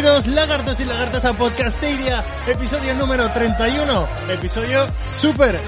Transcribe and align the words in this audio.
bienvenidos, 0.00 0.28
lagartos 0.28 0.78
y 0.78 0.84
lagartas 0.84 1.24
a 1.24 1.32
Podcasteria, 1.32 2.22
episodio 2.46 2.94
número 2.94 3.28
31, 3.30 4.06
episodio 4.30 4.86
súper, 5.16 5.58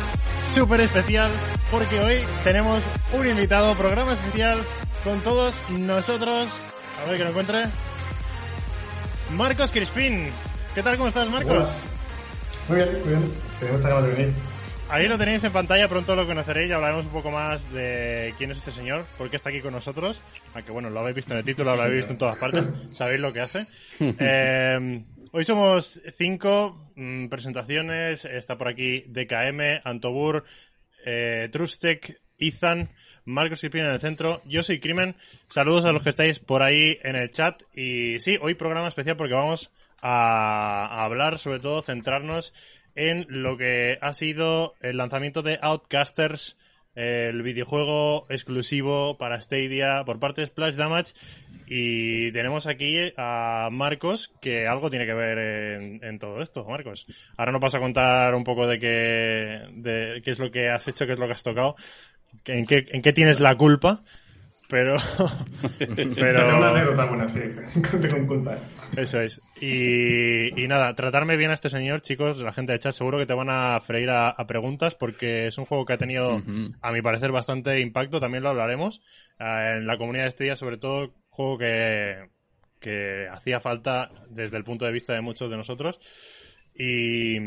súper 0.55 0.83
especial, 0.83 1.33
porque 1.73 1.99
hoy 1.99 2.19
tenemos 2.45 2.81
un 3.13 3.27
invitado, 3.27 3.75
programa 3.75 4.13
especial 4.13 4.61
con 5.03 5.19
todos 5.23 5.61
nosotros, 5.71 6.49
a 7.03 7.09
ver 7.09 7.19
que 7.19 7.25
lo 7.25 7.31
encuentre, 7.31 7.65
Marcos 9.33 9.73
Crispín. 9.73 10.31
¿Qué 10.77 10.83
tal? 10.85 10.97
¿Cómo 10.97 11.09
estás, 11.09 11.29
Marcos? 11.29 11.71
Muy 12.69 12.77
bien, 12.77 13.01
muy 13.01 13.09
bien. 13.09 13.33
Muchas 13.73 13.83
ganas 13.83 14.17
venir. 14.17 14.33
Ahí 14.91 15.07
lo 15.07 15.17
tenéis 15.17 15.45
en 15.45 15.53
pantalla, 15.53 15.87
pronto 15.87 16.17
lo 16.17 16.27
conoceréis 16.27 16.69
y 16.69 16.73
hablaremos 16.73 17.05
un 17.05 17.13
poco 17.13 17.31
más 17.31 17.73
de 17.73 18.35
quién 18.39 18.51
es 18.51 18.59
este 18.59 18.73
señor, 18.73 19.05
por 19.17 19.31
qué 19.31 19.37
está 19.37 19.51
aquí 19.51 19.61
con 19.61 19.73
nosotros. 19.73 20.21
Aunque 20.53 20.73
bueno, 20.73 20.91
lo 20.91 20.99
habéis 20.99 21.15
visto 21.15 21.33
en 21.33 21.39
el 21.39 21.45
título, 21.45 21.77
lo 21.77 21.83
habéis 21.83 21.99
visto 21.99 22.13
en 22.13 22.19
todas 22.19 22.37
partes, 22.39 22.67
sabéis 22.93 23.21
lo 23.21 23.33
que 23.33 23.41
hace. 23.41 23.67
Eh, 24.19 25.05
hoy 25.31 25.45
somos 25.45 26.01
cinco 26.17 26.93
mm, 26.97 27.29
presentaciones, 27.29 28.25
está 28.25 28.59
por 28.59 28.67
aquí 28.67 29.05
DKM, 29.07 29.81
Antobur, 29.85 30.45
eh, 31.07 31.49
Trustec, 31.53 32.21
Ethan, 32.39 32.91
Marcos 33.25 33.61
Ciprín 33.61 33.85
en 33.85 33.93
el 33.93 34.01
centro, 34.01 34.43
yo 34.45 34.65
soy 34.65 34.81
Crimen, 34.81 35.15
saludos 35.47 35.85
a 35.85 35.93
los 35.93 36.03
que 36.03 36.11
estáis 36.11 36.41
por 36.41 36.63
ahí 36.63 36.99
en 37.03 37.15
el 37.15 37.31
chat 37.31 37.63
y 37.75 38.19
sí, 38.19 38.39
hoy 38.43 38.55
programa 38.55 38.89
especial 38.89 39.17
porque 39.17 39.35
vamos 39.35 39.71
a, 40.03 40.87
a 40.87 41.05
hablar, 41.05 41.39
sobre 41.39 41.61
todo 41.61 41.83
centrarnos 41.83 42.53
en 42.95 43.27
lo 43.29 43.57
que 43.57 43.99
ha 44.01 44.15
sido 44.15 44.75
el 44.81 44.97
lanzamiento 44.97 45.43
de 45.43 45.59
Outcasters, 45.63 46.57
el 46.95 47.43
videojuego 47.43 48.27
exclusivo 48.29 49.17
para 49.17 49.41
Stadia 49.41 50.03
por 50.05 50.19
parte 50.19 50.41
de 50.41 50.49
Splash 50.49 50.75
Damage. 50.75 51.15
Y 51.67 52.33
tenemos 52.33 52.67
aquí 52.67 53.13
a 53.17 53.69
Marcos, 53.71 54.33
que 54.41 54.67
algo 54.67 54.91
tiene 54.91 55.07
que 55.07 55.15
ver 55.15 55.39
en, 56.03 56.19
todo 56.19 56.43
esto, 56.43 56.65
Marcos. 56.65 57.07
Ahora 57.37 57.53
nos 57.53 57.61
vas 57.61 57.77
a 57.77 57.79
contar 57.79 58.35
un 58.35 58.43
poco 58.43 58.67
de 58.67 58.81
qué, 58.81 59.61
de 59.73 60.21
qué 60.25 60.31
es 60.33 60.41
lo 60.41 60.51
que 60.51 60.69
has 60.69 60.89
hecho, 60.89 61.07
qué 61.07 61.13
es 61.13 61.19
lo 61.19 61.27
que 61.27 61.35
has 61.35 61.45
tocado, 61.45 61.77
en 62.47 62.67
qué, 62.67 62.87
en 62.91 63.01
qué 63.03 63.13
tienes 63.13 63.39
la 63.39 63.55
culpa. 63.57 64.03
Pero, 64.71 64.97
una 66.57 66.71
anécdota 66.71 67.05
buena, 67.07 67.29
sí, 67.29 67.41
eso 68.97 69.21
es. 69.21 69.41
Y, 69.61 70.63
y 70.63 70.69
nada, 70.69 70.95
tratarme 70.95 71.37
bien 71.37 71.51
a 71.51 71.55
este 71.55 71.71
señor, 71.71 72.03
chicos, 72.03 72.39
la 72.41 72.53
gente 72.53 72.73
de 72.73 72.79
chat 72.79 72.93
seguro 72.93 73.19
que 73.19 73.27
te 73.27 73.35
van 73.35 73.51
a 73.51 73.81
freír 73.81 74.11
a, 74.11 74.29
a 74.29 74.47
preguntas 74.47 74.95
porque 74.95 75.49
es 75.49 75.59
un 75.59 75.65
juego 75.65 75.85
que 75.85 75.95
ha 75.95 75.99
tenido, 75.99 76.41
a 76.81 76.93
mi 76.93 77.03
parecer, 77.03 77.33
bastante 77.33 77.81
impacto, 77.81 78.21
también 78.21 78.45
lo 78.45 78.51
hablaremos. 78.51 79.03
Eh, 79.41 79.75
en 79.79 79.87
la 79.89 79.99
comunidad 79.99 80.25
de 80.25 80.29
Estrella, 80.29 80.55
sobre 80.55 80.79
todo, 80.79 81.15
juego 81.31 81.59
que, 81.59 82.31
que 82.79 83.27
hacía 83.29 83.59
falta 83.59 84.13
desde 84.29 84.57
el 84.57 84.65
punto 84.65 84.85
de 84.85 84.93
vista 84.93 85.15
de 85.15 85.21
muchos 85.21 85.51
de 85.51 85.57
nosotros. 85.57 85.99
Y, 86.75 87.39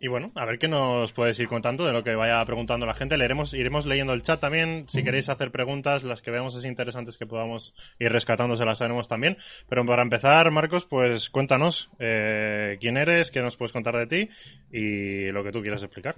y 0.00 0.06
bueno, 0.08 0.30
a 0.36 0.44
ver 0.44 0.58
qué 0.58 0.68
nos 0.68 1.12
puedes 1.12 1.38
ir 1.40 1.48
contando 1.48 1.84
de 1.84 1.92
lo 1.92 2.04
que 2.04 2.14
vaya 2.14 2.44
preguntando 2.44 2.86
la 2.86 2.94
gente. 2.94 3.18
Leeremos, 3.18 3.52
iremos 3.52 3.84
leyendo 3.84 4.12
el 4.12 4.22
chat 4.22 4.40
también. 4.40 4.84
Si 4.88 5.02
queréis 5.02 5.28
hacer 5.28 5.50
preguntas, 5.50 6.04
las 6.04 6.22
que 6.22 6.30
veamos 6.30 6.54
así 6.56 6.68
interesantes 6.68 7.18
que 7.18 7.26
podamos 7.26 7.74
ir 7.98 8.12
rescatando, 8.12 8.56
se 8.56 8.64
las 8.64 8.80
haremos 8.80 9.08
también. 9.08 9.38
Pero 9.68 9.84
para 9.84 10.02
empezar, 10.02 10.50
Marcos, 10.52 10.86
pues 10.86 11.30
cuéntanos 11.30 11.90
eh, 11.98 12.78
quién 12.80 12.96
eres, 12.96 13.32
qué 13.32 13.42
nos 13.42 13.56
puedes 13.56 13.72
contar 13.72 13.96
de 13.96 14.06
ti 14.06 14.28
y 14.70 15.32
lo 15.32 15.42
que 15.42 15.50
tú 15.50 15.62
quieras 15.62 15.82
explicar. 15.82 16.14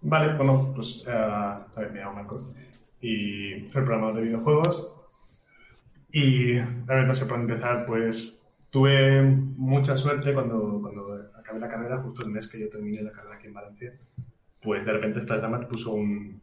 Vale, 0.00 0.34
bueno, 0.36 0.72
pues 0.74 1.04
ver, 1.04 1.92
me 1.92 2.00
llamo 2.00 2.14
Marcos 2.14 2.46
y 3.00 3.68
soy 3.68 3.82
programador 3.82 4.16
de 4.16 4.22
videojuegos. 4.22 4.94
Y, 6.10 6.58
a 6.58 6.66
ver, 6.86 7.06
no 7.06 7.14
sé, 7.14 7.26
para 7.26 7.42
empezar, 7.42 7.84
pues 7.84 8.34
tuve 8.70 9.22
mucha 9.22 9.96
suerte 9.96 10.32
cuando, 10.32 10.80
cuando 10.80 11.05
acabé 11.46 11.60
la 11.60 11.68
carrera, 11.68 12.02
justo 12.02 12.24
el 12.24 12.30
mes 12.32 12.48
que 12.48 12.58
yo 12.60 12.68
terminé 12.68 13.00
la 13.02 13.12
carrera 13.12 13.36
aquí 13.36 13.46
en 13.46 13.54
Valencia, 13.54 13.92
pues 14.62 14.84
de 14.84 14.92
repente 14.92 15.20
Splash 15.20 15.40
Damage 15.40 15.66
puso 15.66 15.92
un... 15.94 16.40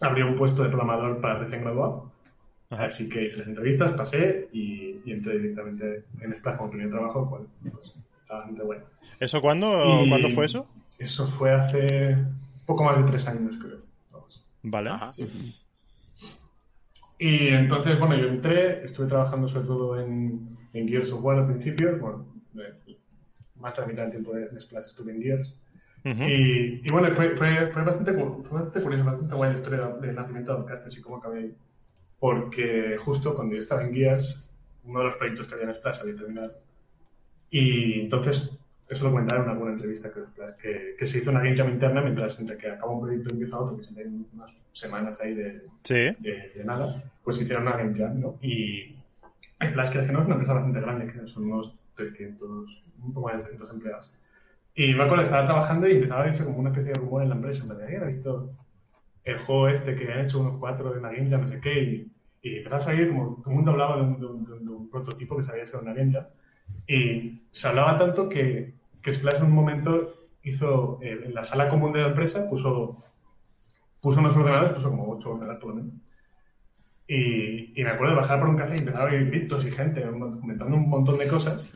abrió 0.00 0.26
un 0.26 0.34
puesto 0.34 0.62
de 0.62 0.68
programador 0.68 1.20
para 1.20 1.38
recién 1.38 1.62
graduado. 1.62 2.10
Así 2.70 3.08
que 3.08 3.26
hice 3.26 3.38
las 3.38 3.46
entrevistas, 3.46 3.92
pasé 3.92 4.48
y, 4.52 5.00
y 5.04 5.12
entré 5.12 5.38
directamente 5.38 6.04
en 6.20 6.34
Splash 6.34 6.56
como 6.56 6.70
primer 6.70 6.90
trabajo, 6.90 7.30
cual, 7.30 7.46
pues 7.70 7.94
está 8.22 8.38
bastante 8.38 8.62
bueno. 8.64 8.84
¿Eso 9.20 9.40
cuándo, 9.40 10.02
Y- 10.04 10.08
¿cuándo 10.08 10.30
fue 10.30 10.46
eso? 10.46 10.66
Eso 10.98 11.26
fue 11.26 11.52
hace 11.52 12.16
poco 12.64 12.82
más 12.82 12.96
de 12.98 13.04
tres 13.04 13.28
años, 13.28 13.54
creo. 13.62 13.78
Vamos. 14.10 14.44
Vale. 14.64 14.90
Y 17.18 17.48
entonces, 17.48 17.98
bueno, 17.98 18.16
yo 18.16 18.26
entré, 18.28 18.84
estuve 18.84 19.06
trabajando 19.06 19.46
sobre 19.48 19.66
todo 19.66 20.00
en, 20.00 20.56
en 20.72 20.88
Gears 20.88 21.12
of 21.12 21.22
War 21.22 21.38
al 21.38 21.46
principio, 21.46 21.96
bueno, 21.98 22.26
más 23.60 23.74
de 23.76 23.82
la 23.82 23.88
mitad 23.88 24.02
del 24.04 24.12
tiempo 24.12 24.34
de, 24.34 24.48
de 24.48 24.60
Splash 24.60 24.86
estuve 24.86 25.12
en 25.12 25.22
Gears. 25.22 25.56
Ujú. 26.04 26.22
Y, 26.22 26.80
y 26.84 26.90
bueno, 26.90 27.12
fue, 27.14 27.36
fue, 27.36 27.68
fue, 27.72 27.82
bastante, 27.82 28.12
fue 28.12 28.24
bastante 28.60 28.80
curioso, 28.82 29.04
bastante 29.04 29.34
guay 29.34 29.50
la 29.50 29.56
historia 29.58 29.86
del 30.00 30.14
nacimiento 30.14 30.52
de 30.52 30.58
Outcasters 30.58 30.96
y 30.98 31.00
cómo 31.02 31.16
acabé 31.16 31.38
ahí. 31.40 31.54
Porque 32.18 32.96
justo 32.98 33.34
cuando 33.34 33.54
yo 33.54 33.60
estaba 33.60 33.82
en 33.84 33.92
Gears, 33.94 34.42
uno 34.84 35.00
de 35.00 35.04
los 35.06 35.16
proyectos 35.16 35.48
que 35.48 35.54
había 35.54 35.66
en 35.68 35.74
Splash 35.74 36.00
había 36.00 36.14
terminado. 36.16 36.54
Y 37.50 38.00
entonces, 38.00 38.50
eso 38.88 39.04
lo 39.04 39.10
comentaron 39.10 39.44
en 39.44 39.50
alguna 39.50 39.72
entrevista 39.72 40.10
que, 40.12 40.20
que, 40.60 40.94
que 40.98 41.06
se 41.06 41.18
hizo 41.18 41.30
una 41.30 41.40
game 41.40 41.56
jam 41.56 41.70
interna 41.70 42.00
mientras 42.02 42.38
entre 42.40 42.56
que 42.56 42.70
acaba 42.70 42.92
un 42.92 43.00
proyecto 43.02 43.30
y 43.30 43.32
empieza 43.34 43.58
otro, 43.58 43.76
que 43.76 43.82
siempre 43.84 44.04
hay 44.04 44.10
unas 44.32 44.50
semanas 44.72 45.20
ahí 45.20 45.34
de, 45.34 45.62
Sí. 45.82 45.94
de, 46.20 46.52
de 46.54 46.64
nada, 46.64 47.02
pues 47.24 47.40
hicieron 47.40 47.66
una 47.66 47.76
game 47.76 47.94
jam, 47.96 48.20
¿no? 48.20 48.38
Y 48.42 48.96
Splash, 49.64 49.90
que 49.90 50.02
no 50.02 50.20
es 50.20 50.26
una 50.26 50.34
empresa 50.34 50.54
bastante 50.54 50.80
grande, 50.80 51.12
que 51.12 51.26
son 51.26 51.50
unos 51.50 51.74
300, 51.94 52.84
un 53.02 53.12
poco 53.12 53.28
más 53.28 53.36
de 53.38 53.42
300 53.44 53.70
empleados. 53.70 54.12
Y 54.74 54.94
me 54.94 55.04
acuerdo, 55.04 55.24
estaba 55.24 55.46
trabajando 55.46 55.88
y 55.88 55.92
empezaba 55.92 56.22
a 56.22 56.24
verse 56.26 56.44
como 56.44 56.58
una 56.58 56.70
especie 56.70 56.92
de 56.92 56.98
rumor 57.00 57.22
en 57.22 57.30
la 57.30 57.34
empresa, 57.36 57.64
"Ay, 57.88 57.96
¿has 57.96 58.06
visto 58.08 58.50
el 59.24 59.38
juego 59.38 59.68
este 59.68 59.96
que 59.96 60.12
han 60.12 60.26
hecho 60.26 60.40
unos 60.40 60.58
cuatro 60.58 60.92
de 60.92 60.98
una 61.00 61.10
jam, 61.14 61.40
no 61.42 61.48
sé 61.48 61.60
qué? 61.60 61.82
Y, 61.82 62.12
y 62.42 62.56
empezaba 62.58 62.82
a 62.82 62.84
salir 62.86 63.08
como, 63.08 63.36
todo 63.42 63.50
el 63.50 63.56
mundo 63.56 63.72
hablaba 63.72 63.96
de 63.96 64.02
un, 64.02 64.20
de 64.20 64.26
un- 64.26 64.44
de 64.66 64.70
un- 64.72 64.90
prototipo 64.90 65.36
que 65.36 65.44
sabía 65.44 65.66
ser 65.66 65.80
una 65.80 65.94
jam. 65.94 66.12
Y 66.86 67.42
se 67.52 67.68
hablaba 67.68 67.98
tanto 67.98 68.28
que, 68.28 68.74
que 69.02 69.12
Splash 69.14 69.36
en 69.38 69.44
un 69.46 69.52
momento 69.52 70.28
hizo, 70.42 70.98
eh, 71.02 71.20
en 71.26 71.34
la 71.34 71.44
sala 71.44 71.68
común 71.68 71.92
de 71.92 72.02
la 72.02 72.08
empresa, 72.08 72.48
puso 72.48 73.02
puso 74.00 74.20
unos 74.20 74.36
ordenadores, 74.36 74.72
puso 74.74 74.90
como 74.90 75.10
ocho 75.12 75.32
ordenadores. 75.32 75.84
Y, 77.08 77.80
y 77.80 77.84
me 77.84 77.90
acuerdo 77.90 78.14
de 78.14 78.20
bajar 78.20 78.40
por 78.40 78.48
un 78.48 78.56
café 78.56 78.74
y 78.76 78.78
empezar 78.80 79.02
a 79.08 79.12
oír 79.12 79.26
gritos 79.30 79.64
y 79.64 79.70
gente 79.70 80.02
comentando 80.02 80.76
un 80.76 80.88
montón 80.88 81.18
de 81.18 81.28
cosas. 81.28 81.72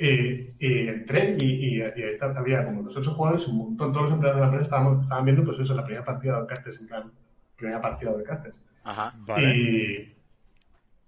Y, 0.00 0.54
y 0.60 0.88
entré 0.88 1.36
y, 1.40 1.44
y, 1.44 1.76
y 1.78 1.82
ahí 1.82 2.02
está- 2.12 2.32
había 2.38 2.64
como 2.64 2.82
los 2.82 2.96
ocho 2.96 3.10
jugadores, 3.12 3.48
un 3.48 3.56
montón, 3.58 3.90
todos 3.92 4.04
los 4.04 4.12
empleados 4.14 4.36
de 4.36 4.40
la 4.42 4.46
empresa 4.46 4.64
estaban, 4.64 5.00
estaban 5.00 5.24
viendo 5.24 5.44
pues 5.44 5.58
eso, 5.58 5.74
la 5.74 5.84
primera 5.84 6.04
partida 6.04 6.40
de 6.40 6.46
Casters, 6.46 6.80
en 6.80 6.86
plan, 6.86 7.12
primera 7.56 7.80
partida 7.80 8.12
de 8.12 8.22
Casters. 8.22 8.54
Ajá. 8.84 9.12
Vale. 9.26 9.56
Y, 9.56 10.14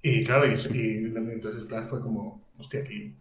y 0.03 0.25
claro, 0.25 0.47
y, 0.47 0.51
y 0.55 1.05
entonces 1.07 1.61
el 1.63 1.67
plan 1.69 1.87
fue 1.87 2.01
como, 2.01 2.43
hostia, 2.59 2.81
aquí, 2.81 3.15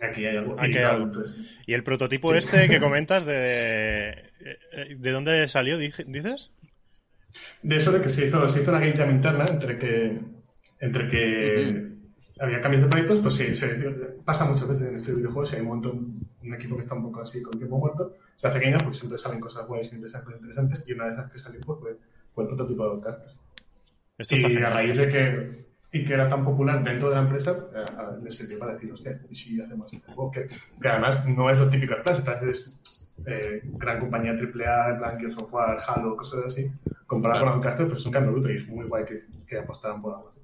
aquí 0.00 0.26
hay 0.26 0.36
algo. 0.36 0.56
Aquí 0.58 0.72
y, 0.72 0.76
hay 0.78 0.84
algo. 0.84 1.04
entonces, 1.04 1.62
¿Y 1.66 1.74
el 1.74 1.84
prototipo 1.84 2.32
Sí. 2.32 2.38
este 2.38 2.68
que 2.68 2.80
comentas 2.80 3.24
de... 3.24 4.10
eh, 4.40 4.96
¿De 4.98 5.10
dónde 5.12 5.46
salió, 5.48 5.78
dices? 5.78 6.50
De 7.62 7.76
eso 7.76 7.92
de 7.92 8.00
que 8.00 8.08
se 8.08 8.26
hizo, 8.26 8.46
se 8.48 8.60
hizo 8.62 8.70
una 8.72 8.80
game 8.80 8.96
jam 8.96 9.10
interna 9.10 9.46
entre 9.48 9.78
que, 9.78 10.18
entre 10.80 11.08
que 11.08 11.92
había 12.42 12.60
cambios 12.60 12.82
de 12.82 12.88
proyectos, 12.88 13.20
pues 13.20 13.34
sí, 13.34 13.54
se, 13.54 13.68
pasa 14.24 14.44
muchas 14.44 14.68
veces 14.68 14.88
en 14.88 14.96
este 14.96 15.12
videojuego, 15.12 15.46
si 15.46 15.54
hay 15.54 15.62
un 15.62 15.68
montón, 15.68 16.20
un 16.42 16.54
equipo 16.54 16.74
que 16.74 16.82
está 16.82 16.96
un 16.96 17.04
poco 17.04 17.20
así 17.20 17.40
con 17.40 17.56
tiempo 17.56 17.78
muerto, 17.78 18.16
se 18.34 18.48
hace 18.48 18.60
jam 18.60 18.80
porque 18.82 18.98
siempre 18.98 19.16
salen 19.16 19.38
cosas 19.38 19.64
guays, 19.68 19.88
siempre 19.88 20.10
salen 20.10 20.24
cosas 20.24 20.40
interesantes, 20.40 20.84
y 20.88 20.92
una 20.92 21.06
de 21.06 21.12
esas 21.12 21.30
que 21.30 21.38
salió 21.38 21.60
fue, 21.62 21.76
fue 22.34 22.44
el 22.44 22.48
prototipo 22.48 22.96
de 22.96 23.10
está 24.18 24.36
Y 24.36 24.56
a 24.56 24.70
raíz 24.70 24.98
de 24.98 25.08
que, 25.08 25.66
y 25.92 26.04
que 26.04 26.14
era 26.14 26.28
tan 26.28 26.44
popular 26.44 26.82
dentro 26.82 27.10
de 27.10 27.14
la 27.14 27.22
empresa, 27.22 27.56
eh, 27.76 27.84
les 28.24 28.34
sirvió 28.34 28.58
para 28.58 28.72
decir, 28.72 28.90
hostia, 28.90 29.20
¿y 29.30 29.34
si 29.36 29.60
hacemos 29.60 29.92
este 29.92 30.12
juego? 30.12 30.32
Que, 30.32 30.48
que 30.48 30.88
además 30.88 31.24
no 31.28 31.48
es 31.48 31.58
lo 31.60 31.68
típico 31.68 31.94
de 31.94 32.14
Splash, 32.16 32.42
es 32.48 32.76
eh, 33.24 33.60
gran 33.74 34.00
compañía 34.00 34.32
AAA, 34.32 34.98
plan 34.98 35.20
Gears 35.20 35.36
of 35.36 35.52
War, 35.54 35.78
Halo, 35.86 36.16
cosas 36.16 36.46
así, 36.46 36.68
comparado 37.06 37.44
con 37.44 37.52
Outcaster, 37.54 37.86
pues 37.86 38.00
es 38.00 38.06
un 38.06 38.12
cambio 38.12 38.32
bruto 38.32 38.50
y 38.50 38.56
es 38.56 38.66
muy 38.66 38.86
guay 38.86 39.04
que, 39.04 39.22
que 39.46 39.58
apostaran 39.58 40.02
por 40.02 40.14
algo 40.14 40.28
así. 40.28 40.41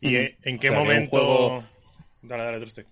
¿Y 0.00 0.16
en- 0.16 0.36
en 0.42 0.58
qué 0.58 0.70
O 0.70 0.72
sea, 0.72 0.78
que 0.78 0.82
un 0.82 0.88
momento...? 0.88 1.10
juego- 1.18 1.64
Dale, 2.22 2.44
dale, 2.44 2.60
Trustek. 2.60 2.86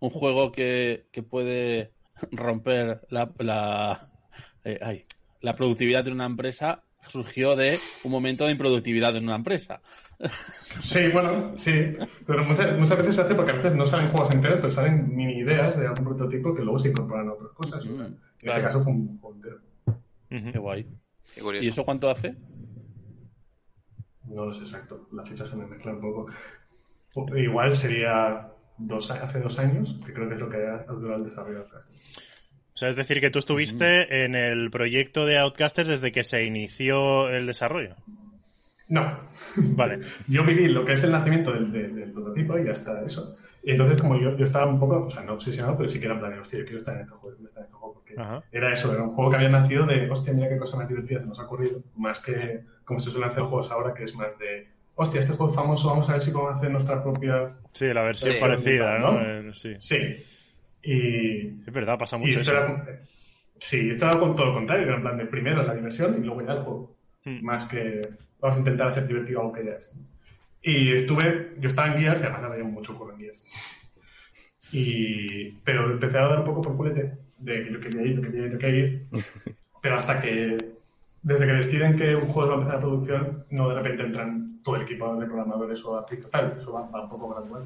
Un 0.00 0.10
juego 0.10 0.52
que, 0.52 1.06
que 1.12 1.22
puede 1.22 1.92
romper 2.32 3.00
la, 3.10 3.32
la, 3.38 4.10
eh, 4.64 4.78
ay, 4.82 5.04
la 5.40 5.56
productividad 5.56 6.04
de 6.04 6.12
una 6.12 6.26
empresa 6.26 6.82
surgió 7.08 7.56
de 7.56 7.78
un 8.04 8.12
momento 8.12 8.44
de 8.44 8.52
improductividad 8.52 9.16
en 9.16 9.24
una 9.24 9.36
empresa. 9.36 9.80
Sí, 10.80 11.08
bueno, 11.08 11.56
sí, 11.56 11.72
pero 12.26 12.44
muchas, 12.44 12.78
muchas 12.78 12.98
veces 12.98 13.14
se 13.14 13.22
hace 13.22 13.34
porque 13.34 13.52
a 13.52 13.54
veces 13.54 13.74
no 13.74 13.86
salen 13.86 14.10
juegos 14.10 14.34
enteros, 14.34 14.58
pero 14.60 14.70
salen 14.70 15.14
mini 15.16 15.38
ideas 15.38 15.78
de 15.78 15.86
algún 15.86 16.04
prototipo 16.04 16.54
que 16.54 16.60
luego 16.62 16.78
se 16.78 16.90
incorporan 16.90 17.28
a 17.28 17.32
otras 17.32 17.52
cosas. 17.52 17.82
sea, 17.82 17.90
en 17.90 18.18
claro. 18.38 18.58
este 18.58 18.62
caso 18.62 18.84
fue 18.84 18.92
un 18.92 19.18
juego 19.18 19.36
entero. 19.36 19.60
Ujú. 20.30 20.52
Qué 20.52 20.58
guay. 20.58 20.86
Qué 21.34 21.40
curioso. 21.40 21.64
¿Y 21.64 21.68
eso 21.68 21.84
cuánto 21.86 22.10
hace? 22.10 22.34
No 24.30 24.46
lo 24.46 24.52
sé 24.54 24.62
exacto, 24.62 25.08
las 25.12 25.28
fechas 25.28 25.48
se 25.48 25.56
me 25.56 25.66
mezclan 25.66 25.96
un 25.96 26.00
poco. 26.00 26.26
O- 27.14 27.36
Igual 27.36 27.72
sería 27.72 28.48
dos, 28.78 29.10
hace 29.10 29.40
dos 29.40 29.58
años, 29.58 29.98
que 30.06 30.12
creo 30.12 30.28
que 30.28 30.34
es 30.34 30.40
lo 30.40 30.48
que 30.48 30.56
ha 30.58 30.84
durado 30.92 31.22
el 31.22 31.28
desarrollo 31.28 31.56
de 31.58 31.62
Outcast. 31.64 31.90
O 32.72 32.76
sea, 32.80 32.88
es 32.88 32.96
decir, 32.96 33.20
que 33.20 33.30
tú 33.30 33.40
estuviste 33.40 34.24
en 34.24 34.34
el 34.34 34.70
proyecto 34.70 35.26
de 35.26 35.38
Outcasters 35.38 35.88
desde 35.88 36.12
que 36.12 36.24
se 36.24 36.44
inició 36.44 37.28
el 37.28 37.46
desarrollo. 37.46 37.96
No, 38.88 39.20
Vale. 39.56 40.00
yo 40.28 40.44
viví 40.44 40.66
lo 40.68 40.84
que 40.84 40.92
es 40.94 41.04
el 41.04 41.12
nacimiento 41.12 41.52
del, 41.52 41.70
del- 41.72 41.94
del 41.94 42.12
prototipo 42.12 42.58
y 42.58 42.68
hasta 42.68 43.02
eso. 43.04 43.36
Y 43.62 43.72
entonces, 43.72 44.00
como 44.00 44.18
yo, 44.18 44.36
yo 44.36 44.46
estaba 44.46 44.66
un 44.66 44.78
poco, 44.80 45.04
o 45.04 45.10
sea, 45.10 45.22
no 45.22 45.34
obsesionado, 45.34 45.76
pero 45.76 45.88
sí 45.88 45.98
que 46.00 46.06
era 46.06 46.14
en 46.14 46.20
plan, 46.20 46.32
de, 46.32 46.38
hostia, 46.40 46.58
yo 46.60 46.64
quiero 46.64 46.78
estar 46.78 46.94
en 46.94 47.02
este 47.02 47.12
juego, 47.14 47.36
quiero 47.36 47.48
estar 47.48 47.60
en 47.62 47.66
este 47.66 47.76
juego, 47.76 47.94
porque 47.94 48.14
Ajá. 48.18 48.42
era 48.52 48.72
eso, 48.72 48.92
era 48.94 49.02
un 49.02 49.10
juego 49.10 49.30
que 49.30 49.36
había 49.36 49.48
nacido 49.50 49.86
de, 49.86 50.10
hostia, 50.10 50.32
mira 50.32 50.48
qué 50.48 50.56
cosa 50.56 50.76
más 50.78 50.88
divertida 50.88 51.20
se 51.20 51.26
nos 51.26 51.38
ha 51.38 51.44
ocurrido, 51.44 51.82
más 51.96 52.20
que 52.20 52.60
como 52.84 53.00
se 53.00 53.10
suelen 53.10 53.28
hacer 53.30 53.42
juegos 53.42 53.70
ahora, 53.70 53.92
que 53.92 54.04
es 54.04 54.14
más 54.14 54.38
de, 54.38 54.68
hostia, 54.94 55.20
este 55.20 55.34
juego 55.34 55.50
es 55.52 55.56
famoso, 55.56 55.88
vamos 55.90 56.08
a 56.08 56.12
ver 56.14 56.22
si 56.22 56.30
podemos 56.30 56.54
hacer 56.54 56.70
nuestra 56.70 57.02
propia... 57.02 57.54
Sí, 57.72 57.92
la 57.92 58.02
versión 58.02 58.32
Sí. 58.34 58.40
parecida, 58.40 58.98
¿no? 58.98 59.12
¿no? 59.12 59.20
El- 59.20 59.54
sí. 59.54 59.74
Sí. 59.78 59.96
Y, 60.82 61.46
Es 61.66 61.72
verdad, 61.72 61.98
pasa 61.98 62.16
y 62.16 62.20
mucho 62.20 62.40
esto 62.40 62.52
eso. 62.52 62.62
era, 62.62 62.84
sí, 63.60 63.90
esto 63.90 64.06
era 64.08 64.18
con 64.18 64.34
todo 64.34 64.46
lo 64.46 64.54
contrario, 64.54 64.86
era 64.86 64.96
en 64.96 65.02
plan 65.02 65.18
de 65.18 65.26
primero 65.26 65.62
la 65.62 65.74
diversión 65.74 66.16
y 66.22 66.26
luego 66.26 66.42
ya 66.46 66.52
el 66.54 66.60
juego. 66.62 66.96
Mm. 67.24 67.44
Más 67.44 67.66
que 67.66 68.00
vamos 68.40 68.56
a 68.56 68.60
intentar 68.60 68.88
hacer 68.88 69.06
divertido 69.06 69.40
algo 69.40 69.52
que 69.52 69.64
ya 69.66 69.72
es. 69.72 69.92
Y 70.62 70.92
estuve, 70.92 71.54
yo 71.58 71.68
estaba 71.68 71.92
en 71.92 72.00
guías 72.00 72.20
y 72.22 72.24
además 72.26 72.44
había 72.52 72.64
mucho 72.64 72.94
juego 72.94 73.12
en 73.12 73.18
guías. 73.18 73.42
Y, 74.72 75.52
pero 75.64 75.90
empecé 75.92 76.18
a 76.18 76.22
dar 76.28 76.38
un 76.40 76.44
poco 76.44 76.60
por 76.62 76.76
culete 76.76 77.12
de 77.38 77.64
que 77.64 77.72
yo 77.72 77.80
quería 77.80 78.02
ir, 78.02 78.16
yo 78.16 78.22
quería 78.22 78.46
ir, 78.46 78.52
yo 78.52 78.58
quería 78.58 78.80
ir. 78.84 79.06
Pero 79.82 79.96
hasta 79.96 80.20
que, 80.20 80.58
desde 81.22 81.46
que 81.46 81.52
deciden 81.52 81.96
que 81.96 82.14
un 82.14 82.26
juego 82.26 82.50
va 82.50 82.54
a 82.54 82.58
empezar 82.58 82.74
la 82.76 82.80
producción, 82.86 83.44
no 83.50 83.68
de 83.70 83.74
repente 83.76 84.02
entran 84.02 84.60
todo 84.62 84.76
el 84.76 84.82
equipo 84.82 85.16
de 85.16 85.24
programadores 85.26 85.82
o 85.86 85.96
artistas, 85.96 86.30
tal, 86.30 86.54
eso 86.58 86.72
va, 86.72 86.82
va 86.90 87.04
un 87.04 87.08
poco 87.08 87.30
gradual. 87.30 87.62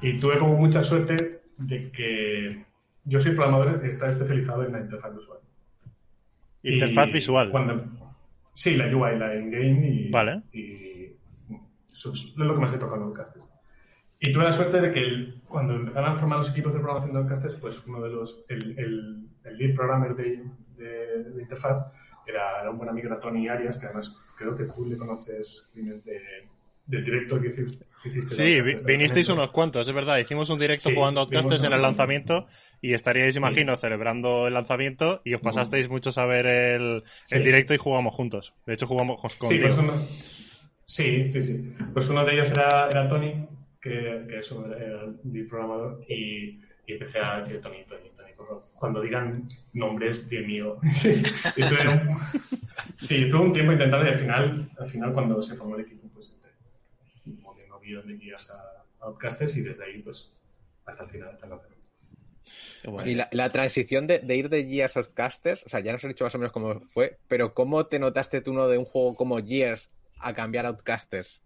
Y 0.00 0.16
tuve 0.20 0.38
como 0.38 0.54
mucha 0.56 0.84
suerte 0.84 1.40
de 1.58 1.90
que 1.90 2.64
yo 3.04 3.18
soy 3.18 3.32
programador 3.32 3.82
y 3.84 3.88
estaba 3.88 4.12
especializado 4.12 4.64
en 4.64 4.72
la 4.72 4.80
interfaz 4.80 5.12
usuario. 5.16 5.44
Interfaz 6.62 7.08
Y 7.08 7.12
visual. 7.12 7.50
cuando- 7.50 7.84
sí, 8.52 8.76
la 8.76 8.86
UI, 8.86 9.18
la 9.18 9.34
in-game 9.34 9.88
y, 9.88 10.10
Vale. 10.10 10.42
y 10.52 10.89
es 12.08 12.34
lo 12.36 12.54
que 12.54 12.60
más 12.60 12.72
he 12.72 12.78
tocado 12.78 12.96
en 12.96 13.02
Outcasters. 13.08 13.44
Y 14.18 14.32
tuve 14.32 14.44
la 14.44 14.52
suerte 14.52 14.80
de 14.80 14.92
que 14.92 15.00
el- 15.00 15.40
cuando 15.48 15.74
empezaron 15.74 16.16
a 16.16 16.18
formar 16.18 16.38
los 16.38 16.50
equipos 16.50 16.72
de 16.72 16.78
programación 16.80 17.12
de 17.14 17.18
Outcasters, 17.20 17.54
pues 17.60 17.82
uno 17.86 18.00
de 18.02 18.10
los, 18.10 18.40
el, 18.48 18.78
el, 18.78 19.26
el 19.44 19.56
lead 19.58 19.74
programmer 19.74 20.14
de, 20.14 20.44
de, 20.76 21.24
de 21.24 21.42
interfaz 21.42 21.86
era, 22.26 22.60
era 22.60 22.70
un 22.70 22.76
buen 22.78 22.88
amigo 22.90 23.08
de 23.08 23.16
Tony 23.16 23.48
Arias, 23.48 23.78
que 23.78 23.86
además 23.86 24.18
creo 24.36 24.54
que 24.56 24.64
tú 24.64 24.84
le 24.84 24.96
conoces 24.96 25.70
de, 25.74 26.02
del 26.86 27.04
directo 27.04 27.40
que 27.40 27.48
hiciste. 27.48 27.84
que 28.02 28.08
hiciste 28.10 28.34
Sí, 28.34 28.60
vi- 28.60 28.76
vinisteis 28.84 29.28
unos 29.30 29.50
cuantos, 29.52 29.88
es 29.88 29.94
verdad. 29.94 30.18
Hicimos 30.18 30.50
un 30.50 30.58
directo 30.58 30.90
Sí, 30.90 30.94
jugando 30.94 31.20
Outcasters 31.22 31.62
en 31.64 31.72
el 31.72 31.80
lanzamiento 31.82 32.46
y 32.82 32.92
estaríais, 32.92 33.36
imagino, 33.36 33.74
celebrando 33.76 34.46
el 34.48 34.54
lanzamiento 34.54 35.22
y 35.24 35.32
os 35.34 35.40
pasasteis 35.40 35.88
muchos 35.88 36.18
a 36.18 36.26
ver 36.26 36.46
el, 36.46 37.02
Sí. 37.24 37.36
el 37.36 37.44
directo 37.44 37.72
y 37.74 37.78
jugamos 37.78 38.14
juntos. 38.14 38.54
De 38.66 38.74
hecho, 38.74 38.86
jugamos 38.86 39.20
con- 39.20 39.30
Sí, 39.30 39.36
contigo. 39.58 39.68
pues 39.68 40.39
sí, 40.90 41.30
sí, 41.30 41.40
sí. 41.42 41.74
Pues 41.92 42.08
uno 42.08 42.24
de 42.24 42.32
ellos 42.34 42.50
era, 42.50 42.88
era 42.88 43.08
Tony, 43.08 43.46
que, 43.80 44.26
que 44.28 44.38
es 44.38 44.50
un- 44.52 44.72
era 44.72 45.06
programador, 45.48 46.04
y, 46.08 46.60
y 46.86 46.92
empecé 46.92 47.18
a 47.20 47.38
decir 47.38 47.60
Tony, 47.60 47.84
Tony, 47.86 48.10
Tony, 48.16 48.32
por 48.36 48.46
favor. 48.48 48.64
Cuando 48.74 49.00
digan 49.00 49.48
nombres, 49.72 50.28
Dios 50.28 50.46
mío. 50.46 50.78
y 51.04 51.62
estuve 51.62 51.88
un, 51.88 52.16
sí, 52.96 53.22
estuve 53.22 53.40
un 53.42 53.52
tiempo 53.52 53.72
intentando 53.72 54.06
y 54.06 54.10
al 54.10 54.18
final, 54.18 54.70
al 54.78 54.88
final 54.88 55.12
cuando 55.12 55.42
se 55.42 55.54
formó 55.56 55.76
el 55.76 55.82
equipo, 55.82 56.08
pues 56.12 56.32
entré 56.34 56.50
moviendo 57.42 57.78
guion 57.80 58.06
de 58.06 58.14
guías 58.16 58.50
a 58.50 58.54
a 59.02 59.06
Outcasters 59.06 59.56
y 59.56 59.62
desde 59.62 59.82
ahí, 59.84 60.02
pues, 60.02 60.30
hasta 60.84 61.04
el 61.04 61.10
final, 61.10 61.30
hasta 61.30 61.46
el 61.46 61.50
lanzamiento. 61.52 61.86
Qué 62.82 62.90
guay. 62.90 63.10
Y 63.10 63.14
la, 63.14 63.28
la 63.32 63.48
transición 63.50 64.06
de, 64.06 64.18
de 64.18 64.36
ir 64.36 64.50
de 64.50 64.66
Gears 64.66 64.96
of 64.98 65.08
Casters, 65.14 65.64
o 65.64 65.70
sea, 65.70 65.80
ya 65.80 65.92
nos 65.92 66.04
has 66.04 66.08
dicho 66.08 66.24
más 66.24 66.34
o 66.34 66.38
menos 66.38 66.52
cómo 66.52 66.80
fue, 66.80 67.16
pero 67.26 67.54
¿cómo 67.54 67.86
te 67.86 67.98
notaste 67.98 68.42
tú 68.42 68.50
uno 68.50 68.68
de 68.68 68.76
un 68.76 68.84
juego 68.84 69.14
como 69.16 69.38
Gears 69.42 69.88
a 70.20 70.34
cambiar 70.34 70.66
Outcasters? 70.66 71.42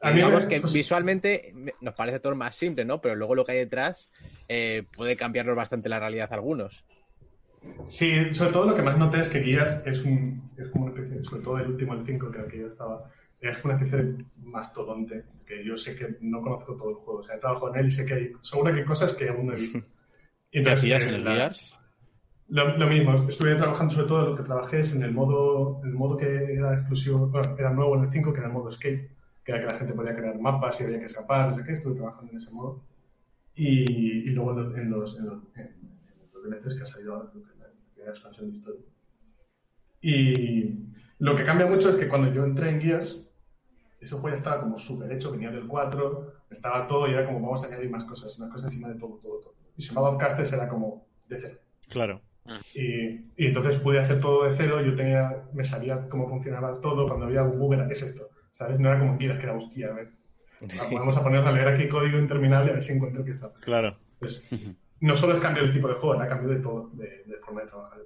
A 0.00 0.10
Digamos 0.12 0.44
me- 0.44 0.48
que 0.48 0.60
visualmente 0.72 1.52
me- 1.54 1.74
nos 1.80 1.94
parece 1.94 2.20
todo 2.20 2.34
más 2.36 2.54
simple, 2.54 2.84
¿no? 2.84 3.00
Pero 3.00 3.16
luego 3.16 3.34
lo 3.34 3.44
que 3.44 3.52
hay 3.52 3.58
detrás 3.58 4.10
eh, 4.48 4.84
puede 4.96 5.16
cambiarnos 5.16 5.56
bastante 5.56 5.88
la 5.88 5.98
realidad 5.98 6.28
a 6.30 6.36
algunos. 6.36 6.84
Sí, 7.84 8.32
sobre 8.32 8.52
todo 8.52 8.66
lo 8.66 8.74
que 8.74 8.82
más 8.82 8.96
noté 8.98 9.20
es 9.20 9.28
que 9.28 9.42
Gears 9.42 9.80
es, 9.86 10.04
un, 10.04 10.50
es 10.56 10.68
como 10.68 10.86
una 10.86 10.94
especie, 10.94 11.24
sobre 11.24 11.42
todo 11.42 11.58
el 11.58 11.66
último, 11.68 11.94
el 11.94 12.06
5, 12.06 12.30
que 12.30 12.40
aquí 12.40 12.58
yo 12.58 12.66
estaba, 12.68 13.10
es 13.40 13.58
como 13.58 13.74
una 13.74 13.82
especie 13.82 14.04
de 14.04 14.24
mastodonte, 14.36 15.24
que 15.46 15.64
yo 15.64 15.76
sé 15.76 15.96
que 15.96 16.16
no 16.20 16.40
conozco 16.42 16.76
todo 16.76 16.90
el 16.90 16.96
juego, 16.96 17.18
o 17.20 17.22
sea, 17.22 17.36
he 17.36 17.38
trabajado 17.40 17.74
en 17.74 17.80
él 17.80 17.86
y 17.86 17.90
sé 17.90 18.06
que 18.06 18.14
hay, 18.14 18.32
seguro 18.42 18.72
que 18.72 18.80
hay 18.80 18.86
cosas 18.86 19.14
que 19.14 19.28
aún 19.28 19.46
no 19.46 19.54
he 19.54 19.56
visto. 19.56 19.78
Y 20.50 20.62
¿Qué 20.62 20.70
hacías 20.70 21.04
en 21.04 21.14
el 21.14 21.24
la- 21.24 21.32
Gears? 21.32 21.77
Lo, 22.48 22.86
mismo, 22.86 23.12
estuve 23.28 23.54
trabajando 23.56 23.92
sobre 23.92 24.06
todo, 24.06 24.30
lo 24.30 24.36
que 24.36 24.42
trabajé 24.42 24.80
es 24.80 24.94
en 24.94 25.02
el 25.02 25.12
modo, 25.12 25.82
el 25.84 25.92
modo 25.92 26.16
que 26.16 26.54
era 26.54 26.72
exclusivo, 26.72 27.26
bueno, 27.26 27.54
era 27.58 27.70
nuevo 27.74 27.94
en 27.96 28.04
el 28.04 28.10
5, 28.10 28.32
que 28.32 28.38
era 28.38 28.48
el 28.48 28.54
modo 28.54 28.70
escape, 28.70 29.10
que 29.44 29.52
era 29.52 29.60
que 29.60 29.66
la 29.66 29.78
gente 29.78 29.92
podía 29.92 30.16
crear 30.16 30.38
mapas 30.40 30.80
y 30.80 30.84
había 30.84 30.98
que 30.98 31.04
escapar, 31.04 31.50
no 31.50 31.56
sé 31.56 31.64
qué, 31.64 31.72
estuve 31.72 31.96
trabajando 31.96 32.32
en 32.32 32.38
ese 32.38 32.50
modo. 32.50 32.82
Y, 33.54 34.28
y 34.28 34.30
luego 34.30 34.52
en 34.52 34.56
los, 34.56 34.74
en 34.78 34.90
los, 34.90 35.18
en 35.18 35.26
los, 35.26 35.38
en 35.56 36.64
los 36.64 36.74
que 36.74 36.82
ha 36.82 36.86
salido 36.86 37.16
ahora, 37.16 37.30
la 37.96 38.10
expansión 38.10 38.50
de 38.50 38.56
historia. 38.56 38.82
Y 40.00 40.88
lo 41.18 41.36
que 41.36 41.44
cambia 41.44 41.66
mucho 41.66 41.90
es 41.90 41.96
que 41.96 42.08
cuando 42.08 42.32
yo 42.32 42.44
entré 42.44 42.70
en 42.70 42.80
Gears, 42.80 43.28
ese 44.00 44.14
juego 44.14 44.28
ya 44.28 44.34
estaba 44.36 44.60
como 44.62 44.78
súper 44.78 45.12
hecho, 45.12 45.32
venía 45.32 45.50
del 45.50 45.66
4, 45.66 46.32
estaba 46.48 46.86
todo 46.86 47.08
y 47.08 47.12
era 47.12 47.26
como 47.26 47.40
vamos 47.40 47.64
a 47.64 47.66
añadir 47.66 47.90
más 47.90 48.04
cosas, 48.04 48.38
más 48.38 48.50
cosas 48.50 48.70
encima 48.70 48.88
de 48.88 48.94
todo, 48.94 49.18
todo, 49.22 49.40
todo. 49.40 49.54
Y 49.76 49.82
se 49.82 49.88
llamaba 49.92 50.12
Outcasters 50.12 50.52
era 50.52 50.68
como 50.68 51.06
de 51.28 51.40
cero. 51.40 51.58
Claro. 51.88 52.22
Y, 52.74 53.08
y 53.36 53.46
entonces 53.46 53.76
pude 53.78 53.98
hacer 53.98 54.20
todo 54.20 54.44
de 54.44 54.56
cero, 54.56 54.80
yo 54.80 54.94
tenía, 54.94 55.44
me 55.52 55.64
sabía 55.64 56.06
cómo 56.08 56.28
funcionaba 56.28 56.80
todo, 56.80 57.06
cuando 57.06 57.26
había 57.26 57.42
un 57.42 57.58
bug 57.58 57.74
era, 57.74 57.86
¿qué 57.86 57.92
es 57.92 58.02
esto? 58.02 58.28
¿Sabes? 58.52 58.78
No 58.80 58.88
era 58.88 58.98
como 58.98 59.18
Gears, 59.18 59.38
que 59.38 59.44
era, 59.44 59.54
hostia, 59.54 59.88
a 59.88 59.92
ver, 59.92 60.08
vamos 60.92 61.16
a 61.16 61.22
ponernos 61.22 61.46
a 61.46 61.52
leer 61.52 61.68
aquí 61.68 61.88
código 61.88 62.18
interminable 62.18 62.70
a 62.70 62.74
ver 62.74 62.82
si 62.82 62.92
encuentro 62.92 63.24
que 63.24 63.30
está. 63.32 63.52
Claro. 63.60 63.96
Pues, 64.18 64.48
no 65.00 65.14
solo 65.14 65.34
es 65.34 65.40
cambio 65.40 65.62
del 65.62 65.72
tipo 65.72 65.88
de 65.88 65.94
juego, 65.94 66.16
era 66.16 66.28
cambio 66.28 66.48
de 66.48 66.60
todo, 66.60 66.90
de, 66.94 67.24
de 67.26 67.38
forma 67.38 67.62
de 67.62 67.68
trabajar. 67.68 67.98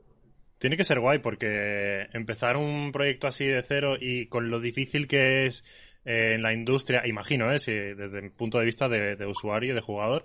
Tiene 0.59 0.77
que 0.77 0.85
ser 0.85 1.01
guay 1.01 1.19
porque 1.19 2.07
empezar 2.13 2.57
un 2.57 2.93
proyecto 2.93 3.27
así 3.27 3.45
de 3.47 3.63
cero 3.63 3.97
y 3.99 4.27
con 4.27 4.49
lo 4.49 4.61
difícil 4.61 5.09
que 5.09 5.47
es 5.47 5.65
eh, 6.05 6.35
en 6.35 6.43
la 6.43 6.53
industria, 6.53 7.07
imagino, 7.07 7.51
eh, 7.53 7.59
si 7.59 7.73
desde 7.73 8.19
el 8.19 8.31
punto 8.31 8.59
de 8.59 8.65
vista 8.65 8.89
de, 8.89 9.17
de 9.17 9.27
usuario, 9.27 9.75
de 9.75 9.81
jugador, 9.81 10.25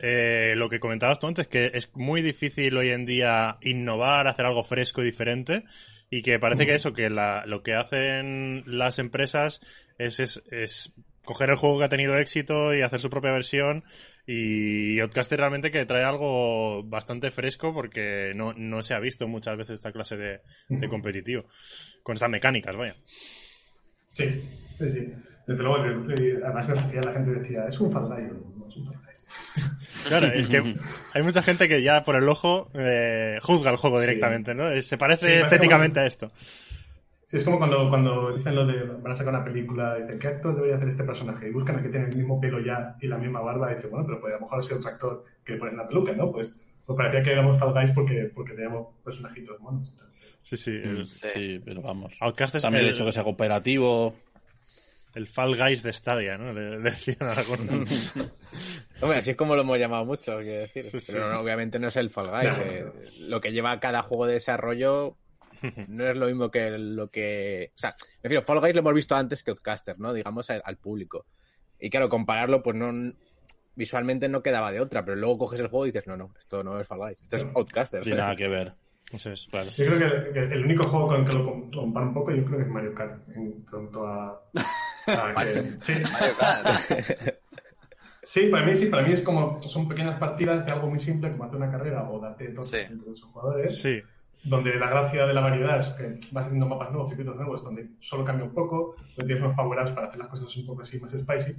eh, 0.00 0.54
lo 0.56 0.68
que 0.68 0.80
comentabas 0.80 1.18
tú 1.18 1.26
antes, 1.26 1.46
que 1.48 1.70
es 1.74 1.90
muy 1.94 2.22
difícil 2.22 2.76
hoy 2.76 2.90
en 2.90 3.06
día 3.06 3.58
innovar, 3.60 4.26
hacer 4.26 4.46
algo 4.46 4.64
fresco 4.64 5.02
y 5.02 5.06
diferente, 5.06 5.64
y 6.10 6.22
que 6.22 6.38
parece 6.38 6.66
que 6.66 6.74
eso, 6.74 6.92
que 6.92 7.08
la- 7.10 7.44
lo 7.46 7.62
que 7.62 7.74
hacen 7.74 8.64
las 8.66 8.98
empresas 8.98 9.60
es, 9.98 10.20
es, 10.20 10.42
es 10.50 10.92
coger 11.24 11.50
el 11.50 11.56
juego 11.56 11.78
que 11.78 11.84
ha 11.84 11.88
tenido 11.88 12.18
éxito 12.18 12.74
y 12.74 12.82
hacer 12.82 13.00
su 13.00 13.08
propia 13.10 13.32
versión, 13.32 13.84
y 14.26 14.98
Outcaster 15.00 15.38
realmente 15.38 15.70
que 15.70 15.84
trae 15.86 16.04
algo 16.04 16.82
bastante 16.84 17.30
fresco 17.30 17.72
porque 17.74 18.32
no, 18.36 18.52
no 18.54 18.82
se 18.82 18.94
ha 18.94 19.00
visto 19.00 19.26
muchas 19.28 19.56
veces 19.56 19.74
esta 19.76 19.92
clase 19.92 20.16
de, 20.16 20.40
de 20.68 20.88
competitivo, 20.88 21.44
con 22.02 22.14
estas 22.14 22.30
mecánicas, 22.30 22.76
vaya. 22.76 22.96
Sí, 24.12 24.24
sí, 24.78 24.92
sí. 24.92 25.12
Desde 25.46 25.62
luego, 25.62 26.04
de- 26.06 26.40
además 26.44 26.66
fastidia 26.66 27.00
la 27.02 27.12
gente 27.12 27.30
decía, 27.32 27.66
es 27.68 27.80
un 27.80 27.90
Far 27.90 28.02
no, 28.02 28.68
es 28.68 28.76
un 28.76 28.86
Far. 28.92 29.02
Claro, 30.08 30.26
es 30.28 30.48
que 30.48 30.76
hay 31.14 31.22
mucha 31.22 31.42
gente 31.42 31.68
que 31.68 31.82
ya 31.82 32.02
por 32.04 32.16
el 32.16 32.28
ojo 32.28 32.70
eh, 32.74 33.38
juzga 33.42 33.70
el 33.70 33.76
juego 33.76 34.00
directamente, 34.00 34.54
¿no? 34.54 34.68
Eh, 34.70 34.82
Se 34.82 34.98
parece 34.98 35.20
Sí, 35.26 35.26
parece 35.26 35.42
estéticamente 35.42 36.00
a 36.00 36.06
esto. 36.06 36.30
Sí, 37.26 37.38
es 37.38 37.44
como 37.44 37.56
cuando, 37.58 37.88
cuando 37.88 38.34
dicen 38.34 38.54
lo 38.54 38.66
de 38.66 38.82
van 38.84 39.12
a 39.12 39.16
sacar 39.16 39.32
una 39.34 39.44
película, 39.44 39.94
dicen, 39.96 40.18
¿qué 40.18 40.28
actor 40.28 40.54
debería 40.54 40.76
hacer 40.76 40.88
este 40.88 41.04
personaje? 41.04 41.48
Y 41.48 41.50
buscan 41.52 41.76
a 41.78 41.82
que 41.82 41.88
tiene 41.88 42.08
el 42.10 42.16
mismo 42.16 42.38
pelo 42.40 42.60
ya 42.60 42.94
y 43.00 43.06
la 43.06 43.16
misma 43.16 43.40
barba, 43.40 43.72
y 43.72 43.76
dicen, 43.76 43.90
bueno, 43.90 44.04
pero 44.06 44.20
pues 44.20 44.32
a 44.32 44.36
lo 44.36 44.42
mejor 44.42 44.62
ser 44.62 44.76
otro 44.76 44.90
actor 44.90 45.24
que 45.44 45.52
le 45.54 45.58
ponen 45.58 45.76
la 45.78 45.88
peluca, 45.88 46.12
¿no? 46.12 46.30
Pues, 46.30 46.54
pues 46.84 46.94
parecía 46.96 47.22
que 47.22 47.32
éramos 47.32 47.58
Fall 47.58 47.72
Guys 47.72 47.92
porque, 47.92 48.30
porque 48.34 48.52
teníamos 48.52 48.88
personajitos 49.02 49.58
monos. 49.60 49.94
Sí, 50.42 50.56
sí. 50.58 50.72
el- 50.84 51.08
Sí, 51.08 51.28
Sí. 51.32 51.62
pero 51.64 51.80
vamos. 51.80 52.12
Outcast 52.20 52.56
es 52.56 52.62
También 52.62 52.82
el, 52.84 52.88
el 52.90 52.94
hecho 52.96 53.06
que 53.06 53.12
sea 53.12 53.22
cooperativo. 53.22 54.14
el 55.14 55.26
Fall 55.26 55.56
Guys 55.56 55.82
de 55.82 55.92
Stadia, 55.94 56.36
¿no? 56.36 56.52
Le, 56.52 56.70
le 56.80 56.90
decían 56.90 57.16
a 57.22 57.32
algunos. 57.32 58.12
Hombre, 59.02 59.18
así 59.18 59.30
es 59.32 59.36
como 59.36 59.54
lo 59.56 59.62
hemos 59.62 59.78
llamado 59.78 60.04
mucho, 60.04 60.38
quiero 60.38 60.60
decir. 60.60 60.84
Sí, 60.84 61.00
sí. 61.00 61.12
Pero 61.12 61.32
no, 61.32 61.40
obviamente 61.40 61.78
no 61.78 61.88
es 61.88 61.96
el 61.96 62.08
Fall 62.10 62.30
Guys. 62.30 62.58
No. 62.58 62.64
eh, 62.64 62.84
lo 63.18 63.40
que 63.40 63.52
lleva 63.52 63.78
cada 63.80 64.02
juego 64.02 64.26
de 64.26 64.34
desarrollo 64.34 65.16
no 65.88 66.06
es 66.08 66.16
lo 66.16 66.26
mismo 66.26 66.50
que 66.50 66.70
lo 66.78 67.08
que. 67.10 67.72
O 67.74 67.78
sea, 67.78 67.94
me 68.22 68.28
refiero, 68.28 68.42
Fall 68.44 68.60
Guys 68.60 68.74
lo 68.74 68.80
hemos 68.80 68.94
visto 68.94 69.14
antes 69.16 69.42
que 69.42 69.50
Outcaster, 69.50 69.98
¿no? 69.98 70.12
Digamos 70.12 70.48
al, 70.50 70.62
al 70.64 70.76
público. 70.78 71.26
Y 71.78 71.90
claro, 71.90 72.08
compararlo, 72.08 72.62
pues 72.62 72.76
no. 72.76 73.12
Visualmente 73.74 74.28
no 74.28 74.42
quedaba 74.42 74.70
de 74.70 74.80
otra, 74.80 75.02
pero 75.04 75.16
luego 75.16 75.38
coges 75.38 75.58
el 75.60 75.68
juego 75.68 75.86
y 75.86 75.90
dices, 75.90 76.06
no, 76.06 76.16
no, 76.16 76.32
esto 76.38 76.62
no 76.62 76.78
es 76.78 76.86
Fall 76.86 76.98
Guys, 76.98 77.22
esto 77.22 77.36
es 77.36 77.46
Outcaster. 77.54 78.02
Tiene 78.02 78.18
nada 78.18 78.36
que 78.36 78.46
ver. 78.48 78.74
Es. 79.12 79.46
Claro. 79.50 79.66
Yo 79.76 79.86
creo 79.86 80.32
que, 80.32 80.38
el 80.40 80.64
único 80.64 80.88
juego 80.88 81.06
con 81.08 81.20
el 81.22 81.28
que 81.28 81.38
lo 81.38 81.44
com- 81.44 81.70
comparo 81.70 82.06
un 82.06 82.14
poco, 82.14 82.30
yo 82.32 82.44
creo 82.44 82.58
que 82.58 82.64
es 82.64 82.70
Mario 82.70 82.94
Kart, 82.94 83.28
en 83.34 83.62
cuanto 83.62 84.06
a... 84.06 84.42
a 85.06 85.44
que- 85.44 85.72
sí. 85.82 85.92
Mario 86.12 86.34
Kart. 86.38 87.34
Sí, 88.22 88.46
para 88.46 88.64
mí 88.64 88.74
sí, 88.76 88.86
para 88.86 89.02
mí 89.06 89.12
es 89.12 89.22
como, 89.22 89.60
son 89.62 89.88
pequeñas 89.88 90.18
partidas 90.18 90.64
de 90.64 90.72
algo 90.72 90.88
muy 90.88 91.00
simple 91.00 91.30
como 91.32 91.44
hacer 91.44 91.56
una 91.56 91.70
carrera 91.70 92.08
o 92.08 92.20
darte 92.20 92.48
dos 92.52 92.70
Sí. 92.70 92.76
entre 92.78 93.10
ocho 93.10 93.26
jugadores, 93.26 93.80
Sí. 93.82 94.00
donde 94.44 94.76
la 94.76 94.88
gracia 94.90 95.26
de 95.26 95.34
la 95.34 95.40
variedad 95.40 95.80
es 95.80 95.88
que 95.90 96.20
vas 96.30 96.44
haciendo 96.46 96.66
mapas 96.66 96.90
nuevos, 96.92 97.08
circuitos 97.08 97.34
nuevos, 97.36 97.64
donde 97.64 97.88
solo 98.00 98.24
cambia 98.24 98.44
un 98.46 98.54
poco, 98.54 98.94
donde 99.16 99.24
tienes 99.26 99.42
unos 99.42 99.56
power-ups 99.56 99.90
para 99.92 100.06
hacer 100.06 100.20
las 100.20 100.28
cosas 100.28 100.56
un 100.56 100.66
poco 100.66 100.82
así 100.82 101.00
más 101.00 101.10
spicy, 101.12 101.56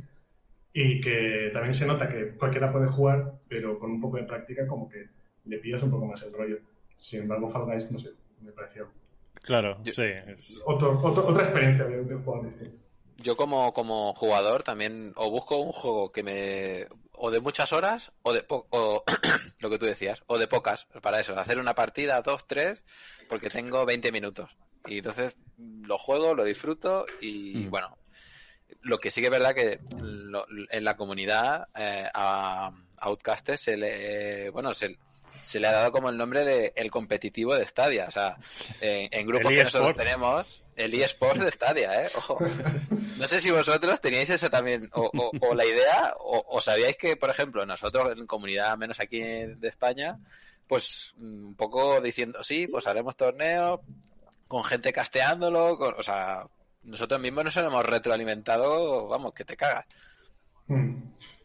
y 0.73 1.01
que 1.01 1.49
también 1.53 1.73
se 1.73 1.85
nota 1.85 2.07
que 2.07 2.29
cualquiera 2.37 2.71
puede 2.71 2.87
jugar, 2.87 3.33
pero 3.49 3.77
con 3.77 3.91
un 3.91 3.99
poco 4.01 4.17
de 4.17 4.23
práctica 4.23 4.65
como 4.65 4.87
que 4.89 5.07
le 5.45 5.57
pillas 5.59 5.83
un 5.83 5.91
poco 5.91 6.05
más 6.05 6.23
el 6.23 6.33
rollo. 6.33 6.57
Sin 6.95 7.23
embargo, 7.23 7.49
Fall 7.49 7.65
Guys, 7.65 7.91
no 7.91 7.99
sé, 7.99 8.11
me 8.41 8.51
pareció 8.51 8.87
Claro, 9.41 9.77
Yo- 9.83 9.91
sí. 9.91 10.03
es- 10.03 10.61
otro, 10.65 10.97
otro- 11.03 11.27
otra 11.27 11.43
experiencia 11.43 11.83
de, 11.85 12.03
de 12.05 12.15
juego 12.15 12.43
distinto. 12.45 12.77
Yo 13.17 13.37
como, 13.37 13.73
como 13.73 14.13
jugador 14.15 14.63
también 14.63 15.13
o 15.15 15.29
busco 15.29 15.57
un 15.57 15.71
juego 15.71 16.11
que 16.11 16.23
me... 16.23 16.87
o 17.11 17.29
de 17.31 17.39
muchas 17.39 17.71
horas 17.71 18.11
o 18.23 18.33
de 18.33 18.43
po- 18.43 18.67
o 18.71 19.03
lo 19.59 19.69
que 19.69 19.77
tú 19.77 19.85
decías, 19.85 20.21
o 20.27 20.37
de 20.37 20.47
pocas, 20.47 20.87
para 21.01 21.19
eso, 21.19 21.37
hacer 21.37 21.59
una 21.59 21.75
partida, 21.75 22.21
dos, 22.21 22.47
tres, 22.47 22.81
porque 23.29 23.49
tengo 23.49 23.85
20 23.85 24.11
minutos. 24.11 24.49
Y 24.87 24.97
entonces 24.97 25.35
mm, 25.57 25.85
lo 25.85 25.97
juego, 25.97 26.33
lo 26.33 26.43
disfruto 26.43 27.05
y 27.21 27.67
Mm. 27.67 27.69
bueno, 27.69 27.97
lo 28.81 28.97
que 28.97 29.11
sí 29.11 29.21
que 29.21 29.27
es 29.27 29.31
verdad 29.31 29.53
que 29.53 29.79
lo- 29.99 30.47
en 30.71 30.83
la 30.83 30.97
comunidad 30.97 31.67
eh, 31.75 32.09
a 32.13 32.71
Outcasters 32.97 33.61
se 33.61 33.77
le, 33.77 34.49
bueno, 34.49 34.73
se, 34.73 34.97
se 35.43 35.59
le 35.59 35.67
ha 35.67 35.71
dado 35.71 35.91
como 35.91 36.09
el 36.09 36.17
nombre 36.17 36.43
de 36.45 36.73
el 36.75 36.89
competitivo 36.89 37.53
de 37.55 37.65
Stadia. 37.65 38.05
O 38.07 38.11
sea, 38.11 38.37
en, 38.81 39.09
en 39.11 39.27
grupos 39.27 39.51
El 39.51 39.57
que 39.57 39.63
nosotros 39.65 39.95
tenemos, 39.95 40.62
el 40.75 40.93
eSports 40.93 41.43
de 41.43 41.51
Stadia, 41.51 42.03
¿eh? 42.05 42.09
Ojo. 42.17 42.37
No 43.17 43.27
sé 43.27 43.39
si 43.39 43.51
vosotros 43.51 44.01
teníais 44.01 44.29
eso 44.29 44.49
también, 44.49 44.89
o, 44.93 45.53
la 45.55 45.65
idea, 45.65 46.13
o, 46.19 46.59
sabíais 46.61 46.97
que, 46.97 47.15
por 47.15 47.29
ejemplo, 47.29 47.65
nosotros 47.65 48.11
en 48.17 48.25
comunidad, 48.27 48.77
menos 48.77 48.99
aquí 48.99 49.19
de 49.19 49.67
España, 49.67 50.17
pues 50.67 51.13
un 51.17 51.55
poco 51.55 52.01
diciendo, 52.01 52.43
sí, 52.43 52.67
pues 52.67 52.87
haremos 52.87 53.15
torneos 53.15 53.79
con 54.47 54.63
gente 54.63 54.91
casteándolo, 54.93 55.77
con- 55.77 55.95
o 55.97 56.03
sea, 56.03 56.47
nosotros 56.83 57.19
mismos 57.19 57.45
nos 57.45 57.57
hemos 57.57 57.85
retroalimentado, 57.85 59.07
vamos, 59.07 59.33
que 59.33 59.45
te 59.45 59.55
cagas. 59.55 59.85
Mm. 60.67 60.95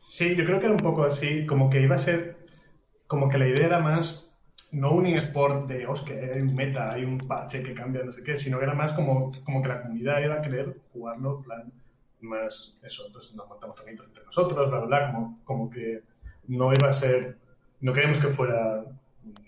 Sí, 0.01 0.35
yo 0.35 0.45
creo 0.45 0.59
que 0.59 0.67
era 0.67 0.75
un 0.75 0.81
poco 0.81 1.05
así, 1.05 1.47
como 1.47 1.71
que 1.71 1.81
iba 1.81 1.95
a 1.97 1.99
ser, 1.99 2.39
como 3.07 3.29
que 3.29 3.39
la 3.39 3.47
idea 3.47 3.67
era 3.67 3.79
más, 3.79 4.28
no 4.73 4.93
un 4.93 5.07
eSport 5.07 5.67
de, 5.67 5.87
hostia, 5.87 6.17
hay 6.17 6.41
un 6.41 6.55
meta, 6.55 6.91
hay 6.93 7.05
un 7.05 7.19
parche 7.19 7.63
que 7.63 7.75
cambia, 7.75 8.03
no 8.05 8.13
sé 8.13 8.23
qué, 8.23 8.37
sino 8.37 8.59
que 8.59 8.65
era 8.65 8.75
más 8.75 8.93
como, 8.93 9.31
como 9.45 9.63
que 9.63 9.69
la 9.69 9.83
comunidad 9.83 10.21
iba 10.23 10.35
a 10.37 10.43
querer 10.43 10.77
jugarlo, 10.93 11.43
plan, 11.43 11.73
más 12.21 12.75
eso, 12.83 13.07
entonces 13.07 13.35
nos 13.35 13.49
montamos 13.49 13.77
torneitos 13.77 14.07
entre 14.07 14.25
nosotros, 14.25 14.69
bla, 14.69 14.79
bla, 14.81 14.87
bla, 14.87 15.13
como, 15.13 15.41
como 15.45 15.71
que 15.71 16.03
no 16.49 16.73
iba 16.73 16.89
a 16.89 16.93
ser, 16.93 17.37
no 17.81 17.93
queríamos 17.93 18.19
que 18.19 18.29
fuera 18.29 18.83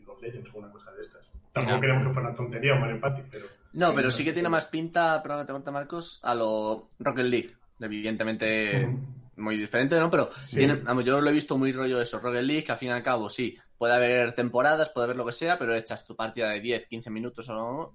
of 0.07 0.23
Legends 0.23 0.55
o 0.55 0.59
una 0.59 0.71
cosa 0.71 0.91
de 0.93 1.01
estas. 1.01 1.31
Tampoco 1.53 1.77
No. 1.77 1.81
queríamos 1.81 2.07
que 2.07 2.13
fuera 2.15 2.29
una 2.29 2.37
tontería 2.37 2.75
o 2.75 2.79
Mario 2.79 3.01
Party, 3.01 3.23
pero... 3.31 3.47
No, 3.73 3.95
pero 3.95 4.11
sí 4.11 4.25
que 4.25 4.33
tiene 4.33 4.49
más 4.49 4.67
pinta, 4.67 5.23
perdón 5.23 5.47
te 5.47 5.53
corte, 5.53 5.71
Marcos, 5.71 6.21
a 6.23 6.35
lo 6.35 6.91
Rocket 6.99 7.27
League. 7.27 7.55
Evidentemente 7.79 8.89
muy 9.37 9.57
diferente, 9.57 9.99
¿no? 9.99 10.11
Pero 10.11 10.31
Sí. 10.39 10.59
tiene, 10.59 10.77
vamos, 10.77 11.05
yo 11.05 11.21
lo 11.21 11.31
he 11.31 11.33
visto 11.33 11.57
muy 11.57 11.73
rollo 11.73 11.97
de 11.97 12.03
eso, 12.03 12.19
Rocket 12.21 12.43
League, 12.43 12.65
que 12.65 12.73
al 12.73 12.79
fin 12.79 12.89
y 12.89 12.93
al 12.93 13.03
cabo 13.03 13.29
sí, 13.29 13.57
puede 13.81 13.95
haber 13.95 14.35
temporadas, 14.35 14.91
puede 14.91 15.07
haber 15.07 15.17
lo 15.17 15.25
que 15.25 15.33
sea, 15.33 15.59
pero 15.59 15.75
echas 15.75 16.05
tu 16.05 16.15
partida 16.15 16.51
de 16.51 16.61
10, 16.61 16.87
15 16.87 17.09
minutos 17.09 17.49
o 17.49 17.55
no, 17.55 17.95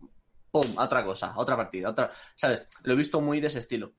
¡pum! 0.50 0.66
a 0.80 0.86
otra 0.86 1.06
cosa, 1.06 1.28
a 1.28 1.38
otra 1.38 1.56
partida, 1.56 1.90
a 1.90 1.92
otra, 1.92 2.10
¿sabes? 2.34 2.68
Lo 2.82 2.94
he 2.94 2.98
visto 2.98 3.22
muy 3.22 3.40
de 3.40 3.46
ese 3.46 3.60
estilo. 3.60 3.94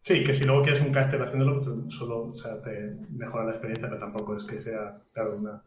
Sí, 0.00 0.24
que 0.24 0.32
si 0.32 0.44
luego 0.44 0.62
quieres 0.62 0.80
un 0.80 0.90
caster 0.90 1.20
haciéndolo, 1.20 1.62
pues 1.62 1.94
solo 1.94 2.28
o 2.28 2.34
sea, 2.34 2.58
te 2.62 2.96
mejora 3.10 3.44
la 3.44 3.50
experiencia, 3.50 3.90
pero 3.90 4.00
tampoco 4.00 4.36
es 4.38 4.46
que 4.46 4.58
sea, 4.58 4.98
claro, 5.12 5.36
una, 5.36 5.62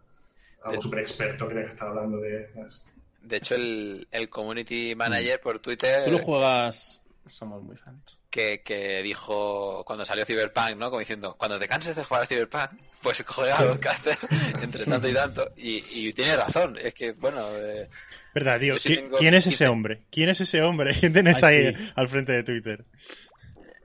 algo 0.63 0.81
súper 0.81 1.01
experto 1.01 1.47
que 1.47 1.53
tenga 1.53 1.67
que 1.67 1.73
estar 1.73 1.89
hablando 1.89 2.17
de 2.17 2.49
las... 2.55 2.83
De 3.21 3.37
hecho, 3.37 3.53
el, 3.53 4.07
el 4.09 4.29
community 4.29 4.95
manager 4.95 5.39
por 5.41 5.59
Twitter 5.59 6.05
Tú 6.05 6.11
lo 6.11 6.19
juegas. 6.23 6.99
Somos 7.27 7.61
muy 7.61 7.75
fans. 7.75 8.17
Que, 8.31 8.61
que 8.63 9.03
dijo 9.03 9.83
cuando 9.85 10.05
salió 10.05 10.25
Cyberpunk, 10.25 10.77
¿no? 10.77 10.87
Como 10.89 10.99
diciendo, 10.99 11.35
cuando 11.37 11.59
te 11.59 11.67
canses 11.67 11.95
de 11.95 12.03
jugar 12.03 12.23
a 12.23 12.25
Cyberpunk, 12.25 12.71
pues 13.01 13.21
coge 13.23 13.51
a 13.51 13.57
Outcaster 13.59 14.17
entre 14.63 14.85
tanto 14.85 15.07
y 15.07 15.13
tanto. 15.13 15.51
Y, 15.57 15.83
y 16.07 16.13
tiene 16.13 16.35
razón, 16.37 16.77
es 16.81 16.93
que, 16.95 17.11
bueno, 17.11 17.45
eh, 17.57 17.87
Verdad, 18.33 18.59
tío. 18.59 18.73
Yo 18.75 18.79
sí 18.79 18.89
¿qui- 18.93 18.95
tengo 18.95 19.17
¿Quién 19.17 19.33
es 19.35 19.43
15. 19.43 19.55
ese 19.55 19.67
hombre? 19.67 20.01
¿Quién 20.09 20.29
es 20.29 20.41
ese 20.41 20.61
hombre? 20.63 20.95
¿Quién 20.99 21.13
tenés 21.13 21.43
Ay, 21.43 21.57
ahí 21.67 21.73
sí. 21.75 21.91
al 21.95 22.09
frente 22.09 22.31
de 22.31 22.43
Twitter? 22.43 22.85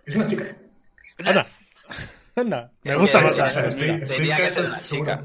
Es 0.06 0.14
una 0.16 0.26
chica. 0.26 0.56
Anda. 1.24 1.46
Anda. 2.36 2.70
Me 2.84 2.92
Es 2.92 2.98
gusta 2.98 3.20
más. 3.20 3.36
Tenía 4.06 4.36
que 4.36 4.50
ser 4.50 4.64
una 4.66 4.80
chica. 4.82 5.24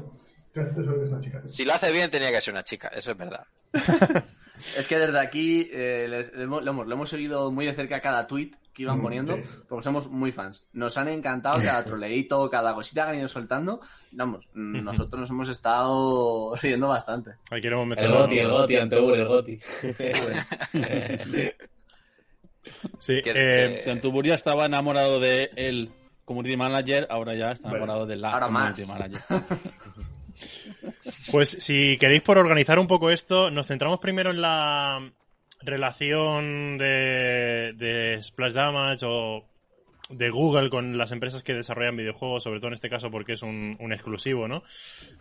si 1.48 1.64
lo 1.64 1.74
hace 1.74 1.92
bien 1.92 2.10
tenía 2.10 2.30
que 2.32 2.40
ser 2.40 2.52
una 2.54 2.64
chica, 2.64 2.88
eso 2.88 3.12
es 3.12 3.16
verdad. 3.16 3.46
Es 4.76 4.86
que 4.86 4.96
desde 4.96 5.18
aquí 5.18 5.68
eh, 5.72 6.06
lo, 6.34 6.60
hemos, 6.62 6.86
lo 6.86 6.92
hemos 6.94 7.10
seguido 7.10 7.50
muy 7.50 7.66
de 7.66 7.74
cerca 7.74 8.00
cada 8.00 8.28
tweet 8.28 8.52
que 8.72 8.82
iban 8.82 9.02
poniendo, 9.02 9.36
sí. 9.36 9.42
porque 9.68 9.84
somos 9.84 10.08
muy 10.08 10.32
fans. 10.32 10.66
Nos 10.72 10.96
han 10.96 11.08
encantado 11.08 11.60
cada 11.62 11.84
troleíto, 11.84 12.48
cada 12.50 12.74
cosita 12.74 13.04
que 13.04 13.10
han 13.10 13.18
ido 13.18 13.28
soltando. 13.28 13.80
Vamos, 14.12 14.46
mm, 14.54 14.82
nosotros 14.82 15.20
nos 15.20 15.30
hemos 15.30 15.48
estado 15.48 16.54
riendo 16.62 16.88
bastante. 16.88 17.32
Ahí 17.50 17.60
queremos 17.60 17.96
El. 17.98 18.10
Goti, 18.12 18.38
el 18.38 18.50
Goti, 18.50 18.76
Anteur, 18.76 19.14
el 19.18 19.28
Goti. 19.28 19.58
Sí, 23.00 23.14
eh, 23.24 23.82
que- 23.84 24.22
ya 24.24 24.34
estaba 24.34 24.66
enamorado 24.66 25.18
de 25.18 25.50
el 25.56 25.90
community 26.24 26.56
manager, 26.56 27.06
ahora 27.10 27.34
ya 27.34 27.50
está 27.50 27.68
Bueno, 27.68 27.84
enamorado 27.84 28.06
de 28.06 28.16
la 28.16 28.30
ahora 28.30 28.46
community 28.46 28.82
más. 28.82 28.88
manager. 28.88 29.20
Pues 31.30 31.50
si 31.50 31.96
queréis 31.98 32.22
por 32.22 32.38
organizar 32.38 32.78
un 32.78 32.86
poco 32.86 33.10
esto, 33.10 33.50
nos 33.50 33.66
centramos 33.66 33.98
primero 33.98 34.30
en 34.30 34.40
la 34.40 35.10
relación 35.64 36.78
de, 36.78 37.74
de 37.76 38.22
Splash 38.22 38.52
Damage 38.52 39.06
o 39.06 39.44
de 40.10 40.30
Google 40.30 40.68
con 40.68 40.98
las 40.98 41.12
empresas 41.12 41.42
que 41.42 41.54
desarrollan 41.54 41.96
videojuegos, 41.96 42.42
sobre 42.42 42.60
todo 42.60 42.68
en 42.68 42.74
este 42.74 42.90
caso 42.90 43.10
porque 43.10 43.32
es 43.32 43.42
un, 43.42 43.76
un 43.80 43.92
exclusivo, 43.92 44.46
¿no? 44.46 44.62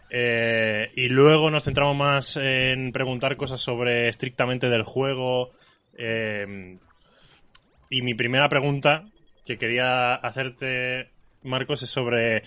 Eh, 0.10 0.92
y 0.96 1.08
luego 1.08 1.50
nos 1.50 1.64
centramos 1.64 1.96
más 1.96 2.38
en 2.38 2.92
preguntar 2.92 3.38
cosas 3.38 3.62
sobre 3.62 4.10
estrictamente 4.10 4.70
del 4.70 4.84
juego. 4.84 5.52
eh, 5.98 6.78
y 7.90 8.02
mi 8.02 8.14
primera 8.14 8.48
pregunta 8.48 9.04
que 9.46 9.58
quería 9.58 10.16
hacerte, 10.16 11.10
Marcos, 11.44 11.84
es 11.84 11.90
sobre... 11.90 12.44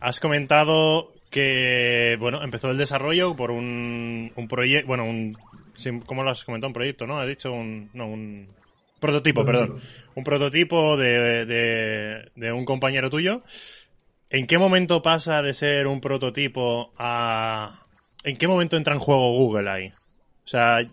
Has 0.00 0.18
comentado 0.18 1.12
que, 1.30 2.16
bueno, 2.18 2.42
empezó 2.42 2.70
el 2.70 2.78
desarrollo 2.78 3.36
por 3.36 3.52
un, 3.52 4.32
un 4.34 4.48
proyecto, 4.48 4.88
bueno, 4.88 5.04
un, 5.04 5.36
sí, 5.80 5.90
¿cómo 6.06 6.22
lo 6.22 6.30
has 6.30 6.44
comentado? 6.44 6.68
Un 6.68 6.74
proyecto, 6.74 7.06
¿no? 7.06 7.18
Has 7.18 7.28
dicho 7.28 7.52
un, 7.52 7.90
no, 7.94 8.06
un 8.06 8.48
prototipo, 9.00 9.44
perdón. 9.44 9.80
Un 10.14 10.24
prototipo 10.24 10.96
de, 10.96 11.46
de, 11.46 12.30
de 12.34 12.52
un 12.52 12.64
compañero 12.64 13.10
tuyo. 13.10 13.42
¿En 14.28 14.46
qué 14.46 14.58
momento 14.58 15.02
pasa 15.02 15.42
de 15.42 15.54
ser 15.54 15.86
un 15.86 16.00
prototipo 16.00 16.92
a... 16.98 17.86
¿En 18.22 18.36
qué 18.36 18.46
momento 18.46 18.76
entra 18.76 18.94
en 18.94 19.00
juego 19.00 19.32
Google 19.32 19.68
ahí? 19.70 19.88
O 20.44 20.48
sea, 20.48 20.86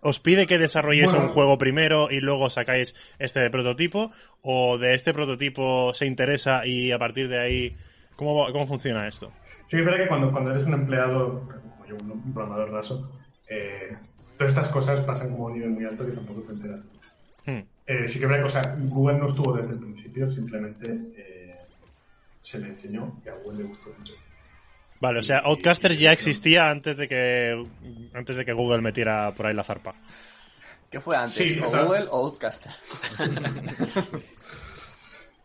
¿os 0.00 0.20
pide 0.20 0.46
que 0.46 0.58
desarrolléis 0.58 1.10
Bueno. 1.10 1.26
un 1.26 1.32
juego 1.32 1.56
primero 1.56 2.10
y 2.10 2.20
luego 2.20 2.50
sacáis 2.50 2.94
este 3.18 3.40
de 3.40 3.50
prototipo? 3.50 4.10
¿O 4.42 4.76
de 4.76 4.94
este 4.94 5.14
prototipo 5.14 5.94
se 5.94 6.06
interesa 6.06 6.66
y 6.66 6.92
a 6.92 6.98
partir 6.98 7.28
de 7.28 7.40
ahí... 7.40 7.76
¿Cómo, 8.16 8.46
cómo 8.52 8.66
funciona 8.66 9.08
esto? 9.08 9.32
Sí, 9.66 9.78
es 9.78 9.84
verdad 9.84 10.02
que 10.02 10.08
cuando, 10.08 10.30
cuando 10.30 10.50
eres 10.50 10.66
un 10.66 10.74
empleado, 10.74 11.40
como 11.40 11.86
yo, 11.86 11.96
un, 12.02 12.10
un 12.12 12.32
programador 12.34 12.70
raso, 12.70 13.10
eh, 13.54 13.96
todas 14.36 14.52
estas 14.52 14.68
cosas 14.68 15.00
pasan 15.04 15.30
como 15.30 15.48
a 15.48 15.50
un 15.50 15.54
nivel 15.54 15.70
muy 15.70 15.84
alto 15.84 16.04
que 16.06 16.12
tampoco 16.12 16.42
te 16.42 16.52
enteras. 16.52 16.80
Hmm. 17.46 17.60
Eh, 17.86 18.08
sí 18.08 18.18
que 18.18 18.26
es 18.26 18.42
cosa, 18.42 18.62
Google 18.78 19.18
no 19.18 19.26
estuvo 19.28 19.52
desde 19.56 19.72
el 19.72 19.78
principio, 19.78 20.30
simplemente 20.30 20.90
eh, 21.16 21.56
se 22.40 22.58
le 22.58 22.68
enseñó 22.68 23.20
y 23.24 23.28
a 23.28 23.34
Google 23.34 23.62
le 23.62 23.68
gustó 23.68 23.90
mucho. 23.98 24.14
Vale, 25.00 25.18
o 25.18 25.22
sea, 25.22 25.38
Outcaster 25.40 25.92
ya 25.92 26.12
existía 26.12 26.70
antes 26.70 26.96
de 26.96 27.08
que 27.08 27.62
antes 28.14 28.36
de 28.36 28.44
que 28.44 28.52
Google 28.54 28.80
metiera 28.80 29.32
por 29.32 29.46
ahí 29.46 29.54
la 29.54 29.64
zarpa. 29.64 29.94
¿Qué 30.90 31.00
fue 31.00 31.16
antes? 31.16 31.34
Sí, 31.34 31.60
¿O 31.60 31.68
Google 31.68 32.06
o 32.10 32.26
Outcaster? 32.26 32.72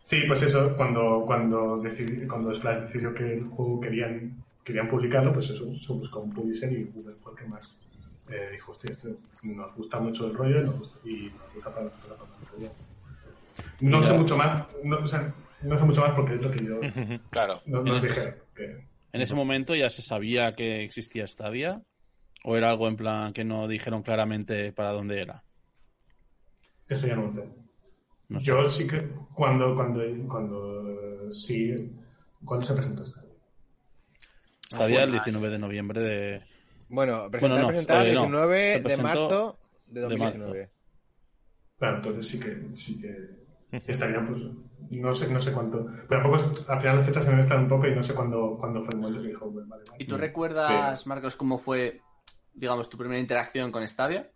Sí, 0.04 0.22
pues 0.26 0.42
eso, 0.42 0.74
cuando, 0.76 1.22
cuando, 1.24 1.80
decidí- 1.80 2.26
cuando 2.26 2.52
Splash 2.52 2.80
decidió 2.82 3.14
que 3.14 3.34
el 3.34 3.44
juego 3.44 3.80
querían, 3.80 4.42
querían 4.64 4.88
publicarlo, 4.88 5.32
pues 5.32 5.50
eso, 5.50 5.64
se 5.86 5.92
buscó 5.92 6.18
un 6.18 6.32
publisher 6.34 6.72
y 6.72 6.82
Google 6.82 7.14
fue 7.20 7.30
el 7.30 7.38
que 7.38 7.44
más 7.44 7.68
eh, 8.30 8.50
dijo, 8.52 8.72
hostia, 8.72 8.92
esto 8.92 9.08
nos 9.42 9.74
gusta 9.74 9.98
mucho 9.98 10.26
el 10.26 10.34
rollo 10.34 10.60
y 10.60 10.64
nos 10.64 10.78
gusta, 10.78 10.98
y 11.08 11.32
nos 11.38 11.54
gusta 11.54 11.70
para 11.70 11.84
nosotros. 11.84 12.18
No 13.80 14.02
sé 14.02 14.12
mucho 14.14 14.36
más, 14.36 14.66
no, 14.84 14.98
o 14.98 15.06
sea, 15.06 15.34
no 15.62 15.78
sé 15.78 15.84
mucho 15.84 16.00
más 16.02 16.12
porque 16.12 16.34
es 16.34 16.40
lo 16.42 16.50
que 16.50 16.64
yo 16.64 16.80
Claro. 17.30 17.54
no, 17.66 17.82
nos 17.82 17.84
Tienes- 17.84 18.02
dijeron. 18.14 18.34
Que, 18.54 18.84
¿En 19.12 19.20
ese 19.20 19.34
momento 19.34 19.74
ya 19.74 19.90
se 19.90 20.02
sabía 20.02 20.54
que 20.54 20.84
existía 20.84 21.26
Stadia? 21.26 21.82
¿O 22.44 22.56
era 22.56 22.70
algo 22.70 22.88
en 22.88 22.96
plan 22.96 23.32
que 23.32 23.44
no 23.44 23.68
dijeron 23.68 24.02
claramente 24.02 24.72
para 24.72 24.92
dónde 24.92 25.20
era? 25.20 25.42
eso 26.88 27.06
ya 27.06 27.14
no 27.16 27.22
lo 27.24 27.32
sé. 27.32 27.48
No 28.28 28.40
sé. 28.40 28.46
Yo 28.46 28.68
sí 28.70 28.86
que 28.86 29.08
cuando, 29.34 29.74
cuando, 29.74 30.00
cuando 30.28 31.32
sí, 31.32 31.92
cuando 32.44 32.66
se 32.66 32.74
presentó 32.74 33.04
esta. 33.04 33.22
Stadia 34.72 35.02
el 35.04 35.12
19 35.12 35.50
de 35.50 35.58
noviembre 35.58 36.00
de... 36.00 36.42
Bueno, 36.90 37.30
presentar, 37.30 37.40
Bueno, 37.40 37.62
no, 37.62 37.68
presentar 37.68 38.06
eh, 38.06 38.08
el 38.08 38.14
no. 38.16 38.20
19 38.22 38.72
Se 38.72 38.82
de 38.82 38.96
marzo 38.96 39.58
de 39.86 39.94
de 39.94 40.00
2019. 40.00 40.70
Claro, 41.78 41.96
entonces 41.96 42.28
sí 42.28 42.40
que, 42.40 42.68
sí 42.74 43.00
que 43.00 43.80
estaría, 43.86 44.26
pues, 44.26 44.40
no 44.90 45.14
sé, 45.14 45.30
no 45.30 45.40
sé 45.40 45.52
cuánto. 45.52 45.86
Pero 46.08 46.22
tampoco, 46.22 46.52
al 46.68 46.80
final 46.80 46.96
las 46.96 47.06
fechas 47.06 47.24
se 47.24 47.30
me 47.30 47.36
mezclan 47.36 47.62
un 47.62 47.68
poco 47.68 47.86
y 47.86 47.94
no 47.94 48.02
sé 48.02 48.12
cuándo, 48.12 48.56
cuándo 48.58 48.82
fue 48.82 48.94
el 48.94 49.00
momento 49.00 49.22
que 49.22 49.28
dijo, 49.28 49.50
vale, 49.52 49.66
vale. 49.68 49.84
¿Y 49.98 50.04
tú 50.04 50.18
recuerdas, 50.18 51.06
Marcos, 51.06 51.36
cómo 51.36 51.58
fue, 51.58 52.02
digamos, 52.52 52.90
tu 52.90 52.98
primera 52.98 53.20
interacción 53.20 53.70
con 53.70 53.86
Stadia? 53.86 54.28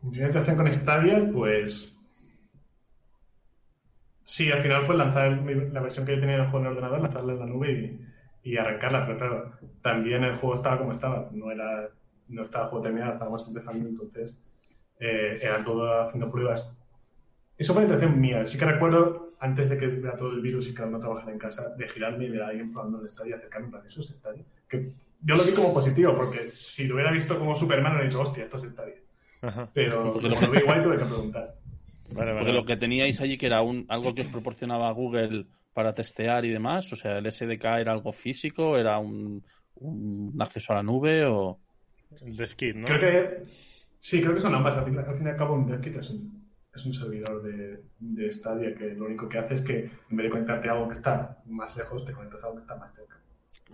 Mi 0.00 0.10
primera 0.10 0.28
interacción 0.28 0.56
con 0.56 0.72
Stadia, 0.72 1.30
pues. 1.30 1.94
Sí, 4.22 4.50
al 4.50 4.62
final 4.62 4.86
fue 4.86 4.96
lanzar 4.96 5.30
la 5.30 5.80
versión 5.80 6.06
que 6.06 6.14
yo 6.14 6.20
tenía 6.20 6.38
del 6.38 6.50
juego 6.50 6.60
en 6.60 6.66
el 6.66 6.72
ordenador, 6.72 7.00
lanzarla 7.02 7.32
en 7.34 7.38
la 7.38 7.46
nube 7.46 7.72
y, 7.72 8.07
y 8.42 8.56
arrancarla. 8.56 9.06
Pero 9.06 9.18
claro, 9.18 9.52
también 9.82 10.24
el 10.24 10.36
juego 10.36 10.54
estaba 10.54 10.78
como 10.78 10.92
estaba. 10.92 11.28
No 11.32 11.50
era 11.50 11.90
no 12.28 12.42
estaba 12.42 12.64
el 12.64 12.70
juego 12.70 12.82
terminado, 12.82 13.12
estábamos 13.12 13.46
empezando, 13.46 13.88
entonces 13.88 14.40
eh, 15.00 15.38
era 15.40 15.64
todo 15.64 16.02
haciendo 16.02 16.30
pruebas. 16.30 16.70
Eso 17.56 17.72
fue 17.72 17.82
una 17.82 17.92
interacción 17.92 18.20
mía. 18.20 18.46
Sí 18.46 18.58
que 18.58 18.64
recuerdo, 18.64 19.32
antes 19.40 19.68
de 19.68 19.78
que 19.78 19.86
vea 19.86 20.14
todo 20.14 20.30
el 20.30 20.40
virus 20.40 20.68
y 20.68 20.74
cada 20.74 20.88
uno 20.88 21.00
trabajara 21.00 21.32
en 21.32 21.38
casa, 21.38 21.70
de 21.70 21.88
girarme 21.88 22.26
y 22.26 22.30
ver 22.30 22.42
a 22.42 22.48
alguien 22.48 22.72
probando 22.72 23.00
el 23.00 23.08
Stadia 23.08 23.32
y 23.32 23.34
acercarme 23.34 23.70
para 23.70 23.86
eso 23.86 24.00
es 24.00 24.08
Stadia. 24.08 24.44
Que 24.68 24.92
yo 25.22 25.34
lo 25.34 25.42
vi 25.42 25.52
como 25.52 25.74
positivo, 25.74 26.14
porque 26.14 26.50
si 26.52 26.86
lo 26.86 26.94
hubiera 26.94 27.10
visto 27.10 27.38
como 27.38 27.54
Superman, 27.54 27.92
hubiera 27.92 28.08
dicho, 28.08 28.20
hostia, 28.20 28.44
esto 28.44 28.56
es. 28.56 29.02
Ajá. 29.42 29.68
Pero 29.72 30.12
como 30.12 30.28
lo 30.28 30.50
vi 30.50 30.58
igual, 30.58 30.82
tuve 30.82 30.98
que 30.98 31.04
preguntar. 31.04 31.54
Vale, 32.12 32.32
vale. 32.32 32.38
Porque 32.38 32.52
lo 32.52 32.64
que 32.64 32.76
teníais 32.76 33.20
allí 33.20 33.36
que 33.36 33.46
era 33.46 33.62
un, 33.62 33.84
algo 33.88 34.14
que 34.14 34.22
os 34.22 34.28
proporcionaba 34.28 34.90
Google 34.92 35.46
para 35.78 35.94
testear 35.94 36.44
y 36.44 36.50
demás, 36.50 36.92
o 36.92 36.96
sea, 36.96 37.18
el 37.18 37.30
SDK 37.30 37.64
era 37.78 37.92
algo 37.92 38.12
físico, 38.12 38.76
era 38.76 38.98
un, 38.98 39.40
un 39.76 40.34
acceso 40.40 40.72
a 40.72 40.76
la 40.76 40.82
nube 40.82 41.24
o... 41.24 41.60
El 42.20 42.36
DevKit, 42.36 42.74
¿no? 42.74 42.86
Creo 42.86 42.98
que 43.00 43.44
sí, 44.00 44.20
creo 44.20 44.34
que 44.34 44.40
son 44.40 44.56
ambas. 44.56 44.76
Al 44.76 44.84
fin, 44.86 44.98
al 44.98 45.16
fin 45.16 45.24
y 45.28 45.30
al 45.30 45.36
cabo, 45.36 45.54
un 45.54 45.68
DevKit 45.68 45.98
es 45.98 46.10
un, 46.10 46.50
es 46.74 46.84
un 46.84 46.92
servidor 46.92 47.40
de, 47.44 47.80
de 48.00 48.32
Stadia 48.32 48.74
que 48.74 48.86
lo 48.94 49.04
único 49.04 49.28
que 49.28 49.38
hace 49.38 49.54
es 49.54 49.62
que 49.62 49.88
en 50.10 50.16
vez 50.16 50.24
de 50.24 50.30
conectarte 50.30 50.68
a 50.68 50.72
algo 50.72 50.88
que 50.88 50.94
está 50.94 51.40
más 51.46 51.76
lejos, 51.76 52.04
te 52.04 52.12
conectas 52.12 52.42
a 52.42 52.46
algo 52.46 52.56
que 52.56 52.62
está 52.62 52.74
más 52.74 52.92
cerca. 52.96 53.16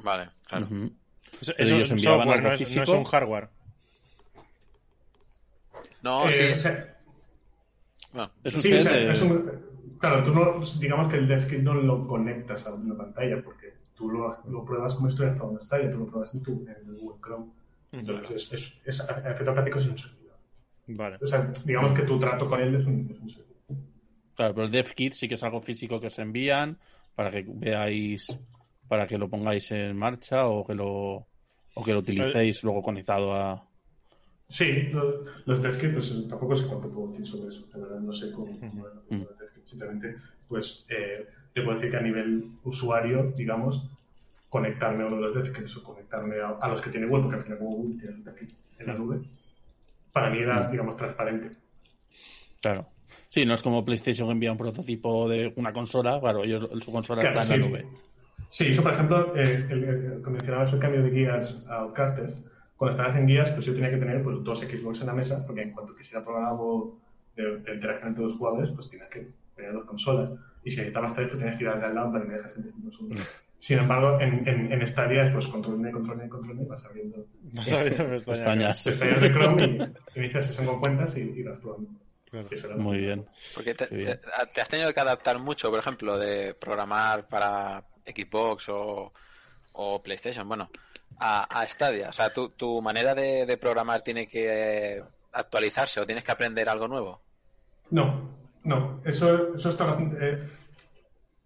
Vale, 0.02 0.28
claro. 0.46 0.68
Eso, 1.40 1.54
ellos 1.56 1.90
enviaban 1.90 2.18
software, 2.28 2.36
algo 2.36 2.48
no 2.48 2.52
es, 2.54 2.76
no 2.76 2.82
es 2.82 2.88
un 2.90 3.04
hardware. 3.04 3.48
No, 6.02 6.28
Eh, 6.28 6.54
sí. 6.54 6.68
Bueno, 8.12 8.30
Es 8.44 8.54
un 8.56 8.60
sí, 8.60 8.68
set 8.68 8.78
o 8.78 8.82
sea, 8.82 8.92
de- 8.92 9.10
es 9.10 9.22
un- 9.22 9.73
claro, 9.98 10.24
tú 10.24 10.34
no, 10.34 10.60
digamos 10.80 11.10
que 11.10 11.18
el 11.18 11.28
DevKit 11.28 11.60
no 11.60 11.74
lo 11.74 12.06
conectas 12.06 12.66
a 12.66 12.74
una 12.74 12.96
pantalla 12.96 13.42
porque 13.42 13.72
tú 13.94 14.10
lo, 14.10 14.36
lo 14.48 14.64
pruebas 14.64 14.94
como 14.94 15.08
si 15.08 15.12
estuvieras 15.14 15.36
probando 15.38 15.60
Stadia, 15.60 15.90
tú 15.90 15.98
lo 15.98 16.06
pruebas 16.06 16.34
en, 16.34 16.42
tu, 16.42 16.64
en 16.66 16.88
el 16.88 16.96
Google 16.96 17.20
Chrome. 17.22 17.46
Entonces, 17.92 18.52
es, 18.52 18.52
es, 18.52 19.00
es, 19.00 19.00
a 19.08 19.30
efecto 19.30 19.52
práctico 19.52 19.78
es 19.78 19.86
un 19.88 19.98
servidor. 19.98 20.36
Vale. 20.88 21.18
O 21.22 21.26
sea, 21.26 21.50
digamos 21.64 21.94
que 21.98 22.02
tu 22.02 22.18
trato 22.18 22.48
con 22.48 22.60
él 22.60 22.74
es 22.74 22.84
un, 22.84 23.08
es 23.10 23.20
un 23.20 23.30
servidor. 23.30 23.54
Claro, 24.36 24.54
pero 24.54 24.66
el 24.66 24.72
DevKit 24.72 25.12
sí 25.12 25.28
que 25.28 25.34
es 25.34 25.44
algo 25.44 25.60
físico 25.60 26.00
que 26.00 26.08
os 26.08 26.18
envían 26.18 26.76
para 27.14 27.30
que 27.30 27.44
veáis, 27.46 28.36
para 28.88 29.06
que 29.06 29.16
lo 29.16 29.28
pongáis 29.28 29.70
en 29.70 29.96
marcha 29.96 30.48
o 30.48 30.64
que 30.66 30.74
lo, 30.74 31.26
o 31.74 31.84
que 31.84 31.92
lo 31.92 32.00
utilicéis 32.00 32.64
luego 32.64 32.82
conectado 32.82 33.32
a... 33.32 33.64
Sí, 34.48 34.82
lo- 34.92 35.24
los 35.46 35.62
DevKit, 35.62 35.94
pues 35.94 36.28
tampoco 36.28 36.54
sé 36.54 36.66
cuánto 36.66 36.90
puedo 36.90 37.08
decir 37.08 37.26
sobre 37.26 37.48
eso, 37.48 37.66
de 37.72 37.80
verdad 37.80 38.00
no 38.00 38.12
sé 38.12 38.30
cómo, 38.32 38.58
cómo. 38.60 38.84
Simplemente, 39.64 40.16
pues 40.48 40.86
eh, 40.88 41.26
te 41.52 41.62
puedo 41.62 41.76
decir 41.76 41.90
que 41.90 41.96
a 41.96 42.00
nivel 42.02 42.50
usuario, 42.64 43.32
digamos, 43.36 43.90
conectarme 44.48 45.02
a 45.02 45.06
uno 45.06 45.16
de 45.16 45.22
los 45.22 45.34
DevKits 45.34 45.76
o 45.78 45.82
conectarme 45.82 46.40
a, 46.40 46.50
a 46.60 46.68
los 46.68 46.80
que 46.80 46.90
tiene 46.90 47.06
Google, 47.06 47.24
porque 47.24 47.36
al 47.38 47.42
final 47.42 47.58
como 47.58 47.70
Google 47.70 47.98
tiene 47.98 48.12
su 48.14 48.22
DevKit 48.22 48.50
en 48.78 48.86
la 48.86 48.94
nube, 48.94 49.20
para 50.12 50.30
mí 50.30 50.38
era, 50.38 50.70
digamos, 50.70 50.96
transparente. 50.96 51.50
Claro. 52.60 52.88
Sí, 53.30 53.44
no 53.44 53.54
es 53.54 53.62
como 53.62 53.84
PlayStation 53.84 54.28
que 54.28 54.32
envía 54.32 54.52
un 54.52 54.58
prototipo 54.58 55.28
de 55.28 55.52
una 55.56 55.72
consola, 55.72 56.20
claro, 56.20 56.44
ellos, 56.44 56.68
su 56.80 56.92
consola 56.92 57.20
Claro, 57.22 57.40
está 57.40 57.54
en 57.54 57.60
la 57.60 57.66
nube. 57.68 57.86
Sí, 58.48 58.68
eso 58.68 58.82
por 58.82 58.92
ejemplo, 58.92 59.34
eh, 59.36 59.66
el, 59.70 59.84
el- 59.84 60.00
cuando 60.22 60.30
mencionabas 60.32 60.72
el 60.72 60.78
cambio 60.78 61.02
de 61.02 61.10
guías 61.10 61.64
a 61.68 61.78
Outcasters, 61.80 62.44
cuando 62.76 62.90
estabas 62.96 63.16
en 63.16 63.26
guías, 63.26 63.50
pues 63.52 63.66
yo 63.66 63.74
tenía 63.74 63.90
que 63.90 63.96
tener 63.96 64.22
pues, 64.22 64.42
dos 64.42 64.60
Xbox 64.60 65.00
en 65.00 65.06
la 65.08 65.14
mesa, 65.14 65.44
porque 65.46 65.62
en 65.62 65.72
cuanto 65.72 65.94
quisiera 65.96 66.24
probar 66.24 66.44
algo 66.44 67.00
de, 67.36 67.58
de 67.58 67.74
interacción 67.74 68.08
entre 68.10 68.24
dos 68.24 68.36
jugadores, 68.36 68.70
pues 68.74 68.88
tenías 68.90 69.08
que 69.10 69.28
tener 69.54 69.72
dos 69.72 69.84
consolas. 69.86 70.30
Y 70.64 70.70
si 70.70 70.76
necesitabas 70.78 71.14
tres, 71.14 71.28
pues 71.28 71.38
tenías 71.38 71.58
que 71.58 71.64
ir 71.64 71.68
al 71.70 71.94
lado 71.94 72.12
para 72.12 72.24
que 72.24 72.30
me 72.30 72.36
dejas 72.36 72.52
segundos. 72.52 72.98
Sin 73.56 73.78
embargo, 73.78 74.20
en, 74.20 74.46
en, 74.46 74.72
en 74.72 74.86
Stadia 74.86 75.22
es 75.24 75.32
pues 75.32 75.46
control 75.46 75.76
M, 75.80 75.90
control 75.92 76.20
M, 76.20 76.28
control 76.28 76.58
M, 76.58 76.66
vas 76.68 76.84
abriendo. 76.84 77.26
Pestañas. 78.26 78.82
pestañas 78.82 79.20
de 79.20 79.32
Chrome 79.32 79.92
y, 80.14 80.18
inicias 80.20 80.46
sesión 80.46 80.66
con 80.66 80.80
cuentas 80.80 81.16
y, 81.16 81.20
y 81.20 81.42
vas 81.42 81.58
probando. 81.60 81.88
Claro. 82.30 82.48
Muy 82.78 82.98
bien. 82.98 83.26
Porque 83.54 83.74
te, 83.74 83.86
Qué 83.88 83.94
bien. 83.96 84.18
te- 84.20 84.46
te 84.54 84.60
has 84.60 84.68
tenido 84.68 84.92
que 84.92 85.00
adaptar 85.00 85.38
mucho, 85.38 85.70
por 85.70 85.78
ejemplo, 85.78 86.18
de 86.18 86.52
programar 86.54 87.28
para 87.28 87.84
Xbox 88.04 88.68
o, 88.70 89.12
o 89.72 90.02
PlayStation, 90.02 90.46
bueno, 90.48 90.68
a, 91.18 91.44
a 91.60 91.66
Stadia. 91.66 92.08
O 92.08 92.12
sea, 92.12 92.32
tu, 92.32 92.48
tu 92.50 92.82
manera 92.82 93.14
de, 93.14 93.46
de 93.46 93.56
programar 93.56 94.02
tiene 94.02 94.26
que 94.26 95.02
actualizarse 95.32 96.00
o 96.00 96.06
tienes 96.06 96.24
que 96.24 96.32
aprender 96.32 96.68
algo 96.68 96.88
nuevo. 96.88 97.22
No, 97.90 98.36
no, 98.64 99.00
eso, 99.04 99.54
eso 99.54 99.68
está 99.68 99.84
bastante... 99.84 100.16
eh, 100.20 100.38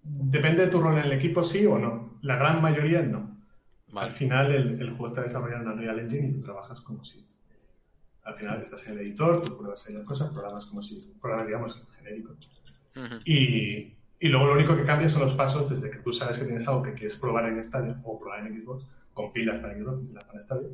depende 0.03 0.65
de 0.65 0.71
tu 0.71 0.81
rol 0.81 0.99
en 0.99 1.05
el 1.05 1.13
equipo, 1.13 1.45
sí 1.45 1.67
o 1.67 1.79
no. 1.79 2.19
La 2.23 2.37
gran 2.37 2.63
mayoría 2.63 3.03
no. 3.03 3.37
Al 3.95 4.11
final 4.11 4.53
el, 4.53 4.81
el 4.81 4.91
juego 4.91 5.09
está 5.09 5.23
desarrollado 5.23 5.63
en 5.63 5.69
Unreal 5.69 5.99
Engine 6.01 6.29
y 6.29 6.33
tú 6.33 6.41
trabajas 6.41 6.81
como 6.81 7.05
si... 7.05 7.27
Al 8.25 8.35
final 8.35 8.61
estás 8.61 8.87
en 8.87 8.93
el 8.93 9.01
editor, 9.01 9.43
tú 9.43 9.57
pruebas 9.57 9.87
ahí 9.87 9.95
las 9.95 10.05
cosas, 10.05 10.31
programas 10.31 10.67
como 10.67 10.83
si... 10.83 11.15
Programas, 11.21 11.47
digamos, 11.47 11.87
genérico. 11.97 12.35
Y, 13.25 13.95
y 14.21 14.29
luego 14.29 14.47
lo 14.47 14.53
único 14.55 14.77
que 14.77 14.85
cambia 14.85 15.09
son 15.09 15.23
los 15.23 15.35
pasos 15.35 15.71
desde 15.71 15.91
que 15.91 15.99
tú 15.99 16.13
sabes 16.13 16.39
que 16.39 16.45
tienes 16.45 16.67
algo 16.69 16.83
que 16.83 16.95
quieres 16.95 17.17
probar 17.17 17.47
en 17.47 17.63
Stadia 17.63 17.99
o 18.05 18.19
probar 18.19 18.47
en 18.47 18.61
Xbox, 18.61 18.85
compilas 19.15 19.61
para 19.61 19.75
Xbox, 19.75 19.97
compilas 19.99 20.25
para 20.25 20.41
Stadia 20.41 20.69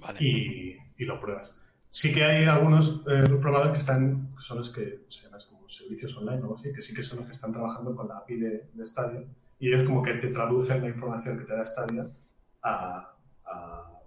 Vale. 0.00 0.18
y, 0.20 0.76
y 0.98 1.04
lo 1.04 1.20
pruebas. 1.20 1.58
Sí 1.94 2.10
que 2.10 2.24
hay 2.24 2.46
algunos 2.46 3.02
eh, 3.06 3.24
programadores 3.28 3.72
que 3.72 3.78
están, 3.78 4.34
que 4.34 4.42
son 4.42 4.56
los 4.58 4.70
que 4.70 5.04
se 5.10 5.24
llaman 5.24 5.40
como 5.50 5.68
servicios 5.68 6.16
online 6.16 6.38
o 6.38 6.44
algo 6.44 6.54
así, 6.54 6.72
que 6.72 6.80
sí 6.80 6.94
que 6.94 7.02
son 7.02 7.18
los 7.18 7.26
que 7.26 7.32
están 7.32 7.52
trabajando 7.52 7.94
con 7.94 8.08
la 8.08 8.16
API 8.16 8.36
de, 8.36 8.70
de 8.72 8.86
Stadia 8.86 9.22
y 9.58 9.68
ellos 9.68 9.82
como 9.86 10.02
que 10.02 10.14
te 10.14 10.28
traducen 10.28 10.80
la 10.80 10.88
información 10.88 11.38
que 11.38 11.44
te 11.44 11.54
da 11.54 11.66
Stadia 11.66 12.06
a, 12.62 13.14
a, 13.44 14.00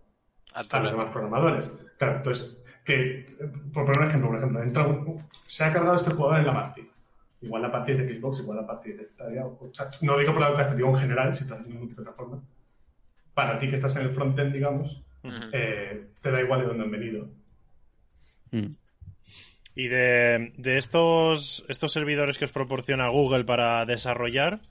A 0.55 0.59
a 0.71 0.79
los 0.79 0.91
demás 0.91 1.11
programadores. 1.11 1.77
Claro, 1.99 2.17
entonces, 2.17 2.57
que, 2.83 3.23
por 3.71 3.85
poner 3.85 3.99
un 3.99 4.07
ejemplo, 4.07 4.29
por 4.29 4.37
ejemplo, 4.37 4.63
entra 4.63 4.87
un- 4.87 5.23
se 5.45 5.63
ha 5.63 5.71
cargado 5.71 5.95
este 5.95 6.09
jugador 6.09 6.39
en 6.39 6.47
la 6.47 6.53
party. 6.53 6.89
Igual 7.41 7.61
la 7.61 7.71
party 7.71 7.91
es 7.91 7.97
de 7.99 8.19
Xbox, 8.19 8.39
igual 8.39 8.57
la 8.57 8.65
party 8.67 8.91
es 8.91 8.97
de 8.97 9.05
Stadia. 9.05 9.45
O, 9.45 9.69
o 9.69 9.73
sea, 9.73 9.87
no 10.01 10.17
digo 10.17 10.33
por 10.33 10.41
la 10.41 10.63
te 10.67 10.75
digo 10.75 10.89
en 10.89 10.95
general, 10.95 11.35
si 11.35 11.43
estás 11.43 11.63
en 11.63 11.77
multiplataforma. 11.77 12.41
Para 13.35 13.59
ti 13.59 13.69
que 13.69 13.75
estás 13.75 13.95
en 13.97 14.03
el 14.07 14.09
frontend, 14.09 14.53
digamos, 14.53 15.03
Ujú. 15.23 15.35
eh, 15.51 16.07
te 16.21 16.31
da 16.31 16.41
igual 16.41 16.61
de 16.61 16.65
dónde 16.67 16.83
han 16.85 16.91
venido. 16.91 17.27
Mm. 18.51 18.75
Y 19.75 19.87
de, 19.89 20.53
de 20.57 20.77
estos, 20.77 21.65
estos 21.67 21.91
servidores 21.91 22.37
que 22.37 22.45
os 22.45 22.51
proporciona 22.51 23.09
Google 23.09 23.43
para 23.43 23.85
desarrollar, 23.85 24.61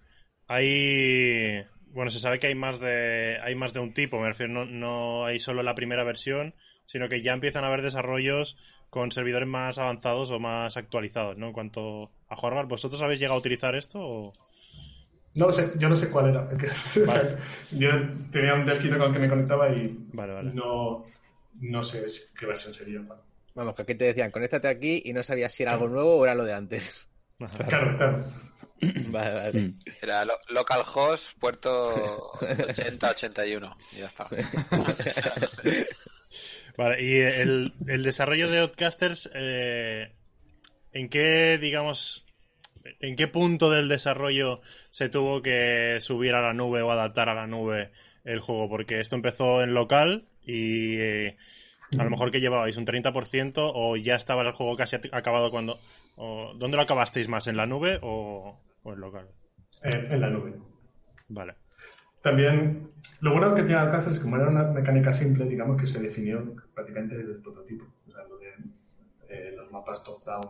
hay. 0.48 1.62
Bueno, 1.88 2.10
se 2.10 2.18
sabe 2.18 2.38
que 2.40 2.48
hay 2.48 2.54
más 2.54 2.80
de, 2.80 3.38
hay 3.42 3.54
más 3.54 3.72
de 3.72 3.80
un 3.80 3.92
tipo, 3.94 4.18
me 4.18 4.28
refiero, 4.28 4.52
no, 4.52 4.64
no 4.64 5.26
hay 5.26 5.38
solo 5.38 5.62
la 5.62 5.74
primera 5.76 6.02
versión, 6.02 6.54
sino 6.86 7.08
que 7.08 7.22
ya 7.22 7.32
empiezan 7.34 7.64
a 7.64 7.68
haber 7.68 7.82
desarrollos 7.82 8.56
con 8.90 9.12
servidores 9.12 9.48
más 9.48 9.78
avanzados 9.78 10.30
o 10.30 10.38
más 10.40 10.76
actualizados, 10.76 11.36
¿no? 11.36 11.48
En 11.48 11.52
cuanto 11.52 12.10
a 12.28 12.36
jugar, 12.36 12.66
¿vosotros 12.66 13.00
habéis 13.02 13.20
llegado 13.20 13.36
a 13.36 13.40
utilizar 13.40 13.74
esto 13.76 13.98
o...? 14.00 14.32
No 15.34 15.46
lo 15.46 15.52
sé, 15.52 15.72
yo 15.78 15.88
no 15.88 15.96
sé 15.96 16.10
cuál 16.10 16.30
era. 16.30 16.42
Vale. 17.06 17.36
yo 17.72 17.88
tenía 18.30 18.54
un 18.54 18.64
desquito 18.66 18.96
con 18.98 19.08
el 19.08 19.12
que 19.12 19.18
me 19.18 19.28
conectaba 19.28 19.68
y 19.68 19.96
Vale, 20.12 20.32
vale. 20.32 20.52
no, 20.54 21.06
no 21.60 21.82
sé 21.82 22.04
qué 22.38 22.46
versión 22.46 22.72
sería. 22.72 23.00
Vamos, 23.54 23.74
que 23.74 23.82
aquí 23.82 23.94
te 23.94 24.04
decían, 24.06 24.30
conéctate 24.30 24.68
aquí 24.68 25.02
y 25.04 25.12
no 25.12 25.22
sabías 25.22 25.52
si 25.52 25.62
era 25.62 25.72
algo 25.72 25.88
nuevo 25.88 26.16
o 26.16 26.24
era 26.24 26.34
lo 26.34 26.44
de 26.44 26.54
antes. 26.54 27.06
Claro, 27.38 27.96
claro. 27.98 28.24
Vale, 29.08 29.34
vale. 29.34 29.60
Mm. 29.60 29.78
Era 30.02 30.24
lo- 30.26 30.38
localhost, 30.50 31.38
puerto 31.38 32.32
8081. 32.40 33.76
Y 33.92 33.98
ya 34.00 34.06
está. 34.06 34.26
Vale, 36.76 37.02
y 37.02 37.16
el, 37.20 37.72
el 37.86 38.02
desarrollo 38.02 38.50
de 38.50 38.58
Outcasters, 38.58 39.30
eh, 39.34 40.12
¿en 40.92 41.08
qué, 41.08 41.56
digamos, 41.58 42.26
en 43.00 43.14
qué 43.16 43.28
punto 43.28 43.70
del 43.70 43.88
desarrollo 43.88 44.60
se 44.90 45.08
tuvo 45.08 45.40
que 45.40 45.98
subir 46.00 46.34
a 46.34 46.42
la 46.42 46.52
nube 46.52 46.82
o 46.82 46.90
adaptar 46.90 47.28
a 47.28 47.34
la 47.34 47.46
nube 47.46 47.92
el 48.24 48.40
juego? 48.40 48.68
Porque 48.68 49.00
esto 49.00 49.14
empezó 49.14 49.62
en 49.62 49.72
local 49.72 50.28
y 50.42 50.96
eh, 50.98 51.36
a 51.98 52.04
lo 52.04 52.10
mejor 52.10 52.30
que 52.30 52.40
llevabais 52.40 52.76
un 52.76 52.84
30% 52.86 53.72
o 53.74 53.96
ya 53.96 54.16
estaba 54.16 54.42
el 54.42 54.52
juego 54.52 54.76
casi 54.76 54.96
acabado 55.12 55.50
cuando... 55.50 55.78
o- 56.16 56.52
¿Dónde 56.56 56.76
lo 56.76 56.82
acabasteis 56.82 57.28
más? 57.28 57.46
¿En 57.46 57.56
la 57.56 57.66
nube 57.66 57.98
o, 58.02 58.58
o 58.82 58.92
en 58.92 59.00
local? 59.00 59.28
Eh, 59.82 60.08
en 60.10 60.20
la 60.20 60.30
nube. 60.30 60.54
Vale. 61.28 61.54
También, 62.22 62.90
lo 63.20 63.32
bueno 63.32 63.54
que 63.54 63.62
tiene 63.64 63.80
Alcázar 63.80 64.12
es 64.12 64.18
que 64.18 64.24
como 64.24 64.36
era 64.36 64.48
una 64.48 64.64
mecánica 64.64 65.12
simple, 65.12 65.44
digamos 65.46 65.78
que 65.80 65.86
se 65.86 66.00
definió 66.00 66.54
prácticamente 66.74 67.16
desde 67.18 67.32
el 67.32 67.38
prototipo. 67.42 67.84
O 68.08 68.10
sea, 68.10 68.24
lo 68.24 68.38
de 68.38 68.48
eh, 69.28 69.52
los 69.56 69.70
mapas 69.70 70.02
top-down 70.04 70.46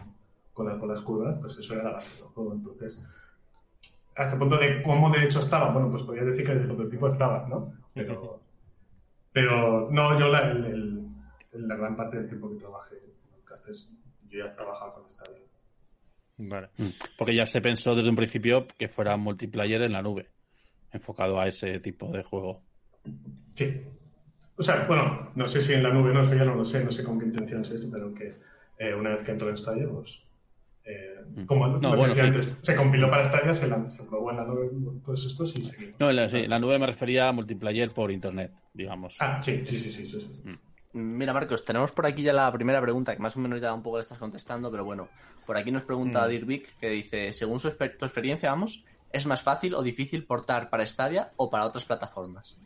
con 0.52 0.66
las 0.66 0.78
bolas 0.78 1.00
curvas, 1.02 1.37
pues 1.40 1.57
eso 1.59 1.74
era 1.74 1.83
la 1.83 1.92
base 1.92 2.22
del 2.22 2.30
juego. 2.33 2.52
Entonces, 2.54 3.02
hasta 4.14 4.35
el 4.35 4.38
punto 4.38 4.57
de 4.59 4.83
cómo 4.85 5.11
de 5.11 5.24
hecho 5.24 5.40
estaba, 5.40 5.70
bueno, 5.72 5.90
pues 5.90 6.04
podría 6.04 6.22
decir 6.22 6.44
que 6.46 6.52
desde 6.54 6.68
el 6.70 6.76
prototipo 6.76 7.09
estaba, 7.09 7.48
¿no? 7.48 7.72
Pero, 7.92 8.40
pero 9.33 9.90
no, 9.90 10.18
yo 10.18 10.28
la, 10.28 10.50
el- 10.52 10.64
el- 10.64 11.04
la 11.55 11.77
gran 11.77 11.97
parte 11.97 12.19
del 12.19 12.29
tiempo 12.29 12.51
que 12.51 12.57
trabajé 12.57 12.97
en 12.97 13.14
yo 14.29 14.45
ya 14.45 14.53
trabajaba 14.53 14.95
con 14.95 15.09
Stadia. 15.09 15.38
Vale. 16.38 16.69
Mm. 16.77 16.87
Porque 17.17 17.35
ya 17.35 17.47
se 17.47 17.61
pensó 17.61 17.95
desde 17.95 18.11
un 18.11 18.17
principio 18.17 18.67
que 18.77 18.88
fuera 18.88 19.17
multiplayer 19.17 19.83
en 19.83 19.93
la 19.93 20.03
nube, 20.03 20.31
enfocado 20.90 21.38
a 21.38 21.47
ese 21.47 21.79
tipo 21.79 22.11
de 22.11 22.25
juego. 22.25 22.62
Sí. 23.51 23.83
O 24.57 24.62
sea, 24.62 24.87
bueno, 24.87 25.31
no 25.35 25.49
sé 25.49 25.61
si 25.61 25.73
en 25.75 25.83
la 25.83 25.93
nube, 25.93 26.12
no, 26.12 26.23
eso 26.23 26.35
ya 26.35 26.45
no 26.45 26.55
lo 26.55 26.64
sé, 26.64 26.85
no 26.85 26.90
sé 26.90 27.05
con 27.05 27.19
qué 27.19 27.27
intenciones 27.27 27.71
es, 27.71 27.87
pero 27.90 28.12
que 28.14 28.35
eh, 28.79 28.95
una 28.95 29.11
vez 29.11 29.23
que 29.23 29.33
entró 29.33 29.49
en 29.51 29.57
Stadia, 29.57 29.88
pues. 29.88 30.21
eh, 30.85 31.11
Mm. 31.35 31.47
como 31.47 31.67
No, 31.67 31.90
lo 31.93 31.97
bueno, 31.97 32.14
decía 32.14 32.31
sí. 32.33 32.38
antes, 32.38 32.59
se 32.61 32.77
compiló 32.77 33.09
para 33.09 33.25
Stadia, 33.25 33.55
se, 33.55 33.67
lanzó, 33.67 33.93
se 33.93 34.03
probó 34.03 34.31
en 34.31 34.37
la 34.37 34.45
nube 34.45 34.71
todos 35.03 35.25
estos 35.25 35.57
y 35.57 35.64
seguimos. 35.64 35.99
No, 35.99 36.11
en 36.11 36.17
la, 36.17 36.29
sí, 36.29 36.37
en 36.38 36.51
la 36.51 36.59
nube 36.59 36.79
me 36.79 36.87
refería 36.87 37.29
a 37.29 37.33
multiplayer 37.33 37.90
por 37.90 38.11
internet, 38.11 38.53
digamos. 38.75 39.17
Ah, 39.21 39.43
sí, 39.43 39.62
sí, 39.64 39.79
sí, 39.79 39.90
sí, 39.90 40.07
sí, 40.07 40.21
sí. 40.21 40.43
Mira, 40.94 41.33
Marcos, 41.33 41.64
tenemos 41.64 41.90
por 41.92 42.07
aquí 42.07 42.22
ya 42.22 42.33
la 42.33 42.50
primera 42.52 42.80
pregunta, 42.80 43.14
que 43.14 43.20
más 43.20 43.37
o 43.37 43.40
menos 43.40 43.61
ya 43.61 43.74
un 43.74 43.83
poco 43.83 43.96
la 43.96 44.02
estás 44.02 44.18
contestando, 44.18 44.70
pero 44.70 44.85
bueno, 44.85 45.09
por 45.44 45.57
aquí 45.57 45.70
nos 45.72 45.83
pregunta 45.83 46.24
Mm. 46.26 46.30
Dirk 46.30 46.78
que 46.78 46.88
dice, 46.88 47.33
según 47.33 47.59
su 47.59 47.68
exper- 47.68 47.98
tu 47.98 48.04
experiencia, 48.04 48.50
vamos, 48.50 48.85
¿es 49.12 49.26
más 49.26 49.42
fácil 49.42 49.74
o 49.74 49.83
difícil 49.83 50.24
portar 50.24 50.70
para 50.70 50.87
Stadia 50.87 51.33
o 51.37 51.50
para 51.50 51.66
otras 51.66 51.85
plataformas? 51.85 52.57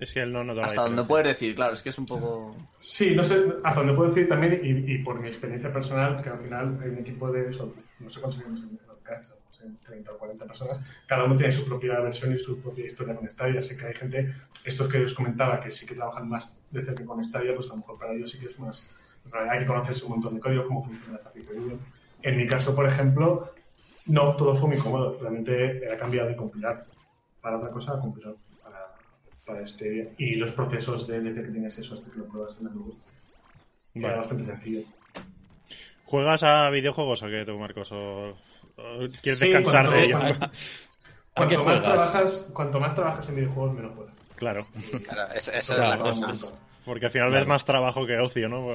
Es 0.00 0.14
que 0.14 0.20
él 0.22 0.32
no 0.32 0.40
Hasta 0.62 0.82
donde 0.82 1.04
puedes 1.04 1.26
decir, 1.26 1.54
claro, 1.54 1.74
es 1.74 1.82
que 1.82 1.90
es 1.90 1.98
un 1.98 2.06
poco... 2.06 2.56
Sí, 2.78 3.14
no 3.14 3.22
sé, 3.22 3.44
hasta 3.62 3.80
donde 3.80 3.94
puedo 3.94 4.08
decir 4.08 4.26
también, 4.28 4.58
y, 4.64 4.94
y 4.94 5.04
por 5.04 5.20
mi 5.20 5.28
experiencia 5.28 5.70
personal, 5.72 6.22
que 6.22 6.30
al 6.30 6.38
final 6.38 6.78
hay 6.82 6.88
un 6.88 6.98
equipo 6.98 7.30
de 7.30 7.50
eso, 7.50 7.72
no 7.98 8.08
sé 8.08 8.20
cuántos 8.20 8.42
somos 8.42 8.60
en 8.62 8.70
el 8.70 8.78
podcast, 8.78 9.24
somos 9.24 9.38
en 9.38 9.39
30 9.84 10.12
o 10.12 10.18
40 10.18 10.46
personas, 10.46 10.80
cada 11.06 11.24
uno 11.24 11.36
tiene 11.36 11.52
su 11.52 11.64
propia 11.64 12.00
versión 12.00 12.34
y 12.34 12.38
su 12.38 12.60
propia 12.60 12.86
historia 12.86 13.14
con 13.14 13.28
Stadia. 13.28 13.62
Sé 13.62 13.76
que 13.76 13.86
hay 13.86 13.94
gente, 13.94 14.34
estos 14.64 14.88
que 14.88 15.02
os 15.02 15.14
comentaba, 15.14 15.60
que 15.60 15.70
sí 15.70 15.86
que 15.86 15.94
trabajan 15.94 16.28
más 16.28 16.56
de 16.70 16.84
cerca 16.84 17.04
con 17.04 17.22
Stadia, 17.22 17.54
pues 17.54 17.68
a 17.68 17.70
lo 17.70 17.78
mejor 17.78 17.98
para 17.98 18.12
ellos 18.12 18.30
sí 18.30 18.38
que 18.38 18.46
es 18.46 18.58
más. 18.58 18.88
hay 19.32 19.60
que 19.60 19.66
conocerse 19.66 20.04
un 20.04 20.12
montón 20.12 20.34
de 20.34 20.40
código, 20.40 20.66
cómo 20.66 20.84
funciona 20.84 21.18
esa 21.18 21.28
aplicación. 21.28 21.80
En 22.22 22.36
mi 22.36 22.46
caso, 22.46 22.74
por 22.74 22.86
ejemplo, 22.86 23.52
no 24.06 24.36
todo 24.36 24.56
fue 24.56 24.68
muy 24.68 24.78
cómodo, 24.78 25.18
realmente 25.20 25.84
era 25.84 25.96
cambiar 25.96 26.28
de 26.28 26.36
compilar 26.36 26.84
para 27.40 27.56
otra 27.56 27.70
cosa 27.70 27.94
a 27.94 28.00
compilar 28.00 28.34
para, 28.62 28.94
para 29.46 29.60
este 29.62 30.14
y 30.18 30.34
los 30.34 30.52
procesos 30.52 31.06
de, 31.06 31.20
desde 31.20 31.42
que 31.42 31.50
tienes 31.50 31.78
eso 31.78 31.94
hasta 31.94 32.10
que 32.10 32.18
lo 32.18 32.26
pruebas 32.26 32.58
en 32.58 32.66
la 32.66 32.70
nube 32.70 32.94
era 33.94 34.16
bastante 34.16 34.44
sencillo. 34.44 34.82
¿Juegas 36.04 36.42
a 36.42 36.70
videojuegos 36.70 37.22
o 37.22 37.26
qué 37.26 37.44
tú, 37.44 37.58
Marcos? 37.58 37.92
¿O, 37.92 38.34
quieres 39.22 39.38
Sí, 39.38 39.48
descansar 39.48 39.90
de 39.90 40.04
ello? 40.04 40.18
cuando- 40.18 40.44
¿A 40.46 41.48
qué 41.48 41.54
Cuanto 41.56 41.64
más, 41.64 41.82
trabajas, 41.82 42.50
cuanto 42.52 42.80
más 42.80 42.94
trabajas 42.94 43.28
en 43.28 43.36
videojuegos, 43.36 43.74
menos 43.74 43.92
juegas. 43.94 44.14
Claro, 44.36 44.66
Claro, 45.04 45.32
esa, 45.34 45.52
esa 45.52 45.74
Claro, 45.76 46.08
es 46.10 46.18
la 46.20 46.26
cosa. 46.28 46.32
es- 46.32 46.54
porque 46.84 47.06
al 47.06 47.12
final 47.12 47.30
ves 47.30 47.46
más 47.46 47.64
trabajo 47.64 48.06
que 48.06 48.18
ocio, 48.18 48.48
¿no? 48.48 48.66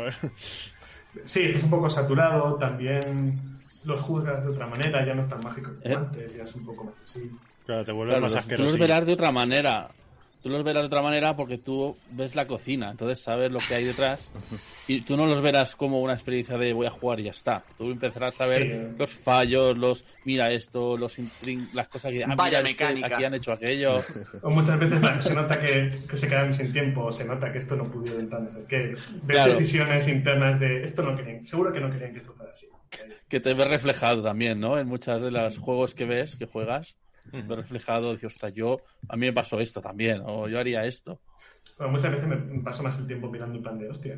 Sí, 1.25 1.41
estás 1.43 1.63
un 1.63 1.69
poco 1.69 1.89
saturado, 1.89 2.55
también 2.55 3.59
los 3.83 3.99
juzgas 4.01 4.43
de 4.43 4.51
otra 4.51 4.67
manera, 4.67 5.05
ya 5.05 5.13
no 5.13 5.21
es 5.21 5.29
tan 5.29 5.41
mágico 5.43 5.71
como 5.81 5.81
¿Eh? 5.83 5.95
antes, 5.95 6.33
ya 6.35 6.43
es 6.43 6.53
un 6.55 6.65
poco 6.65 6.85
más 6.85 6.95
así. 7.01 7.31
Claro, 7.65 7.83
te 7.85 7.91
vuelves 7.91 8.13
Claro, 8.13 8.21
más 8.33 8.35
asqueroso. 8.35 8.71
los 8.71 8.79
verás 8.79 9.05
de 9.05 9.13
otra 9.13 9.31
manera. 9.31 9.89
Tú 10.45 10.51
los 10.51 10.63
verás 10.63 10.83
de 10.83 10.87
otra 10.87 11.01
manera 11.01 11.35
porque 11.35 11.57
tú 11.57 11.97
ves 12.11 12.35
la 12.35 12.45
cocina, 12.45 12.91
entonces 12.91 13.19
sabes 13.19 13.51
lo 13.51 13.57
que 13.57 13.73
hay 13.73 13.83
detrás. 13.83 14.31
Y 14.85 15.01
tú 15.01 15.17
no 15.17 15.25
los 15.25 15.41
verás 15.41 15.75
como 15.75 15.99
una 16.03 16.13
experiencia 16.13 16.55
de 16.55 16.71
voy 16.71 16.85
a 16.85 16.91
jugar 16.91 17.19
y 17.19 17.23
ya 17.23 17.31
está. 17.31 17.65
Tú 17.75 17.89
empezarás 17.89 18.39
a 18.41 18.45
ver 18.45 18.61
Sí. 18.61 18.95
los 18.99 19.09
fallos, 19.09 19.75
los 19.75 20.05
mira 20.23 20.51
esto, 20.51 20.97
los 20.97 21.17
las 21.73 21.87
cosas 21.87 22.11
que 22.11 22.23
ah, 22.23 22.27
Vaya 22.35 22.59
mira 22.59 22.69
esto, 22.69 22.83
mecánica. 22.83 23.15
aquí 23.15 23.23
han 23.23 23.33
hecho 23.33 23.53
aquello. 23.53 24.01
O 24.43 24.51
muchas 24.51 24.77
veces 24.77 24.99
se 25.21 25.33
nota 25.33 25.59
que, 25.59 25.89
que 26.07 26.15
se 26.15 26.27
quedan 26.27 26.53
sin 26.53 26.71
tiempo, 26.71 27.05
o 27.05 27.11
se 27.11 27.25
nota 27.25 27.51
que 27.51 27.57
esto 27.57 27.75
no 27.75 27.85
pudieron 27.85 28.29
sé 28.51 28.65
qué. 28.69 28.77
Ves 29.23 29.23
Claro. 29.25 29.53
decisiones 29.53 30.07
internas 30.07 30.59
de 30.59 30.83
esto 30.83 31.01
no 31.01 31.15
querían, 31.15 31.43
seguro 31.47 31.73
que 31.73 31.79
no 31.79 31.89
querían 31.89 32.13
que 32.13 32.19
esto 32.19 32.33
fuera 32.33 32.51
así. 32.51 32.67
que 33.27 33.39
te 33.39 33.51
ves 33.55 33.67
reflejado 33.67 34.21
también, 34.21 34.59
¿no? 34.59 34.77
En 34.77 34.85
muchas 34.87 35.23
de 35.23 35.31
los 35.31 35.57
juegos 35.57 35.95
que 35.95 36.05
ves, 36.05 36.35
que 36.35 36.45
juegas, 36.45 36.97
ves 37.31 37.47
reflejado, 37.47 38.11
dices, 38.13 38.33
ostras, 38.33 38.53
yo, 38.53 38.81
a 39.09 39.15
mí 39.15 39.25
me 39.27 39.33
pasó 39.33 39.59
esto 39.59 39.81
también, 39.81 40.21
o 40.25 40.47
yo 40.47 40.59
haría 40.59 40.85
esto. 40.85 41.19
Bueno, 41.77 41.93
muchas 41.93 42.11
veces 42.11 42.27
me 42.27 42.37
paso 42.63 42.83
más 42.83 42.97
el 42.99 43.07
tiempo 43.07 43.29
mirando 43.29 43.57
en 43.57 43.63
plan 43.63 43.77
de, 43.79 43.89
hostia, 43.89 44.17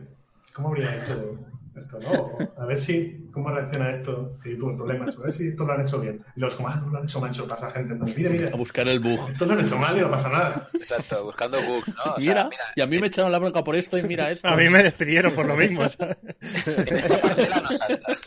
¿cómo 0.53 0.69
habría 0.69 0.93
hecho 0.95 1.39
esto? 1.75 1.99
No? 1.99 2.09
O 2.11 2.61
a 2.61 2.65
ver 2.65 2.77
si, 2.79 3.27
¿cómo 3.31 3.49
reacciona 3.51 3.89
esto? 3.89 4.37
Que 4.43 4.51
yo 4.51 4.57
tuve 4.57 4.75
problemas, 4.75 5.15
a 5.17 5.21
ver 5.21 5.33
si 5.33 5.47
esto 5.47 5.65
lo 5.65 5.73
han 5.73 5.81
hecho 5.81 5.99
bien. 5.99 6.23
Y 6.35 6.39
los 6.39 6.55
como, 6.55 6.69
ah, 6.69 6.75
no 6.75 6.89
lo 6.91 6.97
han 6.99 7.03
hecho 7.05 7.19
mal, 7.21 7.33
se 7.33 7.41
lo 7.41 7.47
pasa 7.47 7.67
a 7.67 7.71
gente. 7.71 7.93
en 7.93 7.99
plan, 7.99 8.13
Mira, 8.15 8.29
mira, 8.31 8.49
A 8.53 8.57
buscar 8.57 8.87
el 8.87 8.99
bug. 8.99 9.19
esto 9.29 9.45
lo 9.45 9.53
han 9.53 9.61
hecho 9.61 9.77
mal 9.77 9.97
y 9.97 10.01
no 10.01 10.09
pasa 10.11 10.29
nada. 10.29 10.67
Exacto, 10.73 11.23
buscando 11.25 11.61
bugs, 11.61 11.87
¿no? 11.87 11.93
O 11.93 12.03
sea, 12.03 12.13
mira, 12.17 12.43
mira, 12.45 12.63
y 12.75 12.81
a 12.81 12.87
mí 12.87 12.99
me 12.99 13.07
echaron 13.07 13.31
la 13.31 13.39
bronca 13.39 13.63
por 13.63 13.75
esto 13.75 13.97
y 13.97 14.03
mira 14.03 14.29
esto. 14.31 14.47
A 14.47 14.55
mí 14.55 14.69
me 14.69 14.83
despidieron 14.83 15.33
por 15.33 15.45
lo 15.45 15.55
mismo, 15.55 15.87
¿sabes? 15.87 16.17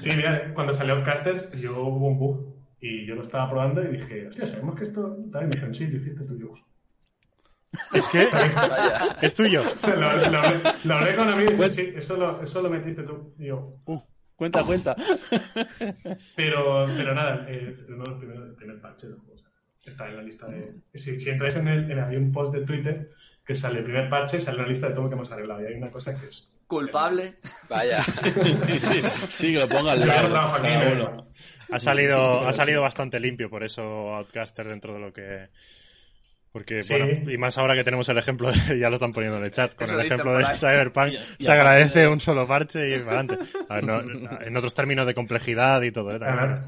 Sí, 0.00 0.10
mira, 0.16 0.52
cuando 0.54 0.72
salió 0.72 0.94
Outcasters, 0.94 1.50
yo 1.52 1.72
hubo 1.82 2.06
un 2.08 2.18
bug 2.18 2.57
y 2.80 3.06
yo 3.06 3.14
lo 3.14 3.22
estaba 3.22 3.50
probando 3.50 3.82
y 3.82 3.96
dije, 3.96 4.28
hostia, 4.28 4.46
sabemos 4.46 4.76
que 4.76 4.84
esto. 4.84 5.02
También 5.32 5.48
me 5.48 5.54
dijeron, 5.54 5.74
sí, 5.74 5.86
lo 5.86 5.96
hiciste 5.96 6.24
tú, 6.24 6.38
yo. 6.38 6.50
Es 7.92 8.08
que 8.08 8.26
es 9.26 9.34
tuyo. 9.34 9.62
Lo, 9.86 10.30
lo, 10.30 10.38
hablé, 10.38 10.60
lo 10.84 10.94
hablé 10.96 11.16
con 11.16 11.28
amigos 11.28 11.52
y 11.52 11.56
dije, 11.56 11.70
sí, 11.70 11.92
eso 11.96 12.16
lo, 12.16 12.42
eso 12.42 12.62
lo 12.62 12.70
metiste 12.70 13.02
tú. 13.02 13.34
Y 13.38 13.46
yo, 13.46 13.70
Cuenta, 14.36 14.62
cuenta. 14.62 14.94
Pero, 16.36 16.86
pero 16.96 17.12
nada, 17.12 17.44
eh, 17.50 17.70
es 17.72 17.82
uno 17.88 18.04
de 18.04 18.10
los 18.10 18.18
primeros, 18.20 18.48
el 18.48 18.54
primer 18.54 18.80
parche 18.80 19.08
del 19.08 19.16
juego. 19.16 19.34
o 19.34 19.38
sea, 19.38 19.48
está 19.84 20.08
en 20.08 20.16
la 20.16 20.22
lista 20.22 20.46
de. 20.46 20.74
Si, 20.94 21.18
si 21.18 21.30
entráis 21.30 21.56
en 21.56 21.66
el. 21.66 21.90
En, 21.90 21.98
había 21.98 22.18
un 22.20 22.30
post 22.30 22.54
de 22.54 22.64
Twitter 22.64 23.10
que 23.44 23.56
sale 23.56 23.80
el 23.80 23.84
primer 23.84 24.08
parche, 24.08 24.40
sale 24.40 24.58
una 24.60 24.68
lista 24.68 24.86
de 24.88 24.94
todo 24.94 25.04
lo 25.04 25.08
que 25.10 25.16
hemos 25.16 25.32
arreglado. 25.32 25.62
Y 25.62 25.66
hay 25.66 25.74
una 25.74 25.90
cosa 25.90 26.14
que 26.14 26.26
es. 26.26 26.56
Culpable. 26.68 27.38
Vaya. 27.68 28.00
Sí, 29.28 29.52
que 29.54 29.58
lo 29.58 29.68
ponga 29.68 29.92
al 29.92 30.00
Yo 30.00 30.06
no 30.06 30.12
lado. 30.12 30.28
trabajo 30.28 30.54
aquí, 30.56 30.68
Ha 31.72 31.80
salido, 31.80 32.46
ha 32.46 32.52
salido 32.52 32.82
bastante 32.82 33.20
limpio, 33.20 33.50
por 33.50 33.62
eso 33.64 33.82
Outcaster 34.14 34.66
dentro 34.68 34.94
de 34.94 35.00
lo 35.00 35.12
que. 35.12 35.48
Porque, 36.50 36.82
Sí. 36.82 36.94
bueno, 36.94 37.30
y 37.30 37.36
más 37.36 37.58
ahora 37.58 37.74
que 37.74 37.84
tenemos 37.84 38.08
el 38.08 38.16
ejemplo, 38.18 38.50
de- 38.50 38.78
ya 38.78 38.88
lo 38.88 38.94
están 38.94 39.12
poniendo 39.12 39.38
en 39.38 39.44
el 39.44 39.50
chat, 39.50 39.74
con 39.74 39.84
Eso 39.84 40.00
el 40.00 40.06
ejemplo 40.06 40.32
de. 40.36 40.46
Cyberpunk, 40.56 41.12
Y- 41.12 41.16
y 41.16 41.44
se 41.44 41.52
agradece 41.52 42.00
de- 42.00 42.08
un 42.08 42.20
solo 42.20 42.46
parche 42.46 42.88
y 42.88 42.92
es 42.94 43.02
para 43.02 43.20
adelante. 43.20 43.46
A 43.68 43.74
ver, 43.76 43.84
no- 43.84 44.40
en 44.40 44.56
otros 44.56 44.72
términos 44.74 45.06
de 45.06 45.14
complejidad 45.14 45.82
y 45.82 45.92
todo, 45.92 46.10
¿eh? 46.12 46.18
Además, 46.22 46.62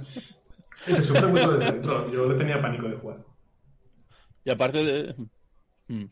se 0.85 1.03
sufre 1.03 1.27
mucho 1.29 1.53
desde 1.53 1.73
dentro. 1.73 2.13
Yo 2.13 2.27
le 2.31 2.39
tenía 2.39 2.61
pánico 2.61 2.89
de 2.89 2.97
jugar. 2.97 3.19
Y 4.45 4.51
aparte 4.51 4.85
de. 4.85 5.15
Hmm. 5.89 6.05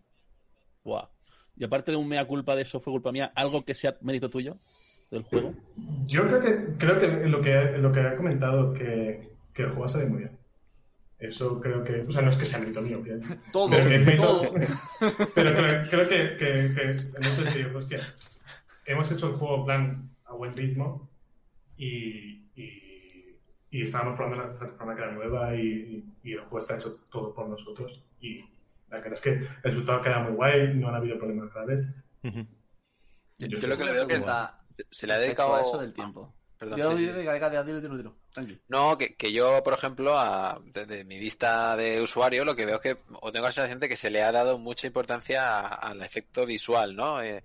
Buah. 0.82 1.08
Y 1.56 1.64
aparte 1.64 1.90
de 1.90 1.96
un 1.98 2.08
mea 2.08 2.24
culpa 2.24 2.56
de 2.56 2.62
eso 2.62 2.80
fue 2.80 2.92
culpa 2.92 3.12
mía, 3.12 3.32
algo 3.34 3.64
que 3.64 3.74
sea 3.74 3.96
mérito 4.00 4.30
tuyo 4.30 4.58
del 5.10 5.22
juego. 5.24 5.54
Yo 6.06 6.26
creo 6.26 6.40
que, 6.40 6.66
creo 6.78 6.98
que 6.98 7.06
lo 7.28 7.40
que, 7.40 7.78
lo 7.78 7.92
que 7.92 8.00
ha 8.00 8.16
comentado, 8.16 8.72
que, 8.74 9.30
que 9.54 9.62
el 9.62 9.70
juego 9.70 9.88
sale 9.88 10.06
muy 10.06 10.18
bien. 10.20 10.38
Eso 11.18 11.60
creo 11.60 11.82
que, 11.82 12.00
o 12.00 12.12
sea, 12.12 12.22
no 12.22 12.30
es 12.30 12.36
que 12.36 12.44
sea 12.44 12.60
mérito 12.60 12.80
mío, 12.80 13.02
que, 13.02 13.18
Todo, 13.52 13.70
pero, 13.70 13.88
que 14.04 14.12
todo. 14.12 14.52
pero 15.34 15.54
creo, 15.54 15.82
creo 15.90 16.08
que, 16.08 16.36
que, 16.36 16.74
que 16.74 17.60
en 17.60 17.76
hostia, 17.76 18.00
hemos 18.86 19.10
hecho 19.10 19.28
el 19.28 19.34
juego 19.34 19.58
en 19.58 19.64
plan 19.64 20.10
a 20.26 20.34
buen 20.34 20.52
ritmo 20.52 21.10
y, 21.76 22.44
y, 22.54 23.36
y 23.70 23.82
estábamos 23.82 24.16
probando 24.16 24.42
una 24.44 24.58
plataforma 24.58 24.94
que 24.94 25.02
era 25.02 25.12
nueva 25.12 25.56
y, 25.56 26.04
y 26.22 26.32
el 26.32 26.40
juego 26.40 26.58
está 26.58 26.76
hecho 26.76 27.00
todo 27.10 27.34
por 27.34 27.48
nosotros 27.48 28.04
y 28.20 28.40
la 28.90 28.98
verdad 28.98 29.12
es 29.14 29.20
que 29.20 29.30
el 29.30 29.48
resultado 29.62 30.02
queda 30.02 30.20
muy 30.20 30.32
guay, 30.32 30.74
no 30.74 30.88
han 30.88 30.94
habido 30.94 31.18
problemas 31.18 31.52
graves. 31.52 31.86
Ujú. 32.22 32.46
Yo 33.40 33.68
lo 33.68 33.76
que 33.76 33.84
le 33.84 33.92
veo 33.92 34.06
que 34.06 34.14
Está- 34.14 34.57
se 34.90 35.06
le 35.06 35.14
ha 35.14 35.18
dedicado... 35.18 35.54
a 35.54 35.60
eso 35.62 35.78
del 35.78 35.92
tiempo. 35.92 36.34
Perdón, 36.58 36.78
Yo, 36.78 36.90
sí, 36.90 36.96
sí. 36.98 37.00
dilo, 37.06 37.18
dilo, 37.20 37.32
dilo, 37.50 37.64
dilo, 37.64 37.80
dilo, 37.80 37.96
dilo. 37.96 38.16
Tranqui. 38.32 38.58
No, 38.68 38.98
que, 38.98 39.14
que 39.14 39.32
yo, 39.32 39.62
por 39.62 39.74
ejemplo, 39.74 40.18
a- 40.18 40.60
desde 40.64 41.04
mi 41.04 41.16
vista 41.18 41.76
de 41.76 42.00
usuario, 42.02 42.44
lo 42.44 42.56
que 42.56 42.66
veo 42.66 42.76
es 42.76 42.80
que, 42.80 42.96
o 43.20 43.30
tengo 43.30 43.46
la 43.46 43.52
sensación 43.52 43.78
de 43.78 43.88
que 43.88 43.96
se 43.96 44.10
le 44.10 44.22
ha 44.24 44.32
dado 44.32 44.58
mucha 44.58 44.86
importancia 44.88 45.60
a- 45.60 45.68
al 45.68 46.02
efecto 46.02 46.44
visual, 46.46 46.96
¿no? 46.96 47.22
Eh, 47.22 47.44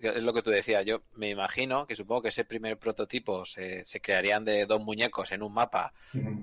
es 0.00 0.22
lo 0.22 0.32
que 0.32 0.42
tú 0.42 0.50
decías, 0.50 0.84
yo 0.86 1.02
me 1.14 1.28
imagino 1.30 1.86
que 1.86 1.96
supongo 1.96 2.22
que 2.22 2.28
ese 2.28 2.44
primer 2.44 2.78
prototipo 2.78 3.44
se, 3.44 3.84
se 3.84 4.00
crearían 4.00 4.44
de 4.44 4.64
dos 4.66 4.80
muñecos 4.82 5.32
en 5.32 5.42
un 5.42 5.52
mapa 5.52 5.92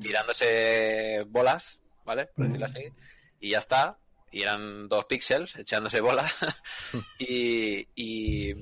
tirándose 0.01 1.23
bolas, 1.27 1.79
¿vale? 2.05 2.27
Por 2.35 2.45
decirlo 2.45 2.65
así, 2.65 2.91
y 3.39 3.49
ya 3.51 3.59
está, 3.59 3.97
y 4.31 4.41
eran 4.43 4.87
dos 4.87 5.05
píxeles 5.05 5.55
echándose 5.55 6.01
bolas, 6.01 6.31
y, 7.19 7.87
y, 7.95 8.53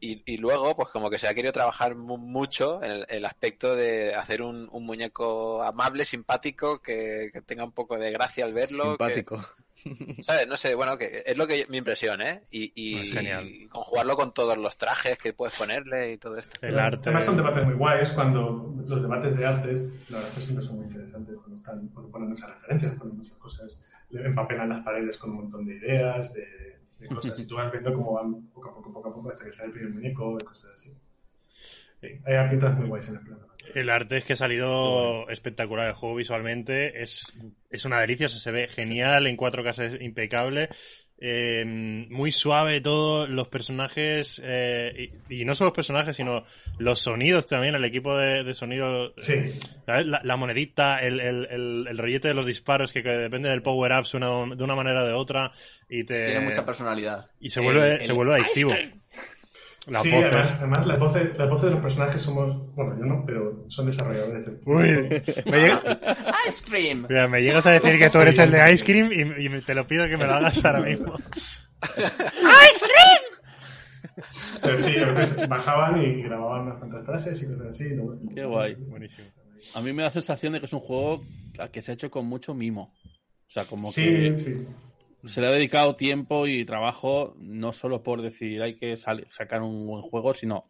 y, 0.00 0.22
y 0.24 0.36
luego, 0.38 0.74
pues 0.76 0.88
como 0.88 1.10
que 1.10 1.18
se 1.18 1.28
ha 1.28 1.34
querido 1.34 1.52
trabajar 1.52 1.94
mu- 1.94 2.16
mucho 2.18 2.82
el, 2.82 3.04
el 3.08 3.24
aspecto 3.24 3.76
de 3.76 4.14
hacer 4.14 4.42
un, 4.42 4.68
un 4.72 4.86
muñeco 4.86 5.62
amable, 5.62 6.04
simpático, 6.04 6.80
que, 6.80 7.30
que 7.32 7.42
tenga 7.42 7.64
un 7.64 7.72
poco 7.72 7.98
de 7.98 8.10
gracia 8.10 8.44
al 8.44 8.52
verlo. 8.54 8.96
que- 8.96 9.04
Simpático. 9.04 9.40
¿Sabes? 10.22 10.46
No 10.46 10.56
sé, 10.58 10.74
bueno, 10.74 10.98
que 10.98 11.22
es 11.24 11.36
lo 11.38 11.46
que 11.46 11.64
mi 11.70 11.78
impresión, 11.78 12.20
¿eh? 12.20 12.42
Y, 12.50 12.70
y, 12.74 12.98
Es 13.00 13.12
genial. 13.14 13.46
y 13.48 13.66
conjugarlo 13.68 14.14
con 14.16 14.34
todos 14.34 14.58
los 14.58 14.76
trajes 14.76 15.16
que 15.18 15.32
puedes 15.32 15.56
ponerle 15.56 16.12
y 16.12 16.16
todo 16.18 16.36
esto. 16.36 16.58
El 16.60 16.78
arte. 16.78 17.08
Además 17.08 17.24
son 17.24 17.36
debates 17.36 17.64
muy 17.64 17.74
guays 17.76 18.10
cuando 18.10 18.74
los 18.86 19.00
debates 19.02 19.34
de 19.36 19.46
artes, 19.46 19.88
la 20.10 20.18
verdad 20.18 20.32
es 20.32 20.38
que 20.38 20.44
siempre 20.44 20.66
son 20.66 20.76
muy 20.76 20.86
interesantes 20.86 21.34
cuando 21.38 21.56
están, 21.56 21.88
cuando 21.88 22.10
ponen 22.12 22.28
muchas 22.28 22.50
referencias, 22.50 22.92
ponen 22.96 23.16
muchas 23.16 23.36
cosas, 23.36 23.82
le 24.10 24.26
empapelan 24.26 24.68
las 24.68 24.82
paredes 24.84 25.16
con 25.16 25.30
un 25.30 25.36
montón 25.36 25.64
de 25.64 25.76
ideas, 25.76 26.34
de, 26.34 26.78
cosas, 27.08 27.38
y 27.38 27.46
tú 27.46 27.56
vas 27.56 27.70
viendo 27.72 27.94
cómo 27.94 28.14
van 28.14 28.42
poco 28.48 28.70
a 28.70 28.74
poco, 28.74 29.08
a 29.08 29.14
poco, 29.14 29.28
hasta 29.30 29.44
que 29.44 29.52
sale 29.52 29.68
el 29.68 29.72
primer 29.72 29.92
muñeco 29.94 30.36
y 30.40 30.44
cosas 30.44 30.72
así. 30.74 30.92
Sí, 32.00 32.08
hay 32.24 32.34
artistas 32.34 32.76
muy 32.78 32.88
guays 32.88 33.08
en 33.08 33.16
el 33.16 33.20
plano. 33.20 33.46
El 33.74 33.90
arte 33.90 34.16
es 34.16 34.24
que 34.24 34.32
ha 34.32 34.36
salido 34.36 35.28
espectacular. 35.28 35.88
El 35.88 35.94
juego 35.94 36.16
visualmente 36.16 37.02
es, 37.02 37.36
es 37.68 37.84
una 37.84 38.00
delicia. 38.00 38.26
o 38.26 38.28
sea, 38.28 38.38
se 38.38 38.50
ve 38.50 38.68
genial. 38.68 39.26
En 39.26 39.36
4K 39.36 39.96
es 39.96 40.00
impecable. 40.00 40.70
Eh, 41.20 41.64
muy 42.08 42.32
suave 42.32 42.80
todo. 42.80 43.26
Los 43.28 43.48
personajes. 43.48 44.40
eh, 44.44 45.10
y, 45.28 45.42
y 45.42 45.44
no 45.44 45.54
solo 45.54 45.68
los 45.68 45.76
personajes, 45.76 46.16
sino 46.16 46.44
los 46.78 47.00
sonidos 47.00 47.46
también. 47.46 47.74
El 47.74 47.84
equipo 47.84 48.16
de, 48.16 48.42
de 48.44 48.54
sonido. 48.54 49.12
Sí. 49.18 49.34
La, 49.86 50.02
la 50.24 50.36
monedita, 50.36 50.98
el, 51.00 51.20
el, 51.20 51.46
el, 51.50 51.86
el 51.88 51.98
rollete 51.98 52.28
de 52.28 52.34
los 52.34 52.46
disparos 52.46 52.92
que, 52.92 53.02
que 53.02 53.10
depende 53.10 53.48
del 53.48 53.62
power 53.62 53.92
up 53.98 54.06
suena 54.06 54.28
de 54.28 54.64
una 54.64 54.74
manera 54.74 55.02
o 55.02 55.06
de 55.06 55.12
otra. 55.12 55.52
Y 55.88 56.04
te. 56.04 56.26
Tiene 56.26 56.40
mucha 56.40 56.64
personalidad. 56.64 57.30
Y 57.40 57.50
se 57.50 57.60
vuelve, 57.60 57.96
El- 57.96 58.04
se 58.04 58.12
el- 58.12 58.16
vuelve 58.16 58.34
adictivo. 58.34 58.72
Las 59.90 60.02
sí 60.02 60.10
voces. 60.10 60.30
además, 60.32 60.54
además 60.58 60.86
las, 60.86 60.98
voces, 60.98 61.36
las 61.38 61.48
voces 61.50 61.64
de 61.66 61.70
los 61.72 61.80
personajes 61.82 62.22
somos, 62.22 62.74
bueno, 62.74 62.96
yo 62.98 63.04
no, 63.04 63.24
pero 63.26 63.64
son 63.68 63.86
desarrolladores. 63.86 64.46
Uy, 64.64 65.22
me 65.46 65.58
llega- 65.58 65.82
Ice 66.48 66.64
cream. 66.64 67.06
Mira, 67.08 67.28
me 67.28 67.42
llegas 67.42 67.66
a 67.66 67.72
decir 67.72 67.98
que 67.98 68.08
tú 68.08 68.18
eres 68.20 68.38
el 68.38 68.50
de 68.50 68.72
Ice 68.72 68.84
Cream 68.84 69.10
y, 69.12 69.44
y 69.44 69.48
me- 69.48 69.60
te 69.60 69.74
lo 69.74 69.86
pido 69.86 70.06
que 70.08 70.16
me 70.16 70.26
lo 70.26 70.32
hagas 70.34 70.64
ahora 70.64 70.80
mismo. 70.80 71.14
Pero 74.62 74.78
sí, 74.78 74.96
a 74.98 75.12
veces 75.12 75.48
bajaban 75.48 76.02
y 76.02 76.22
grababan 76.22 76.62
unas 76.66 76.78
cuantas 76.78 77.04
frases 77.06 77.42
y 77.42 77.46
cosas 77.46 77.66
así. 77.68 77.84
y 77.84 77.88
luego- 77.94 78.18
Qué 78.34 78.44
guay. 78.44 78.74
Buenísimo. 78.74 79.26
A 79.74 79.80
mí 79.80 79.92
me 79.92 80.02
da 80.02 80.08
la 80.08 80.12
sensación 80.12 80.52
de 80.52 80.60
que 80.60 80.66
es 80.66 80.72
un 80.72 80.80
juego 80.80 81.22
que 81.72 81.82
se 81.82 81.90
ha 81.90 81.94
hecho 81.94 82.10
con 82.10 82.26
mucho 82.26 82.54
mimo. 82.54 82.94
O 83.04 83.52
sea, 83.52 83.64
como 83.64 83.90
Sí, 83.90 84.02
que 84.04 84.36
sí. 84.36 84.54
Se 85.24 85.40
le 85.40 85.46
ha 85.46 85.50
dedicado 85.50 85.96
tiempo 85.96 86.46
y 86.46 86.64
trabajo 86.64 87.34
no 87.38 87.72
solo 87.72 88.02
por 88.02 88.22
decir 88.22 88.62
hay 88.62 88.76
que 88.76 88.96
sacar 88.96 89.62
un 89.62 89.86
buen 89.86 90.02
juego, 90.02 90.34
sino 90.34 90.66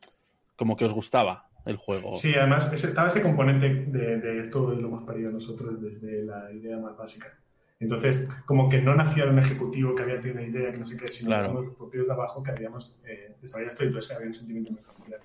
como 0.56 0.76
que 0.76 0.84
os 0.84 0.92
gustaba 0.92 1.48
el 1.66 1.76
juego. 1.76 2.12
Sí, 2.12 2.34
además 2.34 2.72
estaba 2.72 3.08
ese 3.08 3.22
componente 3.22 3.68
de, 3.68 4.18
de 4.18 4.38
esto 4.38 4.70
lo 4.70 4.88
hemos 4.88 5.04
parido 5.04 5.30
nosotros 5.30 5.80
desde 5.80 6.24
la 6.24 6.50
idea 6.52 6.78
más 6.78 6.96
básica. 6.96 7.38
Entonces, 7.80 8.28
como 8.44 8.68
que 8.68 8.80
no 8.82 8.94
nacía 8.94 9.24
un 9.24 9.38
ejecutivo 9.38 9.94
que 9.94 10.02
había 10.02 10.20
tenido 10.20 10.40
una 10.42 10.48
idea, 10.48 10.70
que 10.70 10.78
no 10.78 10.84
sé 10.84 10.98
qué, 10.98 11.08
sino 11.08 11.28
Claro. 11.28 11.62
los 11.62 11.74
propios 11.74 12.06
de 12.06 12.12
abajo 12.12 12.42
que 12.42 12.50
habíamos 12.50 12.94
eh, 13.06 13.36
desarrollado 13.40 13.70
esto 13.72 13.84
entonces 13.84 14.14
había 14.14 14.28
un 14.28 14.34
sentimiento 14.34 14.72
muy 14.72 14.82
familiar. 14.82 15.20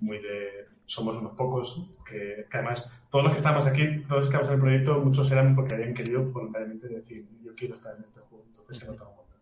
Muy 0.00 0.18
de, 0.18 0.66
somos 0.84 1.16
unos 1.16 1.32
pocos, 1.32 1.80
que, 2.06 2.46
que 2.50 2.56
además 2.58 2.92
todos 3.10 3.24
los 3.24 3.32
que 3.32 3.38
estábamos 3.38 3.66
aquí, 3.66 4.02
todos 4.06 4.18
los 4.20 4.28
que 4.28 4.36
estábamos 4.36 4.48
en 4.48 4.54
el 4.54 4.60
proyecto, 4.60 5.00
muchos 5.00 5.30
eran 5.30 5.54
porque 5.56 5.74
habían 5.74 5.94
querido 5.94 6.24
voluntariamente 6.24 6.88
decir, 6.88 7.26
yo 7.42 7.54
quiero 7.54 7.76
estar 7.76 7.96
en 7.96 8.04
este 8.04 8.20
juego. 8.20 8.44
Entonces 8.74 8.80
se 8.80 8.86
notaba 8.86 9.10
un 9.10 9.16
montón. 9.16 9.40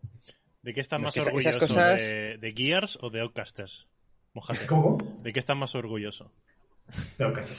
¿De 0.61 0.73
qué 0.73 0.79
estás 0.81 1.01
más 1.01 1.15
es 1.17 1.23
que 1.23 1.29
orgulloso? 1.29 1.59
cosas- 1.59 1.97
¿De, 1.99 2.37
de 2.37 2.53
Gears 2.55 2.97
o 3.01 3.09
de 3.09 3.19
Outcasters? 3.21 3.87
Mojate. 4.33 4.65
¿Cómo? 4.65 4.97
¿De 5.21 5.33
qué 5.33 5.39
estás 5.39 5.57
más 5.57 5.75
orgulloso? 5.75 6.31
Que 7.17 7.23
hacer. 7.23 7.57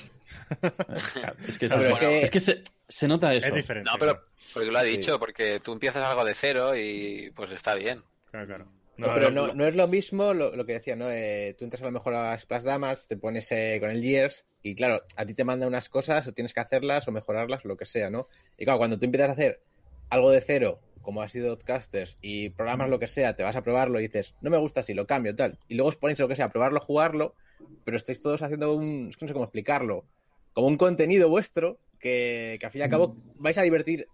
Es 1.48 1.58
que, 1.58 1.66
es, 1.66 1.72
A 1.72 1.76
ver, 1.76 1.90
eso. 1.90 1.94
es 1.94 1.98
que- 2.00 2.22
Es 2.22 2.30
que 2.30 2.40
se, 2.40 2.62
se 2.88 3.08
nota 3.08 3.32
eso. 3.34 3.46
Es 3.48 3.54
diferente. 3.54 3.90
No, 3.90 3.96
pero 3.98 4.24
porque 4.52 4.70
lo 4.70 4.78
ha 4.78 4.82
Sí. 4.82 4.90
dicho, 4.90 5.18
porque 5.18 5.60
tú 5.60 5.72
empiezas 5.72 6.02
algo 6.02 6.24
de 6.24 6.34
cero 6.34 6.76
y 6.76 7.30
pues 7.34 7.50
está 7.50 7.74
bien. 7.74 8.02
Claro, 8.30 8.46
claro. 8.46 8.66
No, 8.96 9.12
pero 9.12 9.30
no, 9.30 9.52
no 9.52 9.66
es 9.66 9.74
lo 9.74 9.88
mismo 9.88 10.32
lo, 10.34 10.54
lo 10.54 10.64
que 10.64 10.74
decía, 10.74 10.94
¿no? 10.94 11.10
Eh, 11.10 11.56
tú 11.58 11.64
entras 11.64 11.82
a 11.82 11.86
lo 11.86 11.90
mejor 11.90 12.14
a 12.14 12.38
Splash 12.38 12.62
Damas, 12.62 13.08
te 13.08 13.16
pones 13.16 13.50
eh, 13.50 13.78
con 13.80 13.90
el 13.90 14.00
Gears 14.00 14.46
y 14.62 14.74
claro, 14.76 15.02
a 15.16 15.26
ti 15.26 15.34
te 15.34 15.42
mandan 15.44 15.68
unas 15.68 15.88
cosas 15.88 16.26
o 16.28 16.32
tienes 16.32 16.54
que 16.54 16.60
hacerlas 16.60 17.08
o 17.08 17.10
mejorarlas 17.12 17.64
o 17.64 17.68
lo 17.68 17.76
que 17.76 17.86
sea, 17.86 18.08
¿no? 18.08 18.28
Y 18.56 18.64
claro, 18.64 18.78
cuando 18.78 18.96
tú 18.98 19.04
empiezas 19.06 19.30
a 19.30 19.32
hacer 19.32 19.60
algo 20.10 20.30
de 20.30 20.40
cero, 20.40 20.80
como 21.04 21.22
ha 21.22 21.28
sido 21.28 21.50
Outcasters, 21.52 22.18
y 22.20 22.50
programas 22.50 22.90
lo 22.90 22.98
que 22.98 23.06
sea, 23.06 23.36
te 23.36 23.44
vas 23.44 23.56
a 23.56 23.62
probarlo 23.62 24.00
y 24.00 24.04
dices, 24.04 24.34
no 24.40 24.50
me 24.50 24.58
gusta 24.58 24.80
así, 24.80 24.94
lo 24.94 25.06
cambio, 25.06 25.36
tal. 25.36 25.60
Y 25.68 25.76
luego 25.76 25.90
os 25.90 25.96
ponéis 25.98 26.18
lo 26.18 26.28
que 26.28 26.36
sea, 26.36 26.46
a 26.46 26.50
probarlo, 26.52 26.80
jugarlo, 26.80 27.36
pero 27.84 27.96
estáis 27.96 28.20
todos 28.22 28.42
haciendo 28.42 28.74
un, 28.74 29.08
es 29.10 29.16
que 29.16 29.24
no 29.26 29.28
sé 29.28 29.34
cómo 29.34 29.44
explicarlo, 29.44 30.08
como 30.52 30.68
un 30.68 30.76
contenido 30.78 31.28
vuestro 31.28 31.80
que, 32.00 32.56
que 32.60 32.66
al 32.66 32.72
fin 32.72 32.80
y 32.80 32.84
al 32.84 32.90
cabo 32.90 33.18
vais 33.38 33.58
a 33.58 33.62
divertir, 33.62 34.10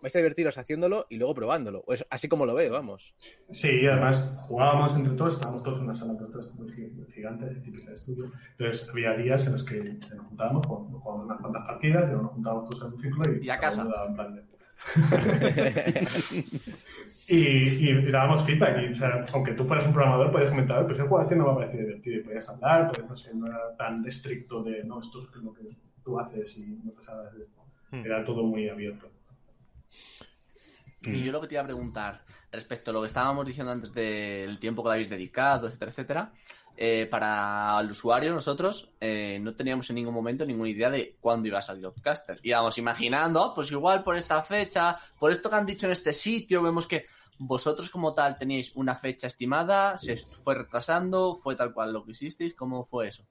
vais 0.00 0.14
a 0.14 0.18
divertiros 0.18 0.58
haciéndolo 0.58 1.06
y 1.08 1.16
luego 1.16 1.34
probándolo. 1.34 1.82
O 1.86 1.92
es 1.92 2.06
así 2.10 2.28
como 2.28 2.46
lo 2.46 2.54
veo, 2.54 2.72
vamos. 2.72 3.14
Sí, 3.50 3.80
y 3.82 3.86
además 3.86 4.36
jugábamos 4.40 4.94
entre 4.96 5.14
todos, 5.14 5.34
estábamos 5.34 5.62
todos 5.62 5.78
en 5.78 5.84
una 5.84 5.94
sala 5.94 6.16
todos 6.16 6.54
muy 6.54 6.72
gi- 6.72 6.90
muy 6.90 7.10
gigantes, 7.12 7.62
típica 7.62 7.88
de 7.90 7.94
estudio. 7.94 8.32
Entonces 8.50 8.88
había 8.90 9.12
días 9.14 9.46
en 9.46 9.52
los 9.52 9.64
que 9.64 9.78
nos 10.14 10.26
juntábamos, 10.28 10.66
jugábamos 10.66 11.24
unas 11.26 11.40
cuantas 11.40 11.66
partidas, 11.66 12.04
y 12.04 12.06
luego 12.08 12.22
nos 12.24 12.32
juntábamos 12.32 12.70
todos 12.70 12.84
en 12.84 12.92
un 12.92 12.98
círculo 12.98 13.32
y, 13.40 13.46
Y 13.46 13.50
a 13.50 13.58
casa. 13.58 13.88
en 14.08 14.14
plan 14.14 14.34
de- 14.36 14.55
y, 17.28 17.36
y, 17.36 17.90
y 17.90 18.10
dábamos 18.10 18.44
feedback. 18.44 18.82
Y, 18.82 18.92
o 18.92 18.94
sea, 18.94 19.24
aunque 19.32 19.52
tú 19.52 19.64
fueras 19.64 19.86
un 19.86 19.92
programador, 19.92 20.30
podías 20.30 20.50
comentar, 20.50 20.86
pues 20.86 20.98
el 20.98 21.08
juego 21.08 21.22
este 21.22 21.36
no 21.36 21.46
me 21.46 21.52
ha 21.52 21.54
parecido 21.54 21.86
divertido. 21.86 22.20
Y 22.20 22.22
podías 22.22 22.48
hablar, 22.48 22.88
podías, 22.88 23.08
no 23.08 23.16
sé, 23.16 23.34
no 23.34 23.46
era 23.46 23.76
tan 23.76 24.06
estricto 24.06 24.62
de, 24.62 24.84
no, 24.84 25.00
esto 25.00 25.20
es 25.20 25.34
lo 25.36 25.52
que 25.52 25.76
tú 26.04 26.18
haces 26.18 26.56
y 26.58 26.78
no 26.84 26.92
te 26.92 27.02
sabes 27.02 27.32
de 27.34 27.42
esto. 27.42 27.62
Hmm. 27.90 28.04
Era 28.04 28.24
todo 28.24 28.44
muy 28.44 28.68
abierto. 28.68 29.10
Y 31.02 31.22
yo 31.22 31.32
lo 31.32 31.40
que 31.40 31.48
te 31.48 31.54
iba 31.54 31.62
a 31.62 31.66
preguntar 31.66 32.22
respecto 32.50 32.90
a 32.90 32.94
lo 32.94 33.00
que 33.00 33.06
estábamos 33.06 33.46
diciendo 33.46 33.72
antes 33.72 33.92
del 33.92 34.58
tiempo 34.58 34.82
que 34.82 34.88
le 34.88 34.94
habéis 34.94 35.10
dedicado, 35.10 35.68
etcétera, 35.68 35.90
etcétera. 35.90 36.32
Eh, 36.76 37.06
para 37.10 37.78
el 37.80 37.90
usuario, 37.90 38.32
nosotros 38.32 38.92
eh, 39.00 39.38
no 39.40 39.54
teníamos 39.54 39.88
en 39.90 39.96
ningún 39.96 40.14
momento 40.14 40.44
ninguna 40.44 40.68
idea 40.68 40.90
de 40.90 41.16
cuándo 41.20 41.48
iba 41.48 41.58
a 41.58 41.62
salir 41.62 41.84
Outcaster. 41.86 42.38
Íbamos 42.42 42.76
imaginando, 42.78 43.42
"Ah, 43.42 43.54
pues 43.54 43.70
igual 43.72 44.02
por 44.02 44.16
esta 44.16 44.42
fecha, 44.42 44.96
por 45.18 45.32
esto 45.32 45.48
que 45.48 45.56
han 45.56 45.66
dicho 45.66 45.86
en 45.86 45.92
este 45.92 46.12
sitio, 46.12 46.62
vemos 46.62 46.86
que 46.86 47.04
vosotros 47.38 47.90
como 47.90 48.14
tal 48.14 48.38
teníais 48.38 48.74
una 48.76 48.94
fecha 48.94 49.26
estimada, 49.26 49.98
se 49.98 50.16
fue 50.16 50.54
retrasando, 50.54 51.34
fue 51.34 51.54
tal 51.54 51.72
cual 51.72 51.92
lo 51.92 52.04
que 52.04 52.12
hicisteis, 52.12 52.54
¿cómo 52.54 52.84
fue 52.84 53.08
eso? 53.08 53.24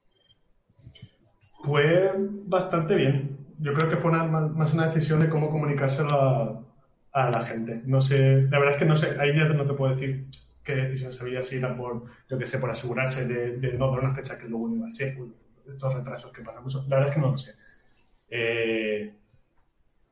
Fue 1.64 2.12
bastante 2.46 2.96
bien. 2.96 3.38
Yo 3.60 3.74
creo 3.74 3.90
que 3.90 3.98
fue 3.98 4.12
más 4.12 4.74
una 4.74 4.88
decisión 4.88 5.20
de 5.22 5.30
cómo 5.30 5.50
comunicárselo 5.50 6.10
a, 6.14 6.62
a 7.14 7.32
la 7.32 7.44
gente. 7.44 7.82
No 7.86 8.02
sé, 8.02 8.44
la 8.44 8.60
verdad 8.60 8.74
es 8.74 8.80
que 8.80 8.86
no 8.86 8.96
sé, 8.96 9.16
ahí 9.20 9.36
ya 9.36 9.46
no 9.46 9.66
te 9.66 9.74
puedo 9.74 9.96
decir 9.96 10.28
qué 10.66 10.76
decisión 10.76 11.14
se 11.14 11.24
había, 11.24 11.44
si 11.44 11.58
era 11.58 11.78
por, 11.78 12.04
yo 12.30 12.38
que 12.38 12.46
sé, 12.46 12.58
por 12.58 12.70
asegurarse 12.70 13.26
de, 13.26 13.58
de 13.58 13.74
no 13.78 13.92
dar 13.92 14.00
una 14.00 14.14
fecha 14.14 14.38
que 14.38 14.48
luego 14.48 14.68
no 14.68 14.76
iba 14.76 14.88
a 14.88 14.92
ser, 14.92 15.18
uy, 15.18 15.32
estos 15.66 15.94
retrasos 15.94 16.32
que 16.32 16.42
pasamos. 16.42 16.76
La 16.88 16.98
verdad 16.98 17.08
es 17.08 17.14
que 17.16 17.22
no 17.22 17.32
lo 17.32 17.38
sé. 17.38 17.56
Eh, 18.28 19.14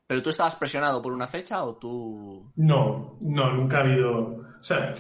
¿Pero 0.08 0.24
tú 0.24 0.30
estabas 0.30 0.56
presionado 0.56 1.02
por 1.02 1.12
una 1.12 1.28
fecha 1.28 1.64
o 1.64 1.76
tú...? 1.76 2.52
no, 2.56 3.18
no, 3.20 3.54
nunca 3.54 3.80
ha 3.80 3.82
habido. 3.82 4.46
O 4.60 4.64
sea, 4.64 4.94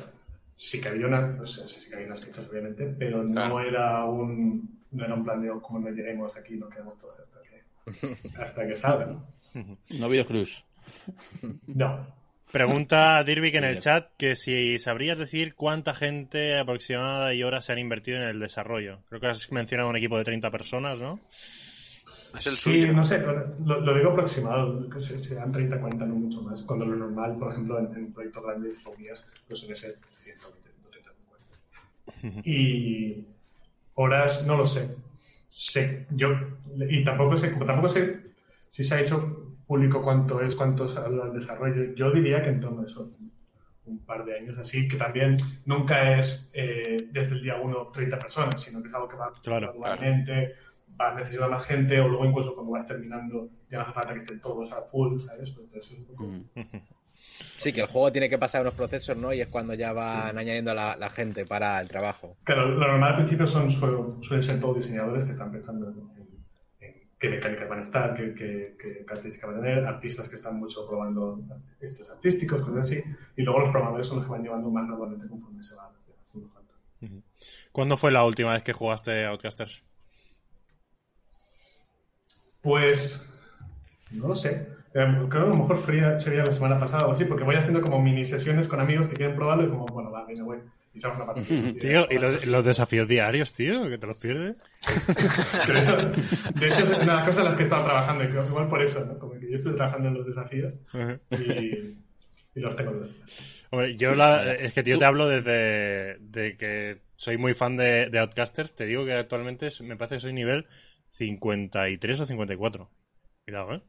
sí 0.56 0.82
que 0.82 0.90
había 0.90 1.08
unas, 1.08 1.40
o 1.40 1.46
sea, 1.46 1.68
sí 1.68 1.88
que 1.88 1.96
había 1.96 2.08
unas 2.08 2.26
fechas, 2.26 2.48
obviamente, 2.50 2.86
pero 2.98 3.24
no 3.24 3.60
era 3.60 4.06
un 4.06 4.82
no 4.92 5.06
era 5.06 5.16
un 5.16 5.24
plan 5.24 5.42
de 5.42 5.50
oh, 5.50 5.62
como 5.62 5.80
no 5.80 5.90
lleguemos 5.90 6.36
aquí, 6.38 6.56
nos 6.56 6.70
quedamos 6.70 6.98
todos 6.98 7.20
hasta 7.20 7.40
que, 7.42 8.18
hasta 8.38 8.68
que 8.68 8.76
salga. 8.76 9.06
¿no? 9.08 9.28
No 10.00 10.06
ha 10.06 10.08
habido 10.08 10.26
cruz. 10.26 10.64
No. 11.68 12.23
Pregunta 12.54 13.18
a 13.18 13.24
Dirvik 13.24 13.56
en 13.56 13.64
el 13.64 13.80
chat 13.80 14.12
que 14.16 14.36
si 14.36 14.78
sabrías 14.78 15.18
decir 15.18 15.56
cuánta 15.56 15.94
gente 15.96 16.56
aproximada 16.60 17.34
y 17.34 17.42
horas 17.42 17.66
se 17.66 17.72
han 17.74 17.80
invertido 17.80 18.18
en 18.18 18.24
el 18.24 18.40
desarrollo. 18.40 19.00
Creo 19.10 19.20
que 19.20 19.28
has 19.28 19.52
mencionado 19.52 19.90
un 19.90 19.96
equipo 19.96 20.18
de 20.20 20.24
30 20.24 20.52
personas, 20.52 21.00
¿no? 21.00 21.20
Es 22.38 22.46
el 22.46 22.54
Sí, 22.54 22.80
suyo. 22.80 22.94
no 22.94 23.04
sé, 23.04 23.18
lo, 23.20 23.80
lo 23.82 23.98
digo 23.98 24.12
aproximado, 24.12 24.88
que 24.90 25.00
se- 25.00 25.20
serán 25.20 25.52
30, 25.52 25.80
40, 25.80 26.06
no 26.06 26.16
mucho 26.16 26.42
más. 26.44 26.62
Cuando 26.64 26.86
lo 26.86 26.96
normal, 26.96 27.38
por 27.40 27.52
ejemplo, 27.52 27.80
en, 27.80 27.96
en 27.98 28.14
proyectos 28.14 28.44
grandes, 28.44 28.78
como 28.80 28.98
mías, 28.98 29.26
pues 29.48 29.60
suele 29.60 29.76
ser 29.76 29.96
120, 30.08 30.70
130, 30.70 31.12
50. 32.22 32.50
Y 32.50 33.28
horas, 33.96 34.46
no 34.46 34.58
lo 34.58 34.66
sé. 34.68 34.96
Sé, 35.50 36.06
yo, 36.12 36.30
y 36.90 37.04
tampoco 37.04 37.38
sé, 37.38 37.52
como 37.52 37.66
tampoco 37.66 37.90
sé 37.90 38.20
si 38.70 38.84
se 38.84 38.96
ha 38.96 39.02
hecho 39.02 39.43
público 39.68 40.02
cuánto 40.02 40.42
es, 40.42 40.56
cuánto 40.56 40.88
se 40.88 41.00
ha 41.00 41.04
durado 41.04 41.32
el 41.32 41.40
desarrollo, 41.40 41.94
yo 41.96 42.12
diría 42.12 42.42
que 42.44 42.50
en 42.50 42.60
torno 42.60 42.82
a 42.82 42.86
eso, 42.86 43.12
un 43.86 44.00
par 44.06 44.24
de 44.26 44.38
años 44.38 44.58
así, 44.58 44.88
que 44.88 44.98
también 44.98 45.36
nunca 45.66 46.18
es 46.18 46.50
eh, 46.54 46.98
desde 47.12 47.36
el 47.36 47.44
día 47.44 47.58
uno 47.62 47.88
30 47.92 48.18
personas, 48.20 48.62
sino 48.62 48.82
que 48.82 48.88
es 48.90 48.94
algo 48.94 49.08
que 49.10 49.16
va 49.18 49.32
Claro, 49.44 49.74
gradualmente, 49.74 50.54
va 51.00 51.14
necesitando 51.16 51.52
más 51.56 51.66
gente, 51.66 52.00
o 52.00 52.08
luego 52.08 52.26
incluso 52.26 52.54
cuando 52.56 52.72
vas 52.72 52.88
terminando 52.88 53.50
ya 53.70 53.78
no 53.80 53.84
hace 53.84 53.94
falta 53.94 54.14
que 54.14 54.20
estén 54.20 54.40
todos 54.40 54.72
a 54.72 54.82
full, 54.84 55.20
¿sabes? 55.20 55.50
Pues 55.52 55.66
entonces 55.66 55.92
es 55.92 55.98
un 56.00 56.06
poco... 56.06 56.24
Mm. 56.26 56.44
Sí, 57.58 57.72
que 57.72 57.80
el 57.82 57.88
juego 57.88 58.12
tiene 58.12 58.30
que 58.30 58.38
pasar 58.38 58.62
unos 58.62 58.74
procesos, 58.74 59.16
¿no? 59.16 59.32
Y 59.34 59.40
es 59.40 59.48
cuando 59.48 59.74
ya 59.74 59.94
van 59.94 60.38
añadiendo 60.38 60.72
a 60.72 60.74
la, 60.74 60.96
la 60.98 61.10
gente 61.10 61.46
para 61.46 61.80
el 61.80 61.88
trabajo. 61.88 62.36
Claro, 62.44 62.68
lo 62.68 62.86
normal 62.88 63.12
al 63.12 63.16
principio 63.18 63.48
son, 63.48 63.70
suelen, 63.70 64.22
suelen 64.22 64.44
ser 64.44 64.60
todos 64.60 64.76
diseñadores 64.78 65.24
que 65.24 65.32
están 65.32 65.50
pensando 65.50 65.90
en, 65.90 66.00
en- 66.00 66.28
en 66.28 66.33
qué 67.24 67.30
mecánicas 67.30 67.70
van 67.70 67.78
a 67.80 67.82
estar, 67.84 68.14
qué, 68.16 68.36
qué- 68.36 68.76
qué 68.78 69.06
características 69.06 69.50
van 69.50 69.60
a 69.60 69.64
tener, 69.64 69.86
artistas 69.86 70.28
que 70.28 70.36
están 70.36 70.60
mucho 70.60 70.86
probando 70.86 71.40
estos 71.80 72.10
artísticos, 72.10 72.62
cosas 72.62 72.80
así, 72.82 73.02
y 73.38 73.44
luego 73.44 73.62
los 73.62 73.70
programadores 73.70 74.08
son 74.08 74.18
los 74.18 74.26
que 74.26 74.32
van 74.34 74.44
llevando 74.44 74.70
más 74.70 74.86
normalmente 74.86 75.26
conforme 75.30 75.64
se 75.64 75.74
va 75.76 75.90
haciendo 76.22 76.50
falta. 76.50 76.74
¿Cuándo 77.72 77.96
fue 77.96 78.12
la 78.12 78.26
última 78.26 78.52
vez 78.52 78.64
que 78.64 78.74
jugaste 78.74 79.24
a 79.24 79.30
Outcasters? 79.30 79.82
Pues, 82.62 83.26
no 84.12 84.28
lo 84.28 84.36
sé. 84.36 84.68
Eh, 84.94 85.06
creo 85.16 85.30
que 85.30 85.38
a 85.38 85.46
lo 85.46 85.56
mejor 85.56 85.78
sería, 85.80 86.20
sería 86.20 86.44
la 86.44 86.52
semana 86.52 86.78
pasada 86.78 87.08
o 87.08 87.12
así, 87.14 87.24
porque 87.24 87.46
voy 87.46 87.56
haciendo 87.56 87.82
como 87.82 88.02
mini 88.02 88.26
sesiones 88.26 88.68
con 88.68 88.82
amigos 88.82 89.08
que 89.08 89.16
quieren 89.16 89.36
probarlo 89.38 89.64
y 89.66 89.70
como, 89.70 89.86
bueno, 89.86 90.12
va, 90.12 90.26
venga, 90.26 90.44
güey. 90.44 90.60
Partida. 91.02 91.74
Tío, 91.80 92.08
¿y 92.12 92.20
los, 92.20 92.46
los 92.46 92.64
desafíos 92.64 93.08
diarios, 93.08 93.52
tío? 93.54 93.90
¿Que 93.90 93.98
te 93.98 94.06
los 94.08 94.18
pierdes? 94.18 94.56
De 95.68 95.80
hecho, 95.80 95.98
de 95.98 96.68
hecho, 96.68 96.84
es 96.84 96.90
una 96.90 96.98
de 97.00 97.06
las 97.06 97.26
cosas 97.26 97.38
en 97.40 97.46
las 97.46 97.56
que 97.56 97.62
he 97.62 97.66
estado 97.66 97.84
trabajando, 97.84 98.24
y 98.24 98.28
creo 98.28 98.44
que 98.44 98.50
igual 98.50 98.68
por 98.70 98.82
eso, 98.82 99.04
¿no? 99.06 99.18
Como 99.18 99.34
que 99.40 99.50
yo 99.50 99.56
estoy 99.56 99.76
trabajando 99.76 100.10
en 100.10 100.14
los 100.16 100.26
desafíos 100.28 100.74
y, 101.32 101.36
y 102.56 102.60
los 102.60 102.76
tengo. 102.76 102.92
Hombre, 103.72 103.96
yo 103.96 104.14
la- 104.16 104.54
es 104.54 104.74
que 104.74 104.84
tío 104.84 104.98
te 105.00 105.06
hablo 105.06 105.28
desde 105.28 106.18
de 106.20 106.58
que 106.58 107.02
soy 107.16 107.38
muy 107.38 107.54
fan 107.56 107.76
de, 107.78 108.10
de 108.10 108.20
Outcasters. 108.20 108.76
Te 108.76 108.86
digo 108.86 109.04
que 109.06 109.14
actualmente 109.14 109.68
es- 109.68 109.82
me 109.82 109.96
parece 109.96 110.16
que 110.18 110.22
soy 110.22 110.34
nivel 110.34 110.68
53 111.10 112.20
o 112.20 112.26
54. 112.26 112.90
Cuidado, 113.46 113.74
¿eh? 113.74 113.82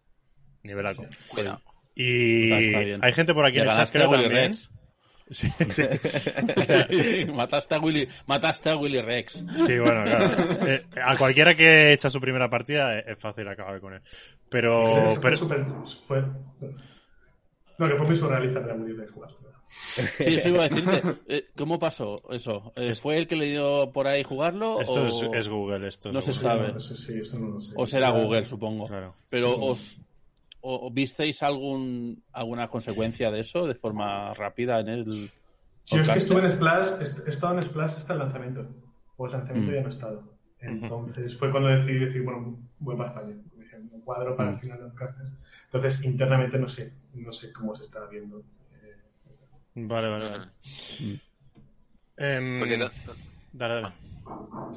Nivelaco. 0.62 1.06
Cuidado. 1.28 1.60
Y 1.94 2.44
Está- 2.44 2.60
está 2.60 2.78
bien. 2.80 3.04
hay 3.04 3.12
gente 3.12 3.34
por 3.34 3.44
aquí 3.44 3.58
en 3.58 3.68
el 3.68 3.74
chat, 3.74 3.90
creo 3.90 4.08
también. 4.10 4.32
Rex. 4.32 4.70
Sí, 5.34 5.50
sí. 5.68 7.24
mataste 7.32 7.74
a 7.74 7.80
Willy, 7.80 8.08
mataste 8.26 8.70
a 8.70 8.76
Willy 8.76 9.00
Rex. 9.00 9.44
Sí, 9.66 9.78
bueno, 9.78 10.04
claro. 10.04 10.66
Eh, 10.66 10.84
a 11.04 11.16
cualquiera 11.16 11.54
que 11.54 11.92
echa 11.92 12.08
su 12.10 12.20
primera 12.20 12.48
partida 12.48 12.98
es 12.98 13.18
fácil 13.18 13.46
acabar 13.48 13.80
con 13.80 13.94
él. 13.94 14.02
Pero, 14.48 15.18
pero 15.20 15.36
fue- 16.06 16.24
no, 17.78 17.88
que 17.88 17.96
fue 17.96 18.06
muy 18.06 18.16
surrealista 18.16 18.60
para 18.60 18.74
muy 18.76 18.92
de 18.92 19.06
jugar. 19.08 19.30
Sí, 19.66 20.36
eso 20.36 20.48
iba 20.50 20.64
a 20.64 20.68
decirte. 20.68 21.02
Eh, 21.26 21.46
¿Cómo 21.56 21.78
pasó 21.78 22.22
eso? 22.30 22.72
Eh, 22.76 22.94
¿Fue 22.94 23.16
el 23.16 23.26
que 23.26 23.34
le 23.34 23.46
dio 23.46 23.90
por 23.92 24.06
ahí 24.06 24.22
jugarlo? 24.22 24.80
esto 24.80 25.02
o... 25.02 25.06
es, 25.06 25.22
es 25.32 25.48
Google, 25.48 25.88
esto 25.88 26.10
es 26.10 26.14
No 26.14 26.20
se 26.20 26.30
Google. 26.32 26.48
sabe. 26.48 26.72
No, 26.74 26.78
sí, 26.80 27.18
eso 27.18 27.38
no 27.40 27.48
lo 27.48 27.60
sé. 27.60 27.72
O 27.76 27.86
será 27.86 28.10
Google, 28.10 28.44
supongo. 28.46 28.86
Claro. 28.86 29.16
Pero 29.30 29.48
Sí. 29.48 29.56
os 29.60 29.98
o, 30.66 30.86
o 30.86 30.90
visteis 30.90 31.42
algún 31.42 32.22
alguna 32.32 32.68
consecuencia 32.68 33.30
de 33.30 33.40
eso 33.40 33.66
de 33.66 33.74
forma 33.74 34.32
rápida 34.34 34.80
en 34.80 34.88
el 34.88 35.04
Yo 35.04 35.20
es 35.20 35.28
que 35.90 35.96
podcast? 35.98 36.16
estuve 36.16 36.40
en 36.46 36.52
Splash, 36.52 36.88
he 37.26 37.28
estado 37.28 37.54
en 37.54 37.62
Splash 37.62 37.94
hasta 37.96 38.12
el 38.14 38.18
lanzamiento. 38.20 38.66
Pues 39.16 39.32
lanzamiento 39.32 39.70
Mm. 39.70 39.74
ya 39.74 39.80
no 39.82 39.86
he 39.86 39.90
estado. 39.90 40.34
Entonces 40.58 41.36
fue 41.36 41.50
cuando 41.50 41.68
decidí 41.68 41.98
decir, 42.06 42.22
bueno, 42.22 42.58
voy 42.78 42.96
para 42.96 43.10
España. 43.10 43.36
Dije, 43.56 43.76
Un 43.92 44.00
cuadro 44.00 44.34
para 44.36 44.50
el 44.50 44.56
Mm. 44.56 44.60
final 44.60 44.78
de 44.78 44.84
los 44.84 44.94
casters. 44.94 45.30
Entonces, 45.66 46.02
internamente 46.04 46.58
no 46.58 46.68
sé, 46.68 46.94
no 47.12 47.30
sé 47.32 47.52
cómo 47.52 47.74
se 47.76 47.82
está 47.82 48.06
viendo. 48.06 48.40
eh, 48.72 48.96
Vale, 49.74 50.08
vale, 50.08 50.30
vale. 50.30 50.46
Em, 52.16 52.58
Porque 52.60 52.78
no, 52.78 52.90
Dale, 53.52 53.74
dale. 53.82 53.94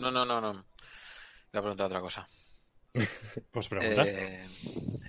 no, 0.01 0.11
no, 0.11 0.25
no, 0.25 0.41
no. 0.41 0.53
Voy 0.53 1.59
a 1.59 1.61
preguntar 1.61 1.85
otra 1.87 2.01
cosa. 2.01 2.27
Pues 3.51 3.67
pregunta. 3.67 4.03
Eh, 4.07 4.45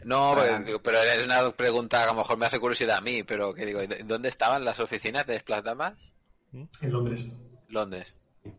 no, 0.05 0.35
porque, 0.35 0.65
digo, 0.65 0.83
pero 0.83 0.99
es 0.99 1.25
una 1.25 1.51
pregunta 1.53 1.99
que 1.99 2.05
a 2.05 2.13
lo 2.13 2.15
mejor 2.15 2.37
me 2.39 2.47
hace 2.47 2.59
curiosidad 2.59 2.99
a 2.99 3.01
mí, 3.01 3.23
pero 3.23 3.55
que 3.55 3.67
digo, 3.67 3.81
¿dónde 4.05 4.29
estaban 4.29 4.65
las 4.65 4.81
oficinas 4.81 5.27
de 5.27 5.39
Splash 5.39 5.63
Damas? 5.63 6.13
en 6.53 6.93
Londres. 6.93 7.27
Londres. 7.69 8.07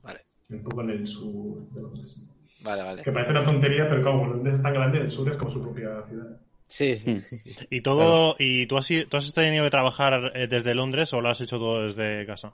Vale, 0.04 0.26
Un 0.50 0.64
poco 0.64 0.82
en 0.82 0.90
el 0.92 1.08
sur 1.08 1.70
de 1.72 1.82
Londres. 1.82 2.18
vale, 2.62 2.84
vale. 2.84 3.04
Que 3.04 3.12
parece 3.12 3.32
una 3.32 3.46
tontería, 3.46 3.88
pero 3.90 4.04
como 4.04 4.28
Londres 4.28 4.56
es 4.56 4.62
tan 4.62 4.74
grande, 4.74 5.00
el 5.00 5.10
sur 5.12 5.30
es 5.30 5.38
como 5.38 5.50
su 5.50 5.62
propia 5.62 6.04
ciudad. 6.08 6.40
Sí, 6.68 6.96
sí. 6.96 7.22
Mm. 7.32 7.66
¿Y 7.72 7.82
todo, 7.82 8.36
y 8.38 8.68
tú 8.68 8.78
has, 8.78 8.88
tú 9.10 9.18
has 9.18 9.34
tenido 9.34 9.64
que 9.64 9.72
trabajar 9.72 10.32
eh, 10.36 10.48
desde 10.48 10.76
Londres 10.76 11.12
o 11.14 11.22
lo 11.22 11.30
has 11.30 11.42
hecho 11.42 11.58
todo 11.58 11.86
desde 11.86 12.26
casa? 12.26 12.54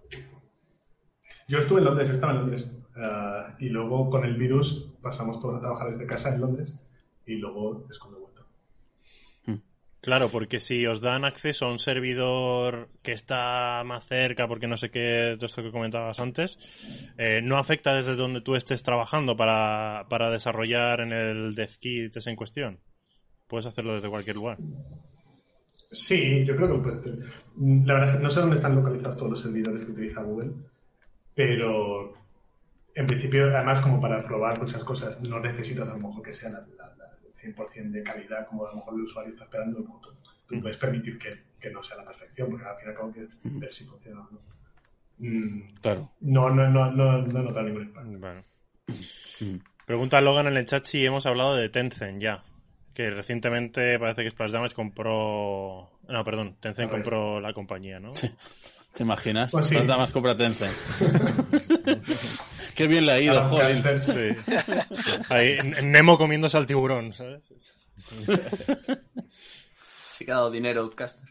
Yo 1.47 1.59
estuve 1.59 1.79
en 1.79 1.85
Londres, 1.85 2.07
yo 2.07 2.13
estaba 2.13 2.33
en 2.33 2.39
Londres. 2.39 2.71
Ah, 2.95 3.55
y 3.59 3.69
luego 3.69 4.09
con 4.09 4.25
el 4.25 4.35
virus 4.35 4.89
pasamos 5.01 5.41
todos 5.41 5.57
a 5.57 5.61
trabajar 5.61 5.89
desde 5.89 6.05
casa 6.05 6.33
en 6.33 6.41
Londres. 6.41 6.75
Y 7.25 7.35
luego 7.35 7.87
es 7.89 7.97
cuando 7.97 8.19
he 8.19 8.21
vuelto. 8.21 8.35
Claro, 10.05 10.29
porque 10.29 10.59
si 10.59 10.85
os 10.85 11.01
dan 11.01 11.25
acceso 11.25 11.65
a 11.65 11.71
un 11.71 11.79
servidor 11.79 12.89
que 13.01 13.11
está 13.11 13.81
más 13.83 14.05
cerca, 14.05 14.47
porque 14.47 14.67
no 14.67 14.77
sé 14.77 14.91
qué, 14.91 15.33
todo 15.35 15.47
esto 15.47 15.63
que 15.63 15.71
comentabas 15.71 16.19
antes, 16.19 16.59
eh, 17.17 17.41
no 17.43 17.57
afecta 17.57 17.95
desde 17.95 18.15
donde 18.15 18.41
tú 18.41 18.55
estés 18.55 18.83
trabajando 18.83 19.35
para, 19.35 20.05
para 20.07 20.29
desarrollar 20.29 20.99
en 20.99 21.11
el 21.11 21.55
DevKit 21.55 22.15
en 22.23 22.35
cuestión. 22.35 22.79
Puedes 23.47 23.65
hacerlo 23.65 23.95
desde 23.95 24.11
cualquier 24.11 24.35
lugar. 24.35 24.59
Sí, 25.89 26.45
yo 26.45 26.55
creo 26.55 26.73
que 26.73 26.83
puede 26.83 27.01
ser. 27.01 27.19
La 27.57 27.93
verdad 27.93 28.09
es 28.09 28.17
que 28.17 28.23
no 28.23 28.29
sé 28.29 28.41
dónde 28.41 28.57
están 28.57 28.75
localizados 28.75 29.17
todos 29.17 29.31
los 29.31 29.41
servidores 29.41 29.85
que 29.85 29.91
utiliza 29.91 30.21
Google, 30.21 30.51
pero 31.33 32.13
en 32.95 33.07
principio, 33.07 33.55
además, 33.55 33.81
como 33.81 33.99
para 34.01 34.23
probar 34.25 34.59
muchas 34.59 34.83
cosas, 34.83 35.19
no 35.21 35.39
necesitas 35.39 35.87
a 35.89 35.93
lo 35.93 35.99
mejor 36.07 36.23
que 36.23 36.33
sea 36.33 36.49
la, 36.49 36.59
la- 36.77 36.95
la 36.95 37.05
100% 37.41 37.91
de 37.91 38.03
calidad 38.03 38.47
como 38.47 38.65
a 38.65 38.71
lo 38.71 38.77
mejor 38.77 38.93
el 38.95 39.01
usuario 39.01 39.31
está 39.33 39.43
esperando. 39.45 39.79
Tú, 39.83 40.09
tú 40.47 40.59
puedes 40.61 40.77
permitir 40.77 41.17
que, 41.19 41.43
que 41.59 41.69
no 41.69 41.83
sea 41.83 41.97
la 41.97 42.05
perfección, 42.05 42.49
porque 42.49 42.65
al 42.65 42.77
final, 42.77 42.95
como 42.95 43.13
que 43.13 43.27
ver 43.43 43.69
si 43.69 43.83
funciona 43.85 44.21
o 44.21 44.29
no. 44.31 44.39
Mm, 45.17 45.75
Claro. 45.81 46.11
No, 46.21 46.49
no, 46.49 46.69
no, 46.69 46.91
no, 46.91 47.21
no 47.21 47.39
he 47.39 47.43
notado 47.43 47.63
ningún 47.63 47.83
impacto. 47.83 48.17
Bueno. 48.19 48.41
Mm. 49.41 49.57
Pregunta 49.85 50.19
Logan 50.21 50.47
en 50.47 50.57
el 50.57 50.65
chat 50.65 50.83
si 50.85 51.05
hemos 51.05 51.25
hablado 51.25 51.55
de 51.55 51.69
Tencent 51.69 52.21
ya. 52.21 52.43
Que 52.93 53.11
recientemente 53.11 53.99
parece 53.99 54.23
que 54.23 54.31
Splash 54.31 54.51
Damage 54.51 54.73
compró. 54.73 55.91
No, 56.07 56.23
perdón, 56.23 56.55
Tencent 56.61 56.89
compró 56.89 57.39
la 57.41 57.53
compañía, 57.53 57.99
¿no? 57.99 58.13
¿Te 58.93 59.03
imaginas? 59.03 59.51
Pues 59.51 59.67
sí. 59.67 59.75
Las 59.75 59.85
damas 59.87 60.11
compra 60.11 60.35
Tencent. 60.35 60.73
Qué 62.75 62.87
bien 62.87 63.05
le 63.05 63.11
ha 63.13 63.21
ido, 63.21 63.43
joder. 63.49 63.99
Sí. 63.99 64.53
Ahí, 65.29 65.57
Nemo 65.83 66.17
comiéndose 66.17 66.57
al 66.57 66.67
tiburón, 66.67 67.13
¿sabes? 67.13 67.43
Sí 70.11 70.25
que 70.25 70.31
ha 70.31 70.35
dado 70.35 70.51
dinero 70.51 70.81
Outcaster. 70.81 71.29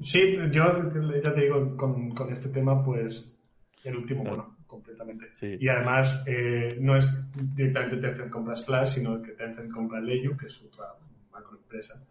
Sí, 0.00 0.34
yo 0.52 0.90
ya 1.22 1.34
te 1.34 1.40
digo, 1.40 1.76
con, 1.76 2.10
con 2.14 2.32
este 2.32 2.48
tema, 2.48 2.84
pues 2.84 3.36
el 3.84 3.96
último, 3.96 4.24
bueno, 4.24 4.56
completamente. 4.66 5.30
Sí. 5.34 5.56
Y 5.58 5.68
además, 5.68 6.24
eh, 6.26 6.76
no 6.80 6.96
es 6.96 7.12
directamente 7.34 7.96
Tencent 7.96 8.30
compra 8.30 8.54
Splash, 8.54 8.94
sino 8.94 9.20
que 9.22 9.32
Tencent 9.32 9.72
compra 9.72 10.00
Leyu, 10.00 10.36
que 10.36 10.46
es 10.46 10.62
otra 10.62 10.94
macroempresa, 11.32 12.04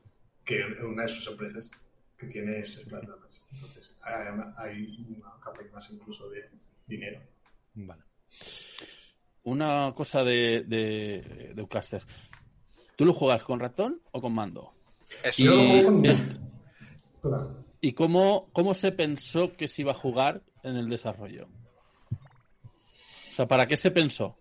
que 0.43 0.63
una 0.83 1.03
de 1.03 1.07
sus 1.07 1.27
empresas 1.27 1.71
que 2.17 2.27
tiene 2.27 2.59
es 2.59 2.75
Splash 2.75 3.05
Damas. 3.05 3.45
Entonces, 3.53 3.95
hay- 4.03 4.53
hay 4.57 5.05
una 5.17 5.31
capa 5.43 5.61
más 5.73 5.91
incluso 5.91 6.29
de 6.29 6.49
dinero. 6.87 7.21
Vale. 7.75 8.01
Una 9.43 9.93
cosa 9.95 10.23
de, 10.23 10.63
de, 10.67 11.53
de. 11.55 12.01
¿Tú 12.95 13.05
lo 13.05 13.13
juegas 13.13 13.43
con 13.43 13.59
ratón 13.59 14.01
o 14.11 14.19
con 14.21 14.33
mando? 14.33 14.73
Eso. 15.23 15.41
Y, 15.41 15.45
Yo 15.45 15.51
lo 15.55 15.67
juego 15.67 15.85
con- 15.85 16.05
eh, 16.05 16.17
Claro. 17.21 17.63
¿y 17.81 17.93
cómo, 17.93 18.49
cómo 18.53 18.73
se 18.73 18.91
pensó 18.91 19.51
que 19.51 19.67
se 19.67 19.81
iba 19.83 19.91
a 19.91 19.95
jugar 19.95 20.41
en 20.63 20.75
el 20.77 20.89
desarrollo? 20.89 21.47
O 22.11 23.33
sea, 23.33 23.47
¿para 23.47 23.67
qué 23.67 23.77
se 23.77 23.91
pensó? 23.91 24.37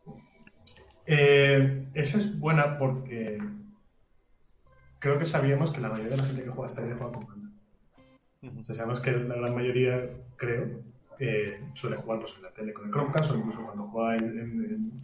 Eh, 1.06 1.86
esa 1.94 2.18
es 2.18 2.38
buena 2.38 2.78
porque 2.78 3.38
creo 4.98 5.18
que 5.18 5.24
sabíamos 5.24 5.70
que 5.70 5.80
la 5.80 5.90
mayoría 5.90 6.12
de 6.12 6.16
la 6.18 6.24
gente 6.24 6.42
que 6.44 6.50
juega 6.50 6.68
Stadia 6.68 6.96
juega 6.96 7.12
con 7.12 7.26
mando. 7.26 7.45
O 8.58 8.62
sea, 8.62 8.74
sabemos 8.74 9.00
que 9.00 9.12
la 9.12 9.34
gran 9.36 9.54
mayoría, 9.54 10.08
creo, 10.36 10.80
eh, 11.18 11.60
suele 11.74 11.96
jugar 11.96 12.20
pues, 12.20 12.34
en 12.36 12.42
la 12.42 12.50
tele 12.52 12.72
con 12.72 12.86
el 12.86 12.92
Chromecast 12.92 13.30
o 13.30 13.36
incluso 13.36 13.62
cuando 13.62 13.84
juega 13.88 14.16
en, 14.16 14.24
en- 14.24 14.64
en- 14.64 15.00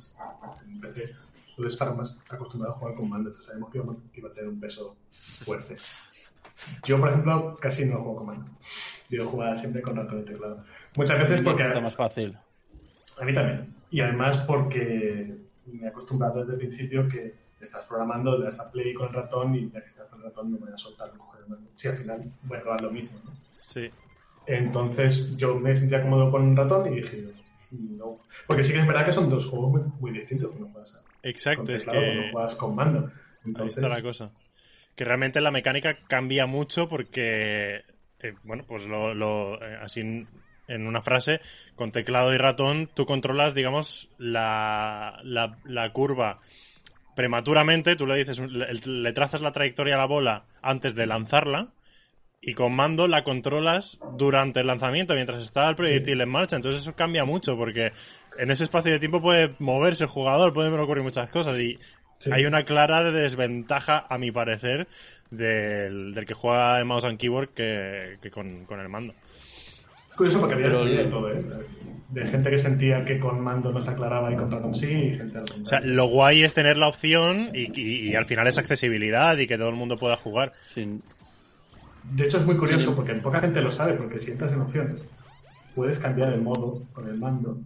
en 0.74 0.80
PC 0.80 1.10
suele 1.46 1.68
estar 1.68 1.94
más 1.94 2.18
acostumbrado 2.30 2.74
a 2.74 2.78
jugar 2.78 2.94
con 2.94 3.08
mando. 3.08 3.28
Entonces 3.30 3.46
sabemos 3.48 3.70
que 3.70 3.78
iba, 3.78 3.94
que 4.12 4.20
iba 4.20 4.28
a 4.28 4.32
tener 4.32 4.48
un 4.50 4.60
peso 4.60 4.96
fuerte. 5.44 5.76
Yo, 6.84 6.98
por 6.98 7.08
ejemplo, 7.08 7.56
casi 7.60 7.84
no 7.84 7.96
juego 7.98 8.16
con 8.16 8.26
mando. 8.26 8.50
Yo 9.10 9.26
jugaba 9.28 9.56
siempre 9.56 9.82
con 9.82 9.96
ratón 9.96 10.20
y 10.20 10.24
teclado. 10.24 10.64
Muchas 10.96 11.18
veces 11.18 11.42
porque... 11.42 11.62
Resulta 11.64 11.80
más 11.82 11.96
fácil. 11.96 12.36
A 13.20 13.24
mí 13.24 13.34
también. 13.34 13.66
Y 13.90 14.00
además 14.00 14.38
porque 14.38 15.36
me 15.66 15.84
he 15.84 15.88
acostumbrado 15.88 16.40
desde 16.40 16.52
el 16.52 16.58
principio 16.58 17.08
que 17.08 17.34
estás 17.64 17.86
programando, 17.86 18.38
le 18.38 18.46
das 18.46 18.58
a 18.58 18.70
play 18.70 18.92
con 18.94 19.08
el 19.08 19.14
ratón 19.14 19.54
y 19.54 19.70
ya 19.70 19.80
que 19.80 19.88
estás 19.88 20.08
con 20.08 20.20
el 20.20 20.26
ratón 20.26 20.50
no 20.50 20.58
me 20.58 20.66
voy 20.66 20.74
a 20.74 20.78
soltar 20.78 21.08
a 21.08 21.12
coger 21.12 21.42
el 21.42 21.50
mando. 21.50 21.70
Sí, 21.76 21.88
al 21.88 21.96
final 21.96 22.32
voy 22.42 22.58
a 22.58 22.62
probar 22.62 22.80
lo 22.80 22.90
mismo. 22.90 23.18
¿no? 23.24 23.30
Sí. 23.62 23.90
Entonces 24.46 25.36
yo 25.36 25.54
me 25.54 25.74
sentía 25.74 26.02
cómodo 26.02 26.30
con 26.30 26.42
un 26.42 26.56
ratón 26.56 26.92
y 26.92 26.96
dije, 26.96 27.24
no. 27.70 28.18
Porque 28.46 28.62
sí 28.62 28.72
que 28.72 28.80
es 28.80 28.86
verdad 28.86 29.06
que 29.06 29.12
son 29.12 29.30
dos 29.30 29.46
juegos 29.46 29.70
muy, 29.70 29.82
muy 30.00 30.10
distintos 30.10 30.50
cuando 30.50 30.68
juegas 30.68 30.92
con 30.92 31.02
Exacto, 31.22 31.72
es 31.72 31.84
que 31.84 31.90
cuando 31.90 32.32
juegas 32.32 32.54
con 32.56 32.74
mando. 32.74 33.06
ahí 33.06 33.12
Entonces, 33.44 33.76
está 33.82 33.88
la 33.88 34.02
cosa. 34.02 34.30
Que 34.96 35.04
realmente 35.04 35.40
la 35.40 35.50
mecánica 35.50 35.96
cambia 36.06 36.46
mucho 36.46 36.88
porque, 36.88 37.82
eh, 38.20 38.34
bueno, 38.42 38.64
pues 38.66 38.84
lo, 38.84 39.14
lo, 39.14 39.62
eh, 39.62 39.78
así 39.80 40.00
en, 40.00 40.28
en 40.68 40.86
una 40.86 41.00
frase, 41.00 41.40
con 41.76 41.92
teclado 41.92 42.34
y 42.34 42.38
ratón 42.38 42.88
tú 42.92 43.06
controlas, 43.06 43.54
digamos, 43.54 44.08
la, 44.18 45.20
la, 45.22 45.58
la 45.64 45.92
curva 45.92 46.40
prematuramente, 47.14 47.96
tú 47.96 48.06
le 48.06 48.16
dices, 48.16 48.38
le, 48.38 48.72
le 48.74 49.12
trazas 49.12 49.40
la 49.40 49.52
trayectoria 49.52 49.94
a 49.94 49.98
la 49.98 50.06
bola 50.06 50.44
antes 50.62 50.94
de 50.94 51.06
lanzarla 51.06 51.68
y 52.40 52.54
con 52.54 52.74
mando 52.74 53.06
la 53.06 53.22
controlas 53.22 53.98
durante 54.18 54.60
el 54.60 54.66
lanzamiento, 54.66 55.14
mientras 55.14 55.42
está 55.42 55.68
el 55.68 55.76
proyectil 55.76 56.20
en 56.20 56.28
marcha. 56.28 56.56
Entonces 56.56 56.80
eso 56.82 56.94
cambia 56.96 57.24
mucho 57.24 57.56
porque 57.56 57.92
en 58.38 58.50
ese 58.50 58.64
espacio 58.64 58.90
de 58.92 58.98
tiempo 58.98 59.20
puede 59.22 59.54
moverse 59.60 60.04
el 60.04 60.10
jugador, 60.10 60.52
pueden 60.52 60.76
ocurrir 60.78 61.02
muchas 61.04 61.28
cosas 61.28 61.58
y 61.58 61.78
Sí. 62.18 62.30
hay 62.32 62.44
una 62.46 62.62
clara 62.64 63.02
desventaja, 63.10 64.06
a 64.08 64.16
mi 64.16 64.30
parecer, 64.30 64.86
del, 65.32 66.14
del 66.14 66.24
que 66.24 66.34
juega 66.34 66.78
en 66.78 66.86
mouse 66.86 67.04
and 67.04 67.18
keyboard 67.18 67.48
que, 67.48 68.16
que 68.22 68.30
con, 68.30 68.64
con 68.64 68.78
el 68.78 68.88
mando. 68.88 69.12
es 70.10 70.16
curioso 70.16 70.38
porque 70.38 70.54
había 70.54 70.66
Pero 70.68 70.84
de 70.84 71.00
el- 71.00 71.10
todo, 71.10 71.32
¿eh? 71.32 71.42
De 72.12 72.26
gente 72.26 72.50
que 72.50 72.58
sentía 72.58 73.04
que 73.04 73.18
con 73.18 73.40
mando 73.40 73.72
no 73.72 73.80
se 73.80 73.88
aclaraba 73.90 74.30
y 74.32 74.36
con 74.36 74.50
ratón 74.50 74.74
sí, 74.74 74.86
y 74.90 75.16
gente 75.16 75.38
al 75.38 75.44
O 75.44 75.64
sea, 75.66 75.80
lo 75.80 76.06
guay 76.08 76.42
es 76.42 76.52
tener 76.52 76.76
la 76.76 76.88
opción 76.88 77.50
y, 77.54 77.72
y- 77.80 78.10
y 78.10 78.14
al 78.14 78.26
final 78.26 78.46
es 78.46 78.58
accesibilidad 78.58 79.36
y 79.38 79.46
que 79.46 79.56
todo 79.56 79.70
el 79.70 79.76
mundo 79.76 79.96
pueda 79.96 80.16
jugar. 80.18 80.52
Sin, 80.66 81.02
De 82.14 82.24
hecho, 82.24 82.36
es 82.38 82.44
muy 82.44 82.56
curioso 82.56 82.90
Sí. 82.90 82.96
porque 82.96 83.14
poca 83.14 83.40
gente 83.40 83.62
lo 83.62 83.70
sabe, 83.70 83.94
porque 83.94 84.18
si 84.18 84.30
entras 84.32 84.52
en 84.52 84.60
opciones, 84.60 85.04
puedes 85.74 85.98
cambiar 85.98 86.32
el 86.34 86.42
modo 86.42 86.82
con 86.92 87.08
el 87.08 87.16
mando 87.16 87.58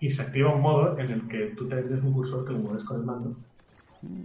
y 0.00 0.08
se 0.08 0.22
activa 0.22 0.54
un 0.54 0.62
modo 0.62 0.98
en 0.98 1.10
el 1.10 1.28
que 1.28 1.52
tú 1.56 1.68
tienes 1.68 2.02
un 2.02 2.12
cursor 2.14 2.46
que 2.46 2.52
lo 2.52 2.60
mueves 2.60 2.84
con 2.84 2.98
el 3.00 3.04
mando. 3.06 3.36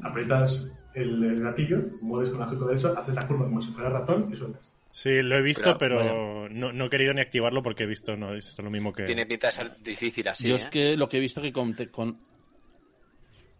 Aprietas 0.01 0.71
el, 0.93 1.41
gatillo, 1.41 1.77
mueves 2.01 2.29
con 2.29 2.39
el 2.39 2.45
gráfico 2.47 2.67
derecho, 2.67 2.97
haces 2.97 3.13
la 3.15 3.27
curva 3.27 3.45
como 3.45 3.61
si 3.61 3.71
fuera 3.71 3.89
ratón 3.89 4.29
y 4.31 4.35
sueltas. 4.35 4.71
Sí, 4.97 5.21
lo 5.21 5.35
he 5.35 5.43
visto, 5.43 5.77
Pero, 5.77 5.99
pero 5.99 6.49
no, 6.49 6.73
no 6.73 6.85
he 6.85 6.89
querido 6.89 7.13
ni 7.13 7.21
activarlo 7.21 7.61
porque 7.61 7.83
he 7.83 7.85
visto, 7.85 8.17
no, 8.17 8.33
es 8.33 8.57
lo 8.57 8.71
mismo 8.71 8.91
que... 8.93 9.03
Tiene 9.03 9.27
pinta 9.27 9.45
de 9.45 9.53
ser 9.53 9.77
difícil 9.83 10.27
así. 10.27 10.47
yo 10.49 10.55
¿eh? 10.55 10.57
es 10.57 10.65
que 10.65 10.97
lo 10.97 11.07
que 11.07 11.17
he 11.17 11.19
visto 11.19 11.39
que 11.39 11.53
con, 11.53 11.75
te- 11.75 11.91
con 11.91 12.17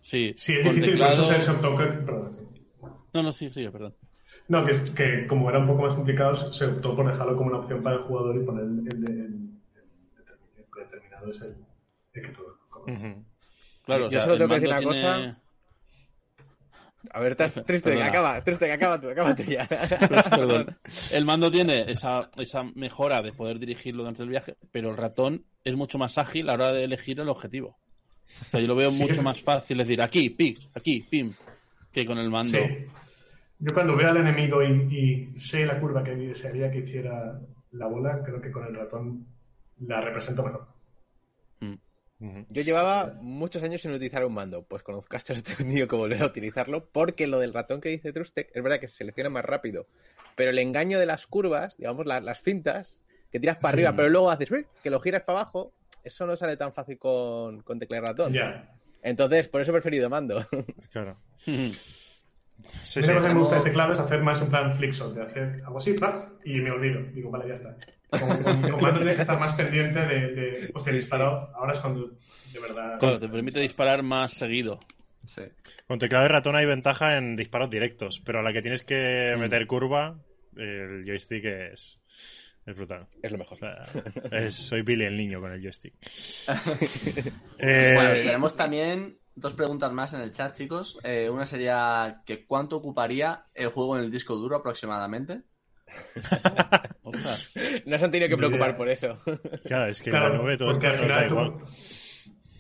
sí, 0.02 0.34
Sí, 0.36 0.54
es 0.54 0.64
con 0.64 0.74
difícil, 0.74 0.98
por 0.98 1.08
teclado... 1.10 1.32
eso 1.32 1.42
se 1.42 1.52
optó 1.52 1.78
que- 1.78 1.86
perdón, 1.86 2.34
sí. 2.34 2.66
No, 3.14 3.22
no, 3.22 3.32
sí, 3.32 3.52
sí, 3.54 3.68
perdón. 3.70 3.96
No, 4.48 4.66
que, 4.66 4.72
es- 4.72 4.90
que 4.90 5.28
como 5.28 5.48
era 5.52 5.60
un 5.60 5.68
poco 5.68 5.84
más 5.84 5.94
complicado, 5.94 6.34
se 6.34 6.66
optó 6.66 6.96
por 6.96 7.08
dejarlo 7.08 7.38
como 7.38 7.50
una 7.52 7.60
opción 7.60 7.84
para 7.84 7.98
el 7.98 8.02
jugador 8.02 8.36
y 8.36 8.40
poner 8.44 8.64
el, 8.64 8.80
el, 8.92 9.06
de- 9.06 9.12
el- 9.14 9.62
el 10.58 10.66
predeterminado 10.74 11.30
es 11.30 11.42
el, 11.42 11.56
el 12.14 12.22
que 12.24 12.32
Ujú. 12.32 13.26
Claro, 13.86 14.02
Yo 14.02 14.08
o 14.08 14.10
sea, 14.10 14.22
solo 14.22 14.38
tengo 14.40 14.56
que 14.56 14.60
decir 14.62 14.70
una 14.70 14.80
tiene- 14.80 14.92
cosa. 15.28 15.42
A 17.14 17.20
ver, 17.20 17.32
estás 17.34 17.54
triste, 17.66 17.96
que 17.96 18.04
acaba, 18.04 18.44
triste, 18.44 18.66
que 18.66 18.72
acaba 18.74 19.00
tú, 19.00 19.10
acaba 19.10 19.36
tú 19.36 19.44
ya. 19.44 19.68
Perdón. 19.68 20.78
El 21.12 21.26
mando 21.26 21.50
tiene 21.52 21.86
esa, 21.90 22.30
esa 22.38 22.64
mejora 22.76 23.22
de 23.22 23.34
poder 23.34 23.60
dirigirlo 23.60 24.04
durante 24.04 24.24
el 24.24 24.30
viaje, 24.30 24.56
pero 24.72 24.92
el 24.92 24.98
ratón 24.98 25.46
es 25.64 25.76
mucho 25.76 25.98
más 25.98 26.18
ágil 26.18 26.50
a 26.50 26.58
la 26.58 26.66
hora 26.68 26.74
de 26.74 26.84
elegir 26.84 27.20
el 27.20 27.30
objetivo. 27.30 27.78
O 28.42 28.46
sea, 28.52 28.60
yo 28.60 28.68
lo 28.68 28.76
veo 28.76 28.92
Sí. 28.92 29.02
mucho 29.02 29.22
más 29.24 29.42
fácil 29.42 29.78
decir 29.78 30.02
aquí, 30.02 30.30
pim, 30.30 30.54
aquí, 30.76 31.02
pim, 31.10 31.34
que 31.92 32.06
con 32.06 32.18
el 32.18 32.30
mando. 32.30 32.58
Sí. 32.58 32.86
Yo 33.60 33.74
cuando 33.74 33.96
veo 33.96 34.10
al 34.10 34.18
enemigo 34.18 34.62
y, 34.62 35.32
y 35.36 35.40
sé 35.40 35.66
la 35.66 35.80
curva 35.80 36.04
que 36.04 36.12
desearía 36.16 36.70
que 36.70 36.80
hiciera 36.80 37.40
la 37.72 37.88
bola, 37.88 38.22
creo 38.24 38.40
que 38.42 38.52
con 38.52 38.66
el 38.68 38.76
ratón 38.76 39.26
la 39.80 40.02
represento 40.02 40.44
mejor. 40.44 40.68
Yo 42.20 42.62
llevaba 42.64 43.14
muchos 43.22 43.62
años 43.62 43.82
sin 43.82 43.92
utilizar 43.92 44.26
un 44.26 44.34
mando. 44.34 44.64
Pues 44.64 44.82
con 44.84 44.96
Ozcaster 44.96 45.38
he 45.38 45.42
tenido 45.42 45.88
que 45.88 45.96
volver 45.96 46.22
a 46.22 46.26
utilizarlo 46.26 46.90
porque 46.90 47.28
lo 47.28 47.40
del 47.40 47.54
ratón 47.54 47.80
que 47.82 47.90
dice 47.90 48.12
Trustek 48.12 48.50
es 48.56 48.64
verdad 48.64 48.80
que 48.80 48.88
se 48.88 48.98
selecciona 48.98 49.30
más 49.30 49.46
rápido. 49.46 49.88
Pero 50.36 50.50
el 50.52 50.60
engaño 50.60 51.00
de 51.00 51.06
las 51.06 51.28
curvas, 51.28 51.78
digamos, 51.78 52.06
la- 52.06 52.20
las 52.22 52.40
fintas, 52.40 53.04
que 53.32 53.40
tiras 53.40 53.58
para 53.60 53.72
Sí. 53.72 53.76
arriba, 53.76 53.96
pero 53.96 54.10
luego 54.10 54.32
haces 54.32 54.50
que 54.82 54.90
lo 54.90 55.00
giras 55.00 55.24
para 55.24 55.42
abajo, 55.42 55.74
eso 56.04 56.26
no 56.26 56.36
sale 56.38 56.58
tan 56.58 56.74
fácil 56.74 56.98
con, 56.98 57.62
con 57.62 57.78
tecla 57.80 57.98
y 57.98 58.00
ratón. 58.00 58.34
Ya. 58.34 58.74
Entonces, 59.04 59.48
por 59.48 59.62
eso 59.62 59.72
he 59.72 59.74
preferido 59.74 60.10
mando. 60.10 60.44
Claro. 60.92 61.18
Sí, 61.38 61.78
sí. 62.84 63.02
cosa 63.02 63.14
que 63.28 63.34
me 63.34 63.40
gusta 63.40 63.58
de 63.58 63.62
teclado 63.64 63.92
es 63.92 64.00
hacer 64.00 64.24
más 64.24 64.42
en 64.42 64.50
plan 64.50 64.72
flickshot, 64.72 65.14
de 65.14 65.22
hacer 65.22 65.62
algo 65.66 65.78
así, 65.78 65.96
y 66.46 66.60
me 66.62 66.72
olvido. 66.72 67.02
Digo, 67.14 67.30
vale, 67.30 67.48
ya 67.48 67.54
está. 67.54 67.78
Con, 68.10 68.20
con, 68.44 68.62
con 68.72 68.82
mando 68.82 69.00
tienes 69.00 69.16
que 69.16 69.22
estar 69.22 69.40
más 69.40 69.54
pendiente 69.54 70.00
de, 70.00 70.34
de 70.34 70.72
hostia, 70.74 70.94
disparo. 70.94 71.50
Ahora 71.56 71.74
es 71.74 71.80
cuando 71.80 72.08
de 72.54 72.60
verdad. 72.60 73.00
Claro, 73.00 73.20
te 73.20 73.28
permite 73.30 73.60
disparar 73.60 74.04
más 74.04 74.32
seguido. 74.34 74.80
Sí. 75.26 75.42
Con 75.88 76.00
teclado 76.00 76.26
y 76.26 76.30
ratón 76.30 76.56
hay 76.56 76.66
ventaja 76.66 77.18
en 77.18 77.36
disparos 77.36 77.70
directos, 77.70 78.22
pero 78.26 78.40
a 78.40 78.42
la 78.44 78.54
que 78.54 78.62
tienes 78.62 78.84
que 78.84 79.34
Mm. 79.36 79.40
meter 79.42 79.68
curva, 79.68 80.18
el 80.56 81.04
joystick 81.06 81.44
es, 81.44 82.00
es 82.66 82.76
brutal. 82.76 83.08
Es 83.22 83.32
lo 83.34 83.38
mejor. 83.38 83.58
Es- 84.32 84.56
soy 84.56 84.84
Billy 84.84 85.04
el 85.04 85.18
niño 85.18 85.42
con 85.42 85.52
el 85.52 85.62
joystick. 85.62 85.94
Eh, 87.60 87.92
Bueno, 87.96 88.14
tenemos 88.14 88.56
también 88.56 89.18
dos 89.36 89.54
preguntas 89.54 89.92
más 89.92 90.14
en 90.14 90.22
el 90.22 90.32
chat, 90.32 90.56
chicos. 90.56 90.98
Eh, 91.04 91.30
una 91.30 91.46
sería 91.46 92.22
que 92.26 92.46
¿cuánto 92.46 92.78
ocuparía 92.78 93.46
el 93.54 93.68
juego 93.70 93.98
en 93.98 94.04
el 94.06 94.12
disco 94.12 94.36
duro 94.36 94.56
aproximadamente? 94.58 95.42
Ostras. 97.04 97.54
No 97.86 97.98
se 97.98 98.06
han 98.06 98.12
tenido 98.12 98.30
que 98.30 98.38
preocupar 98.38 98.76
por 98.78 98.90
eso. 98.90 99.18
claro, 99.66 99.88
es 99.92 100.02
que 100.02 100.10
Claro, 100.10 100.30
la 100.34 100.38
nube 100.40 100.58
todo 100.58 100.72
porque 100.72 100.88
esto 100.88 101.02
al 101.04 101.08
nos 101.08 101.16
da 101.18 101.28
tú- 101.28 101.34
igual. 101.34 101.54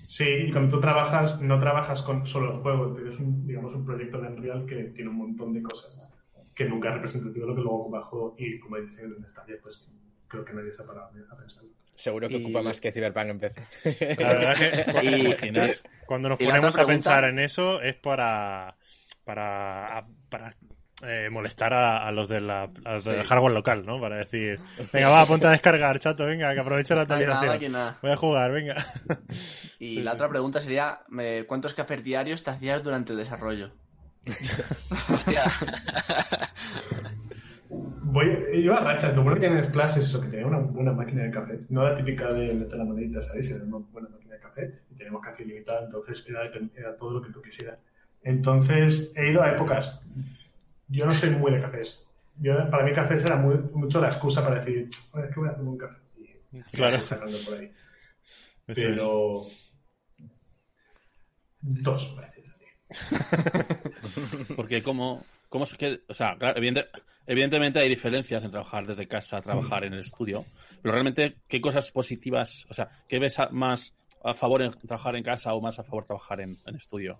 Sí, 0.07 0.23
y 0.47 0.51
cuando 0.51 0.75
tú 0.75 0.81
trabajas, 0.81 1.41
no 1.41 1.59
trabajas 1.59 2.01
con 2.01 2.25
solo 2.25 2.53
el 2.53 2.59
juego, 2.61 2.93
tienes 2.95 3.19
un, 3.19 3.45
digamos, 3.45 3.73
un 3.73 3.85
proyecto 3.85 4.21
de 4.21 4.29
Unreal 4.29 4.65
que 4.65 4.75
tiene 4.95 5.09
un 5.09 5.17
montón 5.17 5.53
de 5.53 5.61
cosas 5.61 5.97
que 6.55 6.65
nunca 6.65 6.87
es 6.89 6.95
representativo 6.95 7.45
de 7.45 7.49
lo 7.51 7.55
que 7.55 7.61
luego 7.61 7.81
ocupa 7.81 7.97
el 7.99 8.03
juego 8.05 8.35
y 8.39 8.57
como 8.59 8.77
dicen 8.77 9.13
en 9.17 9.27
Stadia, 9.29 9.57
pues 9.61 9.85
creo 10.27 10.43
que 10.45 10.53
nadie 10.53 10.71
se 10.71 10.81
ha 10.81 10.85
parado 10.85 11.07
a 11.07 11.37
pensar. 11.37 11.63
Seguro 11.93 12.29
que 12.29 12.37
Y- 12.37 12.43
ocupa 12.43 12.61
más 12.61 12.79
que 12.79 12.91
Cyberpunk 12.91 13.27
en 13.27 13.39
PC. 13.39 14.15
La 14.19 14.27
verdad 14.33 14.53
es 14.53 14.85
que 14.85 15.47
Y- 15.47 16.05
cuando 16.05 16.29
nos 16.29 16.39
ponemos 16.39 16.77
a 16.77 16.85
pensar 16.85 17.25
en 17.25 17.39
eso 17.39 17.81
es 17.81 17.95
para 17.95 18.75
para, 19.25 20.07
para 20.29 20.55
eh, 21.03 21.29
molestar 21.31 21.73
a, 21.73 22.07
a 22.07 22.11
los, 22.11 22.27
de 22.27 22.41
la, 22.41 22.69
a 22.83 22.93
los 22.93 23.03
del 23.03 23.23
hardware 23.23 23.53
local, 23.53 23.85
¿no? 23.85 23.99
Para 24.01 24.17
decir, 24.17 24.59
venga, 24.93 25.09
va, 25.09 25.25
ponte 25.25 25.45
a 25.45 25.51
descargar, 25.51 25.99
chato, 25.99 26.25
venga, 26.25 26.53
que 26.53 26.59
aproveche 26.59 26.95
la 26.95 27.01
actualización. 27.01 27.75
Voy 28.01 28.11
a 28.11 28.15
jugar, 28.15 28.51
venga. 28.51 28.75
Y 29.79 30.01
la 30.01 30.13
otra 30.13 30.27
pregunta 30.27 30.59
sería 30.59 31.01
¿cuántos 31.47 31.75
cafés 31.75 32.03
diarios 32.03 32.43
te 32.43 32.49
hacías 32.49 32.83
durante 32.83 33.11
el 33.11 33.19
desarrollo? 33.19 33.69
Hostia. 35.13 35.43
Voy, 37.69 38.35
iba 38.53 38.77
a 38.77 38.79
rachas, 38.79 39.15
lo 39.15 39.21
bueno 39.21 39.39
que 39.39 39.47
tiene 39.47 39.63
Splash 39.63 39.97
es 39.97 40.05
eso, 40.05 40.19
que 40.19 40.29
tenía 40.29 40.47
una 40.47 40.57
buena 40.57 40.93
máquina 40.93 41.23
de 41.23 41.29
café. 41.29 41.59
No 41.69 41.83
la 41.83 41.93
típica 41.93 42.33
de 42.33 42.55
meter 42.55 42.79
la 42.79 42.85
monedita, 42.85 43.21
¿sabes? 43.21 43.51
Era 43.51 43.63
una 43.65 43.85
buena 43.91 44.09
máquina 44.09 44.33
de 44.33 44.39
café 44.39 44.73
y 44.89 44.95
teníamos 44.95 45.21
café 45.21 45.43
ilimitado, 45.43 45.85
entonces 45.85 46.25
era, 46.27 46.41
era 46.75 46.95
todo 46.97 47.11
lo 47.11 47.21
que 47.21 47.31
tú 47.31 47.39
quisieras. 47.41 47.77
Entonces 48.23 49.11
he 49.15 49.29
ido 49.29 49.43
a 49.43 49.51
épocas. 49.51 50.01
Yo 50.89 51.05
no 51.05 51.11
soy 51.13 51.31
muy 51.31 51.51
de 51.51 51.61
cafés. 51.61 52.05
Yo, 52.39 52.53
para 52.69 52.83
mí 52.85 52.93
cafés 52.93 53.23
era 53.23 53.35
muy, 53.35 53.55
mucho 53.73 53.99
la 53.99 54.07
excusa 54.07 54.43
para 54.43 54.59
decir, 54.63 54.89
"Bueno, 55.11 55.27
es 55.27 55.33
que 55.33 55.39
voy 55.39 55.49
a 55.49 55.51
hacer 55.53 55.63
un 55.65 55.77
café. 55.77 55.97
Y 56.51 56.61
Claro. 56.71 56.97
sacando 56.99 57.37
por 57.45 57.57
ahí. 57.59 57.65
Eso 57.65 57.73
es. 58.67 58.75
Pero... 58.75 59.45
Dos, 61.61 62.05
parece. 62.15 62.43
Porque 64.55 64.81
como, 64.81 65.25
cómo 65.49 65.65
es 65.65 65.73
que, 65.75 66.01
o 66.07 66.13
sea, 66.13 66.37
claro, 66.37 66.57
evidente- 66.57 66.87
evidentemente 67.25 67.79
hay 67.79 67.89
diferencias 67.89 68.43
en 68.43 68.51
trabajar 68.51 68.85
desde 68.87 69.07
casa 69.07 69.37
a 69.37 69.41
trabajar 69.41 69.83
en 69.83 69.93
el 69.93 69.99
estudio, 69.99 70.45
pero 70.81 70.93
realmente, 70.93 71.35
¿qué 71.49 71.59
cosas 71.59 71.91
positivas, 71.91 72.65
o 72.69 72.73
sea, 72.73 72.87
qué 73.09 73.19
ves 73.19 73.39
a- 73.39 73.49
más 73.49 73.93
a 74.23 74.33
favor 74.33 74.61
en 74.61 74.71
trabajar 74.71 75.15
en 75.15 75.23
casa 75.23 75.53
o 75.53 75.61
más 75.61 75.79
a 75.79 75.83
favor 75.83 76.05
trabajar 76.05 76.39
en, 76.41 76.57
en 76.65 76.75
estudio? 76.75 77.19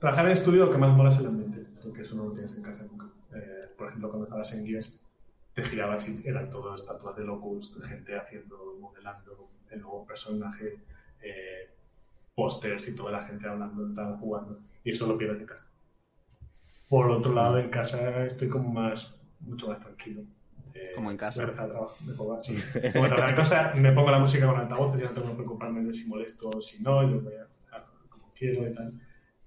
Trabajar 0.00 0.26
en 0.26 0.32
estudio 0.32 0.64
lo 0.64 0.72
que 0.72 0.78
más 0.78 0.96
mola 0.96 1.10
es 1.10 1.18
el 1.18 1.26
ambiente, 1.26 1.66
porque 1.82 2.02
eso 2.02 2.16
no 2.16 2.24
lo 2.24 2.32
tienes 2.32 2.56
en 2.56 2.62
casa 2.62 2.84
nunca. 2.84 3.06
Eh, 3.34 3.68
por 3.76 3.88
ejemplo, 3.88 4.08
cuando 4.08 4.24
estabas 4.24 4.52
en 4.54 4.66
Gears, 4.66 4.98
te 5.54 5.62
girabas 5.62 6.08
y 6.08 6.16
eran 6.26 6.50
todo 6.50 6.74
estatuas 6.74 7.16
de 7.16 7.24
locos, 7.24 7.78
de 7.78 7.86
gente 7.86 8.16
haciendo, 8.18 8.76
modelando 8.80 9.50
el 9.70 9.80
nuevo 9.80 10.06
personaje, 10.06 10.82
eh, 11.20 11.76
pósters 12.34 12.88
y 12.88 12.96
toda 12.96 13.12
la 13.12 13.22
gente 13.22 13.46
hablando, 13.46 13.86
estaban 13.86 14.16
jugando. 14.16 14.60
Y 14.82 14.90
eso 14.90 15.06
lo 15.06 15.18
pierdes 15.18 15.40
en 15.40 15.46
casa. 15.46 15.66
Por 16.88 17.10
otro 17.10 17.34
lado, 17.34 17.58
en 17.58 17.68
casa 17.68 18.24
estoy 18.24 18.48
como 18.48 18.72
más, 18.72 19.20
mucho 19.40 19.68
más 19.68 19.80
tranquilo. 19.80 20.22
Eh, 20.72 20.92
Como 20.94 21.10
en 21.10 21.16
casa. 21.16 21.42
a 21.42 21.52
trabajar, 21.52 21.96
me 22.06 22.14
pongo 22.14 22.34
así. 22.34 22.56
Como 22.92 23.06
en 23.06 23.34
casa, 23.34 23.74
me 23.74 23.92
pongo 23.92 24.10
la 24.10 24.20
música 24.20 24.46
con 24.46 24.58
altavoces, 24.58 25.00
ya 25.00 25.08
no 25.08 25.12
tengo 25.12 25.28
que 25.28 25.34
preocuparme 25.34 25.82
de 25.82 25.92
si 25.92 26.08
molesto 26.08 26.48
o 26.48 26.60
si 26.60 26.80
no, 26.82 27.08
yo 27.08 27.20
voy 27.20 27.34
a 27.34 27.48
como 28.08 28.30
quiero 28.30 28.68
y 28.68 28.74
tal. 28.74 28.94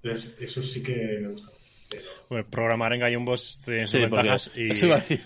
Entonces, 0.03 0.37
eso 0.41 0.61
sí 0.61 0.83
que 0.83 1.19
me 1.21 1.29
gusta. 1.29 1.49
Pero, 1.89 2.03
Bueno, 2.29 2.45
programar 2.49 2.93
en 2.93 2.99
Gallumbos 3.01 3.59
tiene 3.63 3.87
sus 3.87 3.91
Sí, 3.91 3.99
ventajas 3.99 4.51
y... 4.55 4.71
eso 4.71 4.85
iba 4.87 4.95
a 4.95 4.99
decir. 4.99 5.21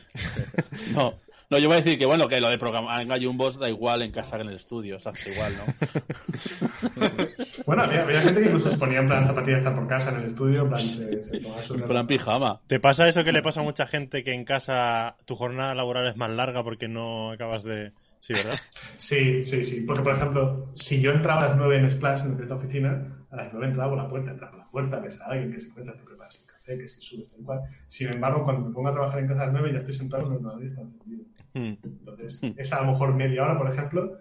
No, 0.94 1.14
no, 1.50 1.58
yo 1.60 1.68
voy 1.70 1.78
a 1.78 1.82
decir 1.82 1.98
que 1.98 2.06
bueno, 2.06 2.28
que 2.28 2.42
lo 2.42 2.50
de 2.50 2.58
programar 2.58 3.02
en 3.02 3.08
Gallumbos 3.08 3.58
da 3.58 3.70
igual 3.70 4.02
en 4.02 4.12
casa 4.12 4.36
que 4.36 4.42
en 4.44 4.50
el 4.50 4.56
estudio, 4.58 4.98
o 4.98 5.00
sea, 5.00 5.14
es 5.14 5.28
igual, 5.28 5.54
¿no? 5.58 5.64
Bueno, 7.66 7.84
había, 7.84 8.04
había 8.04 8.22
gente 8.22 8.40
que 8.42 8.46
incluso 8.48 8.70
se 8.70 8.78
ponía 8.78 9.00
en 9.00 9.08
plan 9.08 9.28
zapatillas 9.28 9.60
estar 9.60 9.76
por 9.76 9.88
casa 9.88 10.12
en 10.12 10.18
el 10.18 10.26
estudio, 10.26 10.64
en 10.64 10.70
plan 10.70 10.82
se, 10.82 11.22
se 11.22 11.40
tomaba 11.40 11.64
su 11.64 11.74
En 11.76 11.82
plan 11.84 12.08
pijama. 12.08 12.62
¿Te 12.68 12.80
pasa 12.80 13.08
eso 13.08 13.24
que 13.24 13.32
le 13.34 13.42
pasa 13.42 13.62
a 13.62 13.64
mucha 13.64 13.88
gente 13.88 14.24
que 14.24 14.34
en 14.34 14.46
casa 14.46 15.16
tu 15.26 15.36
jornada 15.36 15.74
laboral 15.76 16.08
es 16.08 16.16
más 16.18 16.30
larga 16.30 16.64
porque 16.64 16.88
no 16.88 17.32
acabas 17.32 17.64
de... 17.64 17.92
Sí, 18.20 18.34
¿verdad? 18.34 18.60
Sí, 18.98 19.44
sí, 19.44 19.64
sí. 19.64 19.82
Porque, 19.82 20.02
por 20.02 20.14
ejemplo, 20.14 20.72
si 20.74 21.02
yo 21.02 21.12
entraba 21.12 21.42
a 21.42 21.48
las 21.50 21.58
9 21.58 21.78
en 21.78 21.92
Splash, 21.92 22.26
en 22.26 22.50
la 22.50 22.56
oficina, 22.56 23.26
a 23.30 23.36
las 23.36 23.54
9 23.54 23.68
entraba 23.68 23.90
por 23.92 24.04
la 24.04 24.10
puerta, 24.10 24.32
entraba 24.32 24.52
por 24.52 24.60
la 24.60 24.70
puerta, 24.70 25.00
ves 25.00 25.20
a 25.22 25.26
alguien 25.26 25.52
que 25.52 25.60
se 25.60 25.68
encuentra, 25.68 25.96
te 25.96 26.04
preparas 26.04 26.42
el 26.42 26.48
café, 26.48 26.78
que 26.78 26.88
si 26.88 27.02
subes, 27.02 27.32
tal 27.32 27.44
cual. 27.44 27.62
Sin 27.88 28.14
embargo, 28.14 28.44
cuando 28.44 28.68
me 28.68 28.74
pongo 28.74 28.90
a 28.90 28.94
trabajar 28.94 29.20
en 29.20 29.28
casa 29.28 29.44
a 29.44 29.46
las 29.46 29.54
9 29.54 29.72
ya 29.72 29.78
estoy 29.80 29.94
sentado 29.94 30.24
en 30.24 30.30
el 30.30 30.34
ordenador 30.36 30.64
y 30.64 30.68
está 30.68 30.82
encendido. 30.82 31.26
Hmm. 31.54 31.74
Entonces, 31.84 32.42
es 32.56 32.74
a 32.74 32.82
lo 32.82 32.92
mejor 32.92 33.14
media 33.14 33.44
hora, 33.44 33.58
por 33.58 33.70
ejemplo, 33.70 34.18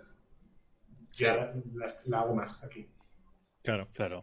ya 1.13 1.53
la, 1.75 1.87
la 2.07 2.21
hago 2.21 2.35
más 2.35 2.63
aquí. 2.63 2.89
Claro. 3.63 3.89
Claro. 3.93 4.23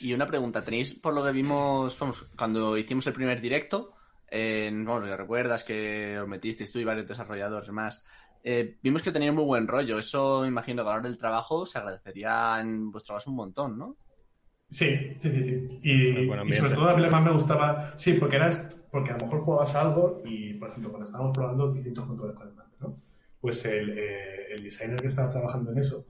Y 0.00 0.12
una 0.14 0.26
pregunta, 0.26 0.62
tenéis, 0.62 0.94
por 0.94 1.12
lo 1.12 1.24
que 1.24 1.32
vimos, 1.32 1.98
vamos, 1.98 2.30
cuando 2.36 2.78
hicimos 2.78 3.06
el 3.08 3.14
primer 3.14 3.40
directo, 3.40 3.94
eh, 4.30 4.70
bueno, 4.72 5.06
que 5.06 5.16
recuerdas 5.16 5.64
que 5.64 6.18
os 6.20 6.28
metisteis 6.28 6.70
tú 6.70 6.78
y 6.78 6.84
varios 6.84 7.08
desarrolladores 7.08 7.70
más, 7.70 8.04
eh, 8.48 8.78
vimos 8.80 9.02
que 9.02 9.10
teníais 9.10 9.34
muy 9.34 9.42
buen 9.42 9.66
rollo. 9.66 9.98
Eso, 9.98 10.42
me 10.42 10.48
imagino 10.48 10.84
que 10.84 10.88
a 10.88 10.92
la 10.92 10.98
hora 10.98 11.08
del 11.08 11.18
trabajo 11.18 11.66
se 11.66 11.78
agradecería 11.78 12.60
en 12.60 12.92
vuestro 12.92 13.16
caso 13.16 13.30
un 13.30 13.36
montón, 13.36 13.76
¿no? 13.76 13.96
Sí, 14.68 15.14
sí, 15.18 15.32
sí, 15.32 15.42
sí. 15.42 15.80
Y, 15.82 16.54
sobre 16.54 16.74
todo 16.74 16.88
a 16.88 16.94
mí 16.94 17.02
lo 17.02 17.10
más 17.10 17.24
me 17.24 17.32
gustaba, 17.32 17.94
sí, 17.96 18.14
porque 18.14 18.36
eras, 18.36 18.80
porque 18.92 19.10
a 19.10 19.18
lo 19.18 19.24
mejor 19.24 19.40
jugabas 19.40 19.74
algo 19.74 20.22
y, 20.24 20.54
por 20.54 20.68
ejemplo, 20.68 20.90
cuando 20.90 21.06
estábamos 21.06 21.36
probando 21.36 21.72
distintos 21.72 22.06
controles 22.06 22.36
con 22.36 22.46
el 22.46 22.54
mando, 22.54 22.76
¿no? 22.78 22.96
Pues 23.40 23.64
el, 23.64 23.98
eh, 23.98 24.52
el 24.52 24.62
designer 24.62 25.00
que 25.00 25.08
estaba 25.08 25.28
trabajando 25.28 25.72
en 25.72 25.78
eso 25.78 26.06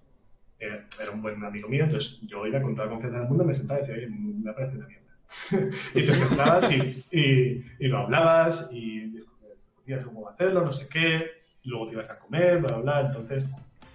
era, 0.59 0.87
era 1.01 1.11
un 1.13 1.23
buen 1.23 1.43
amigo 1.43 1.71
mío, 1.71 1.85
entonces 1.85 2.21
yo 2.21 2.47
iba 2.47 2.61
con 2.61 2.75
toda 2.75 2.87
la 2.87 2.93
confianza 2.93 3.21
del 3.21 3.29
mundo, 3.29 3.45
me 3.45 3.55
sentaba 3.55 3.81
y 3.81 3.83
decía, 3.83 3.97
oye, 3.97 4.09
me 4.09 4.53
parece 4.53 4.77
una 4.77 4.87
mierda. 4.87 5.07
y 5.95 6.03
te 6.03 6.15
sentabas 6.15 6.71
y, 6.71 7.05
y, 7.11 7.65
y 7.79 7.89
lo 7.89 7.99
hablabas 7.99 8.69
y 8.71 9.07
discutías 9.07 10.05
cómo 10.05 10.29
hacerlo, 10.29 10.63
no 10.63 10.73
sé 10.73 10.87
qué, 10.89 11.36
y 11.67 11.71
luego 11.71 11.87
te 11.87 11.95
ibas 11.95 12.09
a 12.11 12.19
comer, 12.19 12.59
bla, 12.61 12.77
bla, 12.79 13.01
bla. 13.01 13.01
Entonces 13.09 13.47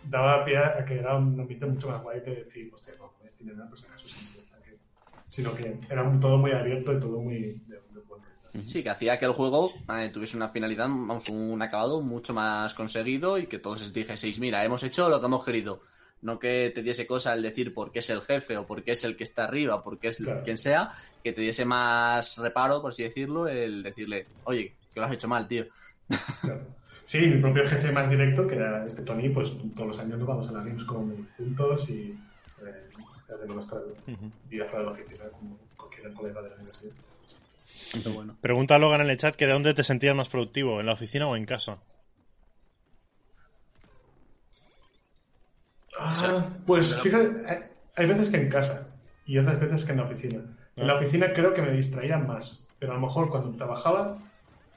daba 0.04 0.44
pie 0.44 0.58
a 0.58 0.84
que 0.86 1.00
era 1.00 1.16
un 1.16 1.40
ambiente 1.40 1.66
mucho 1.66 1.90
más 1.90 2.04
guay 2.04 2.22
que 2.22 2.32
decir, 2.32 2.70
hostia, 2.74 2.94
no, 3.00 3.14
voy 3.18 3.28
a 3.28 3.32
decir 3.32 3.48
nada, 3.48 3.70
pues 3.70 3.84
acaso 3.86 4.08
sí, 4.08 4.28
está, 4.38 4.58
que- 4.62 4.78
sino 5.26 5.56
que 5.56 5.78
era 5.90 6.04
un- 6.04 6.20
todo 6.20 6.38
muy 6.38 6.52
abierto 6.52 6.92
y 6.94 7.00
todo 7.00 7.20
muy 7.22 7.36
de, 7.68 7.76
de 7.76 8.00
buen. 8.08 8.22
Sí, 8.68 8.84
que 8.84 8.90
hacía 8.90 9.18
que 9.18 9.24
el 9.24 9.32
juego 9.32 9.72
eh, 9.98 10.10
tuviese 10.14 10.36
una 10.36 10.50
finalidad, 10.50 10.88
vamos, 10.90 11.30
un 11.30 11.62
acabado 11.62 12.02
mucho 12.02 12.34
más 12.34 12.76
conseguido 12.76 13.38
y 13.38 13.48
que 13.48 13.60
todos 13.60 13.82
os 13.82 13.94
dijeseis, 13.94 14.40
mira, 14.40 14.66
hemos 14.66 14.84
hecho 14.84 15.08
lo 15.10 15.22
que 15.22 15.26
hemos 15.28 15.46
querido. 15.46 15.82
No 16.22 16.38
que 16.38 16.70
te 16.76 16.84
diese 16.84 17.08
cosa 17.08 17.34
el 17.34 17.42
decir 17.42 17.74
por 17.74 17.92
qué 17.94 18.00
es 18.00 18.10
el 18.10 18.22
jefe 18.22 18.58
o 18.58 18.68
por 18.68 18.84
qué 18.84 18.92
es 18.92 19.04
el 19.06 19.16
que 19.16 19.24
está 19.24 19.46
arriba 19.46 19.76
o 19.76 19.84
por 19.84 19.98
qué 19.98 20.10
es 20.10 20.18
Claro. 20.18 20.44
quien 20.44 20.58
sea, 20.58 20.92
que 21.24 21.32
te 21.32 21.42
diese 21.42 21.64
más 21.64 22.38
reparo, 22.38 22.82
por 22.82 22.92
así 22.92 23.04
decirlo, 23.04 23.48
el 23.48 23.82
decirle, 23.84 24.28
oye, 24.44 24.76
que 24.94 25.00
lo 25.00 25.06
has 25.06 25.14
hecho 25.14 25.30
mal, 25.30 25.48
tío. 25.48 25.66
Claro. 26.42 26.68
Sí, 27.06 27.28
mi 27.28 27.42
propio 27.42 27.66
jefe 27.66 27.92
más 27.92 28.10
directo, 28.10 28.48
que 28.48 28.56
era 28.56 28.86
este 28.86 29.02
Tony, 29.04 29.30
pues 29.30 29.52
todos 29.76 29.88
los 29.88 30.00
años 30.00 30.18
nos 30.20 30.28
vamos 30.28 30.48
a 30.50 30.52
la 30.54 30.60
Gamescom 30.64 31.28
juntos 31.36 31.90
y 31.90 32.12
eh, 32.12 32.90
hacemos 33.34 33.56
nuestra 33.56 33.80
vida 34.46 34.66
fuera 34.66 34.80
de 34.80 34.86
la 34.86 34.92
oficina, 34.92 35.30
como 35.32 35.60
cualquier 35.76 36.14
colega 36.14 36.42
de 36.42 36.50
la 36.50 36.56
universidad. 36.56 36.94
Pero 38.04 38.14
bueno. 38.16 38.38
Pregunta 38.42 38.76
a 38.76 38.80
Logan 38.80 39.02
en 39.02 39.10
el 39.10 39.18
chat 39.18 39.36
que 39.36 39.46
de 39.48 39.54
dónde 39.54 39.74
te 39.74 39.84
sentías 39.84 40.16
más 40.16 40.30
productivo, 40.30 40.80
en 40.80 40.86
la 40.86 40.94
oficina 40.94 41.28
o 41.28 41.36
en 41.36 41.46
casa. 41.46 41.82
Ah, 46.00 46.50
pues 46.66 46.96
fíjate, 47.02 47.46
hay- 47.48 47.60
hay 47.98 48.06
veces 48.08 48.30
que 48.30 48.38
en 48.38 48.50
casa 48.50 48.96
y 49.26 49.38
otras 49.38 49.60
veces 49.60 49.86
que 49.86 49.92
en 49.92 49.98
la 49.98 50.04
oficina. 50.06 50.58
En 50.76 50.88
la 50.88 50.96
oficina 50.96 51.34
creo 51.34 51.54
que 51.54 51.62
me 51.62 51.72
distraía 51.72 52.18
más, 52.18 52.68
pero 52.80 52.94
a 52.94 52.96
lo 52.96 53.02
mejor 53.02 53.30
cuando 53.30 53.56
trabajaba 53.56 54.24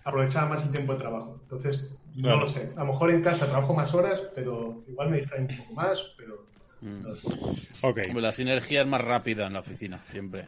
aprovechaba 0.02 0.48
más 0.48 0.64
el 0.64 0.72
tiempo 0.72 0.92
de 0.92 0.98
trabajo. 0.98 1.38
Entonces, 1.42 1.96
Claro. 2.14 2.36
no 2.36 2.42
lo 2.42 2.48
sé. 2.48 2.72
A 2.76 2.80
lo 2.80 2.86
mejor 2.86 3.10
en 3.10 3.22
casa 3.22 3.46
trabajo 3.46 3.74
más 3.74 3.92
horas, 3.94 4.22
pero 4.34 4.84
igual 4.88 5.10
me 5.10 5.16
distrae 5.18 5.40
un 5.40 5.48
poco 5.48 5.72
más, 5.74 6.00
pero 6.16 6.46
no 6.80 7.08
lo 7.10 7.16
sé. 7.16 7.28
La 8.14 8.32
sinergia 8.32 8.82
es 8.82 8.86
más 8.86 9.00
rápida 9.00 9.46
en 9.46 9.52
la 9.54 9.60
oficina, 9.60 10.02
siempre. 10.10 10.46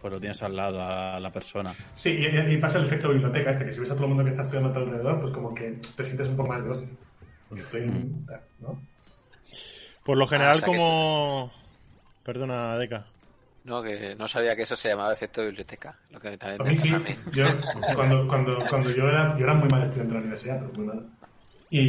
Pues 0.00 0.12
lo 0.14 0.20
tienes 0.20 0.42
al 0.42 0.56
lado 0.56 0.80
a 0.82 1.20
la 1.20 1.30
persona. 1.30 1.74
Sí, 1.92 2.10
y, 2.10 2.52
y 2.54 2.56
pasa 2.56 2.78
el 2.78 2.86
efecto 2.86 3.10
biblioteca 3.10 3.50
este, 3.50 3.66
que 3.66 3.72
si 3.72 3.80
ves 3.80 3.90
a 3.90 3.94
todo 3.94 4.04
el 4.04 4.08
mundo 4.10 4.24
que 4.24 4.30
está 4.30 4.42
estudiando 4.42 4.70
a 4.70 4.72
tu 4.72 4.78
alrededor, 4.78 5.20
pues 5.20 5.32
como 5.32 5.54
que 5.54 5.78
te 5.94 6.04
sientes 6.04 6.28
un 6.28 6.36
poco 6.36 6.48
más 6.48 6.64
de 6.64 6.70
hostia. 6.70 6.88
Porque 7.48 7.62
estoy 7.62 7.82
en... 7.82 8.26
¿no? 8.60 8.80
Por 10.04 10.16
lo 10.16 10.26
general, 10.26 10.52
Ah, 10.52 10.56
o 10.56 10.58
sea 10.60 10.68
que 10.68 10.76
como... 10.78 11.52
Perdona, 12.24 12.78
Deca. 12.78 13.04
No, 13.64 13.82
que 13.82 14.14
no 14.16 14.26
sabía 14.28 14.56
que 14.56 14.62
eso 14.62 14.76
se 14.76 14.88
llamaba 14.88 15.12
efecto 15.12 15.42
biblioteca. 15.44 15.98
Lo 16.08 16.18
que 16.20 16.36
también 16.38 16.62
A 16.62 16.62
me 16.62 16.72
mí 16.72 16.74
pasa 16.74 16.84
sí, 16.84 16.94
a 16.96 17.00
mí. 17.00 17.10
yo, 17.32 17.44
cuando, 17.94 18.26
cuando, 18.28 18.66
cuando 18.68 18.90
yo 18.90 19.08
era, 19.08 19.36
yo 19.38 19.44
era 19.44 19.54
muy 19.54 19.68
mal 19.68 19.82
estudiante 19.82 20.08
de 20.14 20.14
la 20.14 20.20
universidad, 20.20 20.60
pero 20.60 20.72
muy 20.74 20.84
mal. 20.86 21.10
Y, 21.70 21.80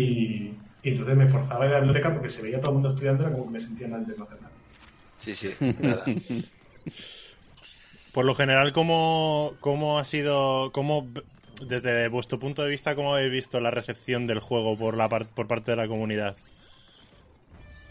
y 0.82 0.90
entonces 0.90 1.16
me 1.18 1.28
forzaba 1.30 1.64
a 1.66 1.68
ir 1.68 1.72
a 1.74 1.76
la 1.76 1.82
biblioteca 1.82 2.14
porque 2.14 2.30
se 2.30 2.42
veía 2.44 2.60
todo 2.62 2.72
el 2.72 2.76
mundo 2.76 2.90
estudiando, 2.90 3.24
era 3.24 3.34
como 3.34 3.46
que 3.48 3.52
me 3.54 3.60
sentía 3.60 3.88
mal 3.90 4.06
de 4.06 4.16
no 4.18 4.24
hacer 4.26 4.42
nada. 4.42 4.56
Sí, 5.16 5.36
sí, 5.36 5.48
es 5.78 5.86
verdad. 5.86 6.14
Por 8.12 8.26
lo 8.26 8.36
general, 8.36 8.74
¿cómo, 8.74 9.58
cómo 9.62 10.00
ha 10.00 10.04
sido, 10.06 10.72
cómo, 10.74 11.12
desde 11.66 12.08
vuestro 12.10 12.40
punto 12.40 12.64
de 12.64 12.70
vista, 12.70 12.96
cómo 12.96 13.14
habéis 13.16 13.32
visto 13.32 13.60
la 13.62 13.72
recepción 13.72 14.28
del 14.28 14.40
juego 14.40 14.78
por, 14.78 14.98
la 14.98 15.10
par- 15.10 15.30
por 15.34 15.48
parte 15.48 15.72
de 15.72 15.78
la 15.78 15.88
comunidad? 15.88 16.38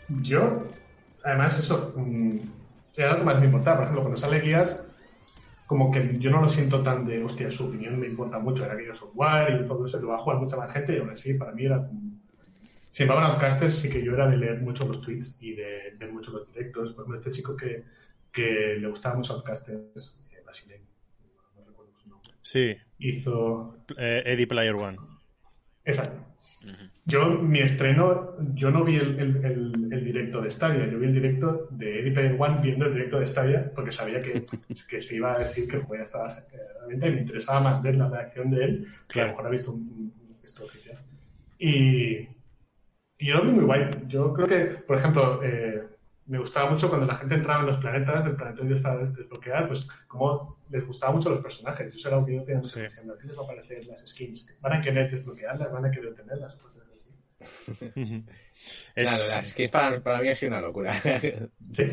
Yo, 0.09 0.83
además, 1.23 1.59
eso, 1.59 1.93
mm, 1.97 2.60
era 2.97 3.13
lo 3.13 3.19
que 3.19 3.25
más 3.25 3.39
me 3.41 3.47
importaba. 3.47 3.77
Por 3.77 3.85
ejemplo, 3.85 4.03
cuando 4.03 4.21
sale 4.21 4.41
Guías, 4.41 4.83
como 5.67 5.91
que 5.91 6.19
yo 6.19 6.31
no 6.31 6.41
lo 6.43 6.49
siento 6.49 6.83
tan 6.83 7.07
de, 7.07 7.23
hostia, 7.23 7.51
su 7.51 7.69
opinión 7.69 7.99
me 8.01 8.09
importa 8.09 8.39
mucho, 8.39 8.65
era 8.65 8.77
que 8.77 8.87
yo 8.87 8.95
soy 8.95 9.11
guay 9.15 9.61
y 9.61 9.67
todo 9.67 9.87
eso, 9.87 10.01
lo 10.01 10.09
va 10.09 10.17
a 10.17 10.19
jugar 10.19 10.39
mucha 10.39 10.57
más 10.57 10.73
gente 10.73 10.95
y 10.95 10.99
aún 10.99 11.11
así, 11.11 11.35
para 11.35 11.53
mí 11.53 11.65
era 11.65 11.87
como... 11.87 12.01
Sin 12.91 13.05
embargo, 13.05 13.25
en 13.25 13.31
Outcasters 13.31 13.75
sí 13.77 13.89
que 13.89 14.03
yo 14.03 14.15
era 14.15 14.29
de 14.29 14.37
leer 14.37 14.61
mucho 14.63 14.85
los 14.85 15.01
tweets 15.01 15.37
y 15.39 15.55
de 15.55 15.95
ver 15.97 16.13
mucho 16.13 16.33
los 16.33 16.49
directos. 16.49 16.93
Por 16.95 17.05
ejemplo, 17.05 17.19
este 17.19 17.31
chico 17.31 17.57
que, 17.57 17.85
que 18.33 18.79
le 18.81 18.89
gustaba 18.89 19.15
mucho 19.15 19.35
Outcasters, 19.35 20.19
eh, 20.33 20.43
brasileño, 20.45 20.87
no 21.57 21.65
recuerdo 21.65 21.93
su 21.97 22.09
nombre, 22.09 22.33
Sí, 22.43 22.77
hizo... 22.99 23.77
eh, 23.97 24.25
Eddie 24.27 24.49
Player 24.49 24.75
One. 24.75 24.99
Exacto. 25.85 26.17
Ujú. 26.65 26.90
Yo, 27.07 27.29
mi 27.31 27.59
estreno, 27.61 28.37
yo 28.55 28.71
no 28.71 28.85
vi 28.85 28.97
el, 28.97 29.19
el- 29.19 29.45
el- 29.45 29.93
el 29.93 30.05
directo 30.05 30.41
de 30.43 30.51
Stadia, 30.51 30.87
yo 30.87 30.99
vi 30.99 31.07
el 31.07 31.15
directo 31.15 31.67
de 31.71 32.01
Eddie 32.09 32.37
One 32.39 32.61
viendo 32.63 32.87
el 32.87 32.93
directo 32.95 33.19
de 33.19 33.27
Stadia 33.27 33.73
porque 33.75 33.91
sabía 33.91 34.23
que, 34.23 34.45
que 34.91 35.01
se 35.01 35.17
iba 35.17 35.35
a 35.35 35.39
decir 35.39 35.67
que 35.69 35.77
el 35.77 35.83
juego 35.83 35.97
ya 35.97 36.05
estaba 36.05 36.27
a 36.27 36.29
la 36.81 36.87
venta 36.87 37.09
y 37.09 37.13
me 37.15 37.21
interesaba 37.23 37.61
más 37.61 37.83
ver 37.83 37.97
la 37.97 38.09
reacción 38.09 38.51
de 38.51 38.65
él 38.65 38.87
que 39.09 39.21
a 39.21 39.25
Claro. 39.25 39.27
lo 39.29 39.33
mejor 39.33 39.47
ha 39.47 39.51
visto 39.51 39.73
un, 39.73 40.13
esto 40.43 40.65
oficial. 40.65 40.99
Y, 41.59 42.19
y 43.19 43.27
yo 43.27 43.37
lo 43.39 43.45
vi 43.45 43.51
muy 43.53 43.65
guay. 43.65 43.91
Yo 44.07 44.33
creo 44.33 44.47
que, 44.47 44.61
por 44.87 44.97
ejemplo, 44.99 45.41
eh, 45.43 45.83
me 46.27 46.39
gustaba 46.39 46.71
mucho 46.71 46.89
cuando 46.89 47.07
la 47.07 47.17
gente 47.17 47.35
entraba 47.35 47.61
en 47.61 47.67
los 47.67 47.77
planetas 47.79 48.25
del 48.25 48.37
planetario 48.37 48.81
para 48.83 48.99
des- 48.99 49.15
desbloquear, 49.17 49.67
pues 49.67 49.87
como 50.07 50.59
les 50.71 50.87
gustaba 50.87 51.13
mucho 51.15 51.29
los 51.31 51.41
personajes. 51.43 51.93
Eso 51.95 52.09
era 52.09 52.17
algo 52.19 52.27
que 52.29 52.37
yo 52.37 52.45
tenía 52.45 52.63
Sí. 52.63 52.81
¿A 52.81 52.89
qué 53.19 53.27
les 53.27 53.37
va 53.37 53.43
a 53.43 53.45
aparecer 53.45 53.85
las 53.87 54.07
skins? 54.07 54.57
¿Van 54.61 54.75
a 54.75 54.81
querer 54.81 55.11
desbloquearlas? 55.11 55.73
¿Van 55.73 55.85
a 55.87 55.91
querer 55.91 56.15
tenerlas? 56.15 56.55
Ujú. 56.57 56.80
Es- 58.95 59.09
Claro, 59.09 59.23
las 59.29 59.51
skins 59.51 59.71
para, 59.71 60.03
para 60.03 60.21
mí 60.21 60.29
ha 60.29 60.35
sido 60.35 60.53
una 60.53 60.61
locura. 60.61 60.95
Sí. 61.73 61.85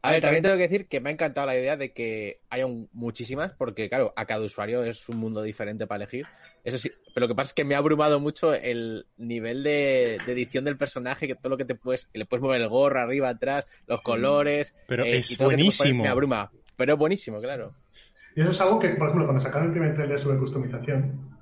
A 0.00 0.12
ver, 0.12 0.22
también 0.22 0.42
tengo 0.42 0.56
que 0.56 0.62
decir 0.68 0.86
que 0.86 1.00
me 1.00 1.10
ha 1.10 1.12
encantado 1.12 1.46
la 1.46 1.58
idea 1.58 1.76
de 1.76 1.92
que 1.92 2.40
haya 2.50 2.64
un- 2.66 2.88
muchísimas, 2.92 3.52
porque 3.58 3.88
claro, 3.88 4.14
a 4.16 4.24
cada 4.26 4.44
usuario 4.44 4.82
es 4.84 5.06
un 5.08 5.16
mundo 5.18 5.42
diferente 5.42 5.86
para 5.86 6.04
elegir. 6.04 6.26
Eso 6.64 6.78
sí, 6.78 6.90
pero 7.12 7.26
lo 7.26 7.28
que 7.28 7.34
pasa 7.36 7.48
es 7.48 7.54
que 7.54 7.64
me 7.64 7.74
ha 7.74 7.78
abrumado 7.78 8.18
mucho 8.20 8.54
el 8.54 9.06
nivel 9.18 9.62
de, 9.62 10.18
de 10.24 10.32
edición 10.32 10.64
del 10.64 10.78
personaje, 10.78 11.26
que 11.26 11.34
todo 11.34 11.50
lo 11.50 11.56
que 11.58 11.64
te 11.66 11.74
puedes, 11.74 12.06
que 12.06 12.18
le 12.20 12.24
puedes 12.26 12.42
mover 12.42 12.60
el 12.62 12.68
gorro 12.68 13.00
arriba, 13.00 13.28
atrás, 13.28 13.66
los 13.86 14.00
colores. 14.00 14.74
Pero 14.86 15.04
eh, 15.04 15.16
es 15.16 15.36
poner, 15.36 15.56
buenísimo. 15.56 16.04
Me 16.04 16.08
abruma, 16.08 16.50
pero 16.76 16.92
es 16.94 16.98
buenísimo, 16.98 17.38
claro. 17.38 17.74
Y 18.36 18.40
eso 18.40 18.50
es 18.50 18.60
algo 18.62 18.78
que, 18.78 18.90
por 18.90 19.08
ejemplo, 19.08 19.26
cuando 19.26 19.42
sacaron 19.42 19.66
el 19.68 19.72
primer 19.72 19.94
trailer 19.94 20.18
sobre 20.18 20.38
customización, 20.38 21.37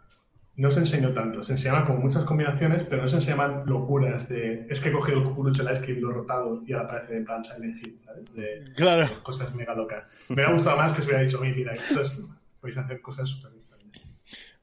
no 0.56 0.70
se 0.70 0.80
enseñó 0.80 1.12
tanto. 1.12 1.42
Se 1.42 1.52
enseñaban 1.52 1.84
como 1.86 1.98
muchas 2.00 2.24
combinaciones, 2.24 2.84
pero 2.84 3.02
no 3.02 3.08
se 3.08 3.16
enseñaban 3.16 3.64
locuras 3.66 4.28
de 4.28 4.66
es 4.68 4.80
que 4.80 4.88
he 4.88 4.92
cogido 4.92 5.18
el 5.18 5.24
cucurucho, 5.24 5.62
la 5.62 5.72
he 5.72 5.76
he 5.92 6.00
rotado 6.00 6.62
y 6.66 6.72
ahora 6.72 6.88
parece 6.88 7.16
en 7.16 7.24
plan 7.24 7.44
Silent 7.44 7.86
Hill, 7.86 8.00
¿sabes? 8.04 8.32
De, 8.34 8.64
Claro. 8.74 9.06
de 9.06 9.14
cosas 9.22 9.54
mega 9.54 9.74
locas. 9.74 10.04
Me 10.28 10.34
hubiera 10.34 10.52
gustado 10.52 10.76
más 10.78 10.92
que 10.92 11.02
se 11.02 11.08
hubiera 11.08 11.22
dicho, 11.22 11.40
oye, 11.40 11.52
mira, 11.52 11.74
entonces 11.74 12.22
podéis 12.60 12.78
hacer 12.78 13.00
cosas 13.00 13.28
súper. 13.28 13.52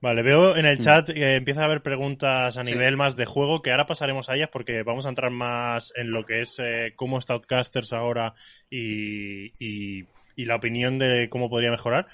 Vale, 0.02 0.22
veo 0.22 0.58
en 0.58 0.66
el 0.66 0.80
chat 0.80 1.10
que 1.10 1.36
empieza 1.36 1.62
a 1.62 1.66
haber 1.66 1.82
preguntas 1.82 2.58
a 2.58 2.64
nivel 2.64 2.98
más 2.98 3.16
de 3.16 3.26
juego, 3.26 3.62
que 3.62 3.72
ahora 3.72 3.86
pasaremos 3.86 4.28
a 4.28 4.36
ellas 4.36 4.50
porque 4.52 4.84
vamos 4.84 5.06
a 5.06 5.10
entrar 5.10 5.32
más 5.32 5.94
en 5.96 6.12
lo 6.12 6.26
que 6.26 6.42
es 6.42 6.60
eh, 6.60 6.92
cómo 6.98 7.20
está 7.20 7.36
Outcasters 7.36 7.94
ahora 7.94 8.34
y, 8.70 9.54
y- 9.66 10.06
y 10.36 10.44
la 10.46 10.56
opinión 10.58 11.00
de 11.00 11.30
cómo 11.30 11.50
podría 11.50 11.72
mejorar. 11.72 12.08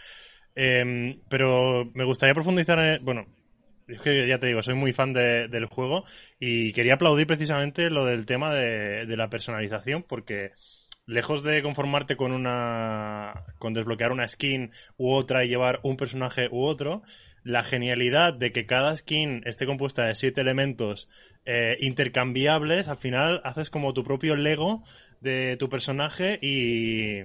Em, 0.53 1.17
pero 1.29 1.89
me 1.95 2.03
gustaría 2.03 2.35
profundizar 2.35 2.77
en... 2.77 3.03
Bueno, 3.03 3.25
es 3.89 4.01
que 4.01 4.27
ya 4.27 4.39
te 4.39 4.47
digo, 4.47 4.61
soy 4.61 4.75
muy 4.75 4.93
fan 4.93 5.13
de- 5.13 5.47
del 5.47 5.65
juego 5.65 6.05
y 6.39 6.73
quería 6.73 6.95
aplaudir 6.95 7.27
precisamente 7.27 7.89
lo 7.89 8.05
del 8.05 8.25
tema 8.25 8.53
de, 8.53 9.05
de 9.05 9.17
la 9.17 9.29
personalización 9.29 10.03
porque 10.03 10.51
lejos 11.05 11.43
de 11.43 11.61
conformarte 11.63 12.15
con 12.15 12.31
una 12.31 13.45
con 13.57 13.73
desbloquear 13.73 14.11
una 14.11 14.27
skin 14.27 14.71
u 14.97 15.11
otra 15.11 15.43
y 15.43 15.49
llevar 15.49 15.79
un 15.83 15.97
personaje 15.97 16.47
u 16.51 16.63
otro, 16.65 17.01
la 17.43 17.63
genialidad 17.63 18.33
de 18.33 18.51
que 18.51 18.65
cada 18.65 18.95
skin 18.95 19.41
esté 19.45 19.65
compuesta 19.65 20.05
de 20.05 20.15
siete 20.15 20.41
elementos 20.41 21.09
eh, 21.45 21.77
intercambiables, 21.81 22.87
al 22.87 22.97
final 22.97 23.41
haces 23.43 23.69
como 23.69 23.93
tu 23.93 24.03
propio 24.03 24.35
Lego 24.35 24.83
de 25.21 25.57
tu 25.57 25.67
personaje 25.69 26.37
y, 26.41 27.23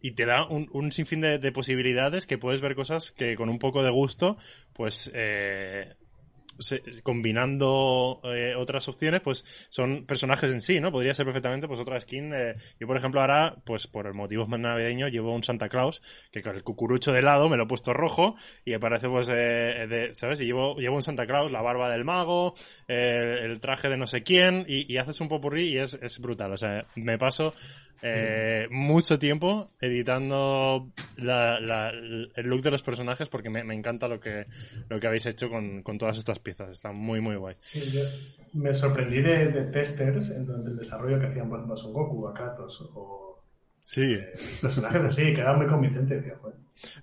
y 0.00 0.12
te 0.12 0.26
da 0.26 0.46
un, 0.46 0.92
sinfín 0.92 1.20
de, 1.20 1.38
de 1.38 1.52
posibilidades 1.52 2.26
que 2.26 2.38
puedes 2.38 2.60
ver 2.60 2.74
cosas 2.74 3.12
que 3.12 3.36
con 3.36 3.48
un 3.48 3.58
poco 3.58 3.82
de 3.82 3.90
gusto, 3.90 4.36
pues 4.74 5.10
eh, 5.14 5.94
combinando 7.02 8.20
eh, 8.24 8.54
otras 8.56 8.88
opciones, 8.88 9.20
pues 9.20 9.44
son 9.68 10.04
personajes 10.06 10.50
en 10.50 10.60
sí, 10.60 10.80
¿no? 10.80 10.90
Podría 10.92 11.14
ser 11.14 11.24
perfectamente 11.26 11.68
pues 11.68 11.80
otra 11.80 12.00
skin. 12.00 12.32
eh, 12.34 12.56
yo, 12.80 12.86
por 12.86 12.96
ejemplo, 12.96 13.20
ahora, 13.20 13.56
pues 13.64 13.86
por 13.86 14.06
el 14.06 14.14
motivo 14.14 14.46
más 14.46 14.60
navideño, 14.60 15.08
llevo 15.08 15.34
un 15.34 15.44
Santa 15.44 15.68
Claus, 15.68 16.02
que 16.30 16.42
con 16.42 16.56
el 16.56 16.62
cucurucho 16.64 17.12
de 17.12 17.22
lado 17.22 17.48
me 17.48 17.56
lo 17.56 17.64
he 17.64 17.66
puesto 17.66 17.92
rojo 17.92 18.36
y 18.64 18.70
me 18.72 18.80
parece, 18.80 19.08
pues, 19.08 19.28
eh, 19.30 19.86
de- 19.88 20.14
¿sabes? 20.14 20.40
Y 20.40 20.46
llevo, 20.46 20.76
llevo 20.76 20.96
un 20.96 21.02
Santa 21.02 21.26
Claus, 21.26 21.50
la 21.52 21.62
barba 21.62 21.90
del 21.90 22.04
mago, 22.04 22.54
eh, 22.88 23.38
el 23.42 23.60
traje 23.60 23.88
de 23.88 23.96
no 23.96 24.06
sé 24.06 24.22
quién, 24.22 24.64
y, 24.68 24.90
y 24.92 24.96
haces 24.98 25.20
un 25.20 25.28
popurrí 25.28 25.68
y 25.70 25.78
es, 25.78 25.94
es 26.02 26.18
brutal. 26.18 26.52
O 26.52 26.56
sea, 26.56 26.86
me 26.96 27.18
paso 27.18 27.54
eh, 28.02 28.66
mucho 28.70 29.18
tiempo 29.18 29.68
editando 29.80 30.90
la- 31.16 31.60
la- 31.60 31.90
el 31.90 32.46
look 32.48 32.62
de 32.62 32.70
los 32.70 32.82
personajes 32.82 33.28
porque 33.28 33.48
me, 33.50 33.62
me 33.64 33.74
encanta 33.74 34.08
lo 34.08 34.18
que, 34.20 34.46
lo 34.88 34.98
que 35.00 35.06
habéis 35.06 35.26
hecho 35.26 35.48
con, 35.48 35.82
con 35.82 35.98
todas 35.98 36.18
estas 36.18 36.38
piezas. 36.38 36.70
Está 36.70 36.92
muy, 36.92 37.20
muy 37.20 37.36
guay. 37.36 37.54
Sí, 37.60 37.80
yo 37.92 38.00
me 38.54 38.74
sorprendí 38.74 39.22
de, 39.22 39.46
de 39.52 39.64
testers 39.70 40.30
en 40.30 40.46
durante 40.46 40.70
el 40.70 40.76
desarrollo 40.76 41.20
que 41.20 41.26
hacían, 41.26 41.48
por 41.48 41.58
ejemplo, 41.58 41.76
Son 41.76 41.92
Goku, 41.92 42.26
a 42.28 42.34
Kratos 42.34 42.80
o 42.94 43.42
Sí. 43.84 44.14
eh, 44.14 44.32
personajes 44.60 45.02
así, 45.04 45.32
que 45.34 45.40
eran 45.40 45.58
muy 45.58 45.66
convincentes. 45.66 46.22
Decía. 46.22 46.38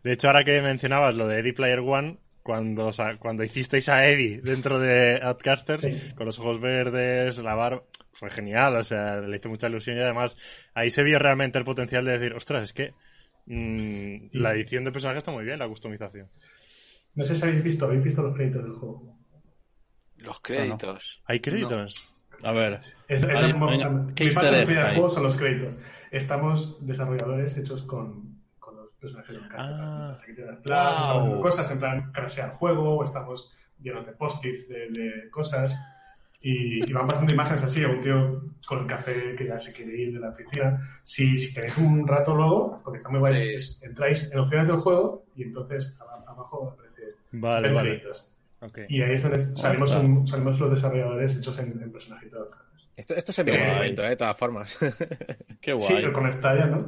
De 0.03 0.11
hecho, 0.11 0.27
ahora 0.27 0.43
que 0.43 0.61
mencionabas 0.61 1.15
lo 1.15 1.27
de 1.27 1.39
Eddie 1.39 1.53
Player 1.53 1.79
One, 1.79 2.17
cuando, 2.43 2.87
o 2.87 2.93
sea, 2.93 3.17
cuando 3.17 3.43
hicisteis 3.43 3.89
a 3.89 4.07
Eddie 4.07 4.41
dentro 4.41 4.79
de 4.79 5.19
Outcasters, 5.21 5.81
Sí. 5.81 6.13
con 6.15 6.25
los 6.25 6.39
ojos 6.39 6.59
verdes, 6.61 7.37
la 7.39 7.53
barba, 7.55 7.81
fue 8.19 8.29
genial, 8.29 8.75
o 8.75 8.83
sea, 8.83 9.19
le 9.21 9.37
hizo 9.37 9.49
mucha 9.49 9.67
ilusión 9.67 9.97
y 9.97 10.01
además 10.01 10.37
ahí 10.73 10.91
se 10.91 11.03
vio 11.03 11.17
realmente 11.19 11.57
el 11.57 11.65
potencial 11.65 12.05
de 12.05 12.17
decir, 12.19 12.33
ostras, 12.35 12.63
es 12.63 12.73
que 12.73 12.93
mm, 13.45 14.29
la 14.37 14.53
edición 14.53 14.83
de 14.83 14.91
personajes 14.91 15.19
está 15.19 15.31
muy 15.31 15.45
bien, 15.45 15.57
la 15.59 15.67
customización. 15.67 16.27
No 17.15 17.23
sé 17.25 17.35
si 17.35 17.43
habéis 17.43 17.63
visto, 17.63 17.85
habéis 17.85 18.03
visto 18.03 18.21
los 18.21 18.35
créditos 18.35 18.63
del 18.63 18.73
juego. 18.73 19.17
Los 20.17 20.39
créditos. 20.41 21.21
¿Hay 21.25 21.39
créditos? 21.39 22.15
A 22.43 22.51
ver. 22.51 22.73
Es, 22.73 22.93
es 23.07 23.23
Oye, 23.23 23.33
la- 23.33 23.65
venga, 23.65 23.89
mi 23.89 24.13
¿qué 24.13 24.29
parte 24.31 24.45
easter 24.45 24.45
egg 24.45 24.51
preferida 24.51 24.79
del 24.81 24.87
hay? 24.89 24.93
juego 24.95 25.09
son 25.09 25.23
los 25.23 25.35
créditos. 25.37 25.75
Estamos 26.11 26.85
desarrolladores 26.85 27.57
hechos 27.57 27.83
con, 27.83 28.41
con 28.59 28.75
los 28.77 28.91
personajes 28.99 29.35
del 29.35 29.47
cast. 29.47 29.69
Ah. 30.69 31.25
Wow. 31.25 31.41
cosas 31.41 31.69
en 31.71 31.79
plan 31.79 32.11
crasear 32.11 32.51
juego, 32.51 32.97
o 32.97 33.03
estamos 33.03 33.51
llenos 33.81 34.05
de 34.05 34.11
post-its 34.13 34.67
de, 34.69 34.89
de 34.91 35.29
cosas. 35.29 35.77
Y, 36.41 36.89
y 36.89 36.93
van 36.93 37.05
pasando 37.07 37.33
imágenes 37.33 37.63
así 37.63 37.83
a 37.83 37.89
un 37.89 37.99
tío 37.99 38.41
con 38.65 38.79
el 38.79 38.87
café 38.87 39.35
que 39.37 39.45
ya 39.47 39.57
se 39.57 39.73
quiere 39.73 39.95
ir 39.97 40.13
de 40.13 40.19
la 40.19 40.29
oficina. 40.29 40.99
Si, 41.03 41.37
si 41.37 41.53
tenéis 41.53 41.77
un 41.77 42.07
rato 42.07 42.33
luego, 42.35 42.79
porque 42.83 42.97
está 42.97 43.09
muy 43.09 43.19
guay, 43.19 43.35
Sí. 43.35 43.49
es- 43.55 43.83
entráis 43.83 44.31
en 44.31 44.39
opciones 44.39 44.67
del 44.67 44.77
juego 44.77 45.25
y 45.35 45.43
entonces 45.43 45.97
aba- 45.99 46.23
abajo 46.27 46.71
aparece 46.73 47.15
Vale, 47.33 47.73
vale. 47.73 47.89
créditos. 47.89 48.31
Ok. 48.61 48.79
Y 48.89 49.01
ahí 49.01 49.13
es 49.15 49.23
donde 49.23 49.39
salimos, 49.39 49.93
un- 49.93 50.27
salimos 50.27 50.59
los 50.59 50.71
desarrolladores 50.71 51.37
hechos 51.37 51.59
en, 51.59 51.81
en 51.81 51.91
personajitos. 51.91 52.49
Esto, 52.95 53.15
esto 53.15 53.31
se 53.31 53.43
ve 53.43 53.55
en 53.55 53.61
un 53.69 53.75
momento, 53.75 54.03
¿eh? 54.05 54.09
de 54.09 54.15
todas 54.17 54.37
formas. 54.37 54.77
Qué 55.61 55.71
Sí, 55.79 55.87
guay. 55.93 56.03
pero 56.03 56.13
con 56.13 56.31
Stadia, 56.33 56.65
¿no? 56.67 56.87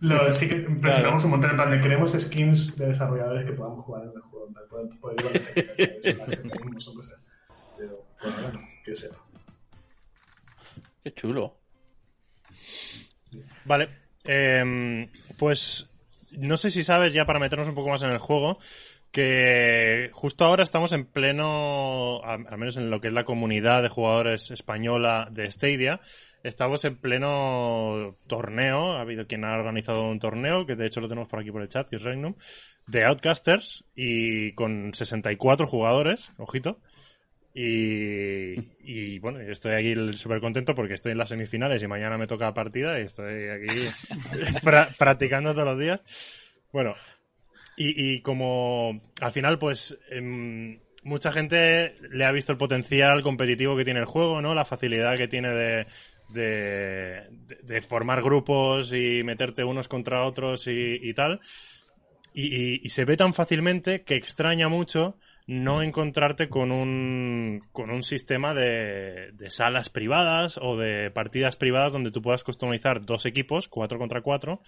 Lo, 0.00 0.30
sí 0.32 0.48
que 0.48 0.56
presionamos 0.56 1.24
un 1.24 1.30
montón 1.32 1.50
en 1.50 1.56
plan 1.56 1.70
de 1.70 1.80
queremos 1.80 2.12
skins 2.12 2.76
de 2.76 2.86
desarrolladores 2.88 3.44
que 3.46 3.52
podamos 3.52 3.84
jugar 3.84 4.04
en 4.04 4.12
el 4.16 4.20
juego. 4.22 4.48
Poder, 4.70 4.88
poder 5.00 5.22
las 5.24 5.44
skins, 5.44 6.02
son 6.02 6.18
las 6.18 6.28
que 6.30 6.36
tenemos, 6.36 6.92
que 8.86 8.92
yo 8.92 8.96
sepa. 8.96 9.16
Qué 11.02 11.12
chulo. 11.12 11.58
Vale, 13.64 13.88
em, 14.24 15.08
pues 15.36 15.90
no 16.30 16.56
sé 16.56 16.70
si 16.70 16.82
sabes 16.84 17.12
ya 17.12 17.26
para 17.26 17.38
meternos 17.40 17.68
un 17.68 17.74
poco 17.74 17.90
más 17.90 18.02
en 18.02 18.10
el 18.10 18.18
juego 18.18 18.58
que 19.12 20.10
justo 20.12 20.44
ahora 20.44 20.62
estamos 20.62 20.92
en 20.92 21.06
pleno, 21.06 22.20
al 22.22 22.46
al 22.48 22.58
menos 22.58 22.76
en 22.76 22.90
lo 22.90 23.00
que 23.00 23.08
es 23.08 23.14
la 23.14 23.24
comunidad 23.24 23.82
de 23.82 23.88
jugadores 23.88 24.50
española 24.50 25.28
de 25.30 25.50
Stadia, 25.50 26.00
estamos 26.42 26.84
en 26.84 26.96
pleno 26.96 28.16
torneo, 28.26 28.92
ha 28.92 29.00
habido 29.00 29.26
quien 29.26 29.44
ha 29.44 29.54
organizado 29.54 30.08
un 30.08 30.20
torneo, 30.20 30.66
que 30.66 30.76
de 30.76 30.86
hecho 30.86 31.00
lo 31.00 31.08
tenemos 31.08 31.28
por 31.28 31.40
aquí 31.40 31.50
por 31.50 31.62
el 31.62 31.68
chat, 31.68 31.88
que 31.88 31.96
es 31.96 32.02
Regnum, 32.02 32.34
de 32.86 33.04
Outcasters 33.04 33.84
y 33.94 34.52
con 34.52 34.92
64 34.92 35.66
jugadores, 35.66 36.32
ojito. 36.36 36.78
Y, 37.58 38.54
y, 38.84 39.18
bueno, 39.18 39.40
estoy 39.40 39.72
aquí 39.72 40.12
súper 40.12 40.40
contento 40.40 40.74
porque 40.74 40.94
estoy 40.94 41.12
en 41.12 41.18
las 41.18 41.30
semifinales 41.30 41.82
y 41.82 41.88
mañana 41.88 42.18
me 42.18 42.26
toca 42.26 42.52
partida 42.52 43.00
y 43.00 43.04
estoy 43.04 43.48
aquí 43.48 43.88
pra- 44.62 44.94
practicando 44.96 45.52
todos 45.54 45.66
los 45.66 45.78
días. 45.78 46.00
Bueno, 46.72 46.94
y, 47.76 48.14
y 48.16 48.20
como 48.22 49.12
al 49.20 49.32
final, 49.32 49.58
pues 49.58 49.98
em, 50.10 50.80
mucha 51.04 51.32
gente 51.32 51.96
le 52.10 52.24
ha 52.24 52.32
visto 52.32 52.52
el 52.52 52.58
potencial 52.58 53.22
competitivo 53.22 53.76
que 53.76 53.84
tiene 53.84 54.00
el 54.00 54.06
juego, 54.06 54.42
¿no? 54.42 54.54
La 54.54 54.64
facilidad 54.66 55.16
que 55.16 55.28
tiene 55.28 55.50
de, 55.50 55.86
de, 56.28 57.22
de- 57.62 57.82
formar 57.82 58.22
grupos 58.22 58.92
y 58.92 59.22
meterte 59.24 59.64
unos 59.64 59.88
contra 59.88 60.24
otros 60.24 60.66
y, 60.66 60.98
y 61.02 61.14
tal. 61.14 61.40
Y 62.34 62.88
se 62.90 63.06
ve 63.06 63.16
tan 63.16 63.32
fácilmente 63.32 64.02
que 64.02 64.14
extraña 64.14 64.68
mucho 64.68 65.18
no 65.46 65.80
encontrarte 65.82 66.48
con 66.48 66.72
un, 66.72 67.62
con 67.72 67.90
un 67.90 68.02
sistema 68.02 68.52
de, 68.54 69.30
de 69.32 69.50
salas 69.50 69.88
privadas 69.90 70.58
o 70.60 70.76
de 70.76 71.10
partidas 71.12 71.54
privadas 71.56 71.92
donde 71.92 72.10
tú 72.10 72.20
puedas 72.20 72.42
customizar 72.42 73.04
dos 73.06 73.26
equipos, 73.26 73.68
cuatro 73.68 73.98
contra 73.98 74.22
cuatro, 74.22 74.62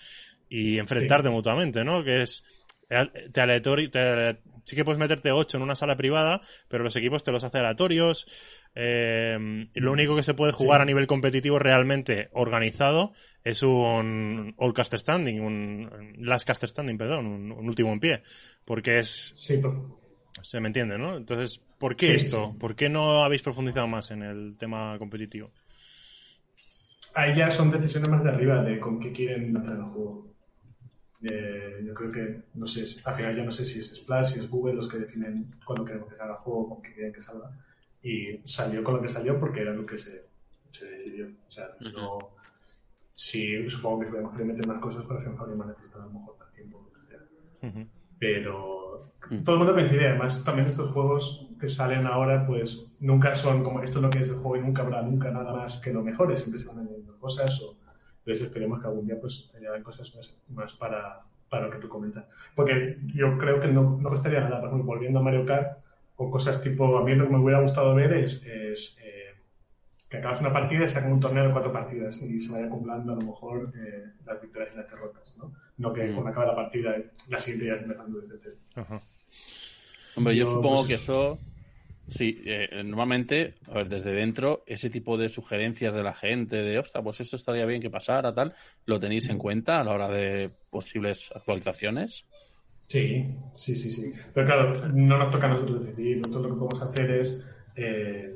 y 0.48 0.78
enfrentarte 0.78 1.30
mutuamente, 1.30 1.84
¿no? 1.84 2.04
Que 2.04 2.22
es 2.22 2.44
te 2.88 3.42
aleatori- 3.42 3.90
te- 3.90 4.40
sí 4.64 4.74
que 4.74 4.82
puedes 4.84 4.98
meterte 4.98 5.30
ocho 5.30 5.58
en 5.58 5.62
una 5.62 5.74
sala 5.74 5.94
privada, 5.96 6.40
pero 6.68 6.84
los 6.84 6.96
equipos 6.96 7.22
te 7.22 7.32
los 7.32 7.44
hace 7.44 7.58
aleatorios. 7.58 8.26
eh, 8.74 9.36
lo 9.74 9.92
único 9.92 10.14
que 10.16 10.22
se 10.22 10.34
puede 10.34 10.52
jugar 10.52 10.78
Sí. 10.80 10.82
a 10.82 10.86
nivel 10.86 11.06
competitivo 11.06 11.58
realmente 11.58 12.28
organizado 12.32 13.12
es 13.44 13.62
un 13.62 14.54
All 14.56 14.72
Caster 14.72 15.00
Standing, 15.00 15.40
un 15.40 16.14
Last 16.18 16.46
Caster 16.46 16.68
Standing, 16.68 16.96
perdón, 16.96 17.26
un, 17.26 17.52
un 17.52 17.68
último 17.68 17.92
en 17.92 18.00
pie. 18.00 18.22
Porque 18.64 18.98
es, 18.98 19.32
Sí, 19.34 19.58
pero 19.60 20.00
se 20.42 20.60
me 20.60 20.68
entiende, 20.68 20.98
¿no? 20.98 21.16
Entonces, 21.16 21.60
¿por 21.78 21.96
qué 21.96 22.06
Sí, 22.08 22.14
esto? 22.14 22.52
sí. 22.52 22.58
¿Por 22.58 22.76
qué 22.76 22.88
no 22.88 23.22
habéis 23.24 23.42
profundizado 23.42 23.86
más 23.88 24.10
en 24.10 24.22
el 24.22 24.56
tema 24.58 24.96
competitivo? 24.98 25.50
ahí 27.14 27.36
ya 27.36 27.50
son 27.50 27.70
decisiones 27.70 28.08
más 28.10 28.22
de 28.24 28.30
arriba 28.30 28.62
de 28.62 28.78
con 28.80 29.00
qué 29.00 29.12
quieren 29.12 29.52
lanzar 29.52 29.76
el 29.78 29.84
juego. 29.84 30.28
Eh, 31.22 31.82
yo 31.86 31.94
creo 31.94 32.12
que, 32.12 32.42
no 32.54 32.66
sé, 32.66 32.86
si- 32.86 33.00
al 33.04 33.14
final 33.16 33.36
ya 33.36 33.44
no 33.44 33.50
sé 33.52 33.64
si 33.64 33.78
es 33.80 33.94
Splash, 33.96 34.34
si 34.34 34.38
es 34.40 34.50
Google 34.50 34.74
los 34.74 34.88
que 34.88 34.98
definen 34.98 35.50
cuándo 35.64 35.84
queremos 35.84 36.08
que 36.08 36.16
salga 36.16 36.34
el 36.34 36.40
juego, 36.40 36.68
con 36.68 36.82
qué 36.82 36.94
quieren 36.94 37.12
que 37.12 37.20
salga. 37.20 37.50
Y 38.02 38.40
salió 38.44 38.84
con 38.84 38.94
lo 38.96 39.02
que 39.02 39.08
salió 39.08 39.38
porque 39.40 39.60
era 39.62 39.72
lo 39.72 39.84
que 39.84 39.98
se, 39.98 40.26
se 40.72 40.86
decidió. 40.86 41.26
O 41.46 41.50
sea, 41.50 41.68
no. 41.80 42.18
Sí, 43.14 43.68
supongo 43.68 44.00
que 44.00 44.06
podemos 44.06 44.34
meter 44.34 44.66
más 44.66 44.80
cosas, 44.80 45.04
pero 45.06 45.18
al 45.18 45.24
final 45.24 45.36
va 45.38 45.44
a 45.44 46.06
lo 46.06 46.10
mejor 46.12 46.38
más 46.38 46.52
tiempo. 46.52 46.90
Ujú. 47.62 47.88
Pero 48.18 48.78
Mm. 49.30 49.44
todo 49.44 49.56
el 49.56 49.58
mundo 49.58 49.74
coincide. 49.74 50.08
Además, 50.08 50.42
también 50.44 50.66
estos 50.66 50.90
juegos 50.90 51.46
que 51.60 51.68
salen 51.68 52.06
ahora, 52.06 52.46
pues 52.46 52.94
nunca 53.00 53.34
son 53.34 53.62
como 53.62 53.82
esto 53.82 53.98
es 53.98 54.02
lo 54.02 54.10
que 54.10 54.20
es 54.20 54.28
el 54.28 54.36
juego 54.36 54.56
y 54.56 54.60
nunca 54.60 54.82
habrá 54.82 55.02
nunca 55.02 55.30
nada 55.30 55.52
más 55.52 55.80
que 55.80 55.92
lo 55.92 56.02
mejor. 56.02 56.34
Siempre 56.36 56.60
se 56.60 56.66
van 56.66 56.78
añadiendo 56.80 57.18
cosas. 57.18 57.60
O, 57.62 57.76
entonces 58.20 58.46
esperemos 58.46 58.80
que 58.80 58.86
algún 58.86 59.06
día 59.06 59.20
pues 59.20 59.50
añadan 59.56 59.82
cosas 59.82 60.14
más, 60.14 60.40
más 60.48 60.72
para, 60.74 61.20
para 61.48 61.66
lo 61.66 61.70
que 61.72 61.78
tú 61.78 61.88
comentas. 61.88 62.24
Porque 62.54 62.98
yo 63.14 63.36
creo 63.38 63.60
que 63.60 63.68
no, 63.68 63.98
no 64.00 64.08
costaría 64.08 64.40
nada, 64.40 64.60
por 64.60 64.68
ejemplo, 64.68 64.86
volviendo 64.86 65.18
a 65.18 65.22
Mario 65.22 65.46
Kart, 65.46 65.78
o 66.16 66.30
cosas 66.30 66.60
tipo, 66.62 66.98
a 66.98 67.04
mí 67.04 67.14
lo 67.14 67.26
que 67.26 67.32
me 67.32 67.38
hubiera 67.38 67.60
gustado 67.60 67.94
ver 67.94 68.12
es, 68.12 68.42
es, 68.44 68.98
eh, 69.02 69.07
que 70.08 70.16
acabas 70.16 70.40
una 70.40 70.52
partida 70.52 70.84
y 70.84 70.88
sacas 70.88 71.12
un 71.12 71.20
torneo 71.20 71.46
de 71.46 71.52
cuatro 71.52 71.72
partidas 71.72 72.20
y 72.22 72.40
se 72.40 72.52
vaya 72.52 72.66
acumulando 72.66 73.12
a 73.12 73.16
lo 73.16 73.22
mejor 73.22 73.72
eh, 73.76 74.04
las 74.24 74.40
victorias 74.40 74.72
y 74.74 74.78
las 74.78 74.90
derrotas, 74.90 75.36
¿no? 75.36 75.52
No 75.76 75.92
que 75.92 76.04
Mm. 76.04 76.14
cuando 76.14 76.30
acaba 76.30 76.46
la 76.46 76.54
partida, 76.56 76.96
la 77.28 77.38
siguiente 77.38 77.66
ya 77.66 77.74
es 77.74 77.82
empezando 77.82 78.20
desde 78.20 78.38
cero. 78.42 78.56
Ajá. 78.74 79.02
Hombre, 80.16 80.34
yo, 80.36 80.44
Yo, 80.44 80.50
supongo 80.50 80.76
pues, 80.76 80.88
que 80.88 80.94
eso, 80.94 81.38
sí, 82.08 82.42
eh, 82.44 82.82
normalmente, 82.84 83.54
a 83.66 83.74
ver, 83.74 83.88
desde 83.88 84.12
dentro, 84.12 84.64
ese 84.66 84.88
tipo 84.88 85.18
de 85.18 85.28
sugerencias 85.28 85.94
de 85.94 86.02
la 86.02 86.14
gente, 86.14 86.56
de, 86.56 86.78
ostras, 86.78 87.04
pues 87.04 87.20
esto 87.20 87.36
estaría 87.36 87.66
bien 87.66 87.82
que 87.82 87.90
pasara, 87.90 88.34
tal, 88.34 88.54
¿lo 88.86 88.98
tenéis 88.98 89.28
en 89.28 89.38
cuenta 89.38 89.78
a 89.78 89.84
la 89.84 89.92
hora 89.92 90.08
de 90.08 90.50
posibles 90.70 91.30
actualizaciones? 91.34 92.24
Sí, 92.88 93.26
sí, 93.52 93.76
sí, 93.76 93.90
sí. 93.90 94.12
Pero 94.32 94.46
claro, 94.46 94.88
no 94.94 95.18
nos 95.18 95.30
toca 95.30 95.46
a 95.46 95.50
nosotros 95.50 95.84
decidir. 95.84 96.16
Nosotros 96.16 96.42
lo 96.44 96.48
que 96.48 96.58
podemos 96.58 96.82
hacer 96.82 97.10
es 97.10 97.46
eh, 97.76 98.34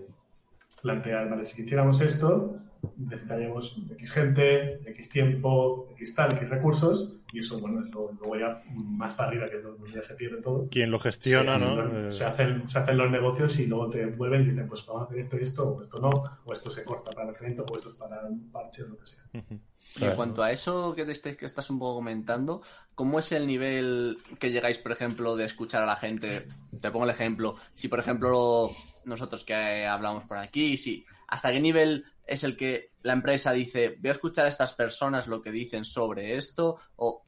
plantear, 0.83 1.31
vale, 1.31 1.45
si 1.45 1.63
hiciéramos 1.63 2.01
esto, 2.01 2.57
necesitaríamos 2.97 3.79
X 3.93 4.11
gente, 4.13 4.81
X 4.91 5.09
tiempo, 5.09 5.89
X 5.93 6.15
tal, 6.15 6.35
X 6.35 6.51
recursos, 6.51 7.15
y 7.33 7.39
eso, 7.39 7.59
bueno, 7.61 7.83
es 7.85 7.91
luego, 7.93 8.13
luego 8.21 8.37
ya 8.37 8.63
más 8.75 9.15
para 9.15 9.29
arriba, 9.31 9.47
que 9.49 9.63
ya 9.95 10.03
se 10.03 10.15
pierde 10.17 10.43
todo. 10.43 10.69
Quien 10.71 10.91
lo 10.91 10.99
gestiona, 10.99 11.59
se, 11.59 11.65
¿no? 11.65 12.07
Eh, 12.07 12.11
Se 12.11 12.25
hacen, 12.25 12.69
se 12.69 12.79
hacen 12.79 12.99
los 12.99 13.11
negocios 13.11 13.59
y 13.59 13.67
luego 13.67 13.89
te 13.89 14.05
vuelven 14.07 14.43
y 14.43 14.51
dicen, 14.51 14.69
pues 14.69 14.85
vamos 14.87 15.03
a 15.03 15.05
hacer 15.07 15.19
esto 15.21 15.39
y 15.39 15.43
esto, 15.43 15.69
o 15.69 15.83
esto 15.83 15.99
no, 15.99 16.11
o 16.45 16.53
esto 16.53 16.71
se 16.71 16.85
corta 16.85 17.11
para 17.13 17.29
el 17.29 17.35
referente, 17.35 17.63
o 17.63 17.77
esto 17.77 17.91
es 17.91 17.97
para 17.97 18.27
un 18.27 18.51
parche, 18.51 18.83
o 18.83 18.89
lo 18.89 18.99
que 18.99 19.07
sea. 19.07 19.23
ujú. 19.33 19.59
Y 20.01 20.05
en 20.05 20.13
cuanto 20.17 20.43
a 20.43 20.51
eso 20.53 20.95
que, 20.95 21.05
te 21.05 21.13
estés- 21.13 21.37
que 21.37 21.45
estás 21.45 21.69
un 21.69 21.79
poco 21.79 21.97
comentando, 21.97 22.63
¿cómo 22.95 23.19
es 23.19 23.31
el 23.33 23.47
nivel 23.47 24.17
que 24.39 24.51
llegáis, 24.51 24.79
por 24.79 24.91
ejemplo, 24.93 25.37
de 25.37 25.45
escuchar 25.45 25.83
a 25.83 25.87
la 25.87 25.97
gente? 25.97 26.47
Te 26.81 26.91
pongo 26.91 27.05
el 27.05 27.11
ejemplo. 27.11 27.57
Si, 27.75 27.89
por 27.89 27.99
ejemplo, 28.01 28.71
nosotros 29.05 29.45
que 29.45 29.87
hablamos 29.87 30.25
por 30.25 30.39
aquí, 30.39 30.77
si, 30.77 31.05
¿hasta 31.29 31.53
qué 31.53 31.61
nivel 31.61 32.05
es 32.27 32.45
el 32.45 32.57
que 32.57 32.93
la 33.03 33.13
empresa 33.13 33.53
dice, 33.53 33.97
voy 34.01 34.09
a 34.09 34.13
escuchar 34.13 34.47
a 34.47 34.49
estas 34.49 34.73
personas 34.73 35.27
lo 35.27 35.43
que 35.43 35.51
dicen 35.51 35.85
sobre 35.85 36.37
esto? 36.37 36.79
¿O 36.97 37.25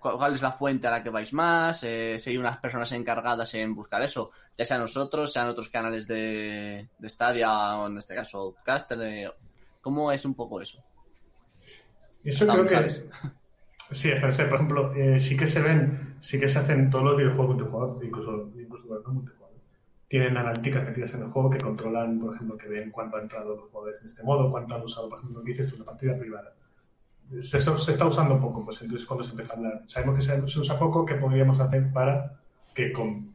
cuál 0.00 0.34
es 0.34 0.42
la 0.42 0.52
fuente 0.52 0.86
a 0.86 0.90
la 0.92 1.02
que 1.02 1.10
vais 1.10 1.32
más? 1.32 1.82
Eh, 1.84 2.18
si 2.18 2.30
hay 2.30 2.36
unas 2.36 2.58
personas 2.58 2.90
encargadas 2.92 3.52
en 3.54 3.74
buscar 3.74 4.02
eso, 4.02 4.30
ya 4.56 4.64
sea 4.64 4.78
nosotros, 4.78 5.32
sean 5.32 5.48
otros 5.48 5.68
canales 5.68 6.06
de, 6.06 6.88
de 6.98 7.08
Stadia 7.08 7.76
o 7.76 7.86
en 7.88 7.98
este 7.98 8.14
caso 8.14 8.56
Caster. 8.64 9.00
eh, 9.02 9.30
¿Cómo 9.80 10.10
es 10.10 10.24
un 10.24 10.34
poco 10.34 10.60
eso? 10.60 10.82
Eso 12.24 12.46
creo 12.46 12.62
que. 12.64 12.68
sabes. 12.70 13.04
Sí, 13.90 14.10
hasta 14.10 14.30
ese, 14.30 14.46
por 14.46 14.54
ejemplo, 14.56 14.92
eh, 14.94 15.20
sí 15.20 15.36
que 15.36 15.46
se 15.46 15.62
ven, 15.62 16.16
sí 16.18 16.40
que 16.40 16.48
se 16.48 16.58
hacen 16.58 16.90
todos 16.90 17.04
los 17.04 17.16
videojuegos 17.16 17.54
multijugador, 17.54 18.04
incluso, 18.04 18.50
incluso 18.58 18.84
los 18.88 19.04
no. 19.06 19.24
Tienen 20.08 20.36
analíticas 20.36 20.84
metidas 20.84 21.14
en 21.14 21.22
el 21.22 21.28
juego 21.28 21.50
que 21.50 21.58
controlan, 21.58 22.20
por 22.20 22.34
ejemplo, 22.34 22.56
que 22.56 22.68
ven 22.68 22.90
cuánto 22.90 23.16
han 23.16 23.24
entrado 23.24 23.56
los 23.56 23.68
jugadores 23.68 24.00
en 24.00 24.06
este 24.06 24.22
modo, 24.22 24.50
cuánto 24.50 24.74
han 24.74 24.82
usado, 24.82 25.08
por 25.08 25.18
ejemplo, 25.18 25.40
lo 25.40 25.44
que 25.44 25.52
dices 25.52 25.68
tú, 25.68 25.76
una 25.76 25.84
partida 25.84 26.16
privada. 26.16 26.54
Se, 27.40 27.58
se 27.58 27.90
está 27.90 28.06
usando 28.06 28.40
poco, 28.40 28.64
pues 28.64 28.80
entonces 28.82 29.06
cuando 29.06 29.24
se 29.24 29.32
empieza 29.32 29.54
a 29.54 29.56
hablar, 29.56 29.82
sabemos 29.88 30.14
que 30.16 30.22
se, 30.22 30.48
se 30.48 30.60
usa 30.60 30.78
poco, 30.78 31.04
¿qué 31.04 31.16
podríamos 31.16 31.58
hacer 31.58 31.92
para 31.92 32.38
que 32.72 32.92
con 32.92 33.34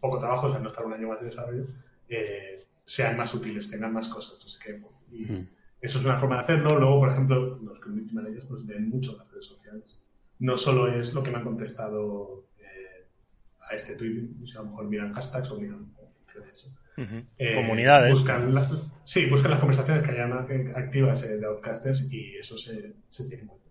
poco 0.00 0.18
trabajo, 0.18 0.48
o 0.48 0.50
sea, 0.50 0.58
no 0.58 0.68
estar 0.68 0.84
un 0.84 0.92
año 0.92 1.08
más 1.08 1.20
de 1.20 1.26
desarrollo, 1.26 1.66
eh, 2.08 2.64
sean 2.84 3.16
más 3.16 3.32
útiles, 3.34 3.70
tengan 3.70 3.92
más 3.92 4.08
cosas, 4.08 4.38
sé 4.50 4.58
qué. 4.64 4.82
Y, 5.12 5.24
Mm. 5.32 5.48
eso 5.80 5.98
es 5.98 6.04
una 6.04 6.18
forma 6.18 6.36
de 6.36 6.40
hacerlo. 6.40 6.78
Luego, 6.78 7.00
por 7.00 7.10
ejemplo, 7.10 7.58
los 7.62 7.78
community 7.80 8.14
managers 8.14 8.46
pues, 8.46 8.66
ven 8.66 8.88
mucho 8.88 9.16
las 9.16 9.30
redes 9.30 9.46
sociales. 9.46 9.98
No 10.40 10.56
solo 10.56 10.88
es 10.88 11.14
lo 11.14 11.22
que 11.22 11.30
me 11.30 11.36
han 11.38 11.44
contestado 11.44 12.44
eh, 12.58 13.06
a 13.70 13.74
este 13.74 13.94
tweet, 13.94 14.28
si 14.46 14.56
a 14.56 14.60
lo 14.60 14.66
mejor 14.66 14.86
miran 14.86 15.12
hashtags 15.12 15.50
o 15.50 15.60
miran 15.60 15.92
Eh, 17.38 17.54
Comunidades. 17.54 18.10
Buscan 18.10 18.54
las, 18.54 18.68
sí, 19.04 19.26
buscan 19.26 19.52
las 19.52 19.60
conversaciones 19.60 20.02
que 20.02 20.10
hayan 20.10 20.32
ac- 20.32 20.76
activas 20.76 21.22
eh, 21.22 21.36
de 21.38 21.46
outcasters 21.46 22.12
y 22.12 22.36
eso 22.36 22.56
se, 22.56 22.94
se 23.08 23.24
tiene 23.28 23.42
en 23.42 23.48
cuenta. 23.48 23.68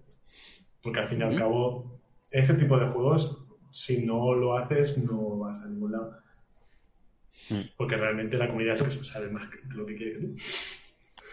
Porque 0.82 0.99
al 0.99 1.10
fin 1.10 1.20
y 1.20 1.24
al 1.24 1.38
cabo, 1.38 1.99
ese 2.32 2.53
tipo 2.53 2.78
de 2.80 2.88
juegos, 2.88 3.38
si 3.70 4.05
no 4.05 4.34
lo 4.34 4.58
haces, 4.58 4.97
no 4.97 5.39
vas 5.39 5.60
a 5.62 5.68
ningún 5.68 5.91
lado. 5.91 6.18
Mm. 7.49 7.62
Porque 7.76 7.97
realmente 7.97 8.38
la 8.38 8.47
comunidad 8.47 8.76
es 8.76 8.82
lo 8.82 8.88
que 8.88 8.91
sabe 9.05 9.30
más 9.30 9.49
que 9.49 9.58
lo 9.70 9.86
que 9.86 9.95
quiere 9.95 10.14
que 10.14 10.20
tú. 10.20 10.36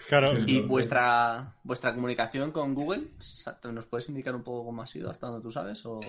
Claro. 0.08 0.32
¿Y 0.46 0.60
vuestra 0.60 1.54
vuestra 1.62 1.94
comunicación 1.94 2.50
con 2.50 2.74
Google? 2.74 3.04
¿Nos 3.72 3.86
puedes 3.86 4.08
indicar 4.08 4.34
un 4.34 4.42
poco 4.42 4.64
cómo 4.66 4.82
ha 4.82 4.86
sido 4.86 5.08
hasta 5.10 5.28
donde 5.28 5.42
tú 5.42 5.50
sabes? 5.50 5.86
O... 5.86 6.00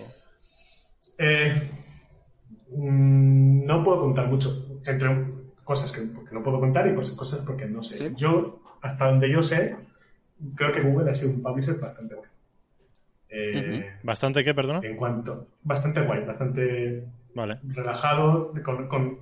Eh, 1.17 1.69
mm, 2.71 3.65
no 3.65 3.83
puedo 3.83 4.01
contar 4.01 4.27
mucho. 4.27 4.74
Entre 4.85 5.09
cosas 5.63 5.91
que 5.91 6.01
porque 6.01 6.33
no 6.35 6.43
puedo 6.43 6.59
contar 6.59 6.87
y 6.87 6.93
pues, 6.93 7.11
cosas 7.11 7.39
porque 7.45 7.65
no 7.65 7.81
sé. 7.83 7.93
Sí. 8.09 8.13
Yo, 8.15 8.61
hasta 8.81 9.07
donde 9.07 9.31
yo 9.31 9.41
sé, 9.41 9.75
creo 10.55 10.71
que 10.71 10.81
Google 10.81 11.09
ha 11.11 11.15
sido 11.15 11.31
un 11.31 11.41
publisher 11.41 11.79
bastante 11.79 12.15
bueno. 12.15 12.31
Eh, 13.29 13.95
¿bastante 14.03 14.43
qué, 14.43 14.53
perdona? 14.53 14.79
En 14.83 14.95
cuanto. 14.95 15.47
Bastante 15.63 16.01
guay, 16.01 16.23
bastante 16.23 17.05
Vale. 17.33 17.59
relajado, 17.63 18.53
con, 18.63 18.87
con- 18.87 19.17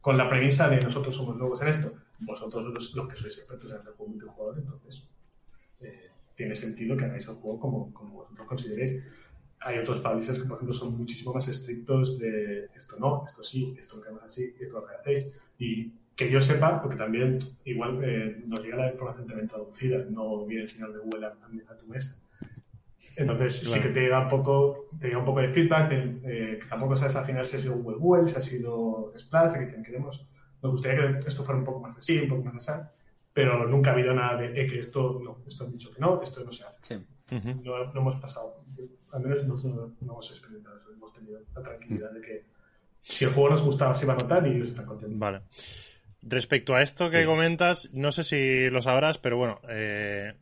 con 0.00 0.16
la 0.18 0.28
premisa 0.28 0.68
de 0.68 0.78
nosotros 0.80 1.14
somos 1.16 1.36
nuevos 1.36 1.60
en 1.62 1.68
esto, 1.68 1.92
vosotros 2.20 2.64
los, 2.66 2.94
los 2.94 3.08
que 3.08 3.16
sois 3.16 3.38
expertos 3.38 3.70
en 3.70 3.78
hacer 3.78 3.92
juego 3.94 4.12
multijugador, 4.12 4.58
entonces 4.58 5.02
eh, 5.80 6.10
tiene 6.36 6.54
sentido 6.54 6.96
que 6.96 7.06
hagáis 7.06 7.26
el 7.28 7.34
juego 7.36 7.58
como, 7.58 7.92
como 7.92 8.14
vosotros 8.14 8.46
consideréis. 8.46 9.02
Hay 9.60 9.78
otros 9.78 10.00
publishers 10.00 10.38
que, 10.38 10.44
por 10.44 10.56
ejemplo, 10.56 10.74
son 10.74 10.96
muchísimo 10.96 11.32
más 11.32 11.48
estrictos 11.48 12.18
de 12.18 12.68
esto 12.74 12.96
no, 12.98 13.24
esto 13.26 13.42
sí, 13.42 13.74
esto 13.78 13.96
lo 13.96 14.22
así, 14.22 14.54
esto 14.60 14.80
lo 14.80 14.86
que 14.86 14.94
hacéis. 14.94 15.32
Y 15.58 15.92
que 16.14 16.30
yo 16.30 16.40
sepa, 16.40 16.80
porque 16.80 16.96
también 16.96 17.38
igual 17.64 18.00
eh, 18.02 18.42
nos 18.46 18.60
llega 18.60 18.76
la 18.76 18.90
información 18.90 19.26
también 19.26 19.48
traducida, 19.48 20.04
no 20.10 20.46
viene 20.46 20.62
el 20.64 20.68
señor 20.68 20.92
de 20.92 21.00
Google 21.00 21.26
a, 21.26 21.36
a 21.72 21.76
tu 21.76 21.86
mesa. 21.86 22.16
Entonces 23.16 23.60
sí 23.60 23.66
Claro. 23.66 23.82
que 23.82 23.88
te 23.88 24.08
da 24.08 24.20
un 24.20 24.28
poco, 24.28 24.88
te 24.98 25.10
da 25.10 25.18
un 25.18 25.24
poco 25.24 25.40
de 25.40 25.48
feedback, 25.48 25.88
de, 25.90 26.20
eh, 26.24 26.58
que 26.58 26.66
tampoco 26.68 26.96
sabes 26.96 27.16
al 27.16 27.24
final 27.24 27.46
si 27.46 27.56
ha 27.56 27.60
sido 27.60 27.74
Google 27.76 27.98
Google, 27.98 28.26
si 28.26 28.36
ha 28.36 28.40
sido 28.42 29.12
Splash, 29.18 29.54
que 29.54 29.66
dicen 29.66 29.82
queremos, 29.82 30.26
nos 30.62 30.72
gustaría 30.72 31.18
que 31.18 31.28
esto 31.28 31.42
fuera 31.42 31.58
un 31.58 31.64
poco 31.64 31.80
más 31.80 31.96
así, 31.96 32.18
un 32.18 32.28
poco 32.28 32.44
más 32.44 32.68
así, 32.68 32.80
pero 33.32 33.66
nunca 33.66 33.90
ha 33.90 33.92
habido 33.94 34.14
nada 34.14 34.36
de 34.40 34.60
eh, 34.60 34.66
que 34.66 34.78
esto 34.80 35.20
no, 35.22 35.38
esto 35.46 35.64
han 35.64 35.72
dicho 35.72 35.90
que 35.92 36.00
no, 36.00 36.20
esto 36.22 36.44
no 36.44 36.52
se 36.52 36.64
hace. 36.64 36.76
Sí. 36.80 37.06
No, 37.30 37.92
no 37.92 38.00
hemos 38.00 38.16
pasado, 38.20 38.64
al 39.12 39.20
menos 39.22 39.44
nosotros 39.46 39.74
no, 39.74 39.96
no 40.06 40.12
hemos 40.12 40.30
experimentado 40.30 40.78
eso, 40.78 40.92
hemos 40.92 41.12
tenido 41.12 41.40
la 41.54 41.62
tranquilidad 41.62 42.10
de 42.12 42.20
que 42.20 42.44
si 43.02 43.24
el 43.24 43.32
juego 43.32 43.50
nos 43.50 43.62
gustaba 43.62 43.94
se 43.94 44.04
iba 44.04 44.14
a 44.14 44.16
notar 44.16 44.46
y 44.46 44.50
ellos 44.56 44.68
están 44.68 44.86
contentos. 44.86 45.18
Vale. 45.18 45.40
Respecto 46.22 46.74
a 46.74 46.82
esto 46.82 47.10
que 47.10 47.24
comentas, 47.24 47.90
no 47.92 48.10
sé 48.12 48.24
si 48.24 48.68
lo 48.70 48.82
sabrás, 48.82 49.18
pero 49.18 49.36
bueno, 49.36 49.60
eh, 49.68 50.34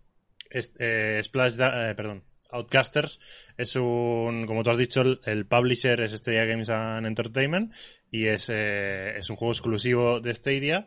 es- 0.50 0.74
eh, 0.78 1.20
Splash, 1.24 1.56
Da- 1.56 1.90
eh, 1.90 1.94
perdón, 1.94 2.22
Outcasters 2.50 3.20
es 3.56 3.74
un, 3.76 4.44
como 4.46 4.62
tú 4.62 4.70
has 4.70 4.78
dicho, 4.78 5.00
el, 5.02 5.20
el 5.24 5.44
publisher 5.46 6.00
es 6.00 6.12
Stadia 6.12 6.44
Games 6.44 6.68
and 6.70 7.06
Entertainment 7.06 7.74
y 8.10 8.26
es, 8.26 8.48
eh, 8.50 9.18
es 9.18 9.28
un 9.28 9.36
juego 9.36 9.52
exclusivo 9.52 10.20
de 10.20 10.34
Stadia 10.34 10.86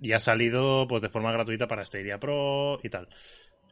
y 0.00 0.12
ha 0.12 0.20
salido 0.20 0.86
pues 0.88 1.02
de 1.02 1.08
forma 1.08 1.32
gratuita 1.32 1.66
para 1.66 1.84
Stadia 1.86 2.20
Pro 2.20 2.78
y 2.82 2.88
tal. 2.90 3.08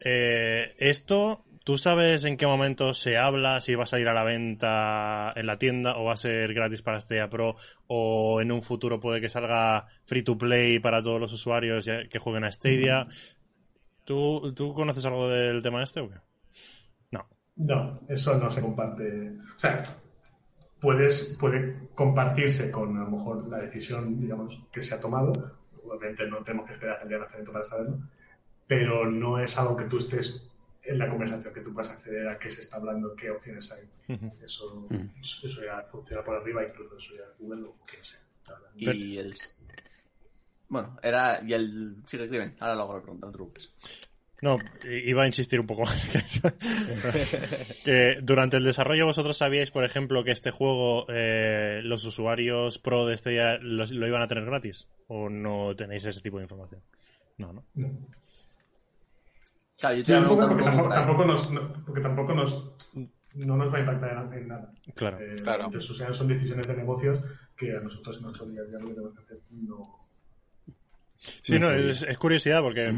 Eh, 0.01 0.75
esto, 0.79 1.45
¿tú 1.65 1.79
sabes 1.79 2.25
en 2.25 2.37
qué 2.37 2.47
momento 2.47 2.93
se 2.95 3.17
habla 3.17 3.61
si 3.61 3.75
va 3.75 3.85
a 3.85 3.87
salir 3.87 4.09
a 4.09 4.15
la 4.15 4.23
venta 4.23 5.33
en 5.35 5.47
la 5.47 5.59
tienda 5.59 5.97
o 5.97 6.05
va 6.05 6.13
a 6.13 6.19
ser 6.19 6.53
gratis 6.53 6.83
para 6.83 7.01
Stadia 7.01 7.31
Pro 7.31 7.57
o 7.87 8.41
en 8.41 8.53
un 8.53 8.63
futuro 8.63 9.01
puede 9.01 9.21
que 9.21 9.31
salga 9.31 9.87
free 10.05 10.23
to 10.23 10.39
play 10.39 10.79
para 10.79 11.03
todos 11.03 11.21
los 11.21 11.33
usuarios 11.33 11.89
que 12.11 12.19
jueguen 12.19 12.45
a 12.45 12.53
Stadia? 12.53 13.09
¿Tú, 14.05 14.53
¿Tú 14.55 14.75
conoces 14.75 15.05
algo 15.07 15.29
del 15.29 15.63
tema 15.63 15.83
este 15.83 16.01
o 16.01 16.11
qué? 16.11 16.17
No. 17.11 17.27
No, 17.57 18.01
eso 18.09 18.39
no 18.39 18.51
se 18.51 18.61
comparte. 18.61 19.33
O 19.57 19.59
sea, 19.59 19.83
puedes, 20.81 21.37
puede 21.41 21.89
compartirse 21.95 22.71
con 22.71 22.99
a 22.99 23.05
lo 23.05 23.11
mejor 23.11 23.49
la 23.49 23.59
decisión, 23.59 24.21
digamos, 24.21 24.61
que 24.71 24.83
se 24.83 24.95
ha 24.95 25.01
tomado. 25.01 25.33
Obviamente 25.83 26.27
no 26.27 26.45
tenemos 26.45 26.67
que 26.67 26.75
esperar 26.75 26.95
hasta 26.95 27.05
el 27.05 27.09
día 27.09 27.17
de 27.17 27.23
lanzamiento 27.23 27.53
para 27.53 27.65
saberlo, 27.65 27.99
pero 28.67 29.11
no 29.11 29.39
es 29.39 29.57
algo 29.59 29.77
que 29.77 29.85
tú 29.85 29.97
estés 29.97 30.54
en 30.87 30.99
la 30.99 31.09
conversación, 31.09 31.53
que 31.55 31.61
tú 31.61 31.73
puedas 31.73 31.91
acceder 31.91 32.29
a 32.29 32.39
qué 32.39 32.51
se 32.51 32.61
está 32.61 32.77
hablando, 32.77 33.15
qué 33.17 33.31
opciones 33.31 33.71
hay. 33.73 33.89
Eso, 34.45 34.87
eso 35.23 35.65
ya 35.65 35.83
funciona 35.91 36.23
por 36.25 36.37
arriba, 36.37 36.63
incluso 36.67 36.97
eso 36.97 37.15
ya 37.17 37.25
Google 37.39 37.63
o 37.69 37.77
quien 37.87 38.05
sea. 38.05 38.21
la. 38.49 38.59
Y 38.77 39.19
el... 39.19 39.35
Bueno, 40.69 40.97
era... 41.03 41.43
Y 41.47 41.53
el... 41.53 41.97
Sigue 42.07 42.25
escriben. 42.25 42.55
Ahora 42.61 42.75
lo 42.75 43.01
pregunto, 43.01 43.27
no 43.27 43.33
te 43.33 43.37
preocupes. 43.37 43.71
No, 44.43 44.59
iba 44.85 45.23
a 45.23 45.27
insistir 45.27 45.59
un 45.59 45.67
poco 45.67 45.83
más 45.87 46.07
que 46.09 46.19
eso. 46.19 46.43
que 47.85 48.19
durante 48.23 48.57
el 48.59 48.65
desarrollo 48.65 49.07
vosotros 49.07 49.39
sabíais, 49.39 49.71
por 49.71 49.85
ejemplo, 49.85 50.23
que 50.25 50.33
este 50.33 50.51
juego 50.51 51.07
eh, 51.09 51.81
los 51.83 52.05
usuarios 52.05 52.79
pro 52.79 53.07
de 53.07 53.15
este 53.15 53.59
los- 53.61 53.93
lo 53.93 54.07
iban 54.07 54.21
a 54.23 54.27
tener 54.27 54.45
gratis 54.45 54.87
o 55.09 55.31
no 55.31 55.75
tenéis 55.77 56.05
ese 56.05 56.21
tipo 56.21 56.39
de 56.39 56.45
información. 56.45 56.83
No, 57.39 57.53
no. 57.53 57.65
Claro, 59.79 59.97
yo 59.97 60.05
te 60.05 60.19
Sí, 60.21 60.27
poco 60.27 60.43
un 60.45 60.49
porque 60.51 60.65
poco 60.65 60.89
tampoco, 60.89 61.25
nos, 61.25 61.51
no- 61.51 61.73
porque 61.85 62.01
tampoco 62.01 62.35
nos 62.35 62.73
no 63.35 63.57
nos 63.57 63.73
va 63.73 63.79
a 63.79 63.81
impactar 63.81 64.29
en, 64.33 64.49
nada. 64.49 64.73
Claro. 64.95 65.19
Eh, 65.21 65.37
Claro. 65.43 65.65
Entonces, 65.65 65.91
o 65.91 65.95
sea, 65.95 66.13
son 66.13 66.29
decisiones 66.29 66.67
de 66.69 66.77
negocios 66.77 67.21
que 67.57 67.77
a 67.77 67.81
nosotros 67.81 68.17
en 68.19 68.23
nuestro 68.25 68.47
día 68.47 68.61
a 68.61 68.65
día 68.65 68.79
lo 68.79 68.87
que 68.87 68.95
tenemos 68.95 69.15
que 69.15 69.23
hacer 69.25 69.39
no. 69.51 69.83
Sí, 71.43 71.59
no, 71.59 71.73
es, 71.73 72.03
es 72.03 72.19
curiosidad 72.19 72.61
porque 72.61 72.93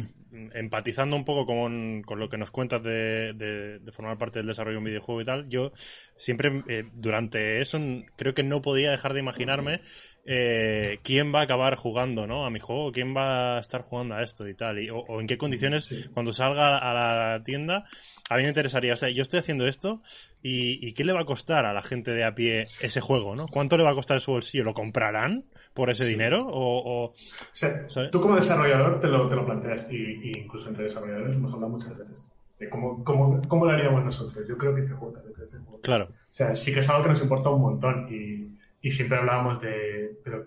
empatizando 0.53 1.17
un 1.17 1.25
poco 1.25 1.47
con, 1.47 2.03
con 2.03 2.19
lo 2.19 2.29
que 2.29 2.37
nos 2.37 2.51
cuentas 2.51 2.83
de, 2.83 3.33
de- 3.35 3.79
de 3.79 3.93
formar 3.93 4.19
parte 4.19 4.41
del 4.41 4.49
desarrollo 4.49 4.75
de 4.75 4.79
un 4.79 4.85
videojuego 4.85 5.21
y 5.21 5.25
tal, 5.25 5.49
yo 5.49 5.73
siempre 6.19 6.63
eh, 6.69 6.85
durante 6.93 7.61
eso 7.63 7.79
creo 8.17 8.35
que 8.35 8.43
no 8.43 8.61
podía 8.61 8.91
dejar 8.91 9.15
de 9.15 9.21
imaginarme 9.21 9.81
eh, 10.29 10.99
quién 11.05 11.33
va 11.35 11.41
a 11.41 11.43
acabar 11.45 11.77
jugando 11.77 12.27
¿no? 12.27 12.45
a 12.45 12.51
mi 12.51 12.59
juego, 12.59 12.91
quién 12.93 13.17
va 13.17 13.57
a 13.57 13.61
estar 13.61 13.83
jugando 13.83 14.15
a 14.17 14.23
esto 14.23 14.49
y 14.49 14.55
tal, 14.55 14.79
y, 14.81 14.91
o, 14.91 14.99
o 14.99 15.21
en 15.21 15.27
qué 15.27 15.39
condiciones 15.39 15.85
Sí. 15.85 16.05
cuando 16.13 16.33
salga 16.33 16.79
a 16.79 16.93
la 17.37 17.43
tienda. 17.45 17.85
A 18.29 18.37
mí 18.37 18.43
me 18.43 18.49
interesaría, 18.49 18.93
o 18.95 18.97
sea, 18.97 19.09
yo 19.09 19.23
estoy 19.23 19.39
haciendo 19.39 19.69
esto 19.69 20.03
y, 20.43 20.85
y 20.85 20.95
¿qué 20.95 21.05
le 21.05 21.13
va 21.13 21.21
a 21.21 21.25
costar 21.25 21.65
a 21.65 21.73
la 21.73 21.83
gente 21.83 22.11
de 22.11 22.25
a 22.25 22.35
pie 22.35 22.65
ese 22.81 23.01
juego? 23.01 23.37
¿no? 23.37 23.47
¿Cuánto 23.47 23.77
le 23.77 23.85
va 23.85 23.91
a 23.91 23.95
costar 23.95 24.21
su 24.21 24.33
bolsillo? 24.33 24.65
¿Lo 24.65 24.75
comprarán 24.75 25.45
por 25.75 25.91
ese 25.91 26.05
dinero? 26.07 26.45
¿O, 26.45 26.79
o- 26.79 27.05
O 27.11 27.15
sea, 27.53 27.89
¿Sabes? 27.89 28.11
tú 28.11 28.21
como 28.21 28.35
desarrollador 28.35 29.01
te 29.01 29.07
lo, 29.07 29.29
te 29.29 29.37
lo 29.37 29.47
planteas, 29.47 29.87
y, 29.93 29.97
y 29.97 30.33
incluso 30.41 30.69
entre 30.71 30.85
desarrolladores 30.85 31.37
hemos 31.37 31.53
hablado 31.53 31.71
muchas 31.73 31.97
veces 31.97 32.27
de 32.59 32.69
cómo, 32.71 33.05
cómo, 33.05 33.41
cómo 33.47 33.67
lo 33.67 33.71
haríamos 33.73 34.03
nosotros. 34.03 34.45
Yo 34.49 34.57
creo 34.59 34.75
que 34.75 34.81
este 34.81 34.95
juego, 34.95 35.15
yo 35.15 35.23
creo 35.35 35.35
que 35.37 35.43
este 35.45 35.59
juego. 35.59 35.81
Claro. 35.83 36.05
O 36.07 36.15
sea, 36.31 36.53
sí 36.55 36.73
que 36.73 36.81
es 36.81 36.89
algo 36.91 37.05
que 37.05 37.11
nos 37.11 37.23
importa 37.23 37.51
un 37.51 37.61
montón 37.61 38.07
y, 38.11 38.57
y 38.83 38.91
siempre 38.91 39.19
hablábamos 39.19 39.61
de, 39.61 40.19
pero, 40.25 40.47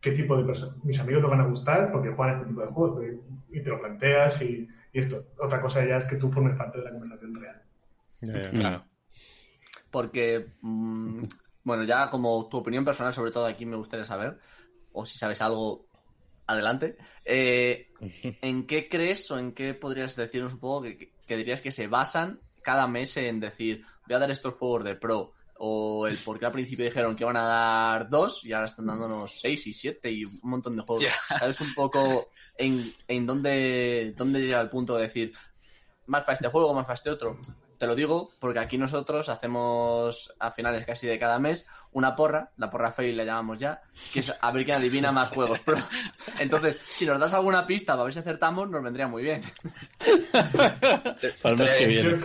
¿qué 0.00 0.12
tipo 0.12 0.36
de 0.36 0.44
personas? 0.44 0.82
Mis 0.84 0.98
amigos 1.00 1.22
nos 1.22 1.30
van 1.30 1.40
a 1.40 1.46
gustar 1.46 1.92
porque 1.92 2.10
juegan 2.10 2.34
este 2.36 2.46
tipo 2.48 2.60
de 2.60 2.66
juegos 2.68 3.04
y, 3.50 3.58
y 3.58 3.62
te 3.62 3.70
lo 3.70 3.80
planteas 3.80 4.42
y, 4.42 4.68
y 4.92 4.98
esto. 4.98 5.26
Otra 5.38 5.60
cosa 5.60 5.84
ya 5.84 5.98
es 5.98 6.04
que 6.06 6.16
tú 6.16 6.30
formes 6.30 6.56
parte 6.56 6.78
de 6.78 6.84
la 6.84 6.90
conversación 6.90 7.34
real. 7.34 7.62
Ya, 8.20 8.34
ya. 8.42 8.50
Claro. 8.50 8.84
Porque, 9.90 10.46
mm, 10.60 11.22
bueno, 11.64 11.84
ya 11.84 12.10
como 12.10 12.48
tu 12.48 12.58
opinión 12.58 12.84
personal, 12.84 13.12
sobre 13.12 13.32
todo 13.32 13.46
aquí 13.46 13.66
me 13.66 13.76
gustaría 13.76 14.04
saber, 14.04 14.38
o 14.92 15.04
si 15.04 15.18
sabes 15.18 15.42
algo, 15.42 15.86
adelante. 16.46 16.96
eh, 17.24 17.88
¿En 18.42 18.66
qué 18.66 18.88
crees 18.88 19.30
o 19.30 19.38
en 19.38 19.52
qué 19.52 19.74
podrías 19.74 20.16
decirnos 20.16 20.54
un 20.54 20.60
poco 20.60 20.82
que- 20.82 21.12
que 21.26 21.36
dirías 21.36 21.60
que 21.60 21.70
se 21.72 21.86
basan 21.86 22.40
cada 22.62 22.86
mes 22.86 23.16
en 23.16 23.38
decir, 23.40 23.84
voy 24.06 24.16
a 24.16 24.18
dar 24.18 24.30
estos 24.30 24.54
juegos 24.54 24.84
de 24.84 24.96
pro? 24.96 25.32
O 25.62 26.06
el 26.06 26.16
por 26.16 26.38
qué 26.38 26.46
al 26.46 26.52
principio 26.52 26.86
dijeron 26.86 27.14
que 27.14 27.24
iban 27.24 27.36
a 27.36 27.44
dar 27.44 28.08
dos 28.08 28.46
y 28.46 28.52
ahora 28.54 28.64
están 28.64 28.86
dándonos 28.86 29.38
seis 29.40 29.66
y 29.66 29.74
siete 29.74 30.10
y 30.10 30.24
un 30.24 30.40
montón 30.42 30.74
de 30.74 30.82
juegos. 30.82 31.04
¿Sabes 31.38 31.60
un 31.60 31.74
poco 31.74 32.30
en, 32.56 32.90
en 33.06 33.26
dónde, 33.26 34.14
dónde 34.16 34.40
llega 34.40 34.58
el 34.58 34.70
punto 34.70 34.96
de 34.96 35.02
decir, 35.02 35.34
más 36.06 36.22
para 36.22 36.32
este 36.32 36.48
juego, 36.48 36.72
más 36.72 36.84
para 36.84 36.94
este 36.94 37.10
otro? 37.10 37.38
Te 37.76 37.86
lo 37.86 37.94
digo 37.94 38.30
porque 38.38 38.58
aquí 38.58 38.78
nosotros 38.78 39.28
hacemos 39.28 40.32
a 40.38 40.50
finales 40.50 40.86
casi 40.86 41.06
de 41.06 41.18
cada 41.18 41.38
mes 41.38 41.66
una 41.92 42.16
porra, 42.16 42.52
la 42.56 42.70
porra 42.70 42.90
fail 42.90 43.16
la 43.16 43.24
llamamos 43.24 43.58
ya, 43.58 43.82
que 44.14 44.20
es 44.20 44.34
a 44.40 44.52
ver 44.52 44.64
quién 44.64 44.78
adivina 44.78 45.12
más 45.12 45.28
juegos. 45.28 45.60
Pero, 45.64 45.76
entonces, 46.38 46.80
si 46.84 47.04
nos 47.04 47.20
das 47.20 47.34
alguna 47.34 47.66
pista 47.66 47.92
para 47.92 48.04
ver 48.04 48.14
si 48.14 48.18
acertamos, 48.20 48.70
nos 48.70 48.82
vendría 48.82 49.08
muy 49.08 49.24
bien. 49.24 49.42
Para 51.42 51.54
el 51.54 51.56
mes 51.56 51.70
que 51.78 51.86
viene. 51.86 52.18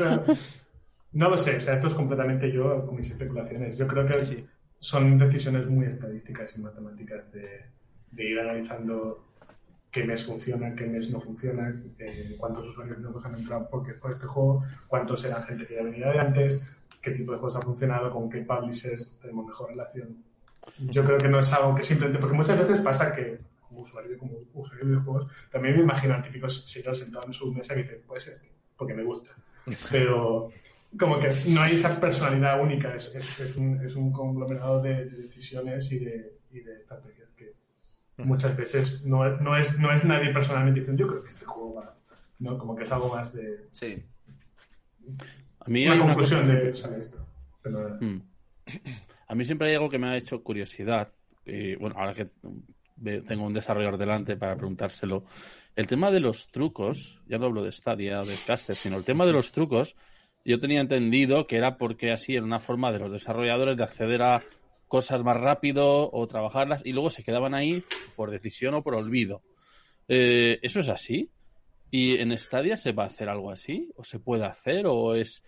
No 1.16 1.30
lo 1.30 1.38
sé, 1.38 1.57
o 1.57 1.59
sea, 1.59 1.74
esto 1.74 1.88
es 1.88 1.93
completamente 1.93 2.51
yo 2.51 2.86
con 2.86 2.95
mis 2.95 3.09
especulaciones. 3.09 3.78
Yo 3.78 3.88
creo 3.88 4.05
que 4.05 4.26
Sí, 4.26 4.36
sí. 4.36 4.47
son 4.80 5.18
decisiones 5.18 5.66
muy 5.68 5.86
estadísticas 5.88 6.55
y 6.57 6.61
matemáticas 6.61 7.32
de, 7.32 7.66
de 8.11 8.24
ir 8.24 8.39
analizando 8.39 9.26
qué 9.91 10.03
mes 10.03 10.26
funciona, 10.26 10.76
qué 10.76 10.86
mes 10.86 11.09
no 11.09 11.22
funciona, 11.22 11.74
eh, 11.99 12.36
cuántos 12.38 12.68
usuarios 12.68 12.99
nuevos 12.99 13.26
han 13.26 13.36
entrado 13.36 13.70
por, 13.70 13.97
por 13.99 14.11
este 14.11 14.28
juego, 14.28 14.63
cuántos 14.88 15.24
eran 15.24 15.41
gente 15.43 15.66
que 15.66 15.76
ya 15.76 15.84
venía 15.84 16.09
de 16.11 16.20
antes, 16.20 16.61
qué 17.01 17.11
tipo 17.11 17.32
de 17.32 17.38
juegos 17.38 17.55
ha 17.55 17.61
funcionado, 17.61 18.11
con 18.11 18.30
qué 18.30 18.41
publishers 18.41 19.18
tenemos 19.22 19.45
mejor 19.45 19.70
relación. 19.70 20.22
Yo 20.80 21.03
creo 21.05 21.18
que 21.18 21.30
no 21.30 21.39
es 21.39 21.53
algo 21.53 21.76
que 21.76 21.84
simplemente, 21.84 22.20
porque 22.20 22.36
muchas 22.36 22.59
veces 22.59 22.82
pasa 22.82 23.16
que 23.16 23.39
como 23.61 23.82
usuario, 23.82 24.18
como 24.18 24.34
usuario 24.53 24.84
de 24.86 24.91
videojuegos, 24.91 25.28
también 25.49 25.78
me 25.78 25.84
imagino 25.84 26.13
al 26.16 26.24
típico 26.24 26.49
señor 26.49 26.95
sentado 26.95 27.26
en 27.28 27.34
su 27.34 27.53
mesa 27.53 27.74
que 27.74 27.84
dice, 27.84 28.01
pues 28.05 28.28
este, 28.28 28.51
porque 28.76 28.93
me 28.93 29.03
gusta. 29.03 29.32
Pero 29.91 30.49
como 30.98 31.20
que 31.20 31.30
no 31.48 31.62
hay 31.62 31.76
esa 31.76 32.00
personalidad 32.00 32.62
única, 32.62 32.93
es, 32.96 33.14
es, 33.16 33.39
es 33.39 33.56
un, 33.56 33.86
es 33.86 33.96
un 33.96 34.12
conglomerado 34.12 34.82
de, 34.82 35.06
de 35.06 35.24
decisiones 35.24 35.91
y 35.91 36.00
de, 36.00 36.38
y 36.52 36.60
de 36.62 36.76
estrategias 36.76 37.30
que 37.36 37.54
muchas 38.18 38.56
veces 38.56 39.04
no, 39.06 39.28
no, 39.38 39.58
es, 39.58 39.78
no 39.80 39.91
es 39.91 40.04
nadie 40.04 40.32
personalmente 40.32 40.80
diciendo 40.80 41.02
yo 41.04 41.08
creo 41.10 41.24
que 41.24 41.30
este 41.30 41.46
juego 41.46 41.76
va, 41.76 41.96
¿no? 42.39 42.58
Como 42.58 42.76
que 42.76 42.84
es 42.84 42.91
algo 42.91 43.14
más 43.14 43.34
de 43.34 43.68
Sí. 43.72 44.04
A 45.60 45.70
mí 45.70 45.88
una 45.88 46.00
conclusión 46.00 46.48
de 46.48 46.74
sale 46.74 47.00
esto. 47.00 47.18
Pero, 47.62 47.98
Mm. 48.00 48.22
A 49.28 49.36
mí 49.36 49.46
siempre 49.46 49.70
hay 49.70 49.76
algo 49.76 49.89
que 49.89 50.00
me 50.00 50.08
ha 50.08 50.18
hecho 50.18 50.41
curiosidad. 50.43 51.12
Y 51.46 51.76
bueno, 51.76 51.96
ahora 51.98 52.14
que 52.14 52.30
tengo 53.22 53.46
un 53.46 53.54
desarrollador 53.54 53.98
delante 53.98 54.38
para 54.38 54.56
preguntárselo. 54.56 55.26
El 55.76 55.88
tema 55.88 56.10
de 56.12 56.20
los 56.20 56.50
trucos, 56.50 57.22
ya 57.28 57.38
no 57.38 57.46
hablo 57.46 57.64
de 57.64 57.72
Stadia 57.72 58.22
o 58.22 58.26
de 58.26 58.36
Caster, 58.46 58.76
sino 58.76 58.98
el 58.98 59.04
tema 59.04 59.26
de 59.26 59.34
los 59.34 59.52
trucos, 59.52 59.96
yo 60.46 60.60
tenía 60.60 60.80
entendido 60.82 61.48
que 61.48 61.58
era 61.58 61.78
porque 61.78 62.12
así 62.12 62.36
era 62.36 62.43
una 62.46 62.60
forma 62.60 62.91
de 62.91 63.00
los 63.00 63.12
desarrolladores 63.12 63.76
de 63.78 63.84
acceder 63.84 64.22
a 64.22 64.43
cosas 64.88 65.24
más 65.24 65.38
rápido 65.38 66.10
o 66.12 66.28
trabajarlas 66.28 66.86
y 66.86 66.93
luego 66.93 67.10
se 67.10 67.24
quedaban 67.24 67.54
ahí 67.56 67.84
por 68.16 68.30
decisión 68.32 68.76
o 68.76 68.84
por 68.84 68.96
olvido. 68.96 69.41
Eh, 70.08 70.60
¿Eso 70.62 70.80
es 70.80 70.88
así? 70.89 71.30
¿Y 71.91 72.18
en 72.20 72.38
Stadia 72.38 72.78
se 72.78 72.91
va 72.91 73.04
a 73.04 73.08
hacer 73.08 73.28
algo 73.30 73.52
así? 73.52 73.91
¿O 73.96 74.04
se 74.04 74.20
puede 74.20 74.46
hacer? 74.46 74.86
¿O 74.88 75.16
es 75.16 75.43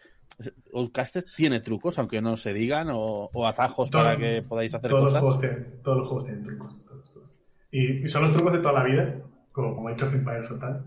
Outcaster 0.73 1.23
tiene 1.35 1.59
trucos, 1.61 1.97
aunque 1.99 2.21
no 2.21 2.35
se 2.37 2.53
digan, 2.53 2.89
o, 2.91 3.29
o 3.33 3.47
atajos 3.47 3.89
Todo- 3.89 4.03
para 4.03 4.17
que 4.17 4.41
podáis 4.43 4.73
hacer 4.73 4.89
todos, 4.91 5.03
los 5.03 5.11
cosas. 5.13 5.21
juegos 5.21 5.39
tienen, 5.41 5.81
todos 5.83 5.97
los 5.99 6.07
juegos 6.07 6.25
tienen 6.25 6.43
trucos. 6.43 6.85
todos, 6.85 7.13
todos. 7.13 7.29
Y, 7.71 8.03
y 8.05 8.07
son 8.09 8.23
los 8.23 8.33
trucos 8.33 8.53
de 8.53 8.59
toda 8.59 8.73
la 8.73 8.83
vida, 8.83 9.19
como, 9.51 9.75
como 9.75 9.89
Age 9.89 10.03
of 10.05 10.13
Empires 10.13 10.51
o 10.51 10.55
tal. 10.59 10.85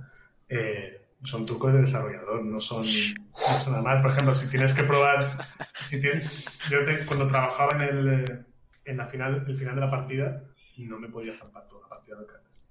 eh, 0.49 1.00
son 1.23 1.45
trucos 1.47 1.73
de 1.73 1.81
desarrollador, 1.81 2.45
no 2.45 2.61
son, 2.61 2.83
no 2.85 3.61
son 3.61 3.73
nada 3.73 3.83
más. 3.83 4.03
Por 4.03 4.11
ejemplo, 4.11 4.35
si 4.35 4.49
tienes 4.49 4.73
que 4.75 4.83
probar. 4.85 5.47
Si 5.83 6.01
tienes, 6.01 6.45
yo 6.71 6.85
te- 6.85 7.05
cuando 7.07 7.27
trabajaba 7.27 7.73
en, 7.73 7.83
el, 7.83 8.09
eh, 8.25 8.45
en 8.85 8.97
la 8.97 9.07
final, 9.07 9.45
el 9.47 9.57
final 9.59 9.75
de 9.75 9.81
la 9.81 9.91
partida, 9.91 10.45
no 10.79 10.99
me 10.99 11.09
podía 11.09 11.35
zampar 11.35 11.67
toda 11.69 11.83
la 11.83 11.89
partida 11.89 12.17
de 12.19 12.27
cartas. 12.27 12.63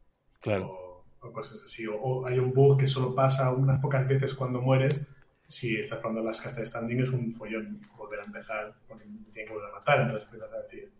Claro. 0.41 0.65
o, 0.67 1.05
o 1.19 1.31
cosas 1.31 1.61
así. 1.63 1.85
O, 1.85 1.95
o 1.95 2.25
hay 2.25 2.39
un 2.39 2.53
bug 2.53 2.79
que 2.79 2.87
solo 2.87 3.13
pasa 3.13 3.51
unas 3.51 3.79
pocas 3.79 4.07
veces 4.07 4.33
cuando 4.33 4.61
mueres. 4.61 4.99
Si 5.47 5.75
estás 5.75 5.99
jugando 5.99 6.23
las 6.23 6.41
castas 6.41 6.69
standing 6.69 7.01
es 7.01 7.09
un 7.09 7.33
follón 7.33 7.81
volver 7.97 8.19
a 8.21 8.25
empezar 8.25 8.73
porque 8.87 9.03
tienen 9.05 9.47
que 9.47 9.53
volver 9.53 9.69
a 9.69 9.79
matar. 9.79 10.01
Entonces 10.01 10.25
empiezas 10.25 10.53
a 10.53 10.61
decir, 10.61 10.91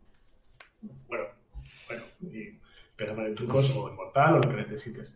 bueno, 1.08 1.26
bueno, 1.88 2.04
y 2.22 2.60
empiezas 2.91 3.12
a 3.12 3.16
poner 3.16 3.36
trucos 3.36 3.76
o 3.76 3.89
en 3.89 3.95
mortal 3.95 4.34
o 4.34 4.38
lo 4.39 4.50
que 4.50 4.56
necesites. 4.56 5.16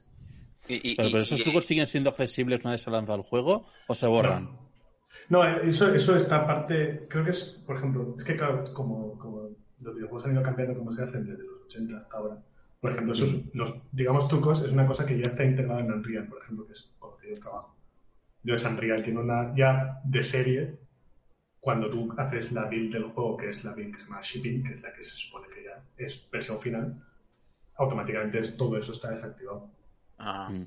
Y, 0.68 0.92
y- 0.92 0.96
Pero, 0.96 1.10
pero 1.12 1.24
esos 1.24 1.40
y- 1.40 1.44
trucos 1.44 1.66
siguen 1.66 1.88
siendo 1.88 2.10
accesibles 2.10 2.64
una 2.64 2.72
vez 2.72 2.82
se 2.82 2.90
ha 2.90 2.94
lanzado 2.94 3.18
el 3.18 3.24
juego 3.24 3.66
o 3.88 3.96
se 3.96 4.08
borran. 4.08 4.50
No, 5.30 5.44
eso, 5.46 5.94
eso 5.94 6.16
está 6.16 6.38
aparte, 6.38 7.06
creo 7.10 7.24
que 7.24 7.30
es, 7.32 7.62
por 7.66 7.76
ejemplo, 7.78 8.16
es 8.18 8.24
que 8.24 8.36
claro, 8.36 8.64
como, 8.74 9.18
como 9.20 9.50
los 9.80 9.96
videojuegos 9.96 10.26
han 10.26 10.34
ido 10.34 10.44
cambiando 10.44 10.78
como 10.78 10.92
se 10.92 11.04
hacen 11.04 11.26
desde 11.26 11.44
los 11.44 11.62
80 11.66 11.98
hasta 11.98 12.18
ahora, 12.18 12.38
por 12.82 12.92
ejemplo, 12.92 13.14
esos, 13.14 13.36
los, 13.54 13.74
digamos, 13.92 14.28
trucos 14.28 14.64
es 14.64 14.72
una 14.72 14.86
cosa 14.88 15.06
que 15.06 15.18
ya 15.18 15.28
está 15.28 15.44
integrada 15.46 15.80
en 15.82 15.92
Unreal, 15.92 16.28
por 16.28 16.42
ejemplo, 16.42 16.66
que 16.66 16.74
es 16.74 16.90
te 17.22 17.28
dio 17.28 17.40
trabajo. 17.40 17.74
Entonces 18.44 18.68
Unreal 18.70 19.04
tiene 19.04 19.20
una 19.22 19.56
ya 19.56 20.02
de 20.04 20.24
serie, 20.24 20.80
cuando 21.62 21.90
tú 21.90 22.14
haces 22.18 22.52
la 22.52 22.66
build 22.66 22.92
del 22.92 23.04
juego, 23.06 23.38
que 23.38 23.48
es 23.50 23.64
la 23.64 23.74
build 23.74 23.94
que 23.96 24.02
se 24.02 24.08
llama 24.08 24.20
shipping, 24.22 24.64
que 24.64 24.74
es 24.74 24.82
la 24.84 24.92
que 24.94 25.04
se 25.06 25.12
supone 25.16 25.48
que 25.48 25.64
ya 25.64 25.82
es 25.98 26.30
versión 26.30 26.60
final, 26.60 27.02
automáticamente 27.78 28.40
es- 28.40 28.58
todo 28.58 28.78
eso 28.78 28.92
está 28.92 29.12
desactivado. 29.12 29.70
Ah. 30.26 30.50
Mm. 30.50 30.66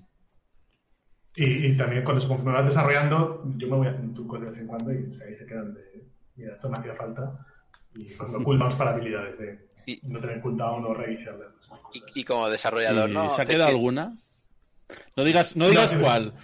Y, 1.37 1.67
y 1.67 1.77
también 1.77 2.03
cuando 2.05 2.21
se 2.21 2.29
conforme 2.29 2.53
vas 2.53 2.65
desarrollando, 2.65 3.43
yo 3.57 3.69
me 3.69 3.77
voy 3.77 3.87
haciendo 3.89 4.15
trucos 4.15 4.41
de 4.41 4.51
vez 4.51 4.59
en 4.61 4.67
cuando 4.67 4.93
y 4.93 5.05
o 5.05 5.15
sea, 5.17 5.27
ahí 5.27 5.35
se 5.37 5.45
quedan 5.47 5.75
de, 5.75 6.07
mira, 6.37 6.53
esto 6.55 6.69
me 6.71 6.79
hacía 6.79 6.95
falta. 6.95 7.47
Y 7.95 8.11
cuando 8.15 8.43
cooldowns 8.45 8.75
para 8.75 8.93
habilidades 8.93 9.39
de 9.39 9.69
Y- 9.87 10.01
no 10.05 10.19
tener 10.19 10.41
cooldown 10.41 10.85
o 10.87 10.95
reiniciarlas. 10.95 11.49
esas 11.63 11.79
Y, 11.93 12.21
y 12.21 12.25
como 12.25 12.49
desarrollador, 12.49 13.11
¿Y 13.11 13.13
¿no? 13.15 13.31
¿Se 13.31 13.43
ha 13.43 13.45
quedado 13.45 13.71
alguna? 13.71 14.17
No 15.17 15.25
digas, 15.25 15.57
no 15.57 15.69
digas 15.69 15.95
No, 15.95 16.01
cuál. 16.03 16.33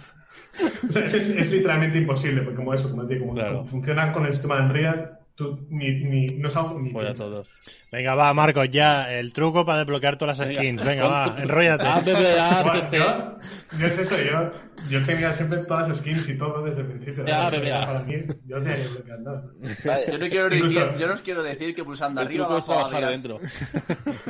Es, 0.89 1.13
es 1.13 1.51
literalmente 1.51 1.97
imposible, 1.97 2.41
porque 2.41 2.57
como 2.57 2.73
eso, 2.73 2.89
como, 2.91 3.05
te 3.07 3.15
digo, 3.15 3.25
como, 3.27 3.37
Claro. 3.39 3.53
como 3.57 3.65
funciona 3.65 4.13
con 4.13 4.25
el 4.25 4.33
sistema 4.33 4.57
de 4.57 4.61
Unreal, 4.63 5.19
tú 5.35 5.65
ni, 5.69 6.03
ni, 6.03 6.25
no 6.27 6.47
es 6.47 6.55
algo 6.55 6.79
ni 6.79 6.91
Voy 6.91 7.05
a 7.07 7.13
todos. 7.13 7.49
Venga, 7.91 8.15
va, 8.15 8.33
Marcos, 8.33 8.69
ya, 8.69 9.11
el 9.13 9.33
truco 9.33 9.65
para 9.65 9.79
desbloquear 9.79 10.15
todas 10.17 10.37
las 10.37 10.47
Venga, 10.47 10.61
skins. 10.61 10.83
Venga, 10.85 11.07
va, 11.07 11.35
enróllate. 11.41 11.83
Ah, 11.85 12.61
Bueno, 12.63 12.91
yo, 12.91 13.77
yo 13.79 13.87
es 13.87 13.97
eso, 13.97 14.15
yo, 14.21 14.51
yo 14.89 15.05
tenía 15.05 15.33
siempre 15.33 15.59
todas 15.65 15.87
las 15.87 15.97
skins 15.99 16.29
y 16.29 16.37
todo 16.37 16.63
desde 16.63 16.81
el 16.81 16.87
principio. 16.87 17.25
Ya, 17.25 17.49
bebé, 17.49 17.67
ya. 17.67 17.85
Para 17.85 17.99
mí, 18.01 18.13
yo 18.45 18.59
no 18.59 18.63
tenía 18.63 18.83
que 18.83 18.89
bloquear 18.89 19.19
nada. 19.21 19.43
Vaya. 19.85 20.11
Yo 20.11 20.17
no, 20.17 20.29
quiero 20.29 20.55
Incluso- 20.55 20.97
yo 20.97 21.07
no 21.07 21.13
os 21.13 21.21
quiero 21.21 21.43
decir 21.43 21.75
que 21.75 21.83
pulsando 21.83 22.21
El 22.21 22.27
arriba 22.27 22.45
abajo 22.45 22.65
trabajar 22.65 23.03
abrir- 23.03 23.09
dentro. 23.09 23.39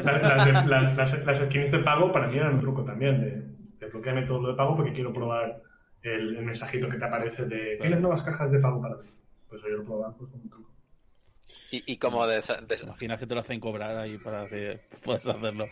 Las, 0.04 0.22
las, 0.22 0.46
de- 0.46 0.52
las- 0.70 0.96
las- 0.98 1.26
las 1.26 1.38
skins 1.46 1.72
de 1.72 1.80
pago 1.80 2.12
para 2.12 2.28
mí 2.28 2.38
eran 2.38 2.54
un 2.56 2.60
truco 2.60 2.84
también, 2.84 3.20
de, 3.22 3.86
de 3.86 3.92
bloquearme 3.92 4.24
todo 4.24 4.42
lo 4.42 4.48
de 4.50 4.56
pago 4.56 4.76
porque 4.76 4.94
quiero 4.94 5.12
probar 5.14 5.62
el, 6.02 6.38
el 6.38 6.46
mensajito 6.46 6.88
que 6.90 6.98
te 6.98 7.06
aparece 7.06 7.46
de 7.46 7.78
tienes 7.80 8.00
nuevas 8.00 8.24
cajas 8.24 8.52
de 8.52 8.60
pago 8.60 8.82
para 8.82 9.00
ti. 9.02 9.10
Pues 9.50 9.62
yo 9.62 9.70
lo 9.70 9.84
probaba 9.84 10.16
pues, 10.18 10.32
como 10.32 10.44
un 10.44 10.50
truco. 10.50 10.73
Y, 11.72 11.94
y 11.94 11.98
como 11.98 12.26
de, 12.28 12.42
de- 12.42 12.80
Imaginas 12.84 13.20
que 13.20 13.28
te 13.28 13.34
lo 13.36 13.42
hacen 13.42 13.60
cobrar 13.60 13.98
ahí 13.98 14.18
para 14.18 14.48
que 14.48 14.82
puedas 15.04 15.26
hacerlo. 15.26 15.68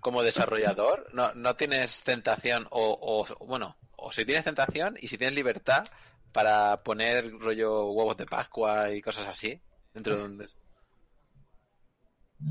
como 0.00 0.22
desarrollador, 0.22 1.08
no, 1.12 1.34
no 1.34 1.56
tienes 1.56 2.02
tentación 2.02 2.66
o, 2.70 3.26
o, 3.38 3.46
bueno, 3.46 3.76
o 3.96 4.12
si 4.12 4.24
tienes 4.24 4.44
tentación 4.44 4.96
y 5.00 5.08
si 5.08 5.18
tienes 5.18 5.34
libertad 5.34 5.86
para 6.32 6.82
poner 6.82 7.30
rollo 7.38 7.90
huevos 7.90 8.16
de 8.16 8.26
Pascua 8.26 8.92
y 8.92 9.02
cosas 9.02 9.26
así 9.26 9.60
dentro 9.92 10.16
de 10.16 10.24
un... 10.24 10.46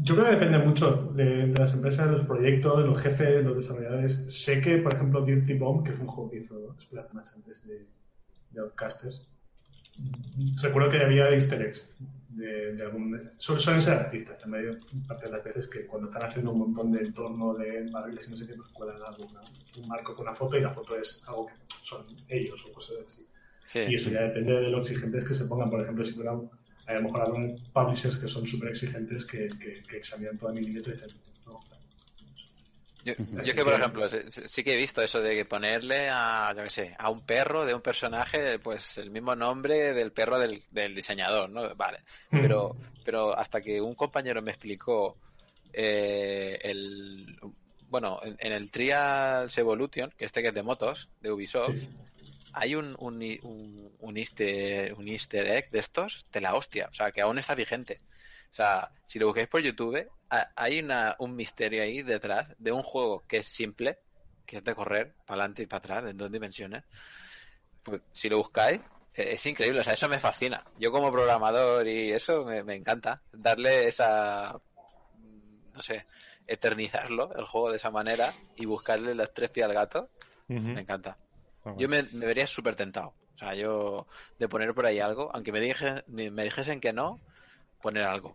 Yo 0.03 0.15
creo 0.15 0.25
que 0.25 0.31
depende 0.35 0.57
mucho 0.57 0.91
de, 1.13 1.47
de 1.47 1.59
las 1.59 1.73
empresas, 1.73 2.09
de 2.11 2.17
los 2.17 2.27
proyectos, 2.27 2.79
de 2.79 2.83
los 2.83 2.97
jefes, 3.01 3.29
de 3.35 3.43
los 3.43 3.55
desarrolladores. 3.55 4.25
Sé 4.27 4.59
que, 4.59 4.79
por 4.79 4.93
ejemplo, 4.93 5.23
Dirty 5.23 5.53
Bomb, 5.53 5.85
que 5.85 5.93
fue 5.93 6.01
un 6.05 6.11
juego 6.11 6.29
que 6.29 6.39
hizo 6.39 6.75
Splash 6.81 7.05
antes 7.33 7.65
de, 7.65 7.88
de 8.51 8.59
Outcasters, 8.59 9.25
recuerdo 10.61 10.89
que 10.89 10.97
había 11.01 11.29
easter 11.31 11.61
eggs 11.61 11.89
de, 12.29 12.73
de 12.75 12.83
algún... 12.83 13.31
Suelen, 13.37 13.81
ser 13.81 13.93
artistas, 13.93 14.39
la 14.41 14.47
mayor 14.47 14.79
parte 15.07 15.25
de 15.25 15.31
las 15.31 15.43
veces 15.43 15.67
que 15.67 15.85
cuando 15.85 16.07
están 16.07 16.23
haciendo 16.29 16.51
un 16.51 16.59
montón 16.59 16.91
de 16.91 16.99
entorno 16.99 17.53
de 17.55 17.89
barriles 17.91 18.27
y 18.27 18.31
no 18.31 18.37
sé 18.37 18.45
qué, 18.47 18.53
pues 18.53 18.67
cuelan 18.69 19.01
algo, 19.01 19.25
una- 19.25 19.41
un 19.81 19.87
marco 19.87 20.15
con 20.15 20.27
una 20.27 20.35
foto 20.35 20.57
y 20.57 20.61
la 20.61 20.71
foto 20.73 20.97
es 20.97 21.21
algo 21.27 21.47
que 21.47 21.53
son 21.83 22.05
ellos 22.27 22.63
o 22.69 22.73
cosas 22.73 22.97
así. 23.05 23.25
Sí. 23.65 23.79
Y 23.89 23.95
eso 23.95 24.09
ya 24.09 24.21
depende 24.23 24.59
de 24.61 24.69
lo 24.69 24.79
exigentes 24.79 25.25
que 25.25 25.35
se 25.35 25.45
pongan. 25.45 25.69
Por 25.69 25.81
ejemplo, 25.81 26.05
si 26.05 26.13
fuera, 26.13 26.31
a 26.31 26.93
lo 26.93 27.01
mejor 27.01 27.21
habrán 27.21 27.55
publishers 27.73 28.17
que 28.17 28.27
son 28.27 28.45
súper 28.47 28.69
exigentes 28.69 29.25
que, 29.25 29.49
que, 29.59 29.83
que 29.83 29.97
examinan 29.97 30.37
todo 30.37 30.49
a 30.49 30.53
milímetro 30.53 30.93
y 30.93 30.95
dicen, 30.95 31.09
Yo, 33.16 33.53
que, 33.55 33.64
por 33.64 33.74
ejemplo, 33.74 34.10
sí, 34.10 34.18
sí 34.47 34.64
que 34.64 34.74
he 34.74 34.78
visto 34.78 35.01
eso 35.01 35.22
de 35.22 35.36
que 35.36 35.45
ponerle 35.45 36.10
a, 36.12 36.53
yo 36.55 36.64
qué 36.64 36.70
sé, 36.70 36.95
a 36.99 37.10
un 37.10 37.22
perro 37.22 37.66
de 37.66 37.74
un 37.74 37.82
personaje, 37.82 38.60
pues 38.60 38.97
el 38.97 39.10
mismo 39.12 39.36
nombre 39.36 39.93
del 39.93 40.12
perro 40.12 40.38
del, 40.39 40.62
del 40.72 40.93
diseñador, 40.95 41.49
¿no? 41.49 41.74
Vale. 41.76 41.99
Pero, 42.30 42.76
pero 43.05 43.38
hasta 43.38 43.62
que 43.62 43.80
un 43.82 43.95
compañero 43.95 44.41
me 44.41 44.51
explicó 44.51 45.18
eh, 45.74 46.60
el, 46.64 47.38
bueno, 47.89 48.20
en, 48.24 48.36
en 48.39 48.51
el 48.53 48.70
Trials 48.72 49.58
Evolution, 49.58 50.12
que 50.18 50.26
este 50.26 50.41
que 50.41 50.49
es 50.49 50.53
de 50.53 50.64
motos, 50.64 51.08
de 51.22 51.32
Ubisoft, 51.32 51.76
Sí. 51.78 51.88
hay 52.53 52.76
un, 52.76 52.95
un, 52.99 53.16
un, 53.43 53.91
un 53.99 54.18
easter, 54.18 54.93
un 54.95 55.08
easter 55.08 55.45
egg 55.47 55.70
de 55.70 55.80
estos 55.80 56.26
de 56.32 56.41
la 56.41 56.55
hostia, 56.55 56.89
o 56.91 56.93
sea, 56.95 57.12
que 57.12 57.22
aún 57.22 57.38
está 57.38 57.53
vigente. 57.55 57.99
O 58.51 58.55
sea, 58.55 58.91
si 59.05 59.19
lo 59.19 59.27
buscáis 59.27 59.47
por 59.47 59.61
YouTube, 59.61 60.07
ha- 60.29 60.51
hay 60.55 60.79
una, 60.79 61.15
un 61.19 61.35
misterio 61.35 61.83
ahí 61.83 62.01
detrás 62.03 62.55
de 62.57 62.71
un 62.71 62.83
juego 62.83 63.23
que 63.27 63.37
es 63.37 63.47
simple, 63.47 63.99
que 64.45 64.57
es 64.57 64.63
de 64.63 64.75
correr 64.75 65.15
para 65.25 65.41
adelante 65.41 65.63
y 65.63 65.67
para 65.67 65.77
atrás, 65.79 66.11
en 66.11 66.17
dos 66.17 66.31
dimensiones. 66.31 66.83
Pues, 67.83 68.01
si 68.11 68.29
lo 68.29 68.37
buscáis, 68.37 68.79
eh, 69.13 69.31
es 69.33 69.45
increíble, 69.45 69.81
o 69.81 69.83
sea, 69.83 69.93
eso 69.93 70.09
me 70.09 70.19
fascina. 70.19 70.63
Yo 70.77 70.91
como 70.91 71.11
programador 71.11 71.87
y 71.87 72.11
eso 72.11 72.43
me, 72.45 72.63
me 72.63 72.75
encanta, 72.75 73.21
darle 73.31 73.87
esa, 73.87 74.59
no 75.73 75.81
sé, 75.81 76.05
eternizarlo, 76.45 77.33
el 77.35 77.45
juego 77.45 77.71
de 77.71 77.77
esa 77.77 77.91
manera, 77.91 78.31
y 78.55 78.65
buscarle 78.65 79.13
los 79.15 79.33
tres 79.33 79.49
pies 79.49 79.65
al 79.65 79.73
gato, 79.73 80.09
me 80.75 80.81
encanta. 80.81 81.17
Yo 81.77 81.89
me, 81.89 82.03
me 82.03 82.25
vería 82.25 82.47
súper 82.47 82.75
tentado. 82.75 83.09
O 83.35 83.37
sea, 83.37 83.53
yo 83.53 84.07
de 84.39 84.47
poner 84.49 84.73
por 84.73 84.85
ahí 84.85 84.99
algo, 84.99 85.29
aunque 85.33 85.51
me, 85.51 85.59
dije, 85.59 86.03
me 86.07 86.31
me 86.31 86.43
dijesen 86.43 86.79
que 86.79 86.91
no, 86.93 87.21
poner 87.82 88.03
algo. 88.03 88.34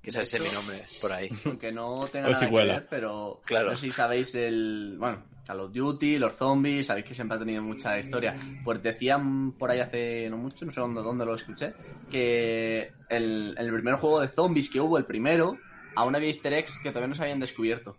Que 0.00 0.10
De 0.10 0.20
ese 0.22 0.36
es 0.38 0.42
mi 0.42 0.50
nombre 0.52 0.82
por 1.00 1.12
ahí. 1.12 1.28
Aunque 1.44 1.70
no 1.70 2.08
tenga 2.08 2.28
nada 2.28 2.40
si 2.40 2.46
que 2.50 2.56
ver, 2.56 2.86
pero 2.90 3.40
Claro. 3.44 3.70
no 3.70 3.74
sé 3.76 3.82
si 3.86 3.92
sabéis 3.92 4.34
el, 4.34 4.96
bueno, 4.98 5.22
Call 5.46 5.60
of 5.60 5.72
Duty, 5.72 6.18
los 6.18 6.34
zombies, 6.34 6.86
sabéis 6.88 7.06
que 7.06 7.14
siempre 7.14 7.36
ha 7.36 7.38
tenido 7.38 7.62
mucha 7.62 7.96
historia. 7.98 8.36
Pues 8.64 8.82
decían 8.82 9.52
por 9.52 9.70
ahí 9.70 9.78
hace 9.80 10.28
no 10.28 10.38
mucho, 10.38 10.64
no 10.64 10.70
sé 10.72 10.80
dónde, 10.80 11.02
dónde 11.02 11.24
lo 11.24 11.34
escuché, 11.36 11.72
que 12.10 12.90
el, 13.08 13.54
el 13.56 13.72
primer 13.72 13.94
juego 13.94 14.20
de 14.20 14.28
zombies 14.28 14.68
que 14.70 14.80
hubo, 14.80 14.98
el 14.98 15.04
primero, 15.04 15.56
aún 15.94 16.16
había 16.16 16.28
easter 16.28 16.52
eggs 16.52 16.78
que 16.82 16.88
todavía 16.90 17.08
no 17.08 17.14
se 17.14 17.22
habían 17.22 17.38
descubierto. 17.40 17.96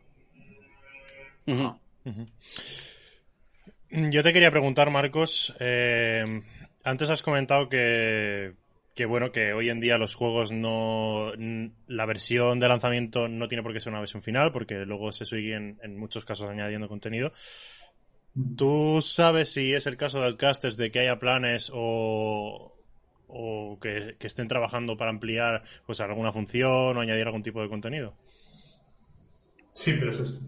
Ujú. 1.48 1.78
Yo 3.90 4.24
te 4.24 4.34
quería 4.34 4.52
preguntar, 4.52 4.90
Marcos, 4.90 5.54
eh, 5.60 6.42
antes 6.84 7.10
has 7.10 7.22
comentado 7.22 7.70
que, 7.70 8.54
que, 8.94 9.06
bueno, 9.06 9.32
que 9.32 9.54
hoy 9.54 9.70
en 9.70 9.80
día 9.80 9.98
los 9.98 10.14
juegos 10.14 10.52
no, 10.52 11.32
la 11.88 12.06
versión 12.06 12.60
de 12.60 12.68
lanzamiento 12.68 13.28
no 13.28 13.48
tiene 13.48 13.64
por 13.64 13.74
qué 13.74 13.82
ser 13.82 13.92
una 13.92 14.00
versión 14.00 14.22
final, 14.22 14.52
porque 14.52 14.86
luego 14.86 15.12
se 15.12 15.26
siguen 15.26 15.80
en 15.82 15.98
muchos 15.98 16.26
casos 16.26 16.50
añadiendo 16.50 16.88
contenido. 16.88 17.32
¿Tú 18.58 19.00
sabes 19.02 19.54
si 19.54 19.74
es 19.74 19.86
el 19.88 19.98
caso 19.98 20.20
de 20.20 20.28
Outcasters 20.28 20.78
de 20.78 20.92
que 20.92 21.00
haya 21.00 21.20
planes 21.20 21.72
o, 21.74 22.76
o 23.28 23.80
que, 23.80 24.16
que 24.20 24.28
estén 24.28 24.48
trabajando 24.48 24.98
para 24.98 25.12
ampliar 25.12 25.64
pues 25.86 26.00
alguna 26.00 26.32
función 26.32 26.98
o 26.98 27.02
añadir 27.02 27.26
algún 27.26 27.44
tipo 27.44 27.62
de 27.62 27.70
contenido? 27.70 28.16
Sí, 29.74 29.94
pero 30.00 30.12
eso 30.12 30.24
es, 30.24 30.40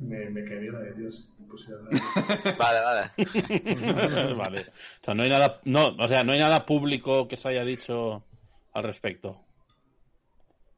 me, 0.00 0.30
me 0.30 0.44
caería 0.44 0.72
la 0.72 0.80
de 0.80 0.94
Dios. 0.94 1.28
Pues, 1.48 1.66
ya- 1.66 1.76
Vale, 2.58 2.80
vale. 2.80 4.34
vale. 4.36 4.60
O 4.60 5.04
sea, 5.04 5.14
no 5.14 5.22
hay 5.22 5.28
nada, 5.28 5.60
no, 5.64 5.88
o 5.98 6.08
sea, 6.08 6.24
no 6.24 6.32
hay 6.32 6.38
nada 6.38 6.64
público 6.64 7.28
que 7.28 7.36
se 7.36 7.48
haya 7.48 7.64
dicho 7.64 8.22
al 8.72 8.82
respecto. 8.84 9.38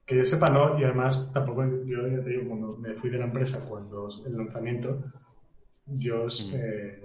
Que 0.07 0.17
yo 0.17 0.25
sepa, 0.25 0.49
no, 0.49 0.79
y 0.79 0.85
además 0.85 1.31
tampoco, 1.33 1.65
yo 1.87 2.09
ya 2.09 2.21
te 2.21 2.31
digo, 2.31 2.49
cuando 2.49 2.77
me 2.77 2.95
fui 2.95 3.09
de 3.11 3.19
la 3.19 3.27
empresa, 3.27 3.65
cuando 3.69 4.09
el 4.27 4.37
lanzamiento, 4.37 5.05
yo 5.87 6.27
eh, 6.55 7.05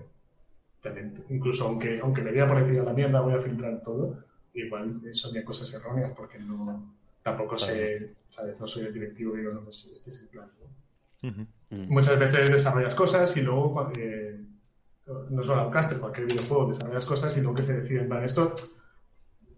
también, 0.81 1.13
incluso 1.29 1.65
aunque, 1.65 1.99
aunque 1.99 2.21
me 2.21 2.31
diera 2.31 2.47
por 2.47 2.63
decir 2.65 2.79
a 2.81 2.85
la 2.85 2.93
mierda, 2.93 3.21
voy 3.21 3.33
a 3.35 3.39
filtrar 3.41 3.81
todo, 3.83 4.23
igual 4.53 4.99
son 5.13 5.33
ya 5.33 5.45
cosas 5.45 5.71
erróneas 5.73 6.11
porque 6.17 6.39
no, 6.39 6.95
tampoco 7.21 7.57
sé, 7.57 8.15
¿sabes? 8.29 8.59
No 8.59 8.65
soy 8.65 8.85
el 8.87 8.93
directivo 8.93 9.35
y 9.35 9.41
digo, 9.41 9.53
no, 9.53 9.63
pues 9.63 9.85
este 9.93 10.09
es 10.09 10.19
el 10.21 10.27
plan, 10.29 10.49
¿no? 10.59 10.86
Mm. 11.21 11.41
Muchas 11.89 12.17
veces 12.19 12.49
desarrollas 12.49 12.95
cosas 12.95 13.35
y 13.37 13.41
luego, 13.41 13.91
eh, 13.97 14.39
no 15.29 15.43
solo 15.43 15.61
Outcaster, 15.63 15.99
cualquier 15.99 16.27
videojuego, 16.27 16.67
desarrollas 16.67 17.05
cosas 17.05 17.35
y 17.37 17.41
luego 17.41 17.55
que 17.55 17.63
se 17.63 17.73
decide, 17.73 18.01
en 18.01 18.09
plan, 18.09 18.23
esto 18.23 18.55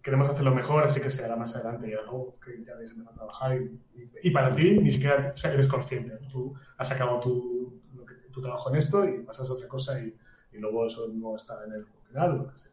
queremos 0.02 0.30
hacerlo 0.30 0.54
mejor, 0.54 0.84
así 0.84 1.00
que 1.00 1.10
se 1.10 1.24
hará 1.24 1.36
más 1.36 1.54
adelante 1.54 1.90
y 1.90 1.92
algo 1.92 2.38
que 2.44 2.64
ya 2.64 2.72
habéis 2.72 2.90
empezado 2.92 3.12
a 3.12 3.18
trabajar. 3.18 3.56
Y, 3.60 4.00
y- 4.00 4.10
y 4.28 4.30
para 4.30 4.54
ti 4.54 4.70
ni 4.72 4.90
siquiera 4.90 5.34
eres 5.44 5.68
consciente. 5.68 6.14
¿no? 6.20 6.28
Tú 6.28 6.54
has 6.78 6.90
acabado 6.90 7.20
tu, 7.20 7.80
lo 7.94 8.06
que- 8.06 8.14
tu 8.32 8.40
trabajo 8.40 8.70
en 8.70 8.76
esto 8.76 9.04
y 9.06 9.22
pasas 9.22 9.48
a 9.50 9.52
otra 9.52 9.68
cosa 9.68 10.00
y, 10.00 10.14
y 10.52 10.58
luego 10.58 10.86
eso 10.86 11.06
no 11.12 11.36
está 11.36 11.64
en 11.66 11.72
el 11.74 11.84
juego 11.84 12.00
final 12.08 12.30
o 12.32 12.36
lo 12.36 12.48
que 12.50 12.56
sea. 12.58 12.70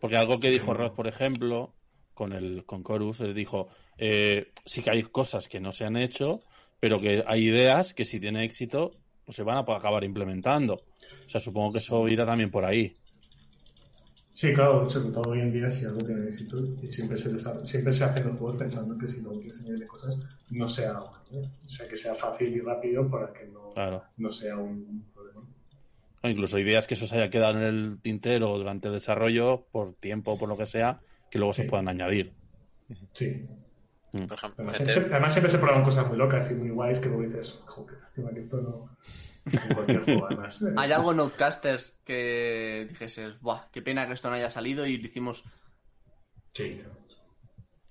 Porque 0.00 0.16
algo 0.16 0.40
que 0.40 0.50
dijo 0.50 0.74
Ross, 0.74 0.90
por 0.90 1.06
ejemplo, 1.06 1.72
con 2.12 2.32
el 2.32 2.64
con 2.66 2.82
Chorus, 2.82 3.20
él 3.20 3.34
dijo, 3.34 3.68
eh, 3.98 4.52
sí 4.64 4.82
que 4.82 4.90
hay 4.90 5.02
cosas 5.04 5.48
que 5.48 5.60
no 5.60 5.70
se 5.70 5.84
han 5.84 5.96
hecho, 5.96 6.40
pero 6.80 7.00
que 7.00 7.24
hay 7.26 7.44
ideas 7.48 7.94
que 7.94 8.04
si 8.04 8.20
tienen 8.20 8.42
éxito, 8.42 8.92
pues 9.24 9.36
se 9.36 9.42
van 9.42 9.56
a 9.56 9.60
acabar 9.60 10.04
implementando. 10.04 10.74
O 10.74 11.28
sea, 11.28 11.40
supongo 11.40 11.72
que 11.72 11.78
eso 11.78 12.06
irá 12.08 12.24
también 12.26 12.50
por 12.50 12.64
ahí. 12.64 12.96
Sí, 14.32 14.52
claro, 14.52 14.88
sobre 14.90 15.12
todo 15.12 15.30
hoy 15.30 15.40
en 15.40 15.50
día 15.52 15.70
si 15.70 15.86
algo 15.86 15.98
tiene 15.98 16.28
éxito 16.28 16.58
y 16.82 16.92
siempre 16.92 17.16
se, 17.16 17.38
siempre 17.66 17.92
se 17.92 18.04
hacen 18.04 18.26
los 18.26 18.38
juegos 18.38 18.58
pensando 18.58 18.96
que 18.98 19.08
si 19.08 19.22
luego 19.22 19.40
quieres 19.40 19.58
añadir 19.60 19.86
cosas 19.86 20.18
no 20.50 20.68
sea 20.68 20.92
¿no? 20.92 21.00
o 21.38 21.68
sea 21.68 21.88
que 21.88 21.96
sea 21.96 22.14
fácil 22.14 22.54
y 22.54 22.60
rápido 22.60 23.10
para 23.10 23.32
que 23.32 23.46
no, 23.46 23.70
Claro. 23.72 24.02
no 24.18 24.30
sea 24.30 24.56
un 24.58 25.06
problema. 25.14 25.40
O 26.22 26.28
incluso 26.28 26.58
ideas 26.58 26.86
que 26.86 26.94
eso 26.94 27.06
se 27.06 27.16
haya 27.16 27.30
quedado 27.30 27.58
en 27.58 27.64
el 27.64 27.98
tintero 28.02 28.58
durante 28.58 28.88
el 28.88 28.94
desarrollo, 28.94 29.66
por 29.72 29.94
tiempo 29.94 30.32
o 30.32 30.38
por 30.38 30.50
lo 30.50 30.56
que 30.58 30.66
sea, 30.66 31.00
que 31.30 31.38
luego 31.38 31.54
se 31.54 31.64
puedan 31.64 31.88
añadir. 31.88 32.34
Sí. 33.12 33.46
Mm. 34.22 34.26
Por 34.26 34.38
ejemplo, 34.38 34.56
Además, 34.58 34.80
meter- 34.80 34.92
siempre, 34.92 35.12
además 35.14 35.32
siempre 35.34 35.50
se 35.52 35.58
prueban 35.58 35.84
cosas 35.84 36.06
muy 36.08 36.16
locas 36.16 36.50
y 36.50 36.54
muy 36.54 36.70
guays 36.70 36.98
que 36.98 37.06
luego 37.08 37.22
dices, 37.22 37.60
joder, 37.66 37.94
qué 37.94 38.00
lástima 38.02 38.30
que 38.32 38.38
esto 38.40 38.56
no... 38.58 38.96
En 39.46 39.74
cualquier 39.74 40.04
juego, 40.04 40.26
además. 40.26 40.64
¿Hay 40.76 40.90
algo 40.92 41.12
en 41.12 41.20
Outcasters 41.20 41.96
que 42.04 42.86
dijeses, 42.88 43.38
buah, 43.40 43.68
qué 43.70 43.80
pena 43.80 44.06
que 44.06 44.12
esto 44.14 44.28
no 44.28 44.34
haya 44.36 44.50
salido 44.50 44.84
y 44.86 44.96
lo 44.98 45.06
hicimos? 45.06 45.44
Sí. 46.52 46.82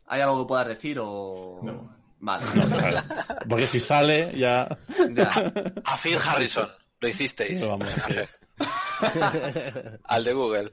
¿Hay 0.07 0.21
algo 0.21 0.43
que 0.43 0.47
puedas 0.49 0.67
decir 0.67 0.97
o...? 1.01 1.61
No. 1.63 1.95
Vale. 2.19 2.43
Claro. 2.55 2.99
Porque 3.47 3.67
si 3.67 3.79
sale, 3.79 4.37
ya. 4.37 4.67
ya. 5.11 5.27
A 5.85 5.97
Phil 5.97 6.17
Harrison, 6.17 6.67
lo 6.99 7.07
hicisteis. 7.07 7.61
Lo 7.61 7.69
vamos 7.69 7.89
a 7.99 8.05
hacer. 8.05 8.29
Al 10.03 10.23
de 10.23 10.33
Google. 10.33 10.71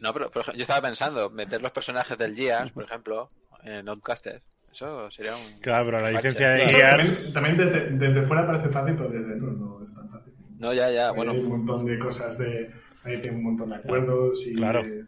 No, 0.00 0.12
pero, 0.12 0.30
por 0.30 0.42
ejemplo, 0.42 0.58
yo 0.58 0.62
estaba 0.62 0.82
pensando, 0.82 1.30
meter 1.30 1.62
los 1.62 1.70
personajes 1.72 2.18
del 2.18 2.34
Gears, 2.36 2.72
por 2.72 2.84
ejemplo, 2.84 3.30
en 3.62 3.88
Outcaster. 3.88 4.42
Eso 4.74 5.10
sería 5.10 5.32
un. 5.36 5.60
Claro, 5.60 5.86
pero 5.86 6.00
la 6.00 6.10
licencia 6.10 6.50
de 6.50 6.68
Gears... 6.68 7.32
también, 7.32 7.32
también 7.32 7.56
desde, 7.56 7.90
desde 8.06 8.22
fuera 8.26 8.46
parece 8.46 8.68
fácil, 8.70 8.96
pero 8.96 9.08
desde 9.08 9.28
dentro 9.28 9.52
no 9.52 9.84
es 9.84 9.94
tan 9.94 10.08
fácil. 10.10 10.32
No, 10.58 10.72
ya, 10.72 10.90
ya, 10.90 11.08
Hay 11.10 11.14
bueno. 11.16 11.32
un 11.32 11.48
montón 11.48 11.84
de 11.86 11.98
cosas 11.98 12.36
de... 12.38 12.70
Ahí 13.04 13.20
tiene 13.20 13.36
un 13.36 13.44
montón 13.44 13.70
de 13.70 13.76
acuerdos 13.76 14.46
y... 14.46 14.54
Claro. 14.54 14.82
de- 14.82 15.04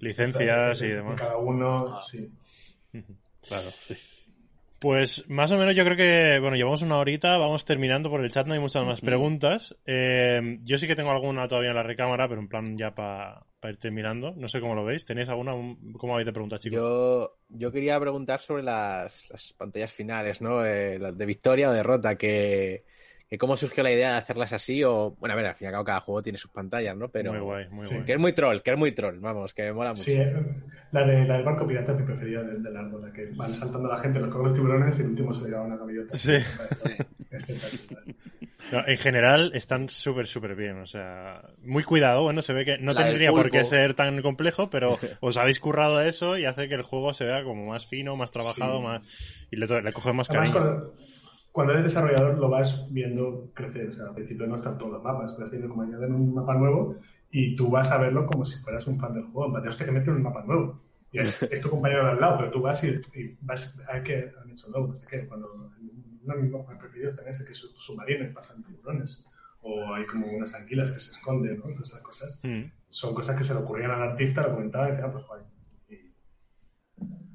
licencias 0.00 0.80
y 0.82 0.88
de 0.88 0.96
demás. 0.96 1.20
Cada 1.20 1.36
uno, 1.36 1.94
Ah. 1.94 1.98
sí. 2.00 2.28
Claro, 3.48 3.70
sí. 3.70 3.94
Pues 4.80 5.24
más 5.28 5.52
o 5.52 5.58
menos 5.58 5.74
yo 5.74 5.84
creo 5.84 5.96
que, 5.96 6.38
bueno, 6.40 6.56
llevamos 6.56 6.80
una 6.82 6.96
horita, 6.98 7.36
vamos 7.38 7.64
terminando 7.66 8.08
por 8.10 8.22
el 8.24 8.30
chat, 8.30 8.46
no 8.46 8.54
hay 8.54 8.60
muchas 8.60 8.84
más 8.84 9.00
preguntas. 9.02 9.76
Eh, 9.86 10.58
yo 10.62 10.78
sí 10.78 10.86
que 10.86 10.96
tengo 10.96 11.10
alguna 11.10 11.46
todavía 11.48 11.70
en 11.70 11.76
la 11.76 11.82
recámara, 11.82 12.28
pero 12.28 12.40
en 12.40 12.48
plan 12.48 12.76
ya 12.78 12.94
para 12.94 13.42
ir 13.68 13.76
terminando. 13.76 14.32
No 14.36 14.48
sé 14.48 14.60
cómo 14.60 14.74
lo 14.74 14.84
veis. 14.84 15.04
¿Tenéis 15.04 15.28
alguna? 15.28 15.52
¿Cómo 15.98 16.14
habéis 16.14 16.26
de 16.26 16.32
preguntar, 16.32 16.58
chicos? 16.58 16.78
Yo, 16.78 17.36
yo 17.50 17.70
quería 17.70 18.00
preguntar 18.00 18.40
sobre 18.40 18.62
las, 18.62 19.28
las 19.30 19.52
pantallas 19.52 19.92
finales, 19.92 20.40
¿no? 20.40 20.64
Eh, 20.64 20.98
las 20.98 21.16
de 21.18 21.26
victoria 21.26 21.68
o 21.68 21.72
derrota, 21.72 22.14
que, 22.16 22.84
que 23.28 23.36
cómo 23.38 23.56
surgió 23.56 23.82
la 23.82 23.92
idea 23.92 24.12
de 24.12 24.18
hacerlas 24.18 24.52
así 24.54 24.82
o... 24.82 25.14
Bueno, 25.20 25.34
a 25.34 25.36
ver, 25.36 25.46
al 25.46 25.54
fin 25.54 25.66
y 25.66 25.68
al 25.68 25.72
cabo 25.72 25.84
cada 25.84 26.00
juego 26.00 26.22
tiene 26.22 26.38
sus 26.38 26.50
pantallas, 26.50 26.96
¿no? 26.96 27.08
Pero... 27.10 27.32
Muy 27.32 27.40
guay, 27.42 27.68
muy 27.68 27.86
Sí. 27.86 27.94
guay. 27.94 28.06
Que 28.06 28.12
es 28.14 28.18
muy 28.18 28.32
troll, 28.32 28.60
que 28.62 28.70
es 28.72 28.78
muy 28.78 28.92
troll, 28.92 29.18
vamos, 29.20 29.52
que 29.52 29.62
me 29.64 29.72
mola 29.74 29.90
mucho. 29.92 30.04
Sí, 30.04 30.12
eh, 30.14 30.34
la, 30.92 31.04
de, 31.04 31.24
la 31.26 31.34
del 31.34 31.44
barco 31.44 31.66
pirata 31.66 31.92
es 31.92 31.98
mi 31.98 32.04
preferida 32.06 32.42
del, 32.42 32.62
del 32.62 32.76
árbol, 32.76 33.02
la 33.02 33.12
que 33.12 33.26
van 33.34 33.52
saltando 33.54 33.88
la 33.88 33.98
gente, 33.98 34.18
los 34.20 34.30
cocos 34.32 34.54
tiburones 34.54 34.98
y 34.98 35.02
el 35.02 35.08
último 35.10 35.34
se 35.34 35.42
le 35.42 35.50
lleva 35.50 35.62
una 35.62 35.76
gaviota. 35.76 36.16
Sí. 36.16 36.32
Espectacular. 37.30 38.04
No, 38.72 38.86
en 38.86 38.98
general 38.98 39.50
están 39.54 39.88
súper, 39.88 40.26
súper 40.26 40.54
bien. 40.54 40.78
O 40.78 40.86
sea, 40.86 41.42
muy 41.62 41.82
cuidado. 41.84 42.22
Bueno, 42.22 42.42
se 42.42 42.52
ve 42.52 42.64
que 42.64 42.78
no 42.78 42.92
La 42.92 43.04
tendría 43.04 43.30
por 43.30 43.50
qué 43.50 43.64
ser 43.64 43.94
tan 43.94 44.20
complejo, 44.22 44.70
pero 44.70 44.98
os 45.20 45.36
habéis 45.36 45.58
currado 45.60 46.00
eso 46.00 46.38
y 46.38 46.44
hace 46.44 46.68
que 46.68 46.74
el 46.74 46.82
juego 46.82 47.12
se 47.14 47.24
vea 47.24 47.42
como 47.42 47.66
más 47.66 47.86
fino, 47.86 48.16
más 48.16 48.30
trabajado, 48.30 48.78
Sí. 48.78 48.84
más 48.84 49.46
y 49.50 49.56
le, 49.56 49.66
to- 49.66 49.80
le 49.80 49.92
coge 49.92 50.12
más 50.12 50.28
Además, 50.30 50.50
cariño. 50.50 50.70
cuando, 50.70 50.94
cuando 51.52 51.72
eres 51.72 51.84
desarrollador 51.84 52.38
lo 52.38 52.48
vas 52.48 52.86
viendo 52.90 53.50
crecer. 53.54 53.88
O 53.90 53.92
sea, 53.92 54.06
al 54.06 54.14
principio 54.14 54.46
no 54.46 54.54
están 54.54 54.78
todos 54.78 54.92
los 54.92 55.02
mapas, 55.02 55.36
vas 55.38 55.50
viendo 55.50 55.68
cómo 55.68 55.82
añaden 55.82 56.14
un 56.14 56.34
mapa 56.34 56.54
nuevo 56.54 56.96
y 57.30 57.56
tú 57.56 57.70
vas 57.70 57.90
a 57.90 57.98
verlo 57.98 58.26
como 58.26 58.44
si 58.44 58.60
fueras 58.62 58.86
un 58.86 58.98
fan 59.00 59.14
del 59.14 59.24
juego. 59.24 59.46
En 59.46 59.52
plan, 59.54 59.68
hostia, 59.68 59.86
que 59.86 59.92
meten 59.92 60.14
un 60.14 60.22
mapa 60.22 60.44
nuevo. 60.44 60.80
Y 61.12 61.18
es, 61.20 61.42
es 61.42 61.60
tu 61.60 61.70
compañero 61.70 62.04
de 62.04 62.10
al 62.12 62.20
lado, 62.20 62.36
pero 62.38 62.50
tú 62.50 62.60
vas 62.60 62.84
y, 62.84 62.88
y 62.88 63.36
vas 63.40 63.76
a 63.88 63.94
ver 63.94 64.02
que 64.04 64.30
han 64.40 64.50
hecho 64.50 64.68
nuevo. 64.68 64.88
No 64.88 64.94
sé 64.96 65.06
qué. 65.10 65.26
Cuando 65.26 65.72
uno 66.30 66.36
de 66.36 66.42
mis 66.42 66.52
mapas 66.52 66.78
preferidos 66.78 67.14
también 67.14 67.34
es 67.34 67.40
el 67.40 67.46
que 67.46 67.52
es 67.52 67.58
submarino 67.74 68.24
y 68.24 68.32
pasan 68.32 68.62
tiburones. 68.64 69.24
O 69.62 69.92
hay 69.94 70.06
como 70.06 70.26
unas 70.26 70.54
anguilas 70.54 70.90
que 70.90 70.98
se 70.98 71.12
esconden, 71.12 71.58
¿no? 71.58 71.64
Todas 71.74 71.90
esas 71.90 72.00
cosas. 72.02 72.38
Mm. 72.42 72.62
Son 72.88 73.14
cosas 73.14 73.36
que 73.36 73.44
se 73.44 73.52
le 73.54 73.60
ocurrían 73.60 73.90
al 73.90 74.02
artista, 74.10 74.42
lo 74.42 74.54
comentaba 74.54 74.88
y 74.88 74.92
decía, 74.92 75.06
ah, 75.06 75.12
pues 75.12 75.26
guay. 75.26 75.42
Y- 75.90 76.14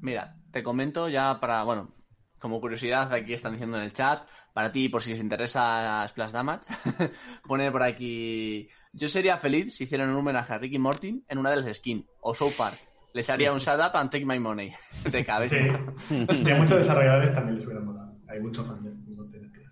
Mira, 0.00 0.36
te 0.50 0.62
comento 0.62 1.08
ya 1.08 1.38
para, 1.40 1.62
bueno, 1.62 1.94
como 2.38 2.60
curiosidad, 2.60 3.12
aquí 3.12 3.32
están 3.32 3.52
diciendo 3.52 3.76
en 3.76 3.84
el 3.84 3.92
chat, 3.92 4.26
para 4.52 4.72
ti, 4.72 4.88
por 4.88 5.02
si 5.02 5.10
les 5.10 5.20
interesa 5.20 6.06
Splash 6.08 6.32
Damage, 6.32 6.66
pone 7.46 7.70
por 7.70 7.82
aquí, 7.82 8.68
yo 8.92 9.08
sería 9.08 9.36
feliz 9.38 9.74
si 9.76 9.84
hicieran 9.84 10.10
un 10.10 10.16
homenaje 10.16 10.52
a 10.52 10.58
Ricky 10.58 10.78
Morty 10.78 11.24
en 11.28 11.38
una 11.38 11.50
de 11.50 11.56
las 11.62 11.76
skins, 11.76 12.06
o 12.20 12.34
South 12.34 12.54
Park. 12.58 12.76
Les 13.14 13.30
haría 13.30 13.52
un 13.52 13.58
shut 13.60 13.78
up 13.80 13.94
and 13.96 14.10
take 14.10 14.26
my 14.26 14.38
money. 14.38 14.70
De 15.10 15.24
cabeza. 15.24 15.56
Sí. 16.08 16.26
Y 16.28 16.50
a 16.50 16.56
muchos 16.56 16.78
desarrolladores 16.78 17.34
también 17.34 17.56
les 17.56 17.64
hubiera 17.66 17.80
molado. 17.82 17.95
Hay 18.28 18.40
mucho 18.40 18.64
fan 18.64 18.82
de 18.82 18.90
no 19.14 19.30
tener 19.30 19.50
pies. 19.52 19.68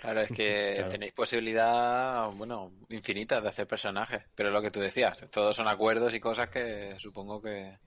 Claro, 0.00 0.20
es 0.22 0.30
que 0.30 0.72
Claro. 0.76 0.88
tenéis 0.90 1.12
posibilidad, 1.12 2.30
bueno, 2.32 2.72
infinita 2.88 3.40
de 3.40 3.48
hacer 3.48 3.66
personajes. 3.66 4.22
Pero 4.34 4.48
es 4.48 4.52
lo 4.54 4.62
que 4.62 4.70
tú 4.70 4.80
decías, 4.80 5.24
todos 5.30 5.54
son 5.56 5.68
acuerdos 5.68 6.12
y 6.14 6.20
cosas 6.20 6.48
que 6.48 6.94
supongo 6.98 7.40
que... 7.40 7.78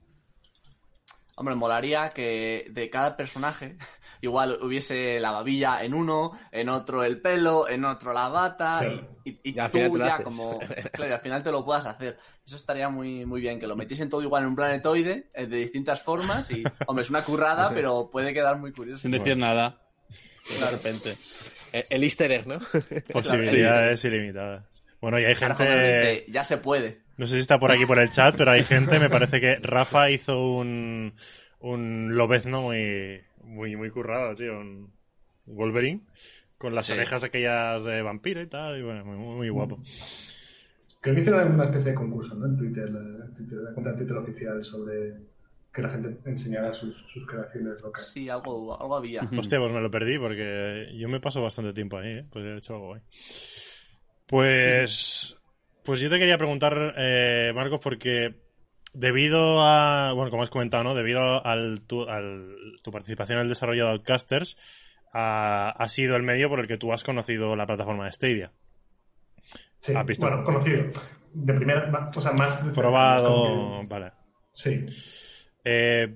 Hombre, 1.38 1.54
molaría 1.54 2.08
que 2.08 2.66
de 2.70 2.88
cada 2.88 3.14
personaje 3.14 3.76
igual 4.22 4.58
hubiese 4.62 5.20
la 5.20 5.32
babilla 5.32 5.84
en 5.84 5.92
uno, 5.92 6.32
en 6.50 6.70
otro 6.70 7.04
el 7.04 7.20
pelo, 7.20 7.68
en 7.68 7.84
otro 7.84 8.14
la 8.14 8.28
bata 8.30 8.80
Sí. 8.80 9.00
y, 9.24 9.30
y- 9.30 9.40
y 9.50 9.54
Y 9.54 9.58
al 9.58 9.70
tú 9.70 9.76
final 9.76 9.92
te 9.92 9.98
lo 9.98 10.04
ya 10.06 10.14
haces. 10.14 10.24
como... 10.24 10.58
Claro, 10.92 11.10
y 11.10 11.14
al 11.14 11.20
final 11.20 11.42
te 11.42 11.52
lo 11.52 11.62
puedas 11.62 11.84
hacer. 11.84 12.18
Eso 12.46 12.56
estaría 12.56 12.88
muy, 12.88 13.26
muy 13.26 13.42
bien, 13.42 13.60
que 13.60 13.66
lo 13.66 13.76
metiesen 13.76 14.08
todo 14.08 14.22
igual 14.22 14.44
en 14.44 14.48
un 14.48 14.56
planetoide 14.56 15.28
eh, 15.34 15.46
de 15.46 15.56
distintas 15.58 16.00
formas 16.00 16.50
y, 16.50 16.64
hombre, 16.86 17.02
es 17.02 17.10
una 17.10 17.22
currada, 17.22 17.68
pero 17.74 18.08
puede 18.10 18.32
quedar 18.32 18.56
muy 18.58 18.72
curioso. 18.72 19.02
Sin 19.02 19.10
decir 19.10 19.36
nada. 19.36 19.82
De 20.60 20.70
repente. 20.70 21.16
El, 21.72 21.84
el 21.90 22.04
easter 22.04 22.30
egg, 22.32 22.46
¿no? 22.46 22.60
Posibilidades 23.12 24.04
ilimitadas. 24.04 24.64
Bueno, 25.00 25.18
y 25.20 25.24
hay 25.24 25.34
gente. 25.34 26.24
ya 26.28 26.44
se 26.44 26.58
puede. 26.58 27.00
No 27.16 27.26
sé 27.26 27.34
si 27.34 27.40
está 27.40 27.58
por 27.58 27.70
aquí 27.70 27.86
por 27.86 27.98
el 27.98 28.10
chat, 28.10 28.34
pero 28.36 28.50
hay 28.50 28.62
gente, 28.62 28.98
me 28.98 29.08
parece 29.10 29.40
que 29.40 29.56
Rafa 29.56 30.10
hizo 30.10 30.40
un, 30.54 31.14
un 31.60 32.16
lobezno 32.16 32.62
muy, 32.62 33.22
muy, 33.42 33.76
muy 33.76 33.90
currado, 33.90 34.34
tío. 34.34 34.58
Un 34.58 34.92
Wolverine. 35.46 36.00
Con 36.58 36.74
las 36.74 36.86
Sí. 36.86 36.92
orejas 36.92 37.22
aquellas 37.24 37.84
de 37.84 38.00
vampiro 38.02 38.40
y 38.40 38.46
tal. 38.46 38.78
Y 38.78 38.82
bueno, 38.82 39.04
muy, 39.04 39.16
muy 39.36 39.48
guapo. 39.50 39.78
Creo 41.00 41.14
que 41.14 41.20
hicieron 41.20 41.52
una 41.52 41.64
especie 41.64 41.90
de 41.90 41.94
concurso 41.94 42.34
¿no? 42.34 42.46
en 42.46 42.56
Twitter, 42.56 42.90
la, 42.90 43.24
en 43.26 43.34
Twitter, 43.34 43.58
la 43.58 43.72
cuenta 43.72 43.92
de 43.92 43.98
Twitter 43.98 44.16
oficial 44.16 44.64
sobre 44.64 45.12
que 45.76 45.82
la 45.82 45.90
gente 45.90 46.18
enseñara 46.28 46.72
sus, 46.72 46.96
sus 47.06 47.26
creaciones 47.26 47.80
locales. 47.82 48.08
Sí, 48.08 48.28
algo, 48.28 48.80
algo 48.80 48.96
había. 48.96 49.20
Hostia, 49.38 49.58
pues 49.60 49.72
me 49.72 49.80
lo 49.80 49.90
perdí 49.90 50.18
porque 50.18 50.88
yo 50.96 51.08
me 51.08 51.20
paso 51.20 51.42
bastante 51.42 51.72
tiempo 51.74 51.98
ahí, 51.98 52.08
¿eh? 52.18 52.26
Pues 52.32 52.44
he 52.44 52.56
hecho 52.56 52.74
algo 52.74 52.86
guay. 52.88 53.02
Pues, 54.26 55.36
pues 55.84 56.00
yo 56.00 56.10
te 56.10 56.18
quería 56.18 56.38
preguntar, 56.38 56.94
eh, 56.96 57.52
Marcos, 57.54 57.80
porque 57.82 58.34
debido 58.92 59.62
a, 59.62 60.12
bueno, 60.14 60.30
como 60.30 60.42
has 60.42 60.50
comentado, 60.50 60.82
¿no? 60.84 60.94
Debido 60.94 61.44
al 61.46 61.82
tu, 61.86 62.02
al- 62.08 62.56
tu 62.82 62.90
participación 62.90 63.38
en 63.38 63.42
el 63.44 63.48
desarrollo 63.48 63.84
de 63.86 63.92
Outcasters, 63.92 64.56
ha, 65.12 65.70
ha 65.70 65.88
sido 65.88 66.16
el 66.16 66.22
medio 66.22 66.48
por 66.48 66.60
el 66.60 66.66
que 66.66 66.78
tú 66.78 66.92
has 66.92 67.04
conocido 67.04 67.54
la 67.54 67.66
plataforma 67.66 68.06
de 68.06 68.12
Stadia. 68.12 68.52
Sí, 69.80 69.92
¿Has 69.94 70.06
visto? 70.06 70.26
bueno, 70.26 70.42
conocido. 70.44 70.84
De 71.32 71.52
primera, 71.54 72.10
o 72.16 72.20
sea, 72.20 72.32
más... 72.32 72.64
de- 72.66 72.72
Probado, 72.72 73.82
vale. 73.88 74.12
Sí. 74.52 74.86
Eh, 75.68 76.14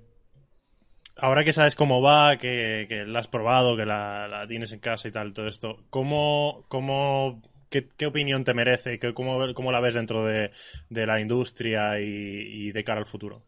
ahora 1.17 1.43
que 1.43 1.53
sabes 1.53 1.75
cómo 1.75 2.01
va, 2.01 2.37
que, 2.37 2.87
la 3.05 3.19
has 3.19 3.27
probado, 3.27 3.77
que 3.77 3.85
la, 3.85 4.45
tienes 4.47 4.71
en 4.71 4.79
casa 4.79 5.09
y 5.09 5.11
tal, 5.11 5.33
todo 5.33 5.49
esto, 5.49 5.83
¿cómo, 5.91 6.65
cómo, 6.69 7.43
qué, 7.69 8.07
opinión 8.07 8.45
te 8.45 8.55
merece? 8.55 9.01
¿Qué, 9.01 9.13
cómo, 9.13 9.73
la 9.73 9.81
ves 9.81 9.95
dentro 9.95 10.25
de, 10.25 10.53
la 10.89 11.21
industria 11.21 11.99
y, 11.99 12.71
de 12.71 12.85
cara 12.85 13.01
al 13.01 13.07
futuro? 13.07 13.43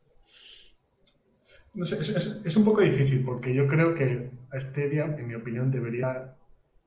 No 1.75 1.85
sé, 1.85 2.01
es, 2.01 2.57
un 2.57 2.65
poco 2.65 2.81
difícil 2.81 3.25
porque 3.25 3.55
yo 3.55 3.69
creo 3.69 3.95
que 3.95 4.29
Stadia, 4.59 5.05
en 5.05 5.29
mi 5.29 5.37
opinión, 5.37 5.71
debería 5.71 6.35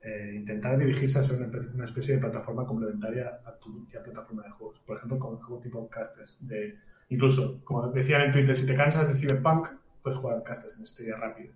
eh, 0.01 0.33
intentar 0.35 0.77
dirigirse 0.77 1.19
a 1.19 1.23
ser 1.23 1.37
una, 1.37 1.85
especie- 1.85 2.15
de 2.15 2.19
plataforma 2.19 2.65
complementaria 2.65 3.39
a 3.45 3.57
tu 3.59 3.87
plataforma 3.87 4.43
de 4.43 4.49
juegos. 4.49 4.81
Por 4.85 4.97
ejemplo, 4.97 5.17
con 5.19 5.41
algún 5.41 5.61
tipo 5.61 5.81
de 5.81 5.87
casters. 5.87 6.37
De, 6.41 6.77
incluso, 7.09 7.63
como 7.63 7.87
decían 7.89 8.21
en 8.21 8.31
Twitter, 8.31 8.55
si 8.55 8.65
te 8.65 8.75
cansas 8.75 9.07
de 9.07 9.19
Cyberpunk, 9.19 9.67
puedes 10.01 10.19
jugar 10.19 10.43
casters 10.43 10.77
en 10.77 10.85
Stadia 10.85 11.17
rápido. 11.17 11.53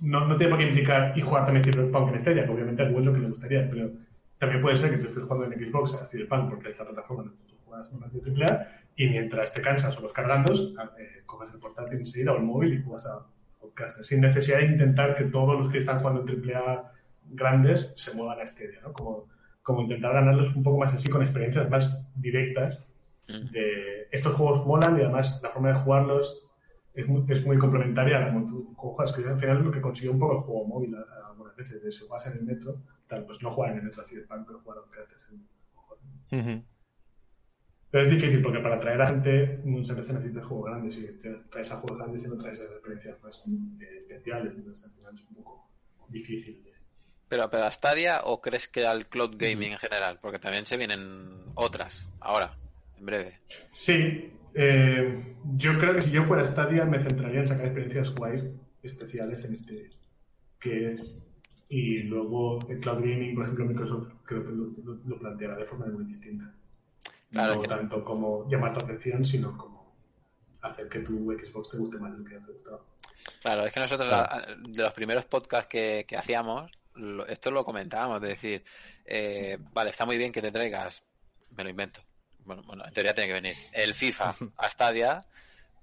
No, 0.00 0.26
no 0.26 0.36
tiene 0.36 0.50
por 0.50 0.58
qué 0.58 0.68
implicar 0.68 1.16
y 1.16 1.20
jugar 1.20 1.44
también 1.44 1.64
Cyberpunk 1.64 2.12
en 2.12 2.20
Stadia, 2.20 2.44
que 2.44 2.50
obviamente 2.50 2.82
es 2.82 2.90
lo 2.90 3.12
que 3.12 3.18
le 3.18 3.28
gustaría, 3.28 3.68
pero 3.68 3.90
también 4.38 4.62
puede 4.62 4.76
ser 4.76 4.90
que 4.90 4.96
tú 4.96 5.06
estés 5.06 5.24
jugando 5.24 5.46
en 5.46 5.70
Xbox 5.70 5.94
a 5.94 6.06
Cyberpunk 6.06 6.50
porque 6.50 6.70
es 6.70 6.78
la 6.78 6.86
plataforma 6.86 7.24
que 7.24 7.48
tú 7.48 7.56
juegas 7.66 7.92
más 7.92 8.12
de 8.12 8.20
AAA 8.20 8.68
y 8.96 9.08
mientras 9.08 9.52
te 9.52 9.60
cansas 9.60 9.96
o 9.98 10.00
los 10.00 10.12
cargando, 10.12 10.52
eh, 10.52 11.22
coges 11.26 11.52
el 11.52 11.60
portátil 11.60 11.98
enseguida 11.98 12.32
o 12.32 12.36
el 12.36 12.42
móvil 12.42 12.74
y 12.74 12.82
juegas 12.82 13.06
a 13.06 13.26
podcasters, 13.60 14.06
sin 14.06 14.20
necesidad 14.20 14.58
de 14.58 14.66
intentar 14.66 15.14
que 15.14 15.24
todos 15.24 15.58
los 15.58 15.68
que 15.68 15.78
están 15.78 16.00
jugando 16.00 16.24
en 16.26 16.54
AAA 16.54 16.92
grandes 17.30 17.92
se 17.96 18.14
muevan 18.16 18.40
a 18.40 18.46
Stadia, 18.46 18.80
¿no? 18.82 18.92
Como, 18.92 19.28
como 19.62 19.82
intentar 19.82 20.14
ganarlos 20.14 20.54
un 20.56 20.62
poco 20.62 20.78
más 20.78 20.94
así 20.94 21.08
con 21.08 21.22
experiencias 21.22 21.68
más 21.70 22.10
directas 22.14 22.84
de 23.52 24.08
estos 24.10 24.34
juegos 24.34 24.66
molan 24.66 24.98
y 24.98 25.02
además 25.02 25.40
la 25.42 25.50
forma 25.50 25.68
de 25.68 25.74
jugarlos 25.74 26.46
es 26.94 27.06
muy, 27.06 27.24
es 27.28 27.44
muy 27.46 27.56
complementaria 27.58 28.18
a 28.18 28.32
como 28.32 28.46
tú 28.46 28.74
juegas, 28.76 29.12
que 29.12 29.26
al 29.28 29.38
final 29.38 29.58
es 29.58 29.64
lo 29.64 29.70
que 29.72 29.80
consiguió 29.80 30.12
un 30.12 30.18
poco 30.18 30.34
el 30.38 30.40
juego 30.40 30.64
móvil 30.66 30.94
a- 30.96 31.24
a 31.24 31.28
algunas 31.30 31.54
veces, 31.56 31.82
de 31.82 31.92
si 31.92 32.06
juegas 32.06 32.26
en 32.26 32.32
el 32.34 32.42
metro, 32.42 32.82
tal, 33.06 33.24
pues 33.26 33.40
no 33.42 33.50
jugar 33.50 33.72
en 33.72 33.78
el 33.78 33.84
metro 33.84 34.02
así 34.02 34.16
de 34.16 34.22
pan, 34.22 34.44
pero 34.44 34.60
jugar 34.60 34.78
a 34.78 34.82
podcasters 34.82 35.28
en- 35.30 35.48
Ujú. 36.40 36.64
pero 37.90 38.04
es 38.04 38.10
difícil 38.10 38.42
porque 38.42 38.60
para 38.60 38.76
atraer 38.76 39.02
a 39.02 39.06
gente 39.08 39.60
muchas 39.64 39.96
veces 39.96 40.14
necesitas 40.14 40.46
juegos 40.46 40.66
grandes 40.70 40.98
y 40.98 41.06
te 41.18 41.30
traes 41.50 41.72
a 41.72 41.76
juegos 41.76 41.98
grandes 41.98 42.24
y 42.24 42.28
no 42.28 42.36
traes 42.36 42.58
esas 42.58 42.70
experiencias 42.72 43.22
más 43.22 43.42
eh, 43.80 43.98
especiales. 44.08 44.52
Entonces 44.56 44.84
al 44.84 44.92
final 44.92 45.14
es 45.14 45.22
un 45.28 45.34
poco 45.36 45.68
difícil. 46.08 46.62
de- 46.64 46.70
Pero, 47.28 47.50
pero 47.50 47.64
a 47.64 47.72
Stadia 47.72 48.20
o 48.24 48.40
crees 48.40 48.68
que 48.68 48.86
al 48.86 49.06
cloud 49.08 49.34
gaming 49.36 49.72
en 49.72 49.78
general? 49.78 50.18
Porque 50.20 50.38
también 50.38 50.66
se 50.66 50.76
vienen 50.76 51.44
otras, 51.56 52.06
ahora, 52.20 52.56
en 53.00 53.06
breve. 53.06 53.38
Sí, 53.70 54.32
eh, 54.54 55.34
yo 55.56 55.78
creo 55.78 55.94
que 55.94 56.00
si 56.02 56.10
yo 56.10 56.24
fuera 56.24 56.44
Stadia 56.44 56.84
me 56.84 57.02
centraría 57.02 57.40
en 57.40 57.48
sacar 57.48 57.66
experiencias 57.66 58.14
guays 58.14 58.44
especiales 58.82 59.44
en 59.44 59.54
este 59.54 59.90
que 60.60 60.90
es 60.90 61.22
y 61.68 62.02
luego 62.04 62.58
el 62.68 62.80
cloud 62.80 63.00
gaming, 63.00 63.34
por 63.34 63.44
ejemplo, 63.44 63.64
Microsoft 63.66 64.08
creo 64.24 64.44
que 64.44 64.50
lo, 64.50 64.64
lo- 64.84 65.00
lo 65.06 65.18
planteará 65.18 65.56
de 65.56 65.66
forma 65.66 65.86
muy 65.86 66.04
distinta. 66.04 66.52
Claro, 67.32 67.54
no 67.54 67.62
que- 67.62 67.68
tanto 67.68 68.04
como 68.04 68.48
llamar 68.48 68.72
tu 68.74 68.80
atención, 68.84 69.24
sino 69.24 69.56
como 69.56 69.94
hacer 70.62 70.88
que 70.88 71.00
tu 71.00 71.32
Xbox 71.32 71.70
te 71.70 71.78
guste 71.78 71.98
más 71.98 72.12
de 72.12 72.18
lo 72.18 72.24
que 72.24 72.34
ya 72.34 72.44
te 72.46 72.52
gustaba. 72.52 72.80
Claro, 73.40 73.64
es 73.66 73.72
que 73.72 73.80
nosotros, 73.80 74.28
de 74.68 74.82
los 74.82 74.92
primeros 74.92 75.24
podcasts 75.26 75.68
que, 75.68 76.04
que 76.06 76.16
hacíamos, 76.16 76.70
lo- 76.94 77.26
esto 77.26 77.50
lo 77.50 77.64
comentábamos, 77.64 78.20
de 78.20 78.28
decir, 78.28 78.64
eh, 79.04 79.58
vale, 79.72 79.90
está 79.90 80.04
muy 80.06 80.18
bien 80.18 80.32
que 80.32 80.42
te 80.42 80.52
traigas, 80.52 81.02
me 81.50 81.64
lo 81.64 81.70
invento, 81.70 82.00
bueno, 82.50 82.64
bueno, 82.66 82.84
en 82.84 82.92
teoría 82.92 83.14
tiene 83.14 83.28
que 83.28 83.34
venir, 83.34 83.54
el 83.72 83.94
FIFA 83.94 84.34
a 84.56 84.70
Stadia, 84.70 85.20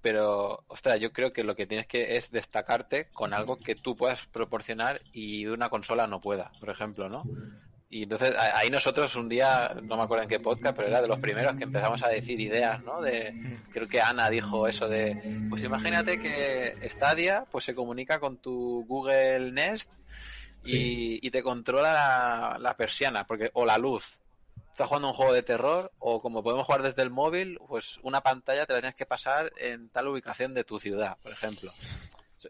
pero, 0.02 0.66
ostras, 0.68 1.00
yo 1.00 1.14
creo 1.14 1.32
que 1.32 1.46
lo 1.46 1.56
que 1.56 1.66
tienes 1.66 1.88
que 1.88 2.18
es 2.18 2.30
destacarte 2.30 3.08
con 3.14 3.34
algo 3.34 3.58
que 3.58 3.76
tú 3.76 3.96
puedas 3.96 4.26
proporcionar 4.28 5.02
y 5.14 5.46
una 5.46 5.70
consola 5.70 6.08
no 6.08 6.20
pueda, 6.20 6.52
por 6.60 6.70
ejemplo, 6.70 7.08
¿no? 7.08 7.24
Y 7.90 8.04
entonces 8.04 8.36
ahí 8.54 8.70
nosotros 8.70 9.16
un 9.16 9.30
día, 9.30 9.78
no 9.82 9.96
me 9.96 10.04
acuerdo 10.04 10.24
en 10.24 10.30
qué 10.30 10.42
podcast, 10.42 10.76
pero 10.76 10.90
era 10.90 11.02
de 11.02 11.08
los 11.08 11.20
primeros 11.20 11.56
que 11.56 11.64
empezamos 11.64 12.04
a 12.04 12.10
decir 12.10 12.38
ideas, 12.42 12.84
¿no? 12.84 13.02
De, 13.02 13.60
creo 13.72 13.88
que 13.88 14.02
Ana 14.02 14.30
dijo 14.30 14.68
eso 14.68 14.90
de, 14.90 15.46
pues 15.50 15.64
imagínate 15.64 16.20
que 16.20 16.76
Stadia 16.90 17.46
pues 17.50 17.64
se 17.64 17.74
comunica 17.74 18.20
con 18.20 18.38
tu 18.38 18.84
Google 18.86 19.54
Nest 19.54 19.90
y, 20.66 21.26
y 21.26 21.32
te 21.32 21.42
controla 21.42 21.94
la, 21.94 22.58
la 22.60 22.76
persiana, 22.76 23.26
porque 23.26 23.52
o 23.54 23.66
la 23.66 23.78
luz. 23.78 24.22
Estás 24.78 24.90
jugando 24.90 25.08
un 25.08 25.16
juego 25.16 25.34
de 25.34 25.42
terror 25.42 25.92
o 25.98 26.22
como 26.22 26.44
podemos 26.44 26.64
jugar 26.68 26.84
desde 26.84 27.02
el 27.02 27.10
móvil, 27.10 27.58
pues 27.68 28.00
una 28.04 28.22
pantalla 28.22 28.68
te 28.68 28.74
la 28.74 28.80
tienes 28.80 28.94
que 28.94 29.08
pasar 29.08 29.52
en 29.60 29.90
tal 29.90 30.08
ubicación 30.08 30.54
de 30.54 30.64
tu 30.64 30.80
ciudad, 30.80 31.18
por 31.24 31.32
ejemplo. 31.32 31.72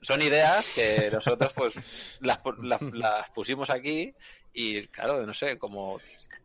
Son 0.01 0.21
ideas 0.21 0.67
que 0.75 1.09
nosotros 1.09 1.53
pues 1.53 1.73
las, 2.19 2.43
pu- 2.43 2.61
las, 2.61 2.81
las 2.81 3.29
pusimos 3.29 3.69
aquí 3.69 4.13
y 4.51 4.85
claro, 4.87 5.25
no 5.25 5.33
sé, 5.33 5.57
como 5.57 6.01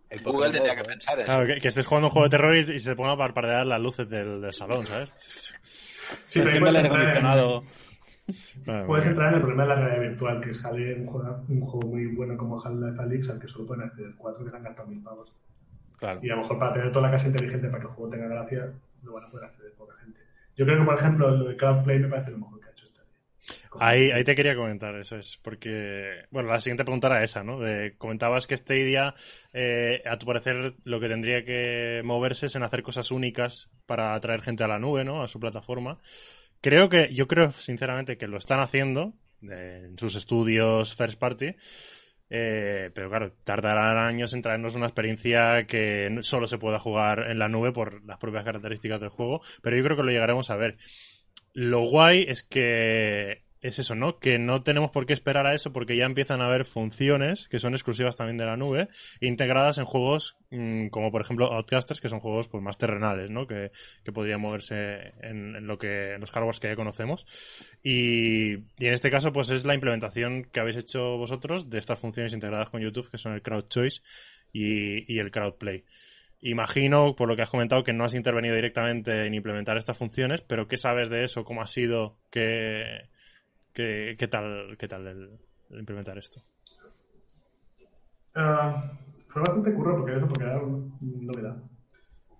El 0.08 0.22
Google 0.22 0.50
tendría 0.50 0.76
que 0.76 0.84
pensar 0.84 1.18
eso. 1.18 1.44
que, 1.48 1.60
que 1.60 1.66
estés 1.66 1.84
jugando 1.84 2.06
un 2.06 2.12
juego 2.12 2.28
de 2.28 2.30
terror 2.30 2.54
y, 2.54 2.60
y 2.60 2.78
se 2.78 2.94
ponga 2.94 3.14
a 3.14 3.16
parpadear 3.16 3.66
las 3.66 3.80
luces 3.80 4.08
del, 4.08 4.40
del 4.40 4.54
salón, 4.54 4.86
¿sabes? 4.86 5.10
Sí, 6.26 6.38
pero 6.38 6.50
el 6.50 6.58
puedes 6.60 6.76
en, 6.76 6.86
acondicionado. 6.86 7.64
Puedes 8.86 9.06
entrar 9.06 9.30
en 9.30 9.34
el 9.34 9.40
problema 9.40 9.64
de 9.64 9.68
la 9.70 9.74
realidad 9.74 10.10
virtual, 10.10 10.40
que 10.40 10.54
sale 10.54 10.94
un 10.94 11.06
juego, 11.06 11.44
un 11.48 11.60
juego 11.60 11.88
muy 11.88 12.06
bueno 12.14 12.36
como 12.36 12.62
Half-Life 12.64 13.02
Alyx 13.02 13.30
al 13.30 13.40
que 13.40 13.48
solo 13.48 13.66
pueden 13.66 13.82
acceder 13.82 14.14
cuatro 14.16 14.44
que 14.44 14.50
se 14.52 14.56
han 14.58 14.62
gastado 14.62 14.86
mil 14.86 15.02
pavos. 15.02 15.32
Claro. 16.02 16.20
Y 16.20 16.30
a 16.30 16.34
lo 16.34 16.42
mejor 16.42 16.58
para 16.58 16.72
tener 16.72 16.90
toda 16.90 17.06
la 17.06 17.12
casa 17.12 17.28
inteligente 17.28 17.68
para 17.68 17.80
que 17.80 17.86
el 17.88 17.94
juego 17.94 18.10
tenga 18.10 18.26
gracia, 18.26 18.72
no 19.04 19.12
van 19.12 19.24
a 19.24 19.30
poder 19.30 19.46
acceder 19.46 19.72
poca 19.74 19.94
gente. 19.98 20.18
Yo 20.56 20.64
creo 20.64 20.80
que, 20.80 20.84
por 20.84 20.94
ejemplo, 20.96 21.30
lo 21.30 21.44
de 21.44 21.56
Crowdplay 21.56 22.00
me 22.00 22.08
parece 22.08 22.32
lo 22.32 22.38
mejor 22.38 22.60
que 22.60 22.66
ha 22.66 22.70
hecho. 22.72 22.86
Como- 23.70 23.84
Ahí, 23.84 24.10
ahí 24.10 24.24
te 24.24 24.34
quería 24.34 24.56
comentar, 24.56 24.94
eso 24.96 25.16
es, 25.16 25.38
porque, 25.42 26.24
bueno, 26.30 26.48
la 26.50 26.60
siguiente 26.60 26.84
pregunta 26.84 27.06
era 27.06 27.22
esa, 27.22 27.44
¿no? 27.44 27.60
De, 27.60 27.94
comentabas 27.98 28.46
que 28.48 28.56
Stadia, 28.56 29.14
eh, 29.52 30.02
a 30.04 30.16
tu 30.18 30.26
parecer, 30.26 30.74
lo 30.84 30.98
que 31.00 31.08
tendría 31.08 31.44
que 31.44 32.02
moverse 32.04 32.46
es 32.46 32.56
en 32.56 32.64
hacer 32.64 32.82
cosas 32.82 33.10
únicas 33.12 33.70
para 33.86 34.14
atraer 34.14 34.42
gente 34.42 34.64
a 34.64 34.68
la 34.68 34.78
nube, 34.80 35.04
¿no? 35.04 35.22
A 35.22 35.28
su 35.28 35.38
plataforma. 35.40 35.98
Creo 36.60 36.88
que, 36.88 37.14
yo 37.14 37.26
creo, 37.28 37.52
sinceramente, 37.52 38.18
que 38.18 38.26
lo 38.28 38.38
están 38.38 38.60
haciendo 38.60 39.14
eh, 39.42 39.82
en 39.86 39.98
sus 39.98 40.14
estudios 40.16 40.94
first 40.94 41.18
party, 41.18 41.54
eh, 42.34 42.90
pero 42.94 43.10
claro, 43.10 43.34
tardarán 43.44 43.98
años 43.98 44.32
en 44.32 44.40
traernos 44.40 44.74
una 44.74 44.86
experiencia 44.86 45.66
que 45.66 46.18
solo 46.22 46.46
se 46.46 46.56
pueda 46.56 46.78
jugar 46.78 47.30
en 47.30 47.38
la 47.38 47.50
nube 47.50 47.72
por 47.72 48.02
las 48.06 48.16
propias 48.16 48.42
características 48.42 49.00
del 49.02 49.10
juego, 49.10 49.42
pero 49.60 49.76
yo 49.76 49.84
creo 49.84 49.98
que 49.98 50.02
lo 50.02 50.12
llegaremos 50.12 50.48
a 50.48 50.56
ver. 50.56 50.78
Lo 51.52 51.80
guay 51.80 52.24
es 52.26 52.42
que 52.42 53.44
es 53.62 53.78
eso, 53.78 53.94
¿no? 53.94 54.18
Que 54.18 54.38
no 54.40 54.62
tenemos 54.62 54.90
por 54.90 55.06
qué 55.06 55.12
esperar 55.12 55.46
a 55.46 55.54
eso 55.54 55.72
porque 55.72 55.96
ya 55.96 56.04
empiezan 56.04 56.40
a 56.40 56.46
haber 56.46 56.64
funciones 56.64 57.46
que 57.48 57.60
son 57.60 57.74
exclusivas 57.74 58.16
también 58.16 58.36
de 58.36 58.44
la 58.44 58.56
nube, 58.56 58.88
integradas 59.20 59.78
en 59.78 59.84
juegos 59.84 60.36
mm, 60.50 60.88
como 60.88 61.12
por 61.12 61.20
ejemplo 61.22 61.46
Outcasters, 61.52 62.00
que 62.00 62.08
son 62.08 62.18
juegos 62.18 62.48
pues 62.48 62.62
más 62.62 62.76
terrenales, 62.76 63.30
¿no? 63.30 63.46
Que, 63.46 63.70
que 64.04 64.12
podrían 64.12 64.40
moverse 64.40 65.14
en, 65.22 65.64
lo 65.66 65.78
que 65.78 66.14
en 66.14 66.20
los 66.20 66.32
hardwares 66.32 66.58
que 66.58 66.68
ya 66.68 66.76
conocemos. 66.76 67.24
Y, 67.84 68.54
y 68.54 68.86
en 68.86 68.94
este 68.94 69.10
caso, 69.10 69.32
pues 69.32 69.48
es 69.50 69.64
la 69.64 69.74
implementación 69.74 70.44
que 70.44 70.58
habéis 70.58 70.78
hecho 70.78 71.16
vosotros 71.16 71.70
de 71.70 71.78
estas 71.78 72.00
funciones 72.00 72.34
integradas 72.34 72.68
con 72.68 72.80
YouTube, 72.80 73.10
que 73.10 73.18
son 73.18 73.32
el 73.32 73.42
Crowd 73.42 73.68
Choice 73.68 74.02
y, 74.52 75.12
y 75.12 75.20
el 75.20 75.30
Crowd 75.30 75.54
Play. 75.54 75.84
Imagino, 76.40 77.14
por 77.14 77.28
lo 77.28 77.36
que 77.36 77.42
has 77.42 77.50
comentado, 77.50 77.84
que 77.84 77.92
no 77.92 78.02
has 78.02 78.14
intervenido 78.14 78.56
directamente 78.56 79.24
en 79.24 79.34
implementar 79.34 79.78
estas 79.78 79.96
funciones, 79.96 80.42
pero 80.42 80.66
¿qué 80.66 80.76
sabes 80.76 81.08
de 81.08 81.22
eso? 81.22 81.44
¿Cómo 81.44 81.62
ha 81.62 81.68
sido? 81.68 82.16
¿Qué, 82.32 83.11
qué, 83.72 84.16
qué 84.18 84.28
tal, 84.28 84.76
qué 84.78 84.88
tal 84.88 85.06
el, 85.06 85.38
el 85.70 85.78
implementar 85.78 86.18
esto? 86.18 86.42
Ah, 88.34 88.82
fue 89.26 89.42
bastante 89.42 89.72
curro 89.74 89.96
porque 89.98 90.16
eso, 90.16 90.26
porque 90.26 90.44
era 90.44 90.60
una 90.62 90.92
novedad. 91.00 91.62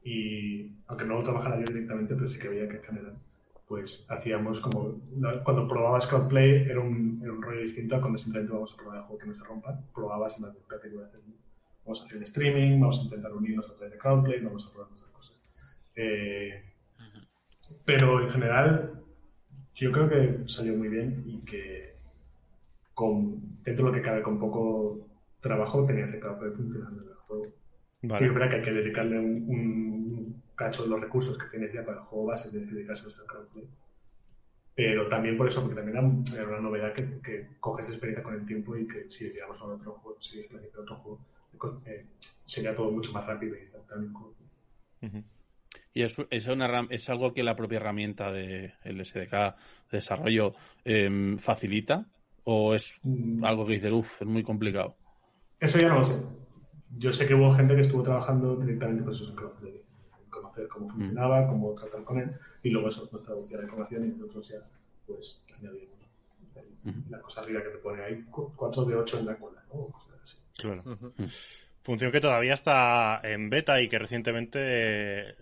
Y 0.04 0.72
aunque 0.86 1.04
no 1.04 1.14
lo 1.16 1.22
trabajara 1.22 1.58
yo 1.60 1.66
directamente, 1.66 2.14
pero 2.14 2.28
sí 2.28 2.38
que 2.38 2.48
veía 2.48 2.68
que 2.68 2.76
en 2.76 2.82
general, 2.84 3.18
pues 3.66 4.06
hacíamos 4.08 4.60
como. 4.60 5.00
la- 5.18 5.42
Cuando 5.44 5.66
probabas 5.68 6.06
Crowdplay 6.06 6.64
era 6.68 6.80
un, 6.80 7.20
era 7.22 7.32
un 7.32 7.42
rollo 7.42 7.60
distinto 7.60 7.96
a 7.96 8.00
cuando 8.00 8.18
simplemente 8.18 8.52
vamos 8.52 8.72
a 8.72 8.76
probar 8.76 8.98
el 8.98 9.02
juego 9.04 9.18
que 9.18 9.26
no 9.28 9.34
se 9.34 9.44
rompa. 9.44 9.80
Probabas 9.94 10.38
y 10.38 10.42
vamos 10.42 12.00
a 12.00 12.04
hacer 12.04 12.16
el 12.16 12.22
streaming, 12.24 12.80
vamos 12.80 13.00
a 13.00 13.04
intentar 13.04 13.32
unirnos 13.32 13.68
a 13.70 13.74
través 13.74 13.92
de 13.92 13.98
Crowdplay, 13.98 14.40
vamos 14.40 14.66
a 14.66 14.70
probar 14.72 14.90
muchas 14.90 15.08
cosas. 15.08 15.40
Eh, 15.94 16.64
pero 17.84 18.22
en 18.22 18.30
general, 18.30 19.01
yo 19.82 19.90
creo 19.90 20.08
que 20.08 20.48
salió 20.48 20.74
muy 20.74 20.88
bien 20.88 21.22
y 21.26 21.44
que 21.44 21.96
con, 22.94 23.56
dentro 23.64 23.86
de 23.86 23.92
lo 23.92 23.96
que 23.96 24.02
cabe 24.02 24.22
con 24.22 24.38
poco 24.38 25.08
trabajo 25.40 25.84
tenía 25.84 26.04
ese 26.04 26.20
Crowdplay 26.20 26.52
funcionando 26.52 27.02
en 27.02 27.08
el 27.08 27.16
juego. 27.16 27.46
Sí, 27.46 28.08
Vale. 28.08 28.26
es 28.26 28.34
verdad 28.34 28.50
que 28.50 28.56
hay 28.56 28.62
que 28.62 28.72
dedicarle 28.72 29.18
un, 29.18 29.44
un 29.48 30.42
cacho 30.54 30.84
de 30.84 30.88
los 30.88 31.00
recursos 31.00 31.36
que 31.36 31.48
tienes 31.48 31.72
ya 31.72 31.84
para 31.84 31.98
el 31.98 32.04
juego 32.04 32.26
base, 32.26 32.50
tienes 32.50 32.68
que 32.68 32.74
dedicárselos 32.76 33.18
al 33.18 33.26
crowdplay. 33.26 33.68
Pero 34.74 35.08
también 35.08 35.36
por 35.36 35.48
eso, 35.48 35.60
porque 35.60 35.76
también 35.76 36.24
era, 36.32 36.48
una 36.48 36.60
novedad 36.60 36.94
que, 36.94 37.20
que 37.20 37.48
coges 37.60 37.88
experiencia 37.88 38.22
con 38.22 38.34
el 38.34 38.46
tiempo 38.46 38.76
y 38.76 38.86
que 38.86 39.10
si 39.10 39.24
llegamos 39.24 39.60
a 39.60 39.64
otro 39.64 39.92
juego, 39.92 40.20
si 40.20 40.40
es 40.40 40.48
otro 40.78 40.96
juego, 40.96 41.20
eh, 41.86 42.06
sería 42.46 42.74
todo 42.74 42.90
mucho 42.90 43.12
más 43.12 43.26
rápido 43.26 43.56
y 43.56 43.60
instantáneo. 43.60 44.10
Ujú. 45.02 45.24
Y 45.94 46.02
es, 46.02 46.16
es, 46.30 46.46
una, 46.46 46.66
herram- 46.68 46.88
es 46.90 47.08
algo 47.10 47.32
que 47.34 47.42
la 47.42 47.54
propia 47.56 47.76
herramienta 47.76 48.32
de 48.32 48.72
el 48.84 49.00
SDK 49.00 49.32
de 49.90 49.98
desarrollo 49.98 50.54
em, 50.84 51.38
facilita 51.38 52.06
o 52.44 52.74
es 52.74 52.94
Mm, 53.02 53.44
algo 53.44 53.66
que 53.66 53.74
dice, 53.74 53.92
uff, 53.92 54.22
es 54.22 54.28
muy 54.28 54.42
complicado. 54.42 54.96
Eso 55.60 55.78
ya 55.78 55.88
no 55.88 55.98
lo 55.98 56.04
sé. 56.04 56.14
Yo 56.98 57.12
sé 57.12 57.26
que 57.26 57.34
hubo 57.34 57.52
gente 57.52 57.74
que 57.74 57.82
estuvo 57.82 58.02
trabajando 58.02 58.56
directamente 58.56 59.04
con 59.04 59.12
eso 59.12 59.28
en 59.30 59.36
conocer 60.30 60.68
cómo 60.68 60.88
funcionaba, 60.90 61.46
cómo 61.46 61.74
tratar 61.74 62.04
con 62.04 62.18
él, 62.18 62.30
y 62.62 62.70
luego 62.70 62.88
eso 62.88 63.08
nos 63.12 63.22
traducía 63.22 63.58
la 63.58 63.64
información 63.64 64.04
y 64.04 64.08
nosotros 64.08 64.48
ya, 64.48 64.58
pues, 65.06 65.42
añadimos 65.58 65.98
ahí 66.56 67.02
la 67.08 67.20
cosa 67.20 67.40
arriba 67.42 67.62
que 67.62 67.70
te 67.70 67.78
pone 67.78 68.02
ahí, 68.02 68.24
4 68.30 68.84
de 68.84 68.94
8 68.96 69.18
en 69.18 69.26
la 69.26 69.36
cola, 69.36 69.62
¿no? 69.68 69.74
O 69.74 69.90
cosas 69.92 70.20
así. 70.22 70.38
Claro. 70.56 70.82
Función 71.82 72.12
que 72.12 72.20
todavía 72.20 72.54
está 72.54 73.20
en 73.24 73.50
beta 73.50 73.80
y 73.80 73.88
que 73.88 73.98
recientemente 73.98 74.58
eh, 74.60 75.34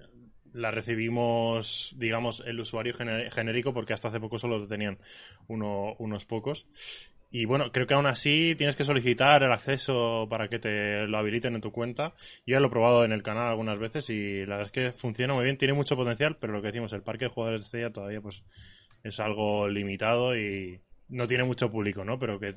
la 0.52 0.70
recibimos, 0.70 1.94
digamos, 1.98 2.42
el 2.46 2.60
usuario 2.60 2.94
gené- 2.94 3.30
genérico 3.30 3.72
porque 3.72 3.92
hasta 3.92 4.08
hace 4.08 4.20
poco 4.20 4.38
solo 4.38 4.58
lo 4.58 4.66
tenían 4.66 4.98
uno- 5.48 5.94
unos 5.98 6.24
pocos. 6.24 6.66
Y 7.32 7.44
bueno, 7.44 7.70
creo 7.70 7.86
que 7.86 7.94
aún 7.94 8.06
así 8.06 8.54
tienes 8.58 8.74
que 8.74 8.82
solicitar 8.84 9.44
el 9.44 9.52
acceso 9.52 10.26
para 10.28 10.48
que 10.48 10.58
te 10.58 11.06
lo 11.06 11.16
habiliten 11.16 11.54
en 11.54 11.60
tu 11.60 11.70
cuenta. 11.70 12.14
Yo 12.44 12.54
ya 12.54 12.60
lo 12.60 12.66
he 12.66 12.70
probado 12.70 13.04
en 13.04 13.12
el 13.12 13.22
canal 13.22 13.48
algunas 13.48 13.78
veces 13.78 14.10
y 14.10 14.40
la 14.46 14.56
verdad 14.56 14.66
es 14.66 14.72
que 14.72 14.92
funciona 14.92 15.34
muy 15.34 15.44
bien, 15.44 15.56
tiene 15.56 15.74
mucho 15.74 15.94
potencial, 15.96 16.36
pero 16.40 16.52
lo 16.52 16.60
que 16.60 16.68
decimos, 16.68 16.92
el 16.92 17.02
parque 17.02 17.26
de 17.26 17.30
jugadores 17.30 17.60
de 17.60 17.64
Estrella 17.66 17.92
todavía 17.92 18.20
pues 18.20 18.42
es 19.04 19.20
algo 19.20 19.68
limitado 19.68 20.36
y 20.36 20.80
no 21.08 21.28
tiene 21.28 21.44
mucho 21.44 21.70
público, 21.70 22.04
¿no? 22.04 22.18
Pero 22.18 22.40
que 22.40 22.56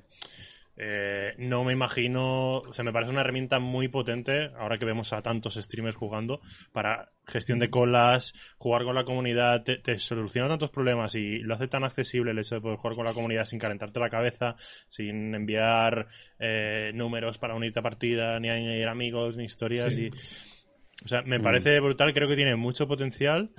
eh, 0.75 1.33
no 1.37 1.63
me 1.63 1.73
imagino, 1.73 2.57
o 2.57 2.73
sea, 2.73 2.83
me 2.83 2.91
parece 2.91 3.11
una 3.11 3.21
herramienta 3.21 3.59
muy 3.59 3.87
potente 3.87 4.51
ahora 4.57 4.77
que 4.77 4.85
vemos 4.85 5.13
a 5.13 5.21
tantos 5.21 5.55
streamers 5.55 5.95
jugando 5.95 6.41
para 6.71 7.11
gestión 7.25 7.59
de 7.59 7.69
colas, 7.69 8.33
jugar 8.57 8.83
con 8.83 8.95
la 8.95 9.03
comunidad, 9.05 9.63
te, 9.63 9.77
te 9.77 9.97
soluciona 9.97 10.47
tantos 10.49 10.71
problemas 10.71 11.15
y 11.15 11.39
lo 11.39 11.55
hace 11.55 11.67
tan 11.67 11.83
accesible 11.83 12.31
el 12.31 12.39
hecho 12.39 12.55
de 12.55 12.61
poder 12.61 12.77
jugar 12.77 12.95
con 12.95 13.05
la 13.05 13.13
comunidad 13.13 13.45
sin 13.45 13.59
calentarte 13.59 13.99
la 13.99 14.09
cabeza, 14.09 14.55
sin 14.87 15.35
enviar 15.35 16.07
eh, 16.39 16.91
números 16.93 17.37
para 17.37 17.55
unirte 17.55 17.79
a 17.79 17.83
partida, 17.83 18.39
ni 18.39 18.49
añadir 18.49 18.87
amigos, 18.87 19.37
ni 19.37 19.45
historias 19.45 19.93
Sí. 19.93 20.09
y... 20.11 20.62
O 21.03 21.07
sea, 21.07 21.21
me 21.23 21.39
parece 21.39 21.79
brutal, 21.81 22.13
creo 22.13 22.29
que 22.29 22.35
tiene 22.35 22.55
mucho 22.55 22.87
potencial 22.87 23.51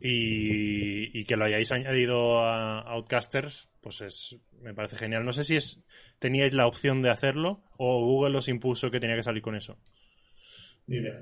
y, 0.00 1.18
y 1.18 1.24
que 1.24 1.36
lo 1.36 1.44
hayáis 1.46 1.72
añadido 1.72 2.40
a 2.40 2.80
Outcasters, 2.92 3.68
pues 3.80 4.00
es, 4.02 4.36
me 4.60 4.74
parece 4.74 4.96
genial. 4.96 5.24
No 5.24 5.32
sé 5.32 5.44
si 5.44 5.56
es 5.56 5.82
teníais 6.18 6.52
la 6.52 6.66
opción 6.66 7.00
de 7.00 7.10
hacerlo 7.10 7.62
o 7.78 8.04
Google 8.04 8.36
os 8.38 8.48
impuso 8.48 8.90
que 8.90 9.00
tenía 9.00 9.16
que 9.16 9.22
salir 9.22 9.42
con 9.42 9.54
eso. 9.56 9.78
Ni 10.86 10.96
idea. 10.96 11.20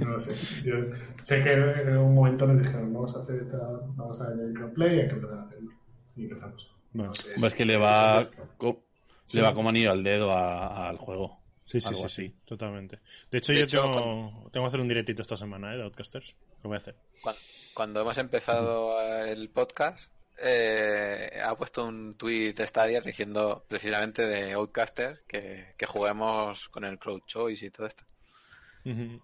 No 0.00 0.10
lo 0.10 0.20
sé. 0.20 0.32
Yo 0.64 0.76
sé 1.22 1.42
que 1.42 1.52
en 1.52 1.96
un 1.98 2.14
momento 2.14 2.46
nos 2.46 2.58
dijeron, 2.62 2.92
vamos 2.94 3.14
a 3.16 3.22
hacer 3.22 3.42
esta, 3.42 3.58
vamos 3.58 4.20
a 4.20 4.28
añadir 4.28 4.54
crowdplay 4.54 4.96
y 4.96 5.00
hay 5.00 5.08
que 5.08 5.14
empezar 5.14 5.38
a 5.38 5.42
hacerlo. 5.42 5.70
Y 6.16 6.22
empezamos. 6.24 6.70
Bueno. 6.92 7.08
No 7.10 7.14
sé 7.16 7.30
Ves 7.38 7.52
si- 7.52 7.56
que 7.58 7.64
le 7.66 7.76
va, 7.76 8.30
co- 8.56 8.84
Sí. 9.26 9.36
le 9.38 9.42
va 9.42 9.52
como 9.54 9.68
anillo 9.68 9.90
al 9.90 10.02
dedo 10.02 10.34
al 10.34 10.96
juego. 10.96 11.38
Sí, 11.68 11.82
sí, 11.82 11.94
sí, 11.94 12.08
sí, 12.08 12.34
totalmente. 12.46 12.98
De 13.30 13.38
hecho, 13.38 13.52
De 13.52 13.58
yo 13.58 13.64
hecho, 13.64 13.82
tengo, 13.82 14.48
tengo 14.50 14.64
que 14.64 14.68
hacer 14.68 14.80
un 14.80 14.88
directito 14.88 15.20
esta 15.20 15.36
semana, 15.36 15.74
¿eh? 15.74 15.76
De 15.76 15.82
Outcasters. 15.82 16.34
Lo 16.62 16.70
voy 16.70 16.76
a 16.76 16.78
hacer. 16.78 16.96
Cuando, 17.20 17.40
cuando 17.74 18.00
hemos 18.00 18.16
empezado 18.16 18.98
el 19.26 19.50
podcast, 19.50 20.10
eh, 20.42 21.30
ha 21.44 21.54
puesto 21.56 21.84
un 21.84 22.14
tweet 22.14 22.54
Stadia 22.64 23.02
diciendo 23.02 23.66
precisamente 23.68 24.26
de 24.26 24.52
Outcaster 24.54 25.22
que, 25.28 25.74
que 25.76 25.86
juguemos 25.86 26.70
con 26.70 26.84
el 26.84 26.98
Crowd 26.98 27.22
Choice 27.26 27.66
y 27.66 27.70
todo 27.70 27.86
esto. 27.86 28.04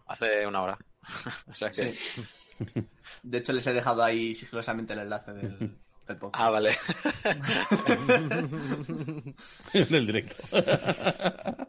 Hace 0.07 0.47
una 0.47 0.61
hora. 0.61 0.79
o 1.49 1.55
sea 1.55 1.71
que 1.71 1.95
De 3.23 3.39
hecho, 3.39 3.53
les 3.53 3.67
he 3.67 3.73
dejado 3.73 4.03
ahí 4.05 4.35
sigilosamente 4.35 4.93
el 4.93 5.01
enlace 5.01 5.33
del, 5.33 5.79
podcast. 6.19 6.45
Ah, 6.45 6.51
vale. 6.51 6.71
en 9.75 9.95
el 9.95 10.07
directo. 10.07 10.37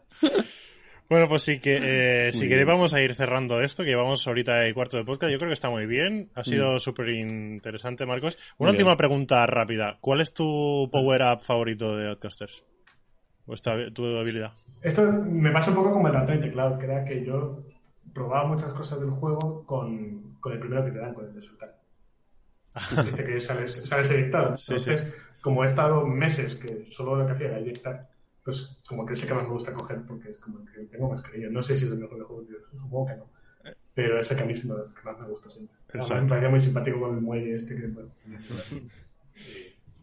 Bueno, 1.08 1.28
pues 1.28 1.44
sí 1.44 1.60
que 1.60 1.78
eh, 2.28 2.32
si 2.32 2.48
queréis 2.48 2.66
bien. 2.66 2.78
vamos 2.78 2.92
a 2.92 3.00
ir 3.00 3.14
cerrando 3.14 3.62
esto, 3.62 3.84
que 3.84 3.90
llevamos 3.90 4.26
ahorita 4.26 4.66
y 4.66 4.72
cuarto 4.72 4.96
de 4.96 5.04
podcast. 5.04 5.30
Yo 5.30 5.38
creo 5.38 5.50
que 5.50 5.54
está 5.54 5.70
muy 5.70 5.86
bien. 5.86 6.30
Ha 6.34 6.42
sido 6.42 6.74
Mm. 6.74 6.78
súper 6.80 7.10
interesante, 7.10 8.06
Marcos. 8.06 8.36
Una 8.58 8.70
Muy 8.70 8.74
última 8.74 8.90
bien. 8.90 8.96
pregunta 8.96 9.46
rápida. 9.46 9.98
¿Cuál 10.00 10.20
es 10.20 10.34
tu 10.34 10.88
power 10.90 11.22
up 11.22 11.42
favorito 11.44 11.96
de 11.96 12.08
Outcasters? 12.08 12.64
¿O 13.46 13.54
esta, 13.54 13.76
tu 13.92 14.04
habilidad? 14.16 14.50
Esto 14.82 15.02
me 15.12 15.52
pasa 15.52 15.70
un 15.70 15.76
poco 15.76 15.92
como 15.92 16.08
el 16.08 16.38
y 16.38 16.40
teclado, 16.40 16.76
que 16.76 16.86
era 16.86 17.04
que 17.04 17.24
yo 17.24 17.62
probaba 18.12 18.48
muchas 18.48 18.72
cosas 18.72 18.98
del 18.98 19.10
juego 19.10 19.64
con, 19.64 20.34
con 20.40 20.54
el 20.54 20.58
primero 20.58 20.84
que 20.84 20.90
te 20.90 20.98
dan, 20.98 21.14
con 21.14 21.26
el 21.26 21.34
de 21.34 21.40
saltar. 21.40 21.78
Dice 23.04 23.24
que 23.24 23.40
sales, 23.40 23.82
sales 23.88 24.10
eyectado. 24.10 24.56
Sí, 24.56 24.74
Entonces, 24.74 25.12
como 25.40 25.62
he 25.64 25.66
estado 25.66 26.06
meses 26.06 26.56
que 26.56 26.88
solo 26.90 27.16
lo 27.16 27.26
que 27.26 27.32
hacía 27.32 27.46
era 27.48 27.58
eyectar, 27.58 28.08
pues 28.44 28.78
como 28.88 29.04
que 29.06 29.14
es 29.14 29.22
el 29.22 29.28
que 29.28 29.34
más 29.34 29.44
me 29.44 29.50
gusta 29.50 29.72
coger 29.72 30.02
porque 30.06 30.30
es 30.30 30.38
como 30.38 30.60
el 30.60 30.70
que 30.70 30.80
tengo 30.92 31.08
más 31.10 31.22
cariño. 31.22 31.48
No 31.50 31.62
sé 31.62 31.76
si 31.76 31.84
es 31.86 31.90
el 31.92 31.98
mejor 31.98 32.18
de 32.18 32.24
juego, 32.24 32.42
yo 32.44 32.56
supongo 32.78 33.06
que 33.06 33.16
no. 33.16 33.30
Pero 33.94 34.20
es 34.20 34.30
el 34.30 34.36
que 34.36 34.42
a 34.42 34.46
mí 34.46 34.54
sí 34.54 34.68
me- 34.68 34.74
que 34.94 35.02
más 35.04 35.18
me 35.18 35.26
gusta 35.28 35.48
siempre. 35.50 35.76
Además, 35.88 36.22
me 36.22 36.28
parecía 36.28 36.48
muy 36.50 36.60
simpático 36.60 37.00
con 37.00 37.14
el 37.14 37.20
muelle 37.22 37.54
este 37.54 37.74
que... 37.76 37.86
Bueno, 37.86 38.10
y 38.24 38.34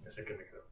es 0.07 0.17
el 0.17 0.25
que 0.25 0.33
me 0.35 0.43
quedó. 0.45 0.63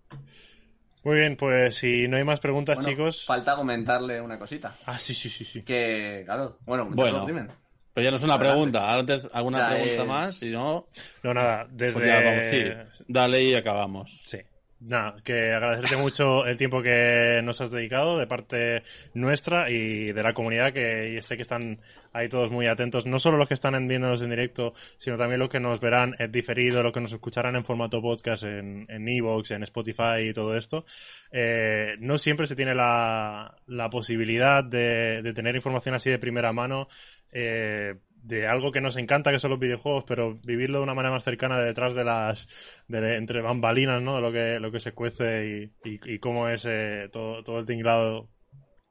Muy 1.04 1.16
bien, 1.16 1.36
pues 1.36 1.78
si 1.78 2.08
no 2.08 2.18
hay 2.18 2.24
más 2.24 2.40
preguntas, 2.40 2.78
Bueno, 2.78 2.90
chicos. 2.90 3.26
Falta 3.26 3.56
comentarle 3.56 4.22
una 4.22 4.38
cosita. 4.38 4.76
Ah, 4.86 5.00
sí, 5.00 5.14
sí, 5.14 5.30
sí, 5.30 5.44
sí. 5.46 5.64
Que, 5.64 6.24
claro, 6.26 6.60
bueno, 6.66 6.86
Bueno. 6.92 7.24
bueno. 7.24 7.48
Pero 7.94 8.06
ya 8.06 8.12
no 8.12 8.18
es 8.18 8.24
una 8.24 8.40
pregunta. 8.40 8.94
Antes, 8.94 9.30
alguna 9.34 9.60
Ya 9.60 9.70
pregunta 9.76 10.02
es- 10.02 10.08
más. 10.08 10.36
Si 10.36 10.52
no, 10.52 10.88
No, 11.24 11.34
nada, 11.34 11.68
desde... 11.72 11.94
pues 11.94 12.06
ya 12.06 12.22
vamos. 12.22 12.46
Sí, 12.46 12.64
dale 13.08 13.44
y 13.44 13.54
acabamos. 13.56 14.22
Sí. 14.24 14.38
Nada, 14.84 15.16
que 15.24 15.52
agradecerte 15.52 15.96
mucho 15.98 16.44
el 16.48 16.58
tiempo 16.58 16.82
que 16.82 17.40
nos 17.44 17.62
has 17.62 17.70
dedicado 17.70 18.18
de 18.18 18.26
parte 18.26 18.82
nuestra 19.14 19.70
y 19.70 20.12
de 20.12 20.24
la 20.24 20.34
comunidad, 20.34 20.74
que 20.74 21.20
sé 21.22 21.36
que 21.36 21.44
están 21.44 21.80
ahí 22.14 22.30
todos 22.30 22.50
muy 22.50 22.66
atentos, 22.66 23.06
no 23.06 23.20
solo 23.20 23.38
los 23.38 23.48
que 23.48 23.54
están 23.54 23.88
viéndonos 23.88 24.24
en 24.24 24.32
directo, 24.32 24.74
sino 24.98 25.20
también 25.20 25.40
los 25.40 25.50
que 25.50 25.60
nos 25.60 25.80
verán 25.80 26.16
en 26.18 26.32
diferido, 26.32 26.82
los 26.82 26.94
que 26.94 27.00
nos 27.00 27.14
escucharán 27.14 27.56
en 27.56 27.64
formato 27.64 28.02
podcast 28.02 28.42
en 28.44 28.88
en 28.90 29.08
Evox, 29.08 29.52
en 29.52 29.62
Spotify 29.62 30.30
y 30.30 30.34
todo 30.34 30.58
esto. 30.58 30.84
Eh, 31.32 31.94
no 32.00 32.18
siempre 32.18 32.48
se 32.48 32.56
tiene 32.56 32.74
la, 32.74 33.56
la 33.68 33.88
posibilidad 33.92 34.64
de, 34.64 35.22
de 35.22 35.34
tener 35.34 35.56
información 35.56 35.94
así 35.94 36.10
de 36.10 36.18
primera 36.18 36.54
mano. 36.54 36.88
Eh, 37.32 37.96
de 38.24 38.48
algo 38.48 38.72
que 38.72 38.82
nos 38.82 38.98
encanta 38.98 39.32
que 39.32 39.40
son 39.40 39.52
los 39.52 39.60
videojuegos, 39.60 40.04
pero 40.08 40.36
vivirlo 40.44 40.78
de 40.78 40.84
una 40.84 40.94
manera 40.94 41.14
más 41.14 41.24
cercana 41.24 41.58
de 41.60 41.66
detrás 41.66 41.96
de 41.96 42.04
las 42.04 42.48
de, 42.88 43.16
entre 43.16 43.42
bambalinas, 43.42 44.02
¿no? 44.02 44.16
De 44.16 44.22
lo 44.22 44.32
que 44.32 44.60
lo 44.60 44.72
que 44.72 44.80
se 44.80 44.92
cuece 44.92 45.72
y, 45.84 46.00
y, 46.06 46.20
cómo 46.20 46.48
es 46.48 46.66
eh, 46.66 47.10
todo, 47.12 47.44
todo 47.44 47.60
el 47.60 47.66
tinglado 47.66 48.30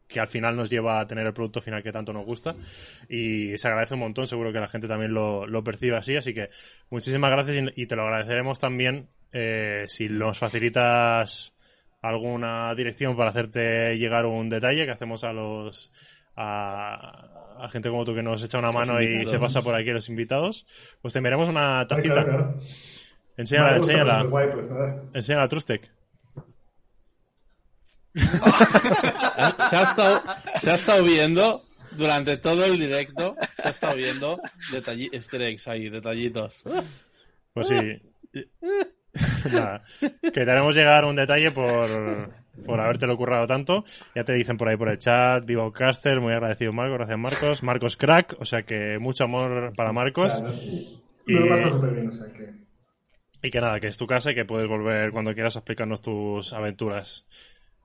que 0.09 0.19
al 0.19 0.29
final 0.29 0.57
nos 0.57 0.69
lleva 0.69 0.99
a 0.99 1.07
tener 1.07 1.25
el 1.25 1.33
producto 1.33 1.61
final 1.61 1.85
que 1.85 1.93
tanto 1.93 2.13
nos 2.13 2.27
gusta 2.27 2.57
y 3.09 3.57
se 3.57 3.69
agradece 3.69 3.95
un 3.95 4.01
montón, 4.01 4.27
seguro 4.27 4.53
que 4.53 4.59
la 4.59 4.67
gente 4.67 4.89
también 4.89 5.15
lo, 5.15 5.47
lo 5.47 5.63
percibe 5.63 5.97
así, 5.97 6.17
así 6.17 6.35
que 6.35 6.51
muchísimas 6.91 7.31
gracias 7.31 7.73
y, 7.77 7.83
y 7.83 7.87
te 7.87 7.95
lo 7.95 8.03
agradeceremos 8.03 8.59
también 8.59 9.09
eh, 9.33 9.85
si 9.87 10.09
nos 10.09 10.39
facilitas 10.39 11.55
alguna 12.03 12.75
dirección 12.75 13.17
para 13.17 13.31
hacerte 13.31 13.97
llegar 13.99 14.27
un 14.27 14.49
detalle 14.49 14.85
que 14.85 14.91
hacemos 14.91 15.23
a 15.23 15.33
los 15.33 15.93
a, 16.37 17.57
a 17.59 17.69
gente 17.69 17.91
como 17.91 18.05
tú 18.05 18.15
que 18.15 18.23
nos 18.23 18.43
echa 18.43 18.59
una 18.59 18.73
mano 18.73 19.01
y 19.03 19.27
se 19.27 19.39
pasa 19.39 19.63
por 19.63 19.75
aquí 19.75 19.91
los 19.91 20.09
invitados, 20.09 20.67
pues 21.03 21.13
te 21.13 21.19
enviaremos 21.19 21.49
una 21.49 21.81
Ay, 21.81 21.87
tacita. 21.87 22.25
claro, 22.25 22.29
claro. 22.29 22.61
Enséñala, 23.37 23.77
enséñala. 23.77 24.19
pues, 24.21 24.31
guay, 24.31 24.49
pues. 24.53 24.67
Enséñala 25.15 25.45
a 25.45 25.49
Trustec. 25.49 25.91
Se 28.15 29.77
ha 29.77 29.83
estado, 29.85 30.23
se 30.57 30.71
ha 30.71 30.75
estado 30.75 31.05
viendo 31.05 31.63
durante 31.93 32.37
todo 32.37 32.65
el 32.65 32.79
directo. 32.79 33.37
Se 33.57 33.69
ha 33.69 33.71
estado 33.71 33.95
viendo 33.97 34.41
detalli 34.73 35.09
easter 35.13 35.43
eggs 35.43 35.69
ahí, 35.69 35.89
detallitos. 35.89 36.63
Pues 37.53 37.69
sí. 37.69 37.77
Nada. 39.53 39.83
Que 40.01 40.31
te 40.45 40.51
haremos 40.51 40.75
llegar 40.75 41.05
un 41.05 41.17
detalle 41.17 41.51
por, 41.51 42.33
por 42.65 42.81
habértelo 42.81 43.17
currado 43.17 43.47
tanto. 43.47 43.85
Ya 44.15 44.25
te 44.25 44.33
dicen 44.33 44.57
por 44.57 44.69
ahí 44.69 44.77
por 44.77 44.89
el 44.89 44.99
chat, 44.99 45.45
Viva 45.45 45.63
Outcaster, 45.65 46.21
muy 46.21 46.33
agradecido 46.33 46.73
Marcos, 46.73 46.99
gracias 46.99 47.19
Marcos. 47.19 47.63
Marcos 47.63 47.97
Crack, 47.97 48.37
o 48.41 48.45
sea 48.45 48.63
que 48.63 48.99
mucho 48.99 49.25
amor 49.25 49.73
para 49.77 49.93
Marcos. 49.93 50.41
Claro. 50.41 50.55
Y- 51.27 51.33
Me 51.35 51.41
lo 51.41 51.49
paso 51.49 51.71
súper 51.71 51.91
bien, 51.91 52.09
o 52.09 52.13
sea 52.13 52.27
que... 52.27 52.61
Y 53.43 53.51
que 53.51 53.61
nada, 53.61 53.81
que 53.81 53.87
es 53.87 53.97
tu 53.97 54.07
casa 54.07 54.33
y 54.33 54.35
que 54.35 54.45
puedes 54.45 54.69
volver 54.69 55.13
cuando 55.13 55.33
quieras 55.33 55.57
a 55.57 55.61
explicarnos 55.61 56.03
tus 56.03 56.53
aventuras. 56.53 57.27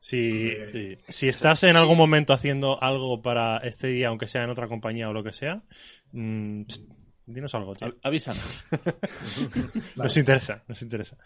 Si, 0.02 0.52
Sí. 0.72 0.98
si 1.08 1.28
estás 1.30 1.64
en 1.64 1.78
algún 1.78 1.98
momento 1.98 2.34
haciendo 2.34 2.82
algo 2.84 3.22
para 3.22 3.58
este 3.60 3.88
día, 3.88 4.10
aunque 4.10 4.28
sea 4.28 4.44
en 4.44 4.50
otra 4.50 4.68
compañía 4.68 5.10
o 5.10 5.14
lo 5.14 5.24
que 5.24 5.32
sea, 5.34 5.64
mm, 6.12 6.64
pst, 6.68 6.84
dinos 7.26 7.56
algo, 7.56 7.74
tío. 7.74 7.96
Avísanos. 8.04 8.64
Nos 9.96 10.18
interesa, 10.18 10.64
nos 10.68 10.82
interesa. 10.82 11.18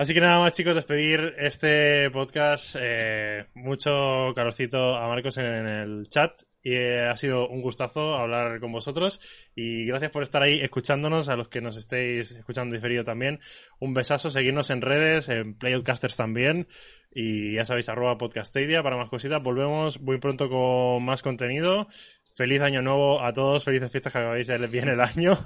Así 0.00 0.14
que 0.14 0.20
nada 0.22 0.38
más, 0.38 0.52
chicos, 0.52 0.74
despedir 0.74 1.34
este 1.36 2.08
podcast. 2.10 2.74
eh, 2.80 3.44
mucho 3.52 4.32
calorcito 4.34 4.96
a 4.96 5.06
Marcos 5.06 5.36
en 5.36 5.44
el 5.44 6.08
chat. 6.08 6.40
Y 6.62 6.72
eh, 6.72 7.06
ha 7.06 7.16
sido 7.18 7.46
un 7.46 7.60
gustazo 7.60 8.14
hablar 8.14 8.60
con 8.60 8.72
vosotros. 8.72 9.20
Y 9.54 9.84
gracias 9.84 10.10
por 10.10 10.22
estar 10.22 10.42
ahí 10.42 10.58
escuchándonos, 10.58 11.28
a 11.28 11.36
los 11.36 11.48
que 11.48 11.60
nos 11.60 11.76
estéis 11.76 12.30
escuchando 12.30 12.74
diferido 12.74 13.04
también. 13.04 13.40
Un 13.78 13.92
besazo, 13.92 14.30
seguirnos 14.30 14.70
en 14.70 14.80
redes, 14.80 15.28
en 15.28 15.52
Playoutcasters 15.58 16.16
también. 16.16 16.66
Y 17.12 17.56
ya 17.56 17.66
sabéis, 17.66 17.90
arroba 17.90 18.16
podcastadia 18.16 18.82
para 18.82 18.96
más 18.96 19.10
cositas. 19.10 19.42
Volvemos 19.42 20.00
muy 20.00 20.18
pronto 20.18 20.48
con 20.48 21.04
más 21.04 21.20
contenido. 21.20 21.88
Feliz 22.34 22.60
año 22.60 22.80
nuevo 22.82 23.22
a 23.22 23.32
todos, 23.32 23.64
felices 23.64 23.90
fiestas 23.90 24.12
que 24.12 24.18
acabáis 24.18 24.46
de 24.46 24.66
bien 24.66 24.88
el 24.88 25.00
año. 25.00 25.38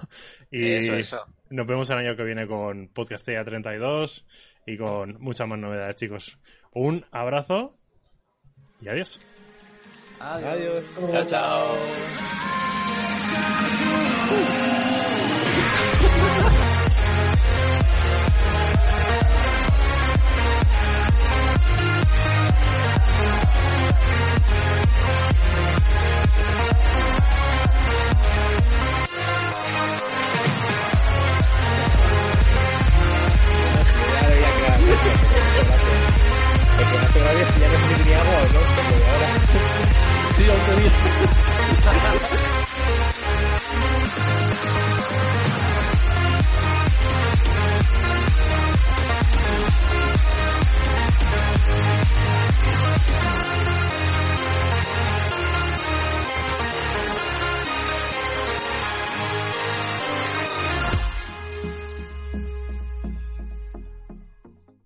Y 0.51 0.73
Eso, 0.73 0.95
eso. 0.95 1.27
nos 1.51 1.67
vemos 1.67 1.89
el 1.91 1.99
año 1.99 2.17
que 2.17 2.25
viene 2.25 2.47
con 2.47 2.89
Podcastea 2.89 3.43
32 3.45 4.27
y 4.67 4.77
con 4.77 5.17
muchas 5.21 5.49
más 5.49 5.59
novedades, 5.59 5.97
chicos. 5.97 6.39
Un 6.73 7.05
abrazo 7.11 7.77
y 8.81 8.89
adiós. 8.89 9.21
Adiós. 10.21 10.85
Chao, 11.11 11.27
chao. 11.27 11.77
que 36.95 37.01
hace 37.01 37.19
ya 37.59 37.69
no 37.69 37.79
sé 37.79 37.95
tenía 37.97 38.19
no, 38.19 38.31
ahora. 39.11 39.29
sí, 40.37 40.45
aunque 40.49 40.73
bien. 40.81 40.93